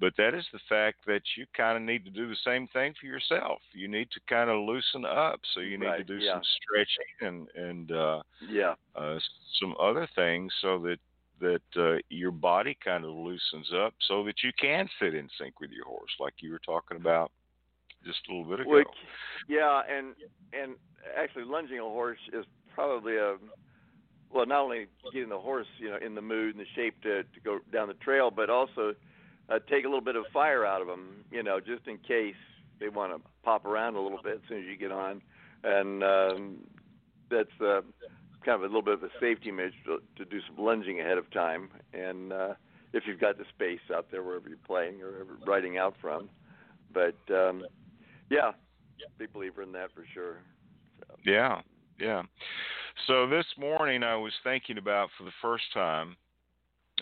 But 0.00 0.12
that 0.16 0.32
is 0.32 0.44
the 0.52 0.60
fact 0.68 0.98
that 1.06 1.22
you 1.36 1.44
kind 1.56 1.76
of 1.76 1.82
need 1.82 2.04
to 2.04 2.10
do 2.10 2.28
the 2.28 2.36
same 2.44 2.68
thing 2.68 2.94
for 3.00 3.06
yourself. 3.06 3.58
You 3.72 3.88
need 3.88 4.08
to 4.12 4.20
kind 4.28 4.48
of 4.48 4.60
loosen 4.60 5.04
up. 5.04 5.40
So 5.54 5.60
you 5.60 5.76
need 5.76 5.96
to 5.96 6.04
do 6.04 6.18
yeah. 6.18 6.34
some 6.34 6.42
stretching 6.62 7.48
and 7.56 7.68
and 7.68 7.92
uh, 7.92 8.22
yeah, 8.48 8.74
uh, 8.94 9.18
some 9.60 9.74
other 9.80 10.08
things 10.14 10.52
so 10.60 10.78
that 10.80 10.98
that 11.40 11.62
uh, 11.76 11.98
your 12.08 12.30
body 12.30 12.76
kind 12.84 13.04
of 13.04 13.10
loosens 13.10 13.70
up, 13.74 13.94
so 14.06 14.24
that 14.24 14.42
you 14.42 14.50
can 14.60 14.88
sit 15.00 15.14
in 15.14 15.28
sync 15.38 15.60
with 15.60 15.70
your 15.70 15.84
horse, 15.84 16.10
like 16.20 16.34
you 16.40 16.50
were 16.50 16.60
talking 16.64 16.96
about 16.96 17.30
just 18.04 18.18
a 18.28 18.32
little 18.32 18.50
bit 18.50 18.60
ago. 18.60 18.70
Well, 18.70 18.84
yeah, 19.48 19.82
and 19.88 20.14
and 20.52 20.76
actually 21.16 21.44
lunging 21.44 21.78
a 21.78 21.82
horse 21.82 22.18
is 22.32 22.44
probably 22.74 23.16
a 23.16 23.36
well, 24.30 24.46
not 24.46 24.60
only 24.60 24.86
getting 25.12 25.30
the 25.30 25.38
horse, 25.38 25.66
you 25.78 25.90
know, 25.90 25.98
in 26.04 26.14
the 26.14 26.22
mood 26.22 26.54
and 26.54 26.64
the 26.64 26.68
shape 26.74 27.00
to 27.02 27.22
to 27.22 27.40
go 27.44 27.58
down 27.72 27.88
the 27.88 27.94
trail, 27.94 28.30
but 28.30 28.50
also 28.50 28.94
uh, 29.48 29.58
take 29.70 29.84
a 29.84 29.88
little 29.88 30.04
bit 30.04 30.16
of 30.16 30.24
fire 30.32 30.64
out 30.64 30.80
of 30.80 30.86
them, 30.86 31.24
you 31.30 31.42
know, 31.42 31.60
just 31.60 31.86
in 31.86 31.98
case 31.98 32.34
they 32.80 32.88
want 32.88 33.12
to 33.12 33.28
pop 33.42 33.64
around 33.64 33.96
a 33.96 34.00
little 34.00 34.20
bit 34.22 34.34
as 34.34 34.40
soon 34.48 34.58
as 34.58 34.64
you 34.64 34.76
get 34.76 34.92
on, 34.92 35.22
and 35.64 36.04
um, 36.04 36.56
that's 37.30 37.60
uh, 37.60 37.80
kind 38.44 38.56
of 38.56 38.62
a 38.62 38.66
little 38.66 38.82
bit 38.82 38.94
of 38.94 39.02
a 39.02 39.10
safety 39.20 39.50
measure 39.50 39.72
to, 39.86 39.98
to 40.16 40.24
do 40.24 40.40
some 40.46 40.64
lunging 40.64 41.00
ahead 41.00 41.18
of 41.18 41.30
time, 41.30 41.68
and 41.92 42.32
uh, 42.32 42.54
if 42.92 43.04
you've 43.06 43.20
got 43.20 43.38
the 43.38 43.44
space 43.54 43.80
out 43.94 44.06
there 44.10 44.22
wherever 44.22 44.48
you're 44.48 44.58
playing 44.66 45.02
or 45.02 45.26
riding 45.46 45.78
out 45.78 45.94
from, 46.00 46.28
but 46.92 47.16
um, 47.30 47.64
yeah, 48.30 48.52
big 49.18 49.32
believer 49.32 49.62
in 49.62 49.72
that 49.72 49.90
for 49.94 50.04
sure. 50.12 50.38
So, 51.00 51.14
Yeah, 51.24 51.60
yeah. 51.98 52.22
So 53.06 53.28
this 53.28 53.46
morning 53.58 54.02
I 54.02 54.16
was 54.16 54.32
thinking 54.42 54.78
about 54.78 55.10
for 55.16 55.24
the 55.24 55.32
first 55.40 55.64
time, 55.72 56.16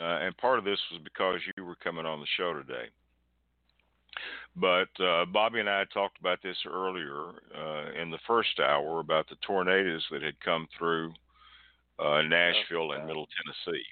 uh, 0.00 0.18
and 0.20 0.36
part 0.36 0.58
of 0.58 0.64
this 0.64 0.78
was 0.92 1.00
because 1.02 1.40
you 1.56 1.64
were 1.64 1.76
coming 1.76 2.04
on 2.04 2.20
the 2.20 2.26
show 2.36 2.52
today. 2.52 2.88
But 4.56 4.88
uh, 4.98 5.26
Bobbi 5.26 5.60
and 5.60 5.68
I 5.68 5.84
talked 5.92 6.18
about 6.18 6.42
this 6.42 6.56
earlier 6.66 7.32
uh, 7.54 8.00
in 8.00 8.10
the 8.10 8.18
first 8.26 8.58
hour 8.58 9.00
about 9.00 9.28
the 9.28 9.36
tornadoes 9.46 10.04
that 10.10 10.22
had 10.22 10.40
come 10.40 10.66
through 10.78 11.12
uh, 11.98 12.22
Nashville 12.22 12.92
and 12.92 13.06
Middle 13.06 13.26
Tennessee. 13.36 13.82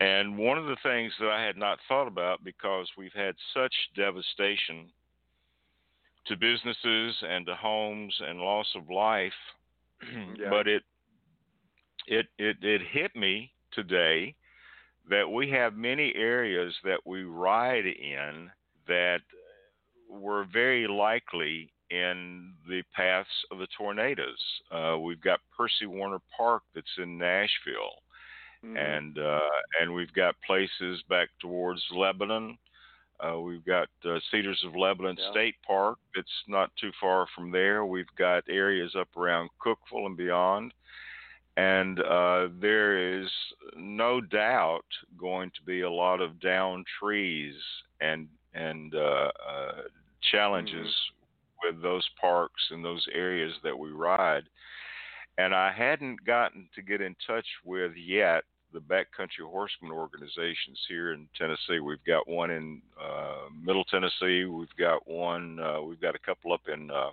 And 0.00 0.38
one 0.38 0.56
of 0.56 0.64
the 0.66 0.76
things 0.82 1.12
that 1.20 1.28
I 1.28 1.44
had 1.44 1.56
not 1.56 1.78
thought 1.86 2.06
about 2.06 2.42
because 2.42 2.88
we've 2.96 3.12
had 3.12 3.34
such 3.54 3.74
devastation 3.94 4.88
to 6.26 6.36
businesses 6.36 7.14
and 7.22 7.46
to 7.46 7.54
homes 7.54 8.14
and 8.26 8.38
loss 8.38 8.66
of 8.76 8.88
life, 8.90 9.32
Yeah. 10.38 10.48
but 10.48 10.66
it 10.66 10.82
it, 12.06 12.26
it 12.38 12.56
it 12.62 12.80
hit 12.90 13.14
me 13.14 13.52
today 13.72 14.34
that 15.08 15.28
we 15.30 15.50
have 15.50 15.74
many 15.74 16.14
areas 16.14 16.74
that 16.84 17.00
we 17.04 17.24
ride 17.24 17.86
in 17.86 18.50
that 18.88 19.20
were 20.08 20.46
very 20.52 20.86
likely 20.86 21.70
in 21.90 22.52
the 22.68 22.82
paths 22.94 23.28
of 23.50 23.58
the 23.58 23.66
tornadoes. 23.76 24.62
Uh, 24.70 24.96
we've 25.00 25.20
got 25.20 25.40
Percy 25.56 25.86
Warner 25.86 26.20
Park 26.36 26.62
that's 26.74 26.98
in 26.98 27.18
Nashville, 27.18 28.02
Mhm. 28.64 28.76
and 28.78 29.18
uh, 29.18 29.50
and 29.80 29.92
we've 29.94 30.12
got 30.12 30.40
places 30.42 31.02
back 31.08 31.28
towards 31.40 31.82
Lebanon. 31.90 32.58
Uh, 33.18 33.38
we've 33.40 33.64
got 33.64 33.88
uh, 34.04 34.18
Cedars 34.30 34.62
of 34.64 34.74
Lebanon 34.76 35.16
Yeah. 35.18 35.30
State 35.30 35.56
Park 35.66 35.98
that's 36.14 36.44
not 36.46 36.74
too 36.76 36.92
far 37.00 37.26
from 37.34 37.50
there. 37.50 37.84
We've 37.84 38.14
got 38.16 38.44
areas 38.48 38.94
up 38.96 39.14
around 39.16 39.50
Cookeville 39.60 40.06
and 40.06 40.16
beyond. 40.16 40.72
And 41.56 42.00
uh, 42.00 42.48
there 42.60 42.96
is 43.20 43.30
no 43.74 44.20
doubt 44.22 44.86
going 45.18 45.50
to 45.50 45.62
be 45.62 45.80
a 45.82 45.90
lot 45.90 46.20
of 46.20 46.38
down 46.40 46.84
trees 46.98 47.56
and 48.00 48.28
and 48.54 48.94
uh, 48.94 49.30
uh, 49.46 49.82
challenges 50.30 50.94
with 51.64 51.82
those 51.82 52.08
parks 52.20 52.62
and 52.70 52.84
those 52.84 53.06
areas 53.12 53.52
that 53.62 53.78
we 53.78 53.90
ride. 53.90 54.44
And 55.38 55.54
I 55.54 55.72
hadn't 55.72 56.24
gotten 56.24 56.68
to 56.74 56.82
get 56.82 57.00
in 57.00 57.16
touch 57.26 57.46
with 57.64 57.92
yet 57.96 58.44
the 58.72 58.80
backcountry 58.80 59.48
horseman 59.48 59.90
organizations 59.90 60.78
here 60.88 61.12
in 61.12 61.28
Tennessee. 61.36 61.80
We've 61.80 62.04
got 62.06 62.28
one 62.28 62.50
in 62.50 62.82
uh, 63.00 63.48
Middle 63.64 63.84
Tennessee. 63.84 64.44
We've 64.44 64.68
got 64.78 65.08
one. 65.08 65.58
Uh, 65.58 65.82
we've 65.82 66.00
got 66.00 66.14
a 66.14 66.18
couple 66.20 66.52
up 66.52 66.62
in 66.72 66.90
uh, 66.90 67.10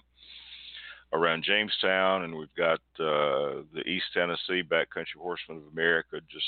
around 1.13 1.43
Jamestown, 1.43 2.23
and 2.23 2.35
we've 2.35 2.53
got 2.55 2.79
uh, 2.99 3.63
the 3.73 3.83
East 3.85 4.05
Tennessee 4.13 4.61
Backcountry 4.61 5.17
Horsemen 5.19 5.57
of 5.57 5.73
America 5.73 6.19
just 6.29 6.45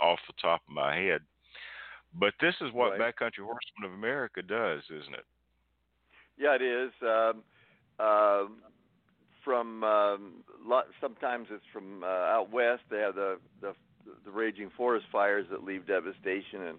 off 0.00 0.18
the 0.26 0.34
top 0.40 0.60
of 0.68 0.74
my 0.74 0.94
head. 0.94 1.22
But 2.14 2.34
this 2.40 2.54
is 2.60 2.72
what 2.72 2.98
Right. 2.98 3.00
Backcountry 3.00 3.44
Horsemen 3.44 3.84
of 3.84 3.92
America 3.92 4.42
does, 4.42 4.82
isn't 4.90 5.14
it? 5.14 5.24
Yeah, 6.38 6.54
it 6.54 6.62
is. 6.62 6.92
Um, 7.02 7.42
um 7.98 8.62
from 9.44 9.82
um, 9.82 10.32
sometimes 11.00 11.48
it's 11.50 11.64
from 11.72 12.02
uh, 12.02 12.06
out 12.06 12.52
west. 12.52 12.82
They 12.90 12.98
have 12.98 13.14
the, 13.14 13.38
the 13.62 13.72
the 14.24 14.30
raging 14.30 14.70
forest 14.76 15.06
fires 15.10 15.46
that 15.50 15.64
leave 15.64 15.86
devastation 15.86 16.62
and 16.68 16.78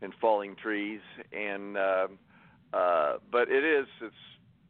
and 0.00 0.14
falling 0.20 0.56
trees. 0.56 1.00
And 1.32 1.76
um, 1.76 2.18
uh, 2.72 3.16
but 3.30 3.50
it 3.50 3.64
is 3.64 3.86
it's 4.00 4.14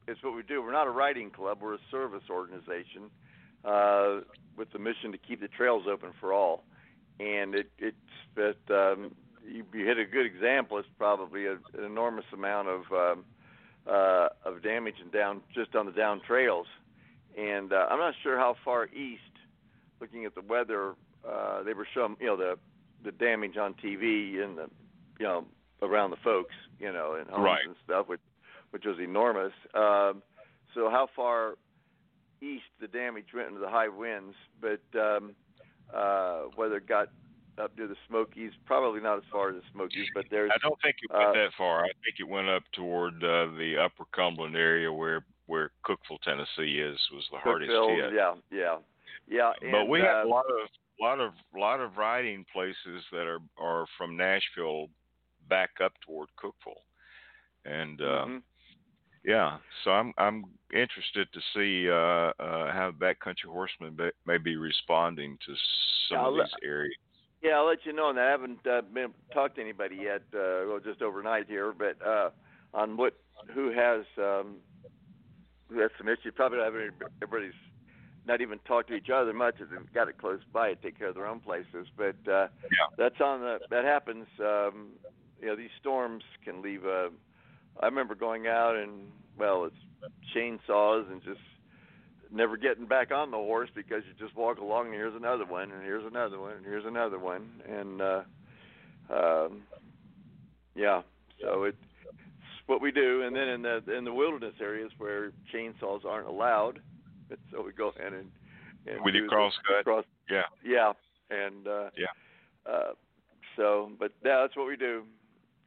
it's 0.06 0.22
what 0.22 0.34
we 0.34 0.42
do. 0.42 0.62
We're 0.62 0.72
not 0.72 0.86
a 0.86 0.90
riding 0.90 1.30
club. 1.30 1.58
We're 1.62 1.74
a 1.74 1.80
service 1.90 2.24
organization 2.30 3.10
uh, 3.64 4.20
with 4.56 4.72
the 4.72 4.78
mission 4.78 5.12
to 5.12 5.18
keep 5.18 5.40
the 5.40 5.48
trails 5.48 5.84
open 5.90 6.10
for 6.18 6.32
all. 6.32 6.64
And 7.20 7.54
it 7.54 7.70
it's 7.78 7.96
that 8.34 8.74
um, 8.74 9.14
you, 9.46 9.64
you 9.72 9.86
hit 9.86 9.98
a 9.98 10.04
good 10.04 10.26
example. 10.26 10.78
It's 10.78 10.88
probably 10.98 11.46
a, 11.46 11.52
an 11.52 11.84
enormous 11.84 12.26
amount 12.32 12.68
of 12.68 12.82
uh, 12.92 13.14
of 13.88 14.62
damage 14.62 14.96
and 15.02 15.10
down 15.12 15.40
just 15.54 15.74
on 15.74 15.86
the 15.86 15.92
down 15.92 16.20
trails. 16.26 16.66
And 17.36 17.72
uh, 17.72 17.86
I'm 17.90 17.98
not 17.98 18.14
sure 18.22 18.36
how 18.36 18.56
far 18.64 18.86
east. 18.86 19.22
Looking 20.00 20.24
at 20.26 20.34
the 20.34 20.42
weather, 20.42 20.94
uh, 21.28 21.62
they 21.64 21.72
were 21.74 21.86
showing 21.92 22.16
you 22.20 22.26
know 22.28 22.36
the 22.36 22.58
the 23.04 23.12
damage 23.12 23.56
on 23.56 23.74
TV 23.74 24.42
and 24.42 24.56
the 24.58 24.68
you 25.18 25.26
know 25.26 25.44
around 25.82 26.10
the 26.10 26.16
folks 26.22 26.54
you 26.78 26.92
know 26.92 27.14
and 27.18 27.28
homes 27.28 27.44
Right. 27.44 27.66
and 27.66 27.74
stuff, 27.84 28.06
which 28.08 28.20
which 28.70 28.84
was 28.84 28.98
enormous. 29.00 29.52
Um, 29.74 30.22
so 30.74 30.90
how 30.90 31.08
far 31.16 31.54
east 32.40 32.64
the 32.80 32.86
damage 32.86 33.26
went 33.34 33.48
into 33.48 33.60
the 33.60 33.68
high 33.68 33.88
winds, 33.88 34.34
but 34.60 34.80
um, 35.00 35.34
uh, 35.92 36.42
whether 36.54 36.76
it 36.76 36.86
got 36.86 37.08
up 37.58 37.76
to 37.76 37.86
the 37.86 37.96
Smokies, 38.08 38.52
probably 38.66 39.00
not 39.00 39.18
as 39.18 39.24
far 39.30 39.50
as 39.50 39.56
the 39.56 39.62
Smokies, 39.72 40.06
but 40.14 40.24
there's 40.30 40.50
I 40.54 40.58
don't 40.62 40.80
think 40.82 40.96
it 41.02 41.12
went 41.12 41.30
uh, 41.30 41.32
that 41.32 41.50
far. 41.56 41.84
I 41.84 41.90
think 42.04 42.16
it 42.18 42.28
went 42.28 42.48
up 42.48 42.62
toward 42.72 43.14
uh, 43.22 43.46
the 43.56 43.76
Upper 43.78 44.04
Cumberland 44.14 44.56
area 44.56 44.92
where 44.92 45.24
where 45.46 45.70
Cookeville, 45.84 46.20
Tennessee 46.22 46.78
is 46.78 46.98
was 47.12 47.24
the 47.32 47.38
hardest 47.38 47.70
hit. 47.70 48.14
Yeah, 48.14 48.34
yeah, 48.50 48.76
yeah. 49.28 49.52
but 49.72 49.86
we 49.86 50.00
uh, 50.00 50.04
have 50.04 50.26
a 50.26 50.28
lot 50.28 50.44
of 50.46 50.68
lot 51.00 51.20
of 51.20 51.32
lot 51.56 51.80
of 51.80 51.96
riding 51.96 52.44
places 52.52 53.02
that 53.12 53.26
are 53.26 53.40
are 53.58 53.86
from 53.96 54.16
Nashville 54.16 54.88
back 55.48 55.70
up 55.82 55.92
toward 56.04 56.28
Cookeville, 56.38 56.82
and 57.64 58.00
uh, 58.00 58.24
mhm. 58.26 58.42
yeah. 59.24 59.58
So 59.84 59.90
I'm 59.90 60.12
I'm 60.18 60.44
interested 60.72 61.28
to 61.32 61.40
see 61.54 61.88
uh, 61.88 62.32
uh, 62.42 62.72
how 62.72 62.92
backcountry 62.98 63.48
horsemen 63.48 63.98
may 64.26 64.38
be 64.38 64.56
responding 64.56 65.38
to 65.46 65.54
some 66.08 66.24
of 66.24 66.34
these 66.34 66.54
areas. 66.62 66.94
Yeah, 67.42 67.52
I'll 67.58 67.66
let 67.66 67.84
you 67.84 67.92
know 67.92 68.12
that. 68.12 68.20
I 68.20 68.30
haven't 68.30 68.66
uh, 68.66 68.82
been 68.92 69.14
talked 69.32 69.56
to 69.56 69.60
anybody 69.62 69.96
yet, 69.96 70.22
uh, 70.34 70.66
well, 70.66 70.80
just 70.84 71.02
overnight 71.02 71.46
here, 71.46 71.72
but 71.72 72.04
uh, 72.04 72.30
on 72.74 72.96
what 72.96 73.14
who 73.54 73.70
has 73.70 74.04
um, 74.18 74.56
who 75.70 75.78
has 75.80 75.90
some 75.96 76.08
issues. 76.08 76.32
Probably 76.34 76.58
not 76.58 76.66
everybody- 76.66 77.12
everybody's 77.22 77.54
not 78.26 78.40
even 78.40 78.58
talked 78.66 78.88
to 78.88 78.94
each 78.94 79.08
other 79.10 79.32
much. 79.32 79.54
as 79.60 79.68
They've 79.70 79.92
got 79.94 80.08
it 80.08 80.18
close 80.18 80.40
by, 80.52 80.70
to 80.70 80.76
take 80.76 80.98
care 80.98 81.08
of 81.08 81.14
their 81.14 81.26
own 81.26 81.40
places. 81.40 81.86
But 81.96 82.16
uh, 82.30 82.48
Yeah. 82.64 82.88
that's 82.96 83.20
on 83.20 83.40
the 83.40 83.60
that 83.70 83.84
happens. 83.84 84.26
Um, 84.40 84.88
you 85.40 85.46
know, 85.46 85.54
these 85.56 85.70
storms 85.80 86.24
can 86.44 86.60
leave 86.62 86.84
a. 86.84 87.10
I 87.80 87.86
remember 87.86 88.16
going 88.16 88.48
out 88.48 88.74
and 88.76 89.12
well, 89.38 89.64
it's 89.64 90.12
chainsaws 90.34 91.10
and 91.10 91.22
just 91.22 91.40
never 92.32 92.56
getting 92.56 92.86
back 92.86 93.10
on 93.10 93.30
the 93.30 93.36
horse 93.36 93.70
because 93.74 94.02
you 94.06 94.24
just 94.24 94.36
walk 94.36 94.58
along 94.58 94.86
and 94.86 94.94
here's 94.94 95.14
another 95.14 95.44
one 95.44 95.70
and 95.70 95.82
here's 95.82 96.04
another 96.04 96.38
one 96.38 96.52
and 96.52 96.64
here's 96.64 96.84
another 96.84 97.18
one 97.18 97.48
and 97.68 98.00
uh 98.02 98.22
um 99.10 99.62
yeah 100.74 101.02
so 101.40 101.64
it, 101.64 101.74
it's 102.04 102.66
what 102.66 102.80
we 102.80 102.92
do 102.92 103.22
and 103.22 103.34
then 103.34 103.48
in 103.48 103.62
the 103.62 103.82
in 103.96 104.04
the 104.04 104.12
wilderness 104.12 104.54
areas 104.60 104.90
where 104.98 105.32
chainsaws 105.54 106.04
aren't 106.04 106.26
allowed 106.28 106.80
so 107.52 107.62
we 107.62 107.72
go 107.72 107.92
in 108.06 108.14
and 108.14 108.30
and 108.86 109.04
We 109.04 109.12
do 109.12 109.22
the 109.22 109.28
crosscut. 109.28 109.84
cross 109.84 110.04
Yeah. 110.30 110.42
yeah 110.64 110.92
and 111.30 111.66
uh 111.66 111.90
Yeah. 111.96 112.70
uh 112.72 112.92
so 113.56 113.90
but 113.98 114.12
yeah 114.24 114.40
that's 114.42 114.56
what 114.56 114.66
we 114.66 114.76
do 114.76 115.02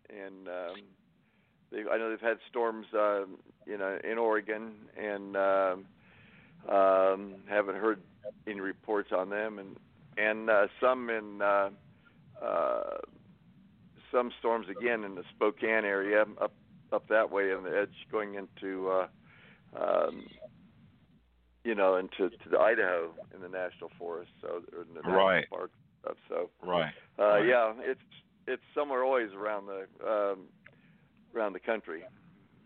and 0.09 0.47
um 0.47 0.75
they 1.71 1.79
I 1.91 1.97
know 1.97 2.09
they've 2.09 2.19
had 2.21 2.37
storms 2.49 2.85
uh 2.93 3.21
you 3.65 3.77
know 3.77 3.97
in 4.03 4.17
Oregon 4.17 4.73
and 4.97 5.35
um 5.35 5.85
um 6.69 7.35
haven't 7.49 7.75
heard 7.75 7.99
any 8.47 8.59
reports 8.59 9.09
on 9.15 9.29
them 9.29 9.59
and 9.59 9.77
and 10.17 10.49
uh 10.49 10.67
some 10.79 11.09
in 11.09 11.41
uh 11.41 11.69
uh 12.43 12.97
some 14.11 14.31
storms 14.39 14.67
again 14.69 15.03
in 15.03 15.15
the 15.15 15.23
Spokane 15.33 15.85
area 15.85 16.25
up 16.41 16.53
up 16.91 17.07
that 17.07 17.31
way 17.31 17.53
on 17.53 17.63
the 17.63 17.77
edge 17.81 17.93
going 18.11 18.35
into 18.35 18.89
uh 18.89 19.07
um 19.79 20.27
you 21.63 21.75
know 21.75 21.95
into 21.95 22.29
to 22.29 22.49
the 22.49 22.59
Idaho 22.59 23.11
in 23.33 23.41
the 23.41 23.49
national 23.49 23.89
forest 23.97 24.31
so 24.41 24.61
or 24.75 24.81
in 24.83 24.93
the 24.93 25.01
national 25.01 25.15
Right. 25.15 25.49
park 25.49 25.71
stuff 26.03 26.17
so 26.27 26.49
Right. 26.63 26.93
uh 27.19 27.23
Right. 27.23 27.45
yeah 27.47 27.73
it's 27.79 28.01
it's 28.47 28.63
somewhere 28.75 29.03
always 29.03 29.29
around 29.33 29.67
the 29.67 29.87
um 30.07 30.47
around 31.35 31.53
the 31.53 31.59
country 31.59 32.03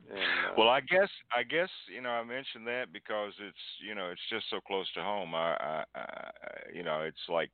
and 0.10 0.19
uh, 0.19 0.53
Well, 0.57 0.69
I 0.69 0.82
guess 0.82 1.10
I 1.36 1.44
guess 1.44 1.69
you 1.94 2.02
know 2.02 2.10
I 2.10 2.23
mentioned 2.23 2.68
that 2.68 2.94
because 2.94 3.34
it's 3.40 3.57
you 3.86 3.95
know 3.95 4.10
it's 4.10 4.22
just 4.30 4.45
so 4.49 4.60
close 4.60 4.91
to 4.94 5.02
home. 5.02 5.36
I, 5.36 5.56
I, 5.60 5.84
I 5.95 6.32
you 6.73 6.84
know 6.84 7.02
it's 7.02 7.18
like 7.30 7.49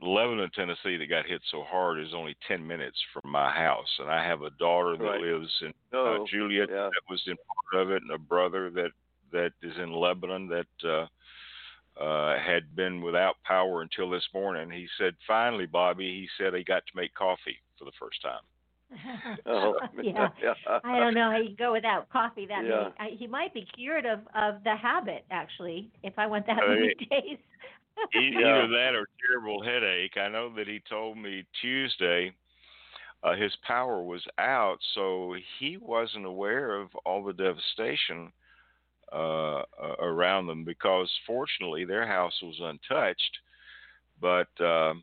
Lebanon, 0.00 0.50
Tennessee, 0.54 0.96
that 0.96 1.08
got 1.08 1.26
hit 1.26 1.40
so 1.50 1.62
hard 1.62 2.00
is 2.00 2.14
only 2.14 2.36
ten 2.46 2.66
minutes 2.66 2.98
from 3.12 3.30
my 3.30 3.50
house, 3.50 3.88
and 3.98 4.10
I 4.10 4.24
have 4.24 4.42
a 4.42 4.50
daughter 4.50 4.96
that 4.96 5.04
Right. 5.04 5.20
lives 5.20 5.50
in 5.62 5.68
uh, 5.92 5.96
oh, 5.96 6.26
Juliet 6.30 6.68
yeah. 6.70 6.88
that 6.88 7.02
was 7.08 7.22
in 7.26 7.36
part 7.36 7.82
of 7.82 7.90
it, 7.92 8.02
and 8.02 8.10
a 8.10 8.18
brother 8.18 8.70
that 8.70 8.90
that 9.32 9.52
is 9.62 9.76
in 9.78 9.92
Lebanon 9.92 10.48
that 10.48 10.66
uh, 10.88 11.06
uh, 12.00 12.38
had 12.38 12.74
been 12.74 13.00
without 13.00 13.36
power 13.44 13.82
until 13.82 14.10
this 14.10 14.26
morning. 14.34 14.70
He 14.70 14.88
said, 14.98 15.14
"Finally, 15.26 15.68
Bobbi," 15.68 16.00
he 16.00 16.28
said, 16.36 16.54
he 16.54 16.64
got 16.64 16.84
to 16.86 16.96
make 16.96 17.14
coffee 17.14 17.58
for 17.78 17.84
the 17.84 17.92
first 17.98 18.20
time. 18.22 18.42
oh 19.46 19.74
yeah. 20.02 20.28
I 20.84 20.98
don't 20.98 21.14
know 21.14 21.30
how 21.30 21.38
you 21.38 21.56
go 21.56 21.72
without 21.72 22.08
coffee 22.10 22.46
that 22.46 22.64
Yeah. 22.64 22.90
I, 22.98 23.10
he 23.18 23.26
might 23.26 23.52
be 23.54 23.66
cured 23.74 24.06
of 24.06 24.20
of 24.34 24.62
the 24.64 24.76
habit 24.76 25.24
actually. 25.30 25.90
If 26.02 26.18
I 26.18 26.26
went 26.26 26.46
that 26.46 26.62
Uh, 26.62 26.68
many 26.68 26.94
days. 27.10 27.38
Either 28.14 28.68
that 28.68 28.94
or 28.94 29.06
terrible 29.26 29.62
headache. 29.62 30.16
I 30.16 30.28
know 30.28 30.52
that 30.56 30.66
he 30.66 30.80
told 30.88 31.16
me 31.16 31.44
Tuesday 31.60 32.34
uh, 33.22 33.34
his 33.34 33.56
power 33.66 34.02
was 34.02 34.22
out, 34.38 34.78
so 34.94 35.34
he 35.58 35.78
wasn't 35.78 36.26
aware 36.26 36.74
of 36.78 36.88
all 37.06 37.24
the 37.24 37.32
devastation 37.32 38.30
uh, 39.12 39.60
uh, 39.60 39.96
around 40.00 40.46
them 40.46 40.64
because 40.64 41.10
fortunately 41.26 41.84
their 41.84 42.06
house 42.06 42.34
was 42.42 42.58
untouched, 42.60 43.38
but 44.20 44.48
um, 44.60 45.02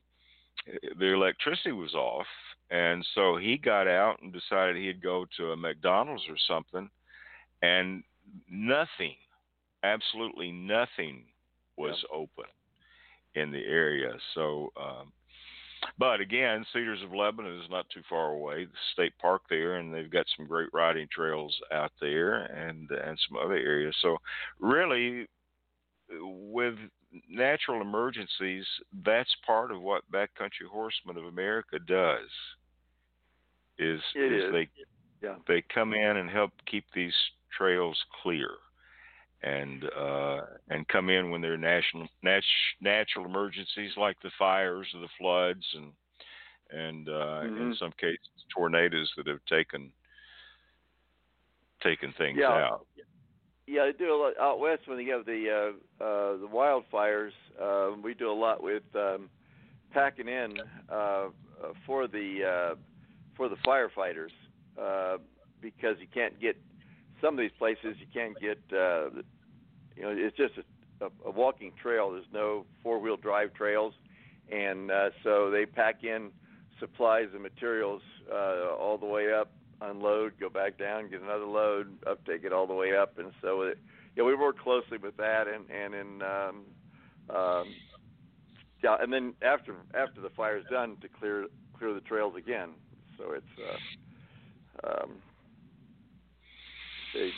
the 1.00 1.14
electricity 1.14 1.72
was 1.72 1.94
off, 1.96 2.28
and 2.72 3.06
so 3.14 3.36
he 3.36 3.58
got 3.58 3.88
out 3.88 4.22
and 4.22 4.32
decided 4.34 4.78
he'd 4.78 5.04
go 5.04 5.26
to 5.38 5.52
a 5.52 5.58
McDonald's 5.58 6.24
or 6.30 6.38
something, 6.48 6.90
and 7.62 8.04
nothing, 8.50 9.16
absolutely 9.84 10.52
nothing, 10.52 11.26
was 11.78 12.04
open 12.14 12.46
in 13.36 13.52
the 13.52 13.64
area. 13.66 14.14
So, 14.34 14.72
um, 14.80 15.12
but 15.98 16.22
again, 16.22 16.66
Cedars 16.72 17.02
of 17.04 17.14
Lebanon 17.14 17.60
is 17.60 17.70
not 17.70 17.90
too 17.90 18.02
far 18.08 18.32
away. 18.32 18.66
The 18.66 18.72
state 18.94 19.14
park 19.20 19.42
there, 19.50 19.76
and 19.76 19.94
they've 19.94 20.12
got 20.12 20.26
some 20.38 20.48
great 20.48 20.70
riding 20.74 21.08
trails 21.12 21.56
out 21.74 21.92
there, 22.00 22.44
and 22.44 22.90
and 22.90 23.20
some 23.28 23.38
other 23.44 23.56
areas. 23.56 23.96
So, 24.02 24.18
really, 24.60 25.28
with 26.22 26.76
natural 27.30 27.82
emergencies, 27.82 28.66
that's 29.04 29.36
part 29.46 29.72
of 29.72 29.82
what 29.82 30.10
Backcountry 30.12 30.68
Horsemen 30.72 31.18
of 31.18 31.26
America 31.26 31.80
does. 31.80 32.30
Is, 33.80 34.02
It 34.14 34.32
is 34.32 34.44
is. 34.44 34.52
they 34.52 34.70
Yeah. 35.22 35.36
they 35.48 35.64
come 35.74 35.94
in 35.94 36.18
and 36.18 36.30
help 36.30 36.52
keep 36.66 36.86
these 36.94 37.16
trails 37.58 37.98
clear 38.22 38.50
and 39.44 39.86
uh 39.98 40.42
and 40.70 40.88
come 40.88 41.10
in 41.10 41.32
when 41.32 41.42
there 41.42 41.54
are 41.54 41.58
national 41.58 42.08
nat- 42.22 42.44
natural 42.80 43.26
emergencies 43.26 43.92
like 43.98 44.18
the 44.22 44.32
fires 44.38 44.88
or 44.94 45.02
the 45.02 45.08
floods 45.18 45.66
and 45.74 45.92
and 46.72 47.10
uh 47.10 47.42
in 47.42 47.72
Mhm. 47.72 47.78
some 47.78 47.92
cases 48.00 48.20
tornadoes 48.56 49.12
that 49.18 49.28
have 49.28 49.44
taken 49.46 49.92
taken 51.82 52.14
things 52.14 52.40
Yeah. 52.40 52.50
out 52.50 52.86
Yeah, 53.68 53.86
they 53.86 53.94
do 53.94 54.14
a 54.14 54.16
lot 54.16 54.38
out 54.40 54.60
west 54.60 54.88
when 54.88 54.98
they 54.98 55.06
have 55.06 55.26
the 55.26 55.50
uh, 55.50 56.04
uh, 56.04 56.38
the 56.38 56.48
wildfires. 56.48 57.32
Uh, 57.60 57.96
we 58.02 58.14
do 58.14 58.30
a 58.30 58.34
lot 58.34 58.62
with 58.62 58.84
um, 58.96 59.30
packing 59.92 60.28
in 60.28 60.60
uh, 60.92 60.94
uh, 60.96 61.30
for 61.86 62.08
the 62.08 62.44
uh, 62.44 62.76
for 63.36 63.50
the 63.50 63.56
firefighters 63.58 64.32
uh, 64.82 65.18
because 65.62 65.98
you 66.00 66.08
can't 66.14 66.40
get 66.40 66.58
some 67.22 67.36
of 67.36 67.40
these 67.40 67.52
places 67.58 67.96
you 68.00 68.08
can't 68.14 68.40
get 68.40 68.60
uh, 68.74 69.10
you 69.96 70.04
know 70.04 70.10
it's 70.10 70.36
just 70.36 70.54
a, 70.58 71.06
a, 71.06 71.10
a 71.26 71.32
walking 71.32 71.72
trail. 71.82 72.12
There's 72.12 72.26
no 72.34 72.66
four 72.84 73.00
wheel 73.00 73.18
drive 73.18 73.54
trails, 73.54 73.94
and 74.52 74.92
uh, 74.92 75.10
so 75.24 75.52
they 75.52 75.66
pack 75.66 76.04
in 76.04 76.32
supplies 76.80 77.28
and 77.34 77.44
materials 77.44 78.02
uh, 78.32 78.74
all 78.76 78.98
the 78.98 79.06
way 79.06 79.32
up 79.32 79.52
unload, 79.82 80.34
go 80.40 80.50
back 80.50 80.78
down, 80.78 81.10
get 81.10 81.22
another 81.22 81.46
load, 81.46 81.98
up, 82.08 82.24
take 82.26 82.44
it 82.44 82.54
all 82.54 82.68
the 82.68 82.74
way 82.74 82.96
up, 82.96 83.18
and 83.18 83.32
so 83.42 83.62
it, 83.62 83.80
yeah, 84.16 84.24
we 84.24 84.36
work 84.36 84.60
closely 84.60 84.98
with 84.98 85.18
that, 85.18 85.46
and 85.48 85.70
and 85.70 85.94
in 85.94 86.22
um, 86.22 86.64
um, 87.36 87.66
yeah, 88.84 88.98
and 89.00 89.12
then 89.12 89.34
after 89.42 89.76
after 89.94 90.22
the 90.22 90.30
fire's 90.30 90.66
done, 90.70 90.98
to 91.02 91.08
clear 91.08 91.48
clear 91.78 91.94
the 91.94 92.02
trails 92.02 92.36
again. 92.38 92.70
So 93.22 93.34
it's 93.34 93.46
uh, 94.84 95.04
um, 95.04 95.12
they, 97.14 97.30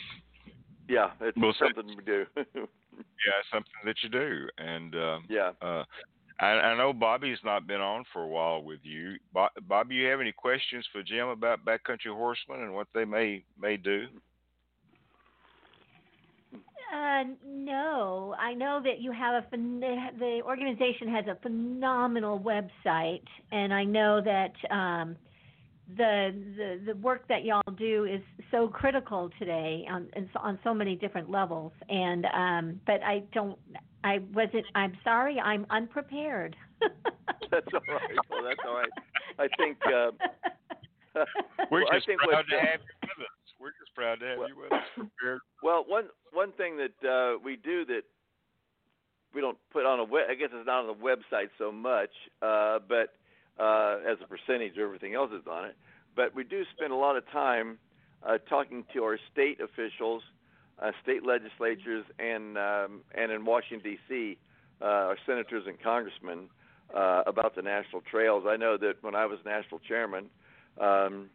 yeah, 0.87 1.09
it's 1.21 1.37
Well, 1.37 1.53
so- 1.59 1.65
something 1.65 1.97
we 1.97 2.03
do. 2.03 2.25
yeah 3.25 3.41
something 3.51 3.71
that 3.85 3.95
you 4.03 4.09
do 4.09 4.47
and 4.59 4.95
um 4.95 5.25
yeah. 5.29 5.51
uh 5.61 5.83
I, 6.39 6.45
I 6.45 6.77
know 6.77 6.93
Bobbi's 6.93 7.39
not 7.43 7.67
been 7.67 7.79
on 7.79 8.03
for 8.11 8.23
a 8.23 8.27
while 8.27 8.63
with 8.63 8.79
you. 8.81 9.15
Bo- 9.33 9.49
Bobbi, 9.69 9.93
you 9.93 10.07
have 10.07 10.19
any 10.19 10.31
questions 10.31 10.85
for 10.91 11.03
Jim 11.03 11.27
about 11.27 11.63
backcountry 11.63 12.11
horsemen 12.13 12.61
and 12.61 12.73
what 12.73 12.87
they 12.93 13.05
may 13.05 13.43
may 13.59 13.77
do? 13.77 14.07
Uh, 16.93 17.23
no, 17.45 18.35
I 18.39 18.53
know 18.53 18.81
that 18.83 18.99
you 18.99 19.11
have 19.11 19.43
a 19.43 19.55
phen- 19.55 19.79
the 20.19 20.41
organization 20.43 21.07
has 21.09 21.25
a 21.27 21.35
phenomenal 21.41 22.39
website, 22.39 23.23
and 23.51 23.73
I 23.73 23.83
know 23.83 24.21
that 24.21 24.53
um, 24.71 25.15
the 25.97 26.33
the 26.57 26.93
the 26.93 26.95
work 26.99 27.27
that 27.27 27.43
y'all 27.43 27.61
do 27.77 28.05
is 28.05 28.21
so 28.51 28.67
critical 28.67 29.29
today 29.39 29.85
on 29.89 30.07
so- 30.33 30.39
on 30.39 30.59
so 30.63 30.73
many 30.73 30.95
different 30.95 31.29
levels. 31.29 31.71
And 31.89 32.25
um, 32.33 32.79
but 32.85 33.01
I 33.03 33.23
don't, 33.33 33.57
I 34.03 34.19
wasn't. 34.33 34.65
I'm 34.75 34.97
sorry, 35.03 35.39
I'm 35.39 35.65
unprepared. 35.69 36.55
That's 37.51 37.67
all 37.73 37.81
right. 37.95 38.17
Well, 38.29 38.43
that's 38.43 38.59
all 38.67 38.75
right. 38.75 38.89
I 39.39 39.47
think. 39.57 39.77
Uh, 39.85 40.11
We're 41.69 41.81
well, 41.81 41.91
I 41.91 41.95
just 41.97 42.07
think 42.07 42.19
proud 42.21 42.45
to 42.49 42.59
have 42.59 42.79
you 42.81 43.09
with 43.17 43.27
us. 43.27 43.53
We're 43.61 43.69
just 43.79 43.93
proud 43.93 44.19
to 44.21 44.25
have 44.25 44.37
Well- 44.39 44.49
you 44.49 44.57
with 44.57 44.73
us. 44.73 44.79
Prepared. 44.95 45.39
Well, 45.61 45.85
one 45.87 46.05
one 46.31 46.51
thing 46.53 46.77
that 46.77 47.07
uh, 47.07 47.37
we 47.43 47.55
do 47.57 47.85
that 47.85 48.01
we 49.33 49.41
don't 49.41 49.57
put 49.71 49.85
on 49.85 49.99
a 49.99 50.03
web, 50.03 50.25
I 50.29 50.35
guess 50.35 50.49
it's 50.53 50.65
not 50.67 50.85
on 50.85 50.87
the 50.87 50.93
website 50.93 51.49
so 51.57 51.71
much, 51.71 52.09
uh, 52.41 52.79
but 52.87 53.13
uh, 53.59 53.97
as 54.07 54.17
a 54.23 54.27
percentage, 54.27 54.73
of 54.73 54.79
everything 54.79 55.13
else 55.15 55.31
is 55.31 55.45
on 55.49 55.65
it. 55.65 55.75
But 56.15 56.35
we 56.35 56.43
do 56.43 56.63
spend 56.75 56.91
a 56.91 56.95
lot 56.95 57.17
of 57.17 57.29
time 57.31 57.77
uh, 58.25 58.37
talking 58.49 58.85
to 58.93 59.03
our 59.03 59.17
state 59.31 59.59
officials, 59.59 60.23
uh, 60.81 60.91
state 61.01 61.25
legislatures, 61.25 62.05
and 62.19 62.57
um, 62.57 63.01
and 63.13 63.31
in 63.31 63.45
Washington 63.45 63.81
D.C., 63.91 64.37
uh, 64.81 64.85
our 64.85 65.17
senators 65.25 65.63
and 65.67 65.81
congressmen 65.81 66.49
uh, 66.95 67.23
about 67.25 67.55
the 67.55 67.61
national 67.61 68.01
trails. 68.01 68.43
I 68.47 68.57
know 68.57 68.77
that 68.77 68.95
when 69.01 69.15
I 69.15 69.25
was 69.25 69.39
national 69.45 69.79
chairman, 69.79 70.29
um, 70.79 71.29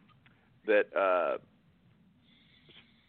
that 0.65 0.95
uh, 0.95 1.37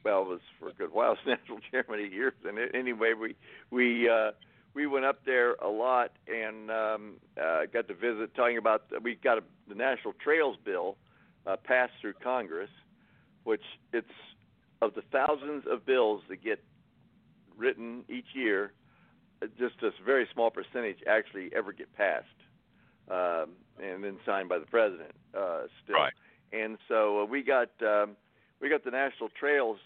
well, 0.05 0.23
it 0.23 0.29
was 0.29 0.41
for 0.59 0.69
a 0.69 0.73
good 0.73 0.93
while, 0.93 1.17
national 1.27 1.59
chairman 1.71 2.01
eight 2.01 2.13
years. 2.13 2.35
And 2.45 2.59
a- 2.59 2.75
anyway, 2.75 3.13
we 3.15 3.37
we 3.71 4.09
uh, 4.09 4.33
we 4.75 4.87
went 4.87 5.05
up 5.05 5.25
there 5.25 5.55
a 5.55 5.69
lot 5.69 6.13
and 6.29 6.71
um, 6.71 7.15
uh, 7.41 7.63
got 7.73 7.89
to 7.89 7.95
visit, 7.95 8.35
talking 8.35 8.59
about 8.59 8.85
we 9.03 9.17
got 9.17 9.39
a, 9.39 9.43
the 9.69 9.75
national 9.75 10.15
trails 10.15 10.57
bill 10.65 10.97
uh, 11.47 11.57
passed 11.57 11.93
through 12.01 12.15
Congress, 12.23 12.71
which 13.45 13.63
it's 13.93 14.07
of 14.83 14.95
the 14.95 15.03
thousands 15.13 15.65
of 15.71 15.85
bills 15.85 16.23
that 16.29 16.43
get 16.43 16.63
written 17.57 18.05
each 18.09 18.29
year, 18.35 18.73
uh, 19.43 19.47
just 19.59 19.75
a 19.83 19.91
very 20.05 20.27
small 20.33 20.51
percentage 20.51 20.99
actually 21.07 21.51
ever 21.55 21.73
get 21.73 21.93
passed, 21.97 22.27
um, 23.11 23.51
and 23.83 24.03
then 24.05 24.17
signed 24.25 24.49
by 24.49 24.59
the 24.59 24.67
president. 24.67 25.13
Uh, 25.37 25.63
still, 25.85 25.97
Right. 25.97 26.13
and 26.53 26.79
so 26.89 27.23
uh, 27.23 27.25
we 27.25 27.43
got 27.43 27.71
um, 27.83 28.17
we 28.61 28.69
got 28.69 28.85
the 28.85 28.91
National 28.91 29.29
Trails 29.31 29.79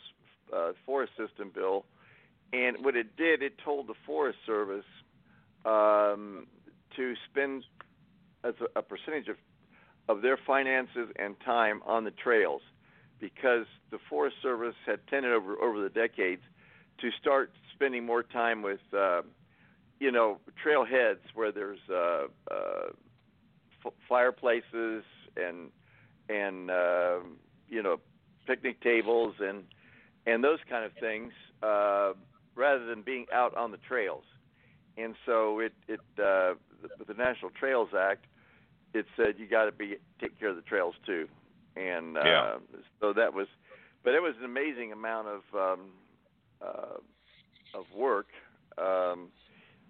uh, 0.54 0.72
Forest 0.84 1.12
System 1.16 1.50
bill, 1.54 1.84
and 2.52 2.84
what 2.84 2.96
it 2.96 3.16
did, 3.16 3.42
it 3.42 3.54
told 3.64 3.88
the 3.88 3.94
Forest 4.06 4.38
Service 4.46 4.84
um, 5.64 6.46
to 6.96 7.14
spend 7.30 7.64
as 8.44 8.54
a, 8.60 8.78
a 8.80 8.82
percentage 8.82 9.28
of 9.28 9.36
of 10.06 10.20
their 10.20 10.38
finances 10.46 11.08
and 11.16 11.34
time 11.46 11.80
on 11.86 12.04
the 12.04 12.10
trails, 12.10 12.60
because 13.20 13.64
the 13.90 13.98
Forest 14.10 14.36
Service 14.42 14.74
had 14.86 15.00
tended 15.08 15.32
over 15.32 15.56
over 15.60 15.82
the 15.82 15.88
decades 15.88 16.42
to 17.00 17.10
start 17.20 17.50
spending 17.74 18.04
more 18.04 18.22
time 18.22 18.62
with, 18.62 18.80
uh, 18.96 19.22
you 19.98 20.12
know, 20.12 20.38
trailheads 20.64 21.18
where 21.34 21.50
there's 21.50 21.80
uh, 21.90 22.26
uh, 22.50 22.90
f- 23.84 23.92
fireplaces 24.08 25.02
and 25.36 25.70
and 26.28 26.70
uh, 26.70 27.18
you 27.68 27.82
know 27.82 27.98
picnic 28.46 28.80
tables 28.82 29.34
and 29.40 29.64
and 30.26 30.42
those 30.42 30.58
kind 30.68 30.84
of 30.84 30.92
things, 31.00 31.32
uh, 31.62 32.12
rather 32.56 32.84
than 32.86 33.02
being 33.02 33.26
out 33.32 33.56
on 33.56 33.70
the 33.70 33.78
trails. 33.78 34.24
And 34.96 35.14
so 35.26 35.58
it 35.60 35.72
it 35.88 36.00
uh, 36.22 36.54
with 36.98 37.06
the 37.08 37.14
National 37.14 37.50
Trails 37.50 37.90
Act, 37.98 38.26
it 38.94 39.06
said 39.16 39.34
you 39.38 39.46
got 39.48 39.64
to 39.66 39.72
be 39.72 39.96
take 40.20 40.38
care 40.38 40.48
of 40.50 40.56
the 40.56 40.62
trails 40.62 40.94
too. 41.06 41.28
And 41.76 42.16
uh, 42.16 42.58
Yeah. 42.58 42.58
so 43.00 43.12
that 43.12 43.34
was, 43.34 43.46
but 44.04 44.14
it 44.14 44.20
was 44.22 44.34
an 44.38 44.44
amazing 44.44 44.92
amount 44.92 45.28
of 45.28 45.42
um, 45.54 45.90
uh, 46.60 46.98
of 47.74 47.86
work. 47.94 48.26
Um, 48.78 49.30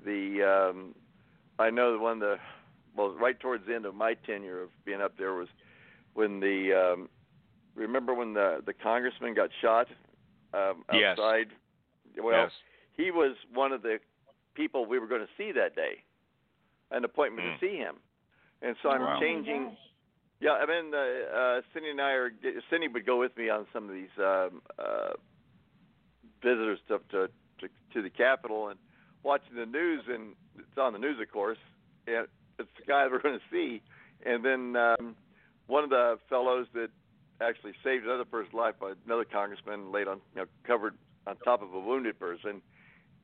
the 0.04 0.42
um, 0.70 0.94
I 1.58 1.70
know 1.70 1.92
that 1.92 1.98
one 2.00 2.18
the 2.20 2.36
well, 2.96 3.10
right 3.14 3.38
towards 3.38 3.66
the 3.66 3.74
end 3.74 3.86
of 3.86 3.94
my 3.94 4.14
tenure 4.14 4.62
of 4.62 4.70
being 4.84 5.00
up 5.00 5.16
there 5.18 5.34
was 5.34 5.48
when 6.14 6.40
the 6.40 6.72
um, 6.94 7.08
remember 7.74 8.14
when 8.14 8.34
the 8.34 8.62
the 8.64 8.72
congressman 8.74 9.34
got 9.34 9.50
shot 9.60 9.88
um, 10.52 10.84
Yes. 10.90 11.18
Outside. 12.16 12.24
Well, 12.24 12.42
yes. 12.42 12.52
he 12.96 13.10
was 13.10 13.36
one 13.52 13.72
of 13.72 13.82
the 13.82 13.98
people 14.54 14.86
we 14.86 14.98
were 14.98 15.06
going 15.06 15.20
to 15.22 15.32
see 15.36 15.52
that 15.52 15.74
day, 15.74 16.02
an 16.90 17.04
appointment 17.04 17.46
Mm. 17.48 17.58
to 17.58 17.66
see 17.66 17.76
him. 17.76 17.96
And 18.62 18.76
so 18.82 18.90
I'm 18.90 19.02
Wow. 19.02 19.20
changing. 19.20 19.76
Yeah, 20.40 20.52
I 20.52 20.66
mean, 20.66 20.94
uh, 20.94 20.98
uh, 20.98 21.62
Cindy 21.72 21.90
and 21.90 22.00
I 22.00 22.12
are. 22.12 22.32
Cindy 22.70 22.88
would 22.88 23.06
go 23.06 23.18
with 23.18 23.36
me 23.36 23.48
on 23.50 23.66
some 23.72 23.88
of 23.88 23.94
these 23.94 24.10
um, 24.18 24.62
uh, 24.78 25.12
visitors 26.42 26.78
to, 26.88 26.98
to 27.10 27.28
to 27.60 27.68
to 27.92 28.02
the 28.02 28.10
Capitol 28.10 28.68
and 28.68 28.78
watching 29.22 29.56
the 29.56 29.66
news, 29.66 30.02
and 30.08 30.34
it's 30.58 30.76
on 30.78 30.92
the 30.92 30.98
news, 30.98 31.20
of 31.20 31.30
course. 31.30 31.58
And 32.06 32.26
it's 32.58 32.68
the 32.78 32.84
guy 32.86 33.06
we're 33.06 33.22
going 33.22 33.38
to 33.38 33.44
see, 33.50 33.80
and 34.26 34.44
then 34.44 34.76
um, 34.76 35.16
one 35.66 35.84
of 35.84 35.90
the 35.90 36.18
fellows 36.28 36.66
that 36.74 36.88
actually 37.40 37.72
saved 37.82 38.04
another 38.04 38.24
person's 38.24 38.54
life 38.54 38.74
by 38.80 38.92
another 39.06 39.24
congressman 39.24 39.90
laid 39.92 40.06
on, 40.08 40.20
you 40.34 40.42
know, 40.42 40.46
covered 40.66 40.94
on 41.26 41.36
top 41.44 41.62
of 41.62 41.72
a 41.74 41.80
wounded 41.80 42.18
person, 42.18 42.62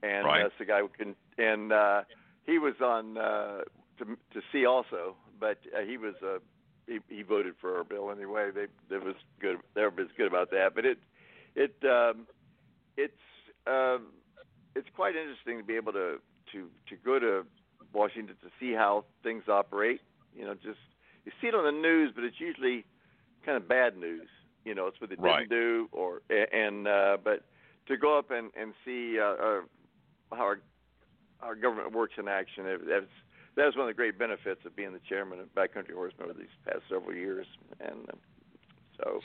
and 0.03 0.27
Right. 0.27 0.43
that's 0.43 0.55
the 0.59 0.65
guy 0.65 0.81
who 0.81 0.89
can. 0.89 1.15
And 1.39 1.73
uh, 1.73 2.03
he 2.47 2.59
was 2.59 2.75
on 2.83 3.17
uh, 3.17 3.61
to 3.99 4.05
to 4.05 4.41
see 4.53 4.67
also, 4.67 5.17
but 5.39 5.59
uh, 5.77 5.83
he 5.87 5.97
was 5.97 6.15
uh, 6.23 6.39
he, 6.87 6.99
he 7.09 7.23
voted 7.23 7.55
for 7.61 7.77
our 7.77 7.85
bill 7.85 8.11
anyway. 8.11 8.51
They 8.55 8.95
it 8.95 9.05
was 9.05 9.17
good. 9.41 9.57
They 9.75 9.83
were 9.83 9.91
good 9.91 10.27
about 10.27 10.51
that. 10.51 10.75
But 10.75 10.85
it 10.85 10.99
it 11.55 11.75
um, 11.85 12.27
it's 12.97 13.13
um, 13.67 14.09
it's 14.75 14.89
quite 14.95 15.17
interesting 15.17 15.59
to 15.59 15.65
be 15.65 15.77
able 15.77 15.93
to 15.93 16.17
to 16.53 16.69
to 16.89 16.97
go 17.05 17.19
to 17.19 17.47
Washington 17.93 18.37
to 18.43 18.49
see 18.59 18.73
how 18.73 19.05
things 19.23 19.45
operate. 19.49 20.01
You 20.35 20.45
know, 20.45 20.55
just 20.55 20.79
you 21.25 21.33
see 21.41 21.49
it 21.49 21.55
on 21.55 21.65
the 21.65 21.81
news, 21.81 22.13
but 22.15 22.25
it's 22.25 22.41
usually 22.41 22.85
kind 23.45 23.57
of 23.57 23.69
bad 23.69 23.97
news. 23.97 24.29
You 24.65 24.75
know, 24.75 24.87
it's 24.87 25.01
what 25.01 25.11
they 25.11 25.17
Right. 25.17 25.49
didn't 25.49 25.51
do, 25.51 25.89
or 25.93 26.23
and 26.31 26.87
uh, 26.87 27.17
but 27.23 27.45
to 27.91 27.97
go 27.97 28.19
up 28.19 28.31
and 28.31 28.51
and 28.59 28.73
see 28.85 29.19
uh, 29.21 29.25
uh, 29.25 29.61
how 30.33 30.43
our 30.43 30.61
our 31.41 31.55
government 31.55 31.93
works 31.93 32.15
in 32.19 32.29
action, 32.29 32.67
it, 32.67 32.81
that's 32.89 33.07
that's 33.57 33.77
one 33.77 33.89
of 33.89 33.89
the 33.89 33.97
great 33.97 34.19
benefits 34.19 34.61
of 34.65 34.75
being 34.77 34.93
the 34.93 35.01
chairman 35.09 35.41
of 35.41 35.55
Backcountry 35.55 35.95
Horsemen 35.95 36.31
over 36.31 36.39
these 36.39 36.49
past 36.65 36.83
several 36.89 37.15
years, 37.15 37.47
and 37.81 38.09
uh, 38.09 38.17
so 39.03 39.21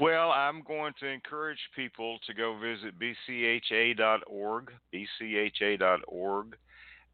Well, 0.00 0.30
I'm 0.30 0.62
going 0.62 0.92
to 1.00 1.06
encourage 1.06 1.58
people 1.74 2.18
to 2.26 2.34
go 2.34 2.58
visit 2.58 2.98
bcha.org, 2.98 4.70
bcha.org. 4.94 6.56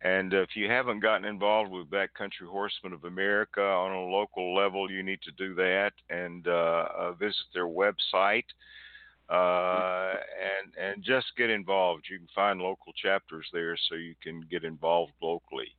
And 0.05 0.35
if 0.35 0.57
you 0.57 0.69
haven't 0.69 0.99
gotten 0.99 1.25
involved 1.25 1.71
with 1.71 1.89
Backcountry 1.89 2.49
Horsemen 2.51 2.93
of 2.93 3.05
America 3.05 3.63
on 3.63 3.93
a 3.93 4.01
local 4.01 4.53
level, 4.53 4.91
you 4.91 5.05
need 5.05 5.21
to 5.23 5.31
do 5.39 5.55
that 5.55 5.93
and 6.11 6.49
uh, 6.49 6.87
uh, 6.99 7.13
visit 7.13 7.45
their 7.55 7.69
website 7.69 8.47
uh, 9.33 10.15
and 10.47 10.75
and 10.77 11.03
just 11.03 11.27
get 11.37 11.49
involved. 11.49 12.05
You 12.11 12.19
can 12.19 12.29
find 12.35 12.61
local 12.61 12.93
chapters 12.93 13.49
there, 13.53 13.77
so 13.89 13.95
you 13.95 14.15
can 14.23 14.43
get 14.51 14.65
involved 14.65 15.13
locally, 15.23 15.75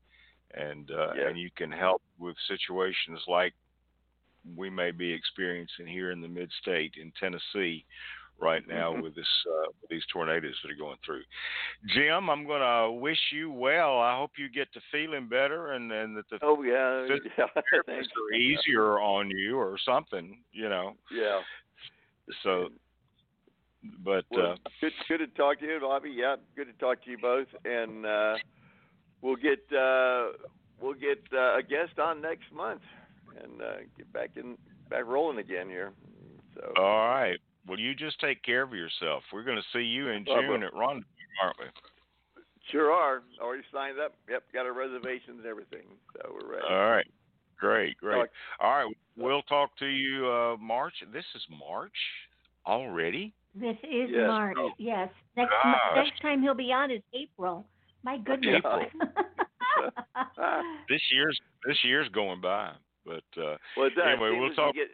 and 0.55 0.89
uh, 0.89 1.13
Yeah. 1.15 1.27
and 1.27 1.37
you 1.37 1.51
can 1.55 1.71
help 1.71 2.01
with 2.17 2.35
situations 2.47 3.21
like 3.27 3.53
we 4.55 4.69
may 4.69 4.91
be 4.91 5.11
experiencing 5.11 5.87
here 5.87 6.11
in 6.11 6.19
the 6.19 6.27
mid-state 6.27 6.95
in 6.97 7.11
Tennessee 7.19 7.85
right 8.39 8.67
now 8.67 8.91
Mhm. 8.91 9.03
with 9.03 9.15
this 9.15 9.45
uh, 9.47 9.67
with 9.79 9.89
these 9.89 10.05
tornadoes 10.07 10.59
that 10.61 10.71
are 10.71 10.75
going 10.75 10.97
through. 11.05 11.23
Jim, 11.85 12.29
I'm 12.29 12.45
going 12.45 12.61
to 12.61 12.91
wish 12.91 13.31
you 13.31 13.51
well. 13.51 13.99
I 13.99 14.17
hope 14.17 14.37
you 14.37 14.49
get 14.49 14.73
to 14.73 14.81
feeling 14.91 15.27
better 15.27 15.73
and 15.73 15.91
and 15.91 16.17
that 16.17 16.27
the 16.29 16.39
oh 16.41 16.63
yeah, 16.63 17.05
yeah, 17.37 17.47
therapists 17.71 18.17
are 18.17 18.33
easier 18.33 18.99
on 18.99 19.29
you 19.29 19.57
or 19.57 19.77
something, 19.77 20.43
you 20.51 20.69
know. 20.69 20.97
Yeah. 21.11 21.41
So, 22.41 22.69
but 24.03 24.25
Well, 24.31 24.51
uh, 24.53 24.55
good, 24.81 24.93
good 25.07 25.17
to 25.19 25.27
talk 25.27 25.59
to 25.59 25.65
you, 25.65 25.79
Bobbi. 25.81 26.13
Yeah, 26.15 26.35
good 26.55 26.67
to 26.67 26.73
talk 26.73 27.03
to 27.03 27.11
you 27.11 27.17
both, 27.17 27.47
and 27.65 28.05
uh, 28.05 28.35
we'll 29.21 29.35
get 29.35 29.59
uh, 29.75 30.27
we'll 30.81 30.93
get 30.93 31.21
uh, 31.33 31.57
a 31.57 31.63
guest 31.63 31.99
on 31.99 32.21
next 32.21 32.51
month, 32.53 32.81
and 33.41 33.61
uh, 33.61 33.73
get 33.97 34.11
back 34.13 34.31
in 34.35 34.57
back 34.89 35.05
rolling 35.05 35.39
again 35.39 35.67
here. 35.67 35.91
So 36.55 36.73
all 36.77 37.09
right. 37.09 37.39
Well, 37.67 37.79
you 37.79 37.95
just 37.95 38.19
take 38.19 38.43
care 38.43 38.61
of 38.61 38.73
yourself. 38.73 39.23
We're 39.31 39.43
going 39.43 39.57
to 39.57 39.63
see 39.77 39.83
you 39.83 40.09
in 40.09 40.25
June 40.25 40.63
at 40.63 40.73
Rendezvous, 40.73 41.05
aren't 41.41 41.57
we? 41.59 41.65
sure 42.71 42.91
are 42.91 43.23
already 43.41 43.63
signed 43.73 43.99
up. 43.99 44.13
Yep, 44.29 44.43
got 44.53 44.65
our 44.65 44.73
reservations 44.73 45.37
and 45.39 45.45
everything, 45.45 45.85
so 46.13 46.33
we're 46.33 46.49
ready. 46.55 46.65
All 46.69 46.89
right. 46.89 47.07
Great, 47.59 47.95
great. 47.97 48.15
Talk- 48.17 48.29
All 48.59 48.71
right, 48.71 48.97
we'll 49.15 49.41
talk 49.43 49.77
to 49.77 49.85
you 49.85 50.27
uh 50.27 50.57
March. 50.57 50.93
This 51.13 51.25
is 51.35 51.41
March 51.49 51.95
already. 52.65 53.33
This 53.55 53.77
is 53.83 54.09
Yes. 54.11 54.27
March. 54.27 54.57
Oh. 54.59 54.71
Yes. 54.77 55.09
Next 55.37 55.51
Gosh. 55.63 55.95
next 55.95 56.21
time 56.21 56.41
he'll 56.41 56.53
be 56.55 56.71
on 56.73 56.89
is 56.91 57.01
April. 57.13 57.65
My 58.03 58.17
goodness. 58.25 58.55
April. 58.57 58.85
This 60.89 61.01
year's 61.11 61.39
this 61.65 61.77
year's 61.83 62.07
going 62.09 62.41
by, 62.41 62.71
but 63.05 63.23
uh 63.37 63.57
well, 63.77 63.89
does. 63.89 64.05
Anyway, 64.05 64.37
we'll 64.39 64.53
talk- 64.53 64.75
get, 64.75 64.89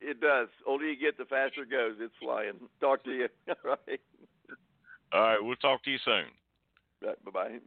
it 0.00 0.20
does. 0.20 0.48
Older 0.66 0.84
you 0.90 0.96
get, 0.98 1.16
the 1.16 1.24
faster 1.24 1.62
it 1.62 1.70
goes. 1.70 1.94
It's 2.00 2.14
flying. 2.20 2.54
Talk 2.80 3.04
to 3.04 3.10
you. 3.10 3.28
All 3.48 3.54
right. 3.88 4.00
all 5.12 5.20
right, 5.22 5.38
we'll 5.40 5.56
talk 5.56 5.82
to 5.84 5.90
you 5.90 5.98
soon. 6.04 6.24
Bye 7.00 7.30
bye. 7.32 7.58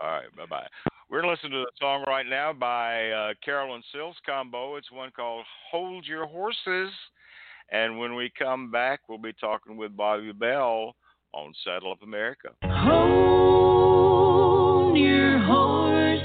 All 0.00 0.08
right, 0.10 0.36
bye 0.36 0.46
bye. 0.48 0.66
We're 1.10 1.20
gonna 1.20 1.32
listen 1.32 1.50
to 1.50 1.62
a 1.62 1.66
song 1.80 2.04
right 2.06 2.26
now 2.28 2.52
by 2.52 3.10
uh, 3.10 3.34
Carolyn 3.44 3.82
Sills 3.92 4.16
combo. 4.24 4.76
It's 4.76 4.90
one 4.92 5.10
called 5.14 5.44
"Hold 5.70 6.06
Your 6.06 6.26
Horses," 6.26 6.90
and 7.70 7.98
when 7.98 8.14
we 8.14 8.30
come 8.38 8.70
back, 8.70 9.00
we'll 9.08 9.18
be 9.18 9.32
talking 9.32 9.76
with 9.76 9.96
Bobbi 9.96 10.38
Bell 10.38 10.94
on 11.32 11.52
Saddle 11.64 11.92
Up 11.92 12.02
America. 12.02 12.50
Hold 12.62 14.16
your 14.96 15.38
horses. 15.40 16.15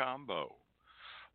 Combo. 0.00 0.54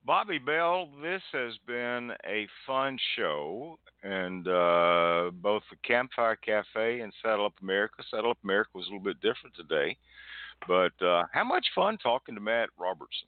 Bobbi 0.08 0.44
Bell, 0.44 0.90
this 1.02 1.22
has 1.34 1.54
been 1.68 2.12
a 2.26 2.48
fun 2.66 2.98
show, 3.16 3.78
and 4.04 4.48
uh, 4.48 5.32
both 5.34 5.64
the 5.70 5.78
Campfire 5.84 6.36
Cafe 6.36 7.02
and 7.02 7.12
Saddle 7.24 7.48
Up 7.48 7.54
America. 7.62 8.04
Saddle 8.10 8.32
Up 8.32 8.38
America 8.44 8.72
was 8.76 8.86
a 8.88 8.90
little 8.90 9.04
bit 9.04 9.22
different 9.22 9.56
today, 9.56 9.98
but 10.68 10.94
uh, 11.06 11.24
how 11.32 11.44
much 11.44 11.66
fun 11.74 11.98
talking 11.98 12.36
to 12.36 12.42
Matt 12.42 12.70
Robertson? 12.80 13.28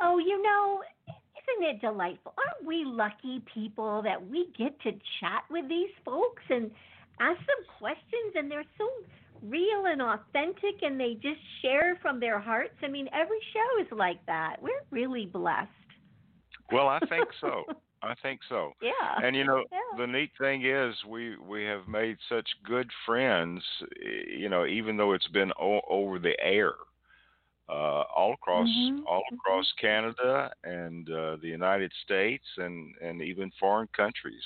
Oh, 0.00 0.18
you 0.18 0.42
know, 0.42 0.82
isn't 1.08 1.76
it 1.76 1.80
delightful? 1.80 2.34
Aren't 2.36 2.66
we 2.66 2.84
lucky 2.84 3.42
people 3.52 4.02
that 4.02 4.26
we 4.26 4.48
get 4.56 4.78
to 4.82 4.92
chat 5.20 5.44
with 5.50 5.68
these 5.68 5.90
folks 6.04 6.42
and 6.50 6.70
ask 7.20 7.38
them 7.38 7.64
questions, 7.78 8.32
and 8.34 8.50
they're 8.50 8.64
so 8.78 8.88
real 9.42 9.86
and 9.86 10.02
authentic 10.02 10.82
and 10.82 10.98
they 10.98 11.14
just 11.14 11.40
share 11.62 11.98
from 12.02 12.20
their 12.20 12.38
hearts. 12.38 12.74
I 12.82 12.88
mean, 12.88 13.08
every 13.12 13.38
show 13.52 13.82
is 13.82 13.98
like 13.98 14.24
that. 14.26 14.56
We're 14.60 14.84
really 14.90 15.26
blessed. 15.26 15.70
Well, 16.72 16.88
I 16.88 16.98
think 17.08 17.28
so. 17.40 17.64
I 18.02 18.14
think 18.22 18.40
so. 18.48 18.72
Yeah. 18.82 18.92
And 19.22 19.34
you 19.34 19.44
know, 19.44 19.64
yeah. 19.72 19.98
the 19.98 20.06
neat 20.06 20.30
thing 20.38 20.64
is 20.64 20.94
we 21.08 21.36
we 21.36 21.64
have 21.64 21.88
made 21.88 22.16
such 22.28 22.48
good 22.64 22.88
friends, 23.04 23.62
you 24.36 24.48
know, 24.48 24.66
even 24.66 24.96
though 24.96 25.12
it's 25.12 25.28
been 25.28 25.52
o- 25.60 25.80
over 25.88 26.18
the 26.18 26.38
air. 26.40 26.72
Uh, 27.68 28.04
all 28.14 28.32
across 28.32 28.68
mm-hmm. 28.68 29.04
all 29.08 29.24
across 29.32 29.66
Canada 29.80 30.52
and 30.62 31.10
uh, 31.10 31.34
the 31.42 31.48
United 31.48 31.92
States 32.04 32.44
and 32.58 32.94
and 33.02 33.20
even 33.20 33.50
foreign 33.58 33.88
countries. 33.88 34.44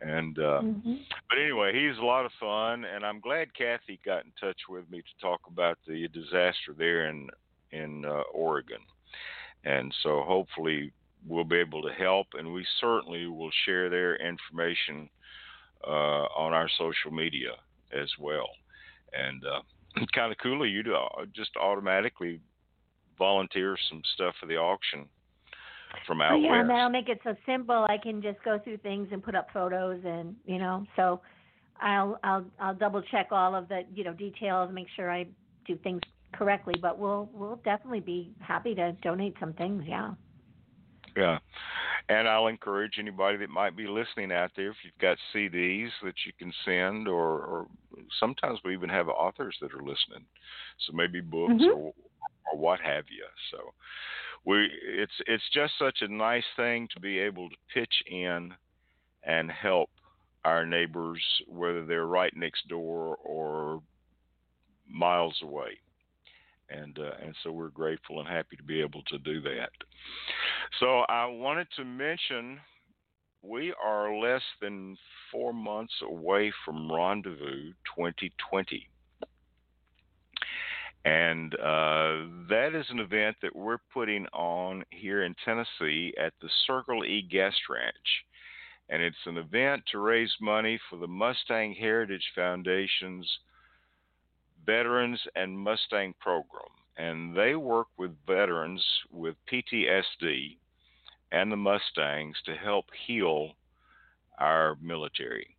And 0.00 0.38
uh, 0.38 0.60
mm-hmm. 0.62 0.94
but 1.28 1.38
anyway, 1.38 1.72
he's 1.72 1.98
a 1.98 2.04
lot 2.04 2.26
of 2.26 2.32
fun, 2.38 2.84
and 2.84 3.04
I'm 3.04 3.18
glad 3.18 3.54
Kathy 3.54 3.98
got 4.04 4.24
in 4.24 4.32
touch 4.38 4.58
with 4.68 4.88
me 4.90 4.98
to 4.98 5.26
talk 5.26 5.40
about 5.50 5.78
the 5.86 6.06
disaster 6.08 6.74
there 6.76 7.08
in 7.08 7.28
in 7.72 8.04
uh, 8.04 8.22
Oregon, 8.34 8.80
and 9.64 9.94
so 10.02 10.22
hopefully 10.26 10.92
we'll 11.26 11.44
be 11.44 11.56
able 11.56 11.82
to 11.82 11.92
help, 11.94 12.26
and 12.34 12.52
we 12.52 12.64
certainly 12.78 13.26
will 13.26 13.50
share 13.64 13.88
their 13.88 14.16
information 14.16 15.08
uh, 15.86 16.26
on 16.36 16.52
our 16.52 16.68
social 16.78 17.10
media 17.10 17.52
as 17.92 18.10
well. 18.20 18.48
And 19.14 19.42
uh, 19.46 19.60
kind 20.14 20.30
of 20.30 20.38
cool 20.42 20.62
of 20.62 20.68
you 20.68 20.82
to 20.82 20.98
just 21.34 21.50
automatically 21.56 22.40
volunteer 23.18 23.78
some 23.88 24.02
stuff 24.14 24.34
for 24.38 24.46
the 24.46 24.56
auction 24.56 25.06
from 26.06 26.20
out 26.20 26.40
yeah, 26.40 26.50
west. 26.58 26.68
that'll 26.68 26.90
make 26.90 27.08
it 27.08 27.20
so 27.24 27.34
simple. 27.46 27.86
I 27.88 27.98
can 27.98 28.22
just 28.22 28.42
go 28.44 28.58
through 28.58 28.78
things 28.78 29.08
and 29.12 29.22
put 29.22 29.34
up 29.34 29.48
photos, 29.52 30.00
and 30.04 30.34
you 30.44 30.58
know, 30.58 30.84
so 30.96 31.20
I'll 31.80 32.18
I'll 32.22 32.44
I'll 32.60 32.74
double 32.74 33.02
check 33.02 33.28
all 33.30 33.54
of 33.54 33.68
the 33.68 33.82
you 33.94 34.04
know 34.04 34.12
details, 34.12 34.70
make 34.72 34.88
sure 34.94 35.10
I 35.10 35.26
do 35.66 35.76
things 35.82 36.00
correctly. 36.32 36.74
But 36.80 36.98
we'll 36.98 37.28
we'll 37.32 37.60
definitely 37.64 38.00
be 38.00 38.32
happy 38.40 38.74
to 38.74 38.92
donate 39.02 39.34
some 39.40 39.52
things. 39.54 39.84
Yeah. 39.86 40.12
Yeah. 41.16 41.38
And 42.08 42.28
I'll 42.28 42.46
encourage 42.46 42.98
anybody 43.00 43.38
that 43.38 43.50
might 43.50 43.76
be 43.76 43.88
listening 43.88 44.30
out 44.30 44.52
there, 44.54 44.68
if 44.68 44.76
you've 44.84 44.98
got 45.00 45.16
CDs 45.34 45.88
that 46.04 46.14
you 46.24 46.32
can 46.38 46.52
send, 46.64 47.08
or, 47.08 47.40
or 47.40 47.66
sometimes 48.20 48.60
we 48.64 48.74
even 48.74 48.90
have 48.90 49.08
authors 49.08 49.56
that 49.60 49.72
are 49.72 49.78
listening, 49.82 50.24
so 50.86 50.92
maybe 50.92 51.20
books 51.20 51.54
mm-hmm. 51.54 51.76
or, 51.76 51.92
or 52.52 52.58
what 52.58 52.80
have 52.80 53.06
you. 53.08 53.24
So 53.50 53.72
we 54.46 54.70
it's 54.82 55.12
it's 55.26 55.42
just 55.52 55.74
such 55.78 55.98
a 56.00 56.08
nice 56.08 56.44
thing 56.56 56.88
to 56.94 57.00
be 57.00 57.18
able 57.18 57.50
to 57.50 57.56
pitch 57.74 58.02
in 58.06 58.54
and 59.24 59.50
help 59.50 59.90
our 60.44 60.64
neighbors, 60.64 61.20
whether 61.48 61.84
they're 61.84 62.06
right 62.06 62.32
next 62.36 62.68
door 62.68 63.16
or 63.24 63.82
miles 64.88 65.36
away. 65.42 65.78
And 66.70 66.98
uh, 66.98 67.10
and 67.22 67.34
so 67.42 67.50
we're 67.50 67.68
grateful 67.68 68.20
and 68.20 68.28
happy 68.28 68.56
to 68.56 68.62
be 68.62 68.80
able 68.80 69.02
to 69.08 69.18
do 69.18 69.40
that. 69.42 69.70
So 70.80 71.00
I 71.08 71.26
wanted 71.26 71.66
to 71.76 71.84
mention 71.84 72.58
we 73.42 73.74
are 73.82 74.16
less 74.16 74.42
than 74.60 74.96
four 75.30 75.52
months 75.52 75.94
away 76.02 76.52
from 76.64 76.90
Rendezvous 76.90 77.72
2020. 77.96 78.88
And 81.06 81.54
uh, 81.54 82.26
that 82.48 82.70
is 82.74 82.84
an 82.90 82.98
event 82.98 83.36
that 83.40 83.54
we're 83.54 83.78
putting 83.94 84.26
on 84.32 84.82
here 84.90 85.22
in 85.22 85.36
Tennessee 85.44 86.12
at 86.20 86.32
the 86.42 86.48
Circle 86.66 87.04
E 87.04 87.22
Guest 87.22 87.56
Ranch. 87.70 88.24
And 88.88 89.00
it's 89.00 89.16
an 89.24 89.36
event 89.36 89.84
to 89.92 90.00
raise 90.00 90.32
money 90.40 90.80
for 90.90 90.96
the 90.96 91.06
Mustang 91.06 91.76
Heritage 91.78 92.24
Foundation's 92.34 93.38
Veterans 94.66 95.20
and 95.36 95.56
Mustang 95.56 96.12
program. 96.20 96.74
And 96.96 97.36
they 97.36 97.54
work 97.54 97.86
with 97.96 98.10
veterans 98.26 98.84
with 99.12 99.36
PTSD 99.48 100.56
and 101.30 101.52
the 101.52 101.56
Mustangs 101.56 102.36
to 102.46 102.56
help 102.56 102.86
heal 103.06 103.52
our 104.40 104.76
military. 104.82 105.56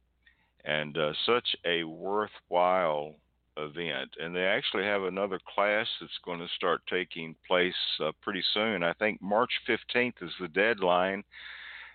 And 0.65 0.97
uh, 0.97 1.13
such 1.25 1.55
a 1.65 1.85
worthwhile 1.85 3.15
event. 3.57 4.09
And 4.19 4.35
they 4.35 4.43
actually 4.43 4.83
have 4.83 5.03
another 5.03 5.39
class 5.53 5.87
that's 5.99 6.19
going 6.23 6.39
to 6.39 6.47
start 6.55 6.81
taking 6.89 7.35
place 7.47 7.73
uh, 8.03 8.11
pretty 8.21 8.43
soon. 8.53 8.83
I 8.83 8.93
think 8.93 9.21
March 9.21 9.51
15th 9.67 10.21
is 10.21 10.31
the 10.39 10.47
deadline. 10.47 11.23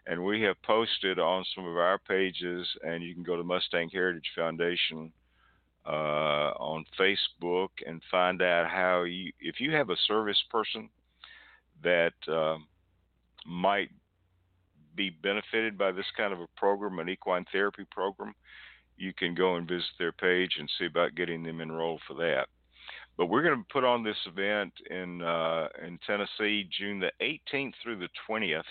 And 0.07 0.25
we 0.25 0.43
have 0.43 0.61
posted 0.63 1.21
on 1.21 1.45
some 1.55 1.65
of 1.65 1.77
our 1.77 1.97
pages, 1.97 2.67
and 2.83 3.05
you 3.05 3.15
can 3.15 3.23
go 3.23 3.37
to 3.37 3.45
Mustang 3.45 3.89
Heritage 3.93 4.33
Foundation 4.35 5.13
uh, 5.87 6.53
on 6.59 6.85
Facebook 6.99 7.69
and 7.87 8.03
find 8.11 8.43
out 8.43 8.69
how 8.69 9.05
you, 9.05 9.33
if 9.41 9.61
you 9.61 9.71
have 9.73 9.91
a 9.91 9.97
service 10.09 10.43
person 10.51 10.89
that 11.85 12.15
uh, 12.27 12.57
might 13.47 13.91
be 14.95 15.11
benefited 15.11 15.79
by 15.79 15.93
this 15.93 16.07
kind 16.17 16.33
of 16.33 16.41
a 16.41 16.47
program, 16.57 16.99
an 16.99 17.09
equine 17.09 17.45
therapy 17.53 17.85
program, 17.91 18.35
you 18.97 19.13
can 19.13 19.35
go 19.35 19.57
and 19.57 19.69
visit 19.69 19.91
their 19.99 20.13
page 20.13 20.57
and 20.59 20.71
see 20.79 20.87
about 20.87 21.15
getting 21.15 21.43
them 21.43 21.61
enrolled 21.61 22.01
for 22.07 22.15
that. 22.15 22.47
But 23.17 23.27
we're 23.27 23.43
going 23.43 23.59
to 23.59 23.73
put 23.73 23.85
on 23.85 24.03
this 24.03 24.17
event 24.27 24.73
in 24.91 25.23
uh, 25.23 25.69
in 25.87 25.99
Tennessee, 26.07 26.69
June 26.79 26.99
the 26.99 27.13
18th 27.21 27.75
through 27.83 27.99
the 27.99 28.09
20th, 28.29 28.63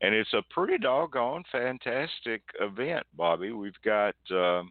and 0.00 0.14
it's 0.14 0.32
a 0.32 0.42
pretty 0.50 0.78
doggone 0.78 1.44
fantastic 1.52 2.42
event, 2.60 3.06
Bobbi. 3.18 3.56
We've 3.56 3.80
got 3.84 4.14
uh, 4.34 4.62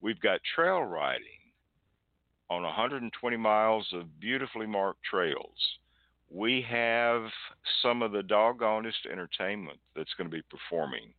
we've 0.00 0.20
got 0.20 0.40
trail 0.54 0.82
riding 0.82 1.26
on 2.48 2.62
120 2.62 3.36
miles 3.36 3.86
of 3.92 4.20
beautifully 4.20 4.66
marked 4.66 5.02
trails. 5.04 5.78
We 6.30 6.64
have 6.70 7.24
some 7.82 8.00
of 8.00 8.12
the 8.12 8.22
doggonest 8.22 9.06
entertainment 9.10 9.78
that's 9.94 10.12
going 10.16 10.30
to 10.30 10.34
be 10.34 10.42
performing 10.50 11.12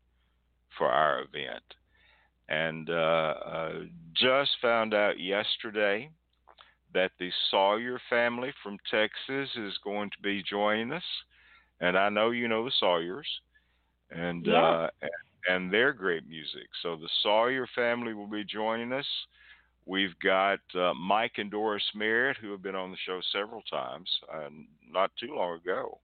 for 0.77 0.87
our 0.87 1.21
event 1.21 1.63
and 2.49 2.89
uh, 2.89 3.33
uh, 3.45 3.71
just 4.15 4.51
found 4.61 4.93
out 4.93 5.19
yesterday 5.19 6.09
that 6.93 7.11
the 7.19 7.31
Sawyer 7.49 7.99
family 8.09 8.53
from 8.61 8.77
Texas 8.91 9.49
is 9.55 9.73
going 9.83 10.09
to 10.11 10.21
be 10.21 10.43
joining 10.43 10.91
us, 10.91 11.03
and 11.81 11.97
I 11.97 12.09
know 12.09 12.31
you 12.31 12.47
know 12.47 12.65
the 12.65 12.71
Sawyers, 12.79 13.27
and 14.11 14.45
yeah. 14.45 14.87
uh, 15.01 15.07
and 15.47 15.71
their 15.71 15.93
great 15.93 16.27
music. 16.27 16.67
So 16.81 16.95
the 16.95 17.09
Sawyer 17.21 17.67
family 17.75 18.13
will 18.13 18.27
be 18.27 18.43
joining 18.43 18.93
us. 18.93 19.07
We've 19.85 20.17
got 20.23 20.59
uh, 20.75 20.93
Mike 20.93 21.33
and 21.37 21.51
Doris 21.51 21.83
Merritt, 21.93 22.37
who 22.37 22.51
have 22.51 22.63
been 22.63 22.75
on 22.75 22.91
the 22.91 22.97
show 23.05 23.19
several 23.33 23.61
times, 23.63 24.09
uh, 24.33 24.49
not 24.89 25.11
too 25.19 25.35
long 25.35 25.57
ago. 25.57 25.99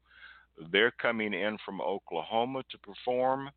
They're 0.72 0.92
coming 0.92 1.34
in 1.34 1.58
from 1.66 1.80
Oklahoma 1.80 2.64
to 2.70 2.78
perform. 2.80 3.50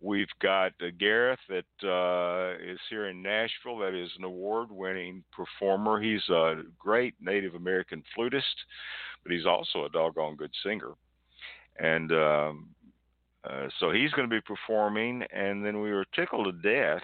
We've 0.00 0.28
got 0.42 0.72
uh, 0.82 0.88
Gareth 0.98 1.40
that 1.48 1.88
uh, 1.88 2.62
is 2.62 2.78
here 2.90 3.08
in 3.08 3.22
Nashville. 3.22 3.78
That 3.78 3.94
is 3.94 4.10
an 4.18 4.24
award-winning 4.24 5.24
performer. 5.32 6.00
He's 6.00 6.28
a 6.28 6.62
great 6.78 7.14
Native 7.20 7.54
American 7.54 8.02
flutist, 8.14 8.44
but 9.22 9.32
he's 9.32 9.46
also 9.46 9.84
a 9.84 9.90
doggone 9.90 10.36
good 10.36 10.52
singer. 10.62 10.92
And 11.78 12.12
um, 12.12 12.68
uh, 13.48 13.68
so 13.80 13.90
he's 13.90 14.12
going 14.12 14.28
to 14.28 14.34
be 14.34 14.42
performing. 14.42 15.22
And 15.32 15.64
then 15.64 15.80
we 15.80 15.90
were 15.92 16.06
tickled 16.14 16.46
to 16.46 16.52
death 16.52 17.02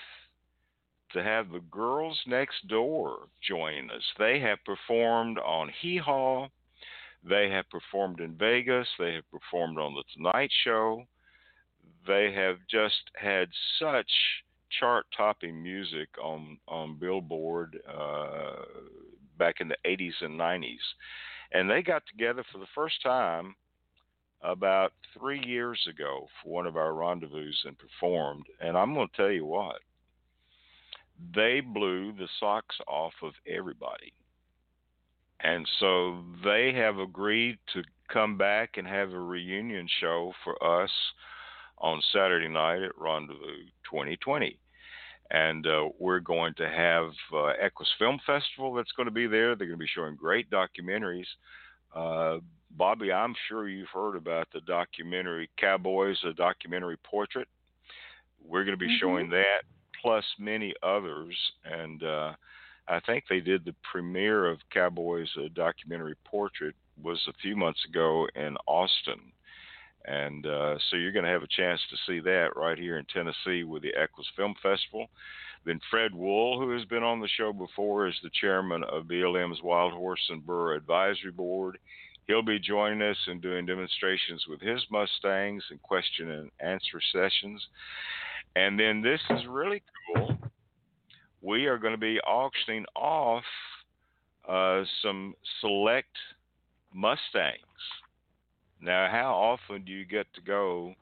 to 1.12 1.22
have 1.22 1.50
the 1.50 1.60
girls 1.70 2.18
next 2.26 2.66
door 2.68 3.28
join 3.46 3.90
us. 3.90 4.02
They 4.18 4.38
have 4.40 4.58
performed 4.64 5.38
on 5.38 5.70
Hee 5.80 5.98
Haw. 5.98 6.48
They 7.24 7.48
have 7.50 7.70
performed 7.70 8.20
in 8.20 8.34
Vegas. 8.36 8.88
They 8.98 9.14
have 9.14 9.30
performed 9.30 9.78
on 9.78 9.94
the 9.94 10.04
Tonight 10.14 10.50
Show 10.64 11.06
they 12.06 12.32
have 12.32 12.56
just 12.70 13.10
had 13.14 13.48
such 13.78 14.10
chart 14.80 15.06
topping 15.16 15.62
music 15.62 16.08
on 16.22 16.58
on 16.68 16.98
Billboard 16.98 17.78
uh, 17.88 18.64
back 19.38 19.56
in 19.60 19.68
the 19.68 19.76
80s 19.86 20.22
and 20.22 20.38
90s, 20.38 20.76
and 21.52 21.70
they 21.70 21.82
got 21.82 22.02
together 22.06 22.44
for 22.50 22.58
the 22.58 22.66
first 22.74 23.02
time 23.02 23.54
about 24.42 24.92
three 25.16 25.40
years 25.44 25.80
ago 25.88 26.26
for 26.42 26.50
one 26.50 26.66
of 26.66 26.76
our 26.76 26.94
rendezvous 26.94 27.52
and 27.64 27.76
performed. 27.78 28.44
And 28.60 28.76
I'm 28.76 28.94
going 28.94 29.08
to 29.08 29.16
tell 29.16 29.30
you 29.30 29.46
what, 29.46 29.80
they 31.34 31.60
blew 31.60 32.12
the 32.12 32.28
socks 32.40 32.76
off 32.88 33.12
of 33.22 33.32
everybody. 33.46 34.12
And 35.40 35.66
so 35.80 36.22
they 36.44 36.72
have 36.74 36.98
agreed 36.98 37.58
to 37.74 37.82
come 38.12 38.36
back 38.36 38.76
and 38.76 38.86
have 38.86 39.12
a 39.12 39.18
reunion 39.18 39.88
show 40.00 40.32
for 40.44 40.62
us 40.62 40.90
on 41.82 42.00
Saturday 42.12 42.48
night 42.48 42.82
at 42.82 42.96
Rendezvous 42.96 43.64
2020. 43.90 44.58
And 45.30 45.66
uh, 45.66 45.88
we're 45.98 46.20
going 46.20 46.54
to 46.54 46.68
have 46.68 47.10
uh, 47.32 47.52
Equus 47.60 47.88
Film 47.98 48.18
Festival 48.26 48.74
that's 48.74 48.92
going 48.92 49.06
to 49.06 49.12
be 49.12 49.26
there. 49.26 49.56
They're 49.56 49.66
going 49.66 49.78
to 49.78 49.84
be 49.84 49.90
showing 49.92 50.14
great 50.14 50.48
documentaries. 50.50 51.26
Uh, 51.94 52.38
Bobbi, 52.78 53.12
I'm 53.12 53.34
sure 53.48 53.68
you've 53.68 53.88
heard 53.92 54.16
about 54.16 54.48
the 54.52 54.60
documentary 54.60 55.50
Cowboys, 55.58 56.18
a 56.24 56.32
documentary 56.32 56.96
portrait. 56.98 57.48
We're 58.44 58.64
going 58.64 58.78
to 58.78 58.84
be 58.84 58.86
mm-hmm. 58.86 59.00
showing 59.00 59.30
that, 59.30 59.62
plus 60.00 60.24
many 60.38 60.74
others. 60.82 61.34
And 61.64 62.02
uh, 62.02 62.32
I 62.88 63.00
think 63.00 63.24
they 63.28 63.40
did 63.40 63.64
the 63.64 63.74
premiere 63.90 64.46
of 64.46 64.58
Cowboys, 64.70 65.28
a 65.42 65.48
documentary 65.48 66.16
portrait, 66.24 66.74
was 67.02 67.20
a 67.28 67.32
few 67.40 67.56
months 67.56 67.84
ago 67.88 68.28
in 68.34 68.56
Austin. 68.66 69.32
And 70.04 70.46
uh, 70.46 70.76
so 70.90 70.96
you're 70.96 71.12
going 71.12 71.24
to 71.24 71.30
have 71.30 71.42
a 71.42 71.56
chance 71.56 71.80
to 71.90 71.96
see 72.06 72.20
that 72.20 72.56
right 72.56 72.78
here 72.78 72.98
in 72.98 73.06
Tennessee 73.06 73.64
with 73.64 73.82
the 73.82 73.94
Equus 73.94 74.26
Film 74.36 74.54
Festival. 74.62 75.06
Then 75.64 75.80
Fred 75.90 76.12
Woehl, 76.12 76.58
who 76.58 76.70
has 76.76 76.84
been 76.86 77.04
on 77.04 77.20
the 77.20 77.28
show 77.36 77.52
before, 77.52 78.08
is 78.08 78.18
the 78.22 78.30
chairman 78.40 78.82
of 78.84 79.04
BLM's 79.04 79.62
Wild 79.62 79.92
Horse 79.92 80.24
and 80.28 80.44
Burro 80.44 80.76
Advisory 80.76 81.30
Board. 81.30 81.78
He'll 82.26 82.42
be 82.42 82.58
joining 82.58 83.02
us 83.02 83.16
and 83.26 83.40
doing 83.40 83.66
demonstrations 83.66 84.44
with 84.48 84.60
his 84.60 84.84
Mustangs 84.90 85.62
and 85.70 85.80
question 85.82 86.30
and 86.30 86.50
answer 86.60 87.00
sessions. 87.12 87.64
And 88.56 88.78
then 88.78 89.02
this 89.02 89.20
is 89.30 89.46
really 89.48 89.82
cool. 90.14 90.36
We 91.40 91.66
are 91.66 91.78
going 91.78 91.94
to 91.94 91.98
be 91.98 92.20
auctioning 92.20 92.84
off 92.94 93.44
uh, 94.48 94.82
some 95.02 95.34
select 95.60 96.16
Mustangs. 96.92 97.58
Now, 98.82 99.08
how 99.10 99.34
often 99.34 99.84
do 99.84 99.92
you 99.92 100.04
get 100.04 100.26
to 100.34 100.40
go 100.40 100.94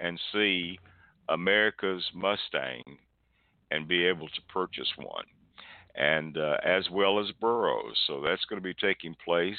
and 0.00 0.20
see 0.32 0.78
America's 1.28 2.04
Mustang 2.14 2.82
and 3.70 3.86
be 3.86 4.04
able 4.04 4.28
to 4.28 4.42
purchase 4.48 4.90
one? 4.96 5.24
And 5.94 6.36
uh, 6.36 6.56
as 6.64 6.88
well 6.90 7.18
as 7.20 7.30
burros. 7.40 7.96
So 8.06 8.20
that's 8.20 8.44
going 8.44 8.60
to 8.60 8.64
be 8.64 8.74
taking 8.74 9.16
place 9.24 9.58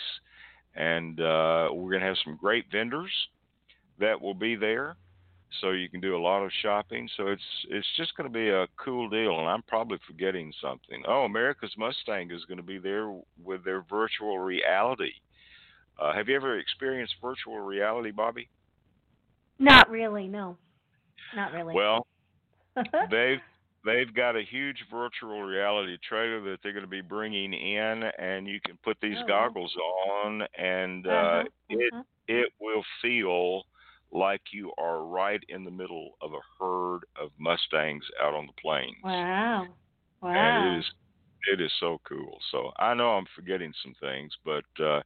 and 0.75 1.19
uh, 1.19 1.69
we're 1.71 1.91
going 1.91 2.01
to 2.01 2.07
have 2.07 2.17
some 2.23 2.37
great 2.37 2.65
vendors 2.71 3.11
that 3.99 4.19
will 4.19 4.33
be 4.33 4.55
there, 4.55 4.95
so 5.59 5.71
you 5.71 5.89
can 5.89 5.99
do 5.99 6.15
a 6.15 6.21
lot 6.21 6.43
of 6.43 6.51
shopping. 6.61 7.09
So 7.17 7.27
it's 7.27 7.41
it's 7.69 7.87
just 7.97 8.15
going 8.15 8.29
to 8.29 8.33
be 8.33 8.49
a 8.49 8.67
cool 8.83 9.09
deal, 9.09 9.39
and 9.39 9.49
I'm 9.49 9.63
probably 9.63 9.97
forgetting 10.07 10.53
something. 10.61 11.03
Oh, 11.07 11.23
America's 11.23 11.73
Mustang 11.77 12.31
is 12.31 12.45
going 12.45 12.57
to 12.57 12.63
be 12.63 12.79
there 12.79 13.13
with 13.43 13.65
their 13.65 13.83
virtual 13.89 14.39
reality. 14.39 15.11
Uh, 15.99 16.13
have 16.13 16.27
you 16.27 16.35
ever 16.35 16.57
experienced 16.57 17.15
virtual 17.21 17.59
reality, 17.59 18.11
Bobbi? 18.11 18.47
Not 19.59 19.89
really, 19.89 20.27
no. 20.27 20.57
Not 21.35 21.53
really. 21.53 21.75
Well, 21.75 22.07
they've 23.11 23.39
they've 23.85 24.13
got 24.13 24.35
a 24.35 24.43
huge 24.43 24.77
virtual 24.91 25.43
reality 25.43 25.97
trailer 26.07 26.41
that 26.51 26.57
they're 26.63 26.73
going 26.73 26.85
to 26.85 26.89
be 26.89 27.01
bringing 27.01 27.53
in, 27.53 28.03
and 28.17 28.47
you 28.47 28.59
can 28.65 28.77
put 28.83 28.97
these 29.01 29.17
oh. 29.23 29.27
goggles 29.27 29.73
on, 30.25 30.43
and 30.57 31.07
uh, 31.07 31.09
uh-huh. 31.09 31.43
it 31.69 31.93
uh-huh. 31.93 32.03
it 32.27 32.49
will 32.59 32.83
feel 33.01 33.63
like 34.11 34.41
you 34.51 34.71
are 34.77 35.05
right 35.05 35.41
in 35.47 35.63
the 35.63 35.71
middle 35.71 36.11
of 36.21 36.31
a 36.33 36.39
herd 36.59 37.01
of 37.21 37.31
mustangs 37.37 38.03
out 38.21 38.33
on 38.33 38.45
the 38.45 38.53
plains. 38.61 38.95
Wow! 39.03 39.67
Wow! 40.21 40.29
And 40.29 40.75
it 40.75 40.79
is 40.79 40.85
it 41.51 41.61
is 41.61 41.71
so 41.79 41.99
cool. 42.07 42.37
So 42.51 42.71
I 42.77 42.93
know 42.93 43.11
I'm 43.11 43.25
forgetting 43.35 43.73
some 43.83 43.95
things, 43.99 44.31
but 44.45 44.65
uh, 44.83 45.01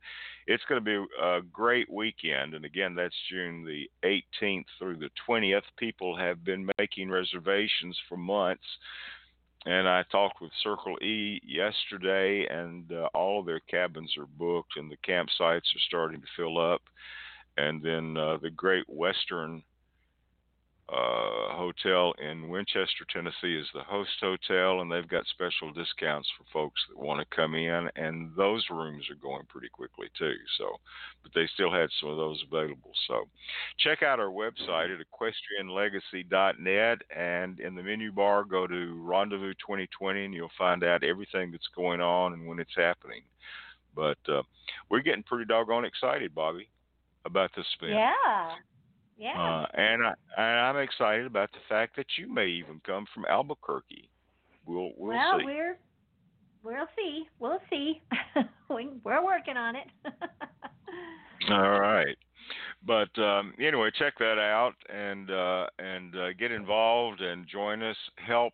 it's 0.48 0.64
going 0.68 0.84
to 0.84 0.86
be 0.86 1.06
a 1.22 1.42
great 1.42 1.92
weekend. 1.92 2.54
And 2.54 2.66
again, 2.66 2.96
that's 2.96 3.16
June 3.30 3.66
the 3.66 3.90
18th 4.04 4.66
through 4.78 4.98
the 4.98 5.10
20th. 5.28 5.62
People 5.78 6.16
have 6.18 6.44
been 6.44 6.70
making 6.78 7.10
reservations 7.10 7.98
for 8.08 8.18
months. 8.18 8.66
And 9.66 9.88
I 9.88 10.04
talked 10.12 10.42
with 10.42 10.52
Circle 10.62 10.98
E 11.02 11.42
yesterday, 11.44 12.46
and 12.48 12.92
uh, 12.92 13.10
all 13.16 13.40
of 13.40 13.48
their 13.48 13.62
cabins 13.62 14.16
are 14.16 14.28
booked, 14.28 14.78
and 14.78 14.92
the 14.92 14.98
campsites 14.98 15.58
are 15.58 15.88
starting 15.88 16.22
to 16.22 16.28
fill 16.38 16.60
up. 16.60 16.84
And 17.58 17.82
then 17.82 18.16
uh, 18.16 18.38
the 18.38 18.52
Great 18.52 18.88
Western 18.88 19.64
uh, 20.88 21.56
hotel 21.56 22.14
in 22.24 22.48
Winchester, 22.48 23.06
Tennessee 23.12 23.58
is 23.58 23.68
the 23.74 23.82
host 23.82 24.12
hotel, 24.22 24.82
and 24.82 24.92
they've 24.92 25.08
got 25.08 25.26
special 25.28 25.74
discounts 25.74 26.30
for 26.38 26.44
folks 26.54 26.80
that 26.88 27.04
want 27.04 27.20
to 27.20 27.36
come 27.36 27.56
in, 27.56 27.90
and 27.96 28.30
those 28.38 28.64
rooms 28.70 29.04
are 29.10 29.16
going 29.16 29.46
pretty 29.50 29.70
quickly 29.70 30.08
too. 30.16 30.36
So, 30.60 30.76
but 31.24 31.32
they 31.34 31.48
still 31.56 31.72
had 31.72 31.90
some 32.00 32.10
of 32.10 32.18
those 32.18 32.44
available. 32.48 32.92
So, 33.08 33.24
check 33.80 34.04
out 34.04 34.20
our 34.20 34.30
website 34.30 34.94
at 34.94 35.04
equestrianlegacy.net, 35.04 37.00
and 37.16 37.60
in 37.60 37.74
the 37.74 37.82
menu 37.82 38.12
bar, 38.12 38.44
go 38.44 38.68
to 38.68 39.02
Rendezvous 39.04 39.54
2020, 39.56 40.26
and 40.26 40.34
you'll 40.36 40.52
find 40.56 40.84
out 40.84 41.04
everything 41.04 41.50
that's 41.50 41.70
going 41.76 42.00
on 42.00 42.34
and 42.34 42.46
when 42.46 42.60
it's 42.60 42.76
happening. 42.76 43.24
But 43.96 44.20
uh, 44.30 44.44
we're 44.90 45.02
getting 45.02 45.24
pretty 45.24 45.46
doggone 45.46 45.86
excited, 45.86 46.36
Bobbi, 46.36 46.68
about 47.26 47.50
this 47.56 47.66
event. 47.82 47.98
Yeah. 47.98 48.50
Yeah. 49.18 49.42
Uh, 49.42 49.66
and 49.74 50.06
I 50.06 50.14
and 50.38 50.60
I'm 50.60 50.78
excited 50.78 51.26
about 51.26 51.52
the 51.54 51.60
fact 51.70 51.96
that 51.96 52.06
you 52.18 52.32
may 52.32 52.48
even 52.48 52.82
come 52.86 53.06
from 53.14 53.26
Albuquerque. 53.26 54.10
We'll 54.66 54.92
we'll, 54.98 55.16
well 55.16 55.40
see. 55.40 55.46
we're 55.46 55.78
we'll 56.64 56.88
see. 56.98 57.24
We'll 57.40 57.62
see. 57.70 58.02
we, 58.70 58.90
we're 59.04 59.24
working 59.24 59.58
on 59.58 59.76
it. 59.76 59.88
All 61.50 61.80
right. 61.80 62.18
But 62.86 63.18
um, 63.22 63.54
anyway, 63.60 63.90
check 63.98 64.18
that 64.20 64.38
out 64.38 64.76
and 64.94 65.32
uh, 65.32 65.68
and 65.80 66.16
uh, 66.16 66.34
get 66.34 66.52
involved 66.52 67.22
and 67.22 67.48
join 67.48 67.82
us. 67.82 67.98
Help 68.18 68.54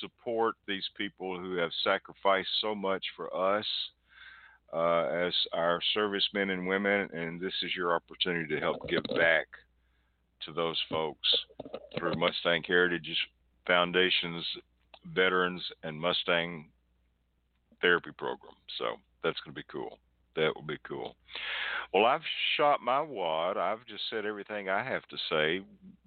support 0.00 0.56
these 0.66 0.84
people 0.96 1.38
who 1.38 1.56
have 1.56 1.70
sacrificed 1.82 2.48
so 2.60 2.74
much 2.74 3.04
for 3.16 3.34
us 3.34 3.64
uh, 4.72 5.26
as 5.26 5.32
our 5.52 5.80
servicemen 5.94 6.50
and 6.50 6.66
women, 6.66 7.08
and 7.12 7.40
this 7.40 7.54
is 7.62 7.74
your 7.74 7.94
opportunity 7.94 8.54
to 8.54 8.60
help 8.60 8.86
give 8.88 9.02
back 9.16 9.46
to 10.46 10.52
those 10.52 10.78
folks 10.88 11.28
through 11.98 12.14
Mustang 12.14 12.62
Heritage 12.66 13.16
Foundation's 13.66 14.44
Veterans 15.14 15.62
and 15.82 15.98
Mustang 15.98 16.68
Therapy 17.80 18.10
Program. 18.16 18.54
So 18.78 18.96
that's 19.22 19.38
going 19.40 19.54
to 19.54 19.60
be 19.60 19.66
cool. 19.70 19.98
That 20.36 20.52
will 20.54 20.66
be 20.66 20.78
cool. 20.86 21.16
Well, 21.92 22.06
I've 22.06 22.20
shot 22.56 22.80
my 22.80 23.00
wad. 23.00 23.56
I've 23.56 23.84
just 23.86 24.02
said 24.10 24.24
everything 24.24 24.68
I 24.68 24.84
have 24.84 25.06
to 25.08 25.16
say. 25.28 25.64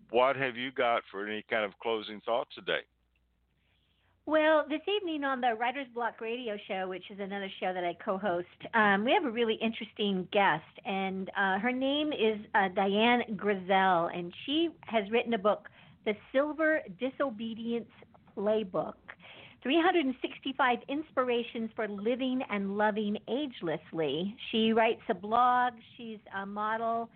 What 0.09 0.35
have 0.35 0.55
you 0.55 0.71
got 0.71 1.03
for 1.11 1.27
any 1.27 1.43
kind 1.49 1.65
of 1.65 1.71
closing 1.81 2.21
thought 2.25 2.47
today? 2.55 2.81
Well, 4.25 4.63
this 4.69 4.79
evening 4.87 5.25
on 5.25 5.41
the 5.41 5.53
Writer's 5.59 5.87
Block 5.93 6.21
Radio 6.21 6.55
Show, 6.65 6.87
which 6.87 7.03
is 7.11 7.19
another 7.19 7.49
show 7.59 7.73
that 7.73 7.83
I 7.83 7.93
co-host, 8.05 8.47
um, 8.73 9.03
we 9.03 9.11
have 9.11 9.25
a 9.25 9.29
really 9.29 9.55
interesting 9.61 10.25
guest, 10.31 10.63
and 10.85 11.29
uh, 11.37 11.59
her 11.59 11.73
name 11.73 12.13
is 12.13 12.39
uh, 12.55 12.69
Dian 12.69 13.23
Griesel, 13.35 14.17
and 14.17 14.33
she 14.45 14.69
has 14.85 15.03
written 15.11 15.33
a 15.33 15.37
book, 15.37 15.67
The 16.05 16.13
Silver 16.31 16.79
Disobedience 17.01 17.89
Playbook. 18.37 18.93
365 19.61 20.79
inspirations 20.87 21.69
for 21.75 21.89
living 21.89 22.41
and 22.49 22.77
loving 22.77 23.17
agelessly. 23.27 24.33
She 24.53 24.71
writes 24.71 25.01
a 25.09 25.15
blog. 25.15 25.73
She's 25.97 26.19
a 26.33 26.45
model 26.45 27.09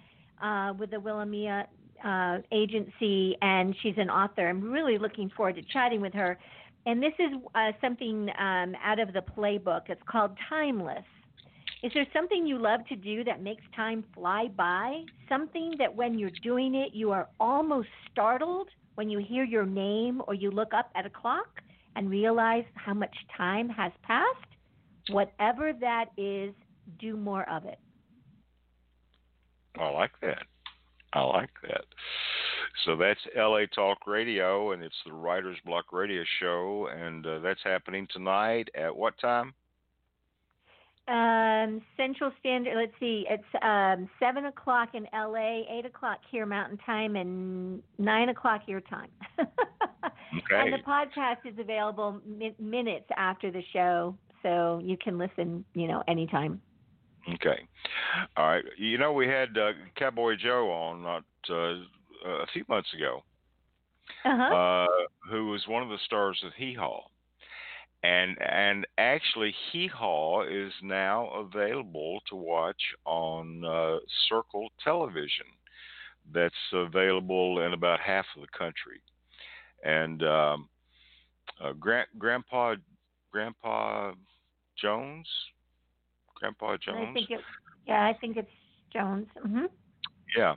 uh, 0.43 0.73
with 0.77 0.91
the 0.91 0.99
Wilhelmina 0.99 1.67
uh, 2.03 2.39
agency, 2.51 3.37
and 3.41 3.75
she's 3.81 3.95
an 3.97 4.09
author. 4.09 4.47
I'm 4.47 4.61
really 4.61 4.97
looking 4.97 5.31
forward 5.35 5.55
to 5.55 5.61
chatting 5.73 6.01
with 6.01 6.13
her 6.13 6.37
and 6.87 7.03
this 7.03 7.13
is 7.19 7.33
uh, 7.53 7.73
something 7.81 8.29
um, 8.39 8.73
out 8.81 8.97
of 8.97 9.11
the 9.11 9.21
playbook. 9.37 9.81
It's 9.89 10.01
called 10.09 10.31
Timeless. 10.49 11.03
Is 11.83 11.91
there 11.93 12.07
something 12.13 12.47
you 12.47 12.57
love 12.57 12.79
to 12.87 12.95
do 12.95 13.25
that 13.25 13.43
makes 13.43 13.61
time 13.75 14.05
fly 14.15 14.47
by? 14.55 15.03
Something 15.27 15.73
that 15.79 15.93
when 15.93 16.17
you're 16.17 16.31
doing 16.41 16.75
it, 16.75 16.95
you 16.95 17.11
are 17.11 17.27
almost 17.41 17.89
startled 18.09 18.69
when 18.95 19.09
you 19.09 19.19
hear 19.19 19.43
your 19.43 19.65
name 19.65 20.21
or 20.27 20.33
you 20.33 20.49
look 20.49 20.73
up 20.73 20.89
at 20.95 21.05
a 21.05 21.09
clock 21.09 21.61
and 21.97 22.09
realize 22.09 22.63
how 22.75 22.93
much 22.93 23.15
time 23.35 23.67
has 23.67 23.91
passed? 24.03 24.47
Whatever 25.09 25.73
that 25.81 26.05
is, 26.17 26.53
do 26.99 27.17
more 27.17 27.47
of 27.49 27.65
it. 27.65 27.79
I 29.77 29.89
like 29.89 30.11
that. 30.21 30.43
I 31.11 31.21
like 31.21 31.49
that. 31.63 31.83
So 32.85 32.95
that's 32.95 33.19
LA 33.35 33.65
Talk 33.73 34.05
Radio, 34.05 34.71
and 34.71 34.83
it's 34.83 34.95
the 35.05 35.13
Writer's 35.13 35.57
Block 35.65 35.91
Radio 35.91 36.23
Show, 36.39 36.89
and 36.95 37.25
uh, 37.25 37.39
that's 37.39 37.59
happening 37.63 38.07
tonight 38.11 38.69
at 38.75 38.95
what 38.95 39.17
time? 39.19 39.53
Um, 41.07 41.81
Central 41.95 42.31
Standard. 42.39 42.75
Let's 42.75 42.91
see. 42.99 43.25
It's 43.29 43.43
um, 43.63 44.09
seven 44.19 44.45
o'clock 44.45 44.89
in 44.93 45.07
LA, 45.13 45.61
eight 45.69 45.85
o'clock 45.85 46.19
here 46.29 46.45
Mountain 46.45 46.79
Time, 46.85 47.15
and 47.15 47.81
nine 47.97 48.29
o'clock 48.29 48.63
your 48.67 48.81
time. 48.81 49.09
Okay. 49.39 49.47
And 50.51 50.73
the 50.73 50.83
podcast 50.85 51.37
is 51.45 51.57
available 51.57 52.19
mi- 52.25 52.55
minutes 52.59 53.05
after 53.15 53.49
the 53.49 53.61
show, 53.71 54.15
so 54.43 54.81
you 54.83 54.97
can 54.97 55.17
listen. 55.17 55.63
You 55.73 55.87
know, 55.87 56.03
anytime. 56.07 56.61
Okay. 57.35 57.67
All 58.35 58.47
right. 58.47 58.63
You 58.77 58.97
know, 58.97 59.13
we 59.13 59.27
had 59.27 59.57
uh, 59.57 59.71
Cowboy 59.95 60.35
Joe 60.35 60.69
on 60.69 61.03
not 61.03 61.23
uh, 61.49 61.83
a 62.25 62.47
few 62.53 62.63
months 62.67 62.93
ago, 62.93 63.23
Uh-huh. 64.25 64.53
uh, 64.55 64.87
who 65.29 65.47
was 65.47 65.67
one 65.67 65.83
of 65.83 65.89
the 65.89 65.97
stars 66.05 66.41
of 66.45 66.53
Hee 66.53 66.73
Haw. 66.73 67.01
And 68.03 68.37
and 68.41 68.85
actually, 68.97 69.53
Hee 69.71 69.87
Haw 69.87 70.43
is 70.43 70.71
now 70.83 71.29
available 71.29 72.19
to 72.29 72.35
watch 72.35 72.81
on 73.05 73.65
uh, 73.65 73.97
Circle 74.29 74.69
Television. 74.83 75.47
That's 76.31 76.53
available 76.73 77.61
in 77.65 77.73
about 77.73 77.99
half 77.99 78.25
of 78.35 78.41
the 78.41 78.57
country. 78.57 79.01
And 79.83 80.21
um, 80.23 80.69
uh, 81.61 81.73
Grand, 81.73 82.07
Grandpa 82.17 82.75
Grandpa 83.31 84.13
Jones, 84.79 85.27
Grandpa 86.35 86.77
Jones. 86.77 87.07
I 87.09 87.13
think 87.13 87.29
it. 87.31 87.41
Yeah, 87.87 88.05
I 88.05 88.13
think 88.13 88.37
it's 88.37 88.51
Jones. 88.93 89.27
hmm 89.43 89.65
Yeah. 90.35 90.55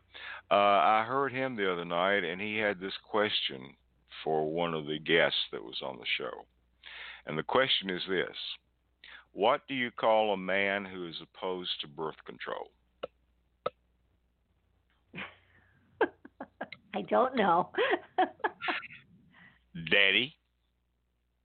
Uh, 0.51 0.55
I 0.55 1.05
heard 1.06 1.32
him 1.32 1.56
the 1.56 1.72
other 1.72 1.84
night, 1.84 2.24
and 2.24 2.40
he 2.40 2.56
had 2.56 2.80
this 2.80 2.94
question 3.09 3.74
for 4.24 4.51
one 4.51 4.74
of 4.74 4.86
the 4.86 4.98
guests 4.98 5.38
that 5.52 5.62
was 5.62 5.80
on 5.82 5.97
the 5.97 6.06
show. 6.18 6.44
And 7.26 7.38
the 7.38 7.42
question 7.42 7.90
is 7.90 8.02
this 8.09 8.36
What 9.32 9.60
do 9.68 9.74
you 9.74 9.90
call 9.90 10.32
a 10.32 10.36
man 10.36 10.84
who 10.84 11.06
is 11.06 11.16
opposed 11.22 11.70
to 11.80 11.88
birth 11.88 12.16
control? 12.26 12.70
I 16.94 17.02
don't 17.02 17.36
know. 17.36 17.70
Daddy? 19.90 20.34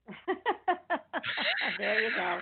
there 1.78 2.02
you 2.04 2.10
go. 2.16 2.40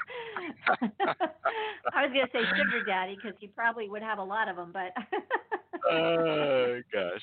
I 1.93 2.05
was 2.05 2.11
going 2.13 2.25
to 2.25 2.31
say 2.33 2.43
sugar 2.57 2.83
daddy 2.85 3.15
because 3.15 3.37
he 3.39 3.47
probably 3.47 3.89
would 3.89 4.01
have 4.01 4.17
a 4.17 4.23
lot 4.23 4.49
of 4.49 4.55
them, 4.57 4.71
but 4.73 4.93
Oh, 5.91 6.79
gosh. 6.91 7.21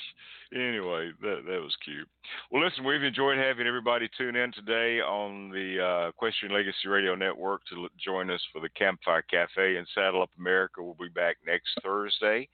Anyway, 0.52 1.12
that, 1.22 1.42
that 1.46 1.60
was 1.62 1.76
cute. 1.84 2.08
Well, 2.50 2.64
listen, 2.64 2.84
we've 2.84 3.02
enjoyed 3.02 3.38
having 3.38 3.66
everybody 3.66 4.08
tune 4.18 4.36
in 4.36 4.52
today 4.52 5.00
on 5.00 5.50
the 5.50 5.80
uh, 5.80 6.08
Equestrian 6.08 6.54
Legacy 6.54 6.88
Radio 6.88 7.14
Network 7.14 7.62
to 7.66 7.84
l- 7.84 7.88
join 8.04 8.30
us 8.30 8.40
for 8.52 8.60
the 8.60 8.68
Campfire 8.70 9.22
Cafe 9.22 9.76
and 9.76 9.86
Saddle 9.94 10.22
Up 10.22 10.30
America. 10.38 10.82
We'll 10.82 10.94
be 10.94 11.08
back 11.08 11.36
next 11.46 11.68
Thursday. 11.82 12.48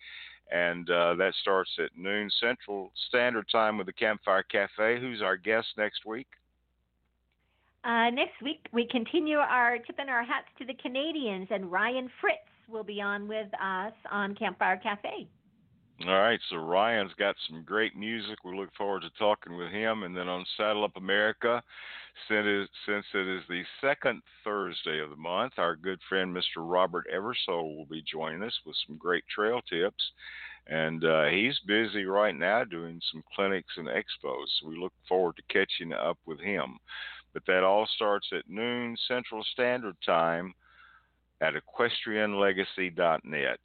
And 0.52 0.88
uh, 0.90 1.14
that 1.14 1.32
starts 1.40 1.70
at 1.78 1.90
noon 1.96 2.30
Central 2.40 2.92
Standard 3.08 3.46
Time 3.50 3.78
with 3.78 3.86
the 3.86 3.92
Campfire 3.92 4.44
Cafe. 4.44 5.00
Who's 5.00 5.22
our 5.22 5.36
guest 5.36 5.68
next 5.76 6.04
week? 6.04 6.28
uh, 7.84 8.10
next 8.10 8.42
week 8.42 8.66
we 8.72 8.86
continue 8.88 9.38
our 9.38 9.78
tipping 9.78 10.08
our 10.08 10.24
hats 10.24 10.48
to 10.58 10.64
the 10.64 10.74
Canadians, 10.74 11.46
and 11.50 11.70
Ryan 11.70 12.10
Fritz 12.20 12.38
will 12.68 12.82
be 12.84 13.00
on 13.00 13.28
with 13.28 13.46
us 13.62 13.92
on 14.10 14.34
Campfire 14.34 14.76
Cafe. 14.76 15.28
All 16.04 16.12
right, 16.12 16.40
so 16.50 16.56
Ryan's 16.56 17.14
got 17.18 17.36
some 17.48 17.62
great 17.62 17.96
music. 17.96 18.44
We 18.44 18.54
look 18.54 18.68
forward 18.76 19.00
to 19.02 19.10
talking 19.18 19.56
with 19.56 19.72
him. 19.72 20.02
And 20.02 20.14
then 20.14 20.28
on 20.28 20.44
Saddle 20.56 20.84
Up 20.84 20.94
America, 20.96 21.62
since 22.28 22.68
it 23.14 23.26
is, 23.26 23.42
the 23.48 23.62
second 23.80 24.20
Thursday 24.44 25.00
of 25.00 25.08
the 25.08 25.16
month, 25.16 25.54
our 25.56 25.74
good 25.74 25.98
friend 26.06 26.36
Mr. 26.36 26.58
Robert 26.58 27.06
Eversole 27.12 27.76
will 27.76 27.86
be 27.86 28.02
joining 28.02 28.42
us 28.42 28.52
with 28.66 28.76
some 28.86 28.98
great 28.98 29.24
trail 29.34 29.62
tips. 29.62 30.12
And 30.66 31.02
uh, 31.02 31.24
he's 31.26 31.58
busy 31.66 32.04
right 32.04 32.36
now 32.36 32.64
doing 32.64 33.00
some 33.10 33.24
clinics 33.34 33.72
and 33.78 33.88
expos. 33.88 34.48
So 34.60 34.68
we 34.68 34.78
look 34.78 34.92
forward 35.08 35.36
to 35.36 35.42
catching 35.50 35.94
up 35.94 36.18
with 36.26 36.40
him. 36.40 36.78
But 37.32 37.46
that 37.46 37.64
all 37.64 37.88
starts 37.94 38.28
at 38.32 38.50
noon 38.50 38.98
Central 39.08 39.42
Standard 39.52 39.96
Time 40.04 40.52
at 41.40 41.54
equestrianlegacy.net. 41.54 43.60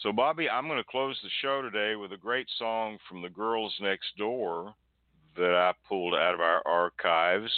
So, 0.00 0.12
Bobbi, 0.12 0.46
I'm 0.50 0.66
going 0.68 0.78
to 0.78 0.90
close 0.90 1.18
the 1.22 1.30
show 1.42 1.62
today 1.62 1.96
with 1.96 2.12
a 2.12 2.16
great 2.16 2.46
song 2.58 2.98
from 3.08 3.22
the 3.22 3.28
Girls 3.28 3.74
Next 3.80 4.16
Door 4.18 4.74
that 5.36 5.54
I 5.54 5.72
pulled 5.88 6.14
out 6.14 6.34
of 6.34 6.40
our 6.40 6.62
archives. 6.66 7.52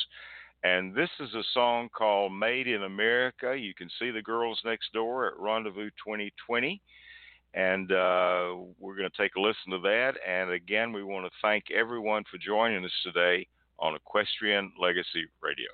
And 0.65 0.95
this 0.95 1.11
is 1.20 1.32
a 1.35 1.43
song 1.55 1.89
called 1.97 2.32
Made 2.32 2.66
in 2.66 2.82
America. 2.82 3.57
You 3.57 3.74
can 3.74 3.89
see 3.99 4.11
the 4.11 4.23
Girls 4.23 4.61
Next 4.65 4.93
Door 4.93 5.28
at 5.28 5.39
Rendezvous 5.39 5.90
2020. 6.05 6.81
And 7.55 7.93
uh, 7.93 8.57
we're 8.78 8.97
going 8.97 9.11
to 9.11 9.16
take 9.16 9.36
a 9.36 9.40
listen 9.40 9.70
to 9.70 9.78
that. 9.81 10.15
And 10.27 10.51
again, 10.51 10.93
we 10.93 11.03
want 11.03 11.27
to 11.27 11.32
thank 11.40 11.70
everyone 11.70 12.24
for 12.31 12.39
joining 12.39 12.85
us 12.85 12.93
today 13.05 13.47
on 13.78 13.95
Equestrian 13.95 14.73
Legacy 14.78 15.27
Radio. 15.40 15.69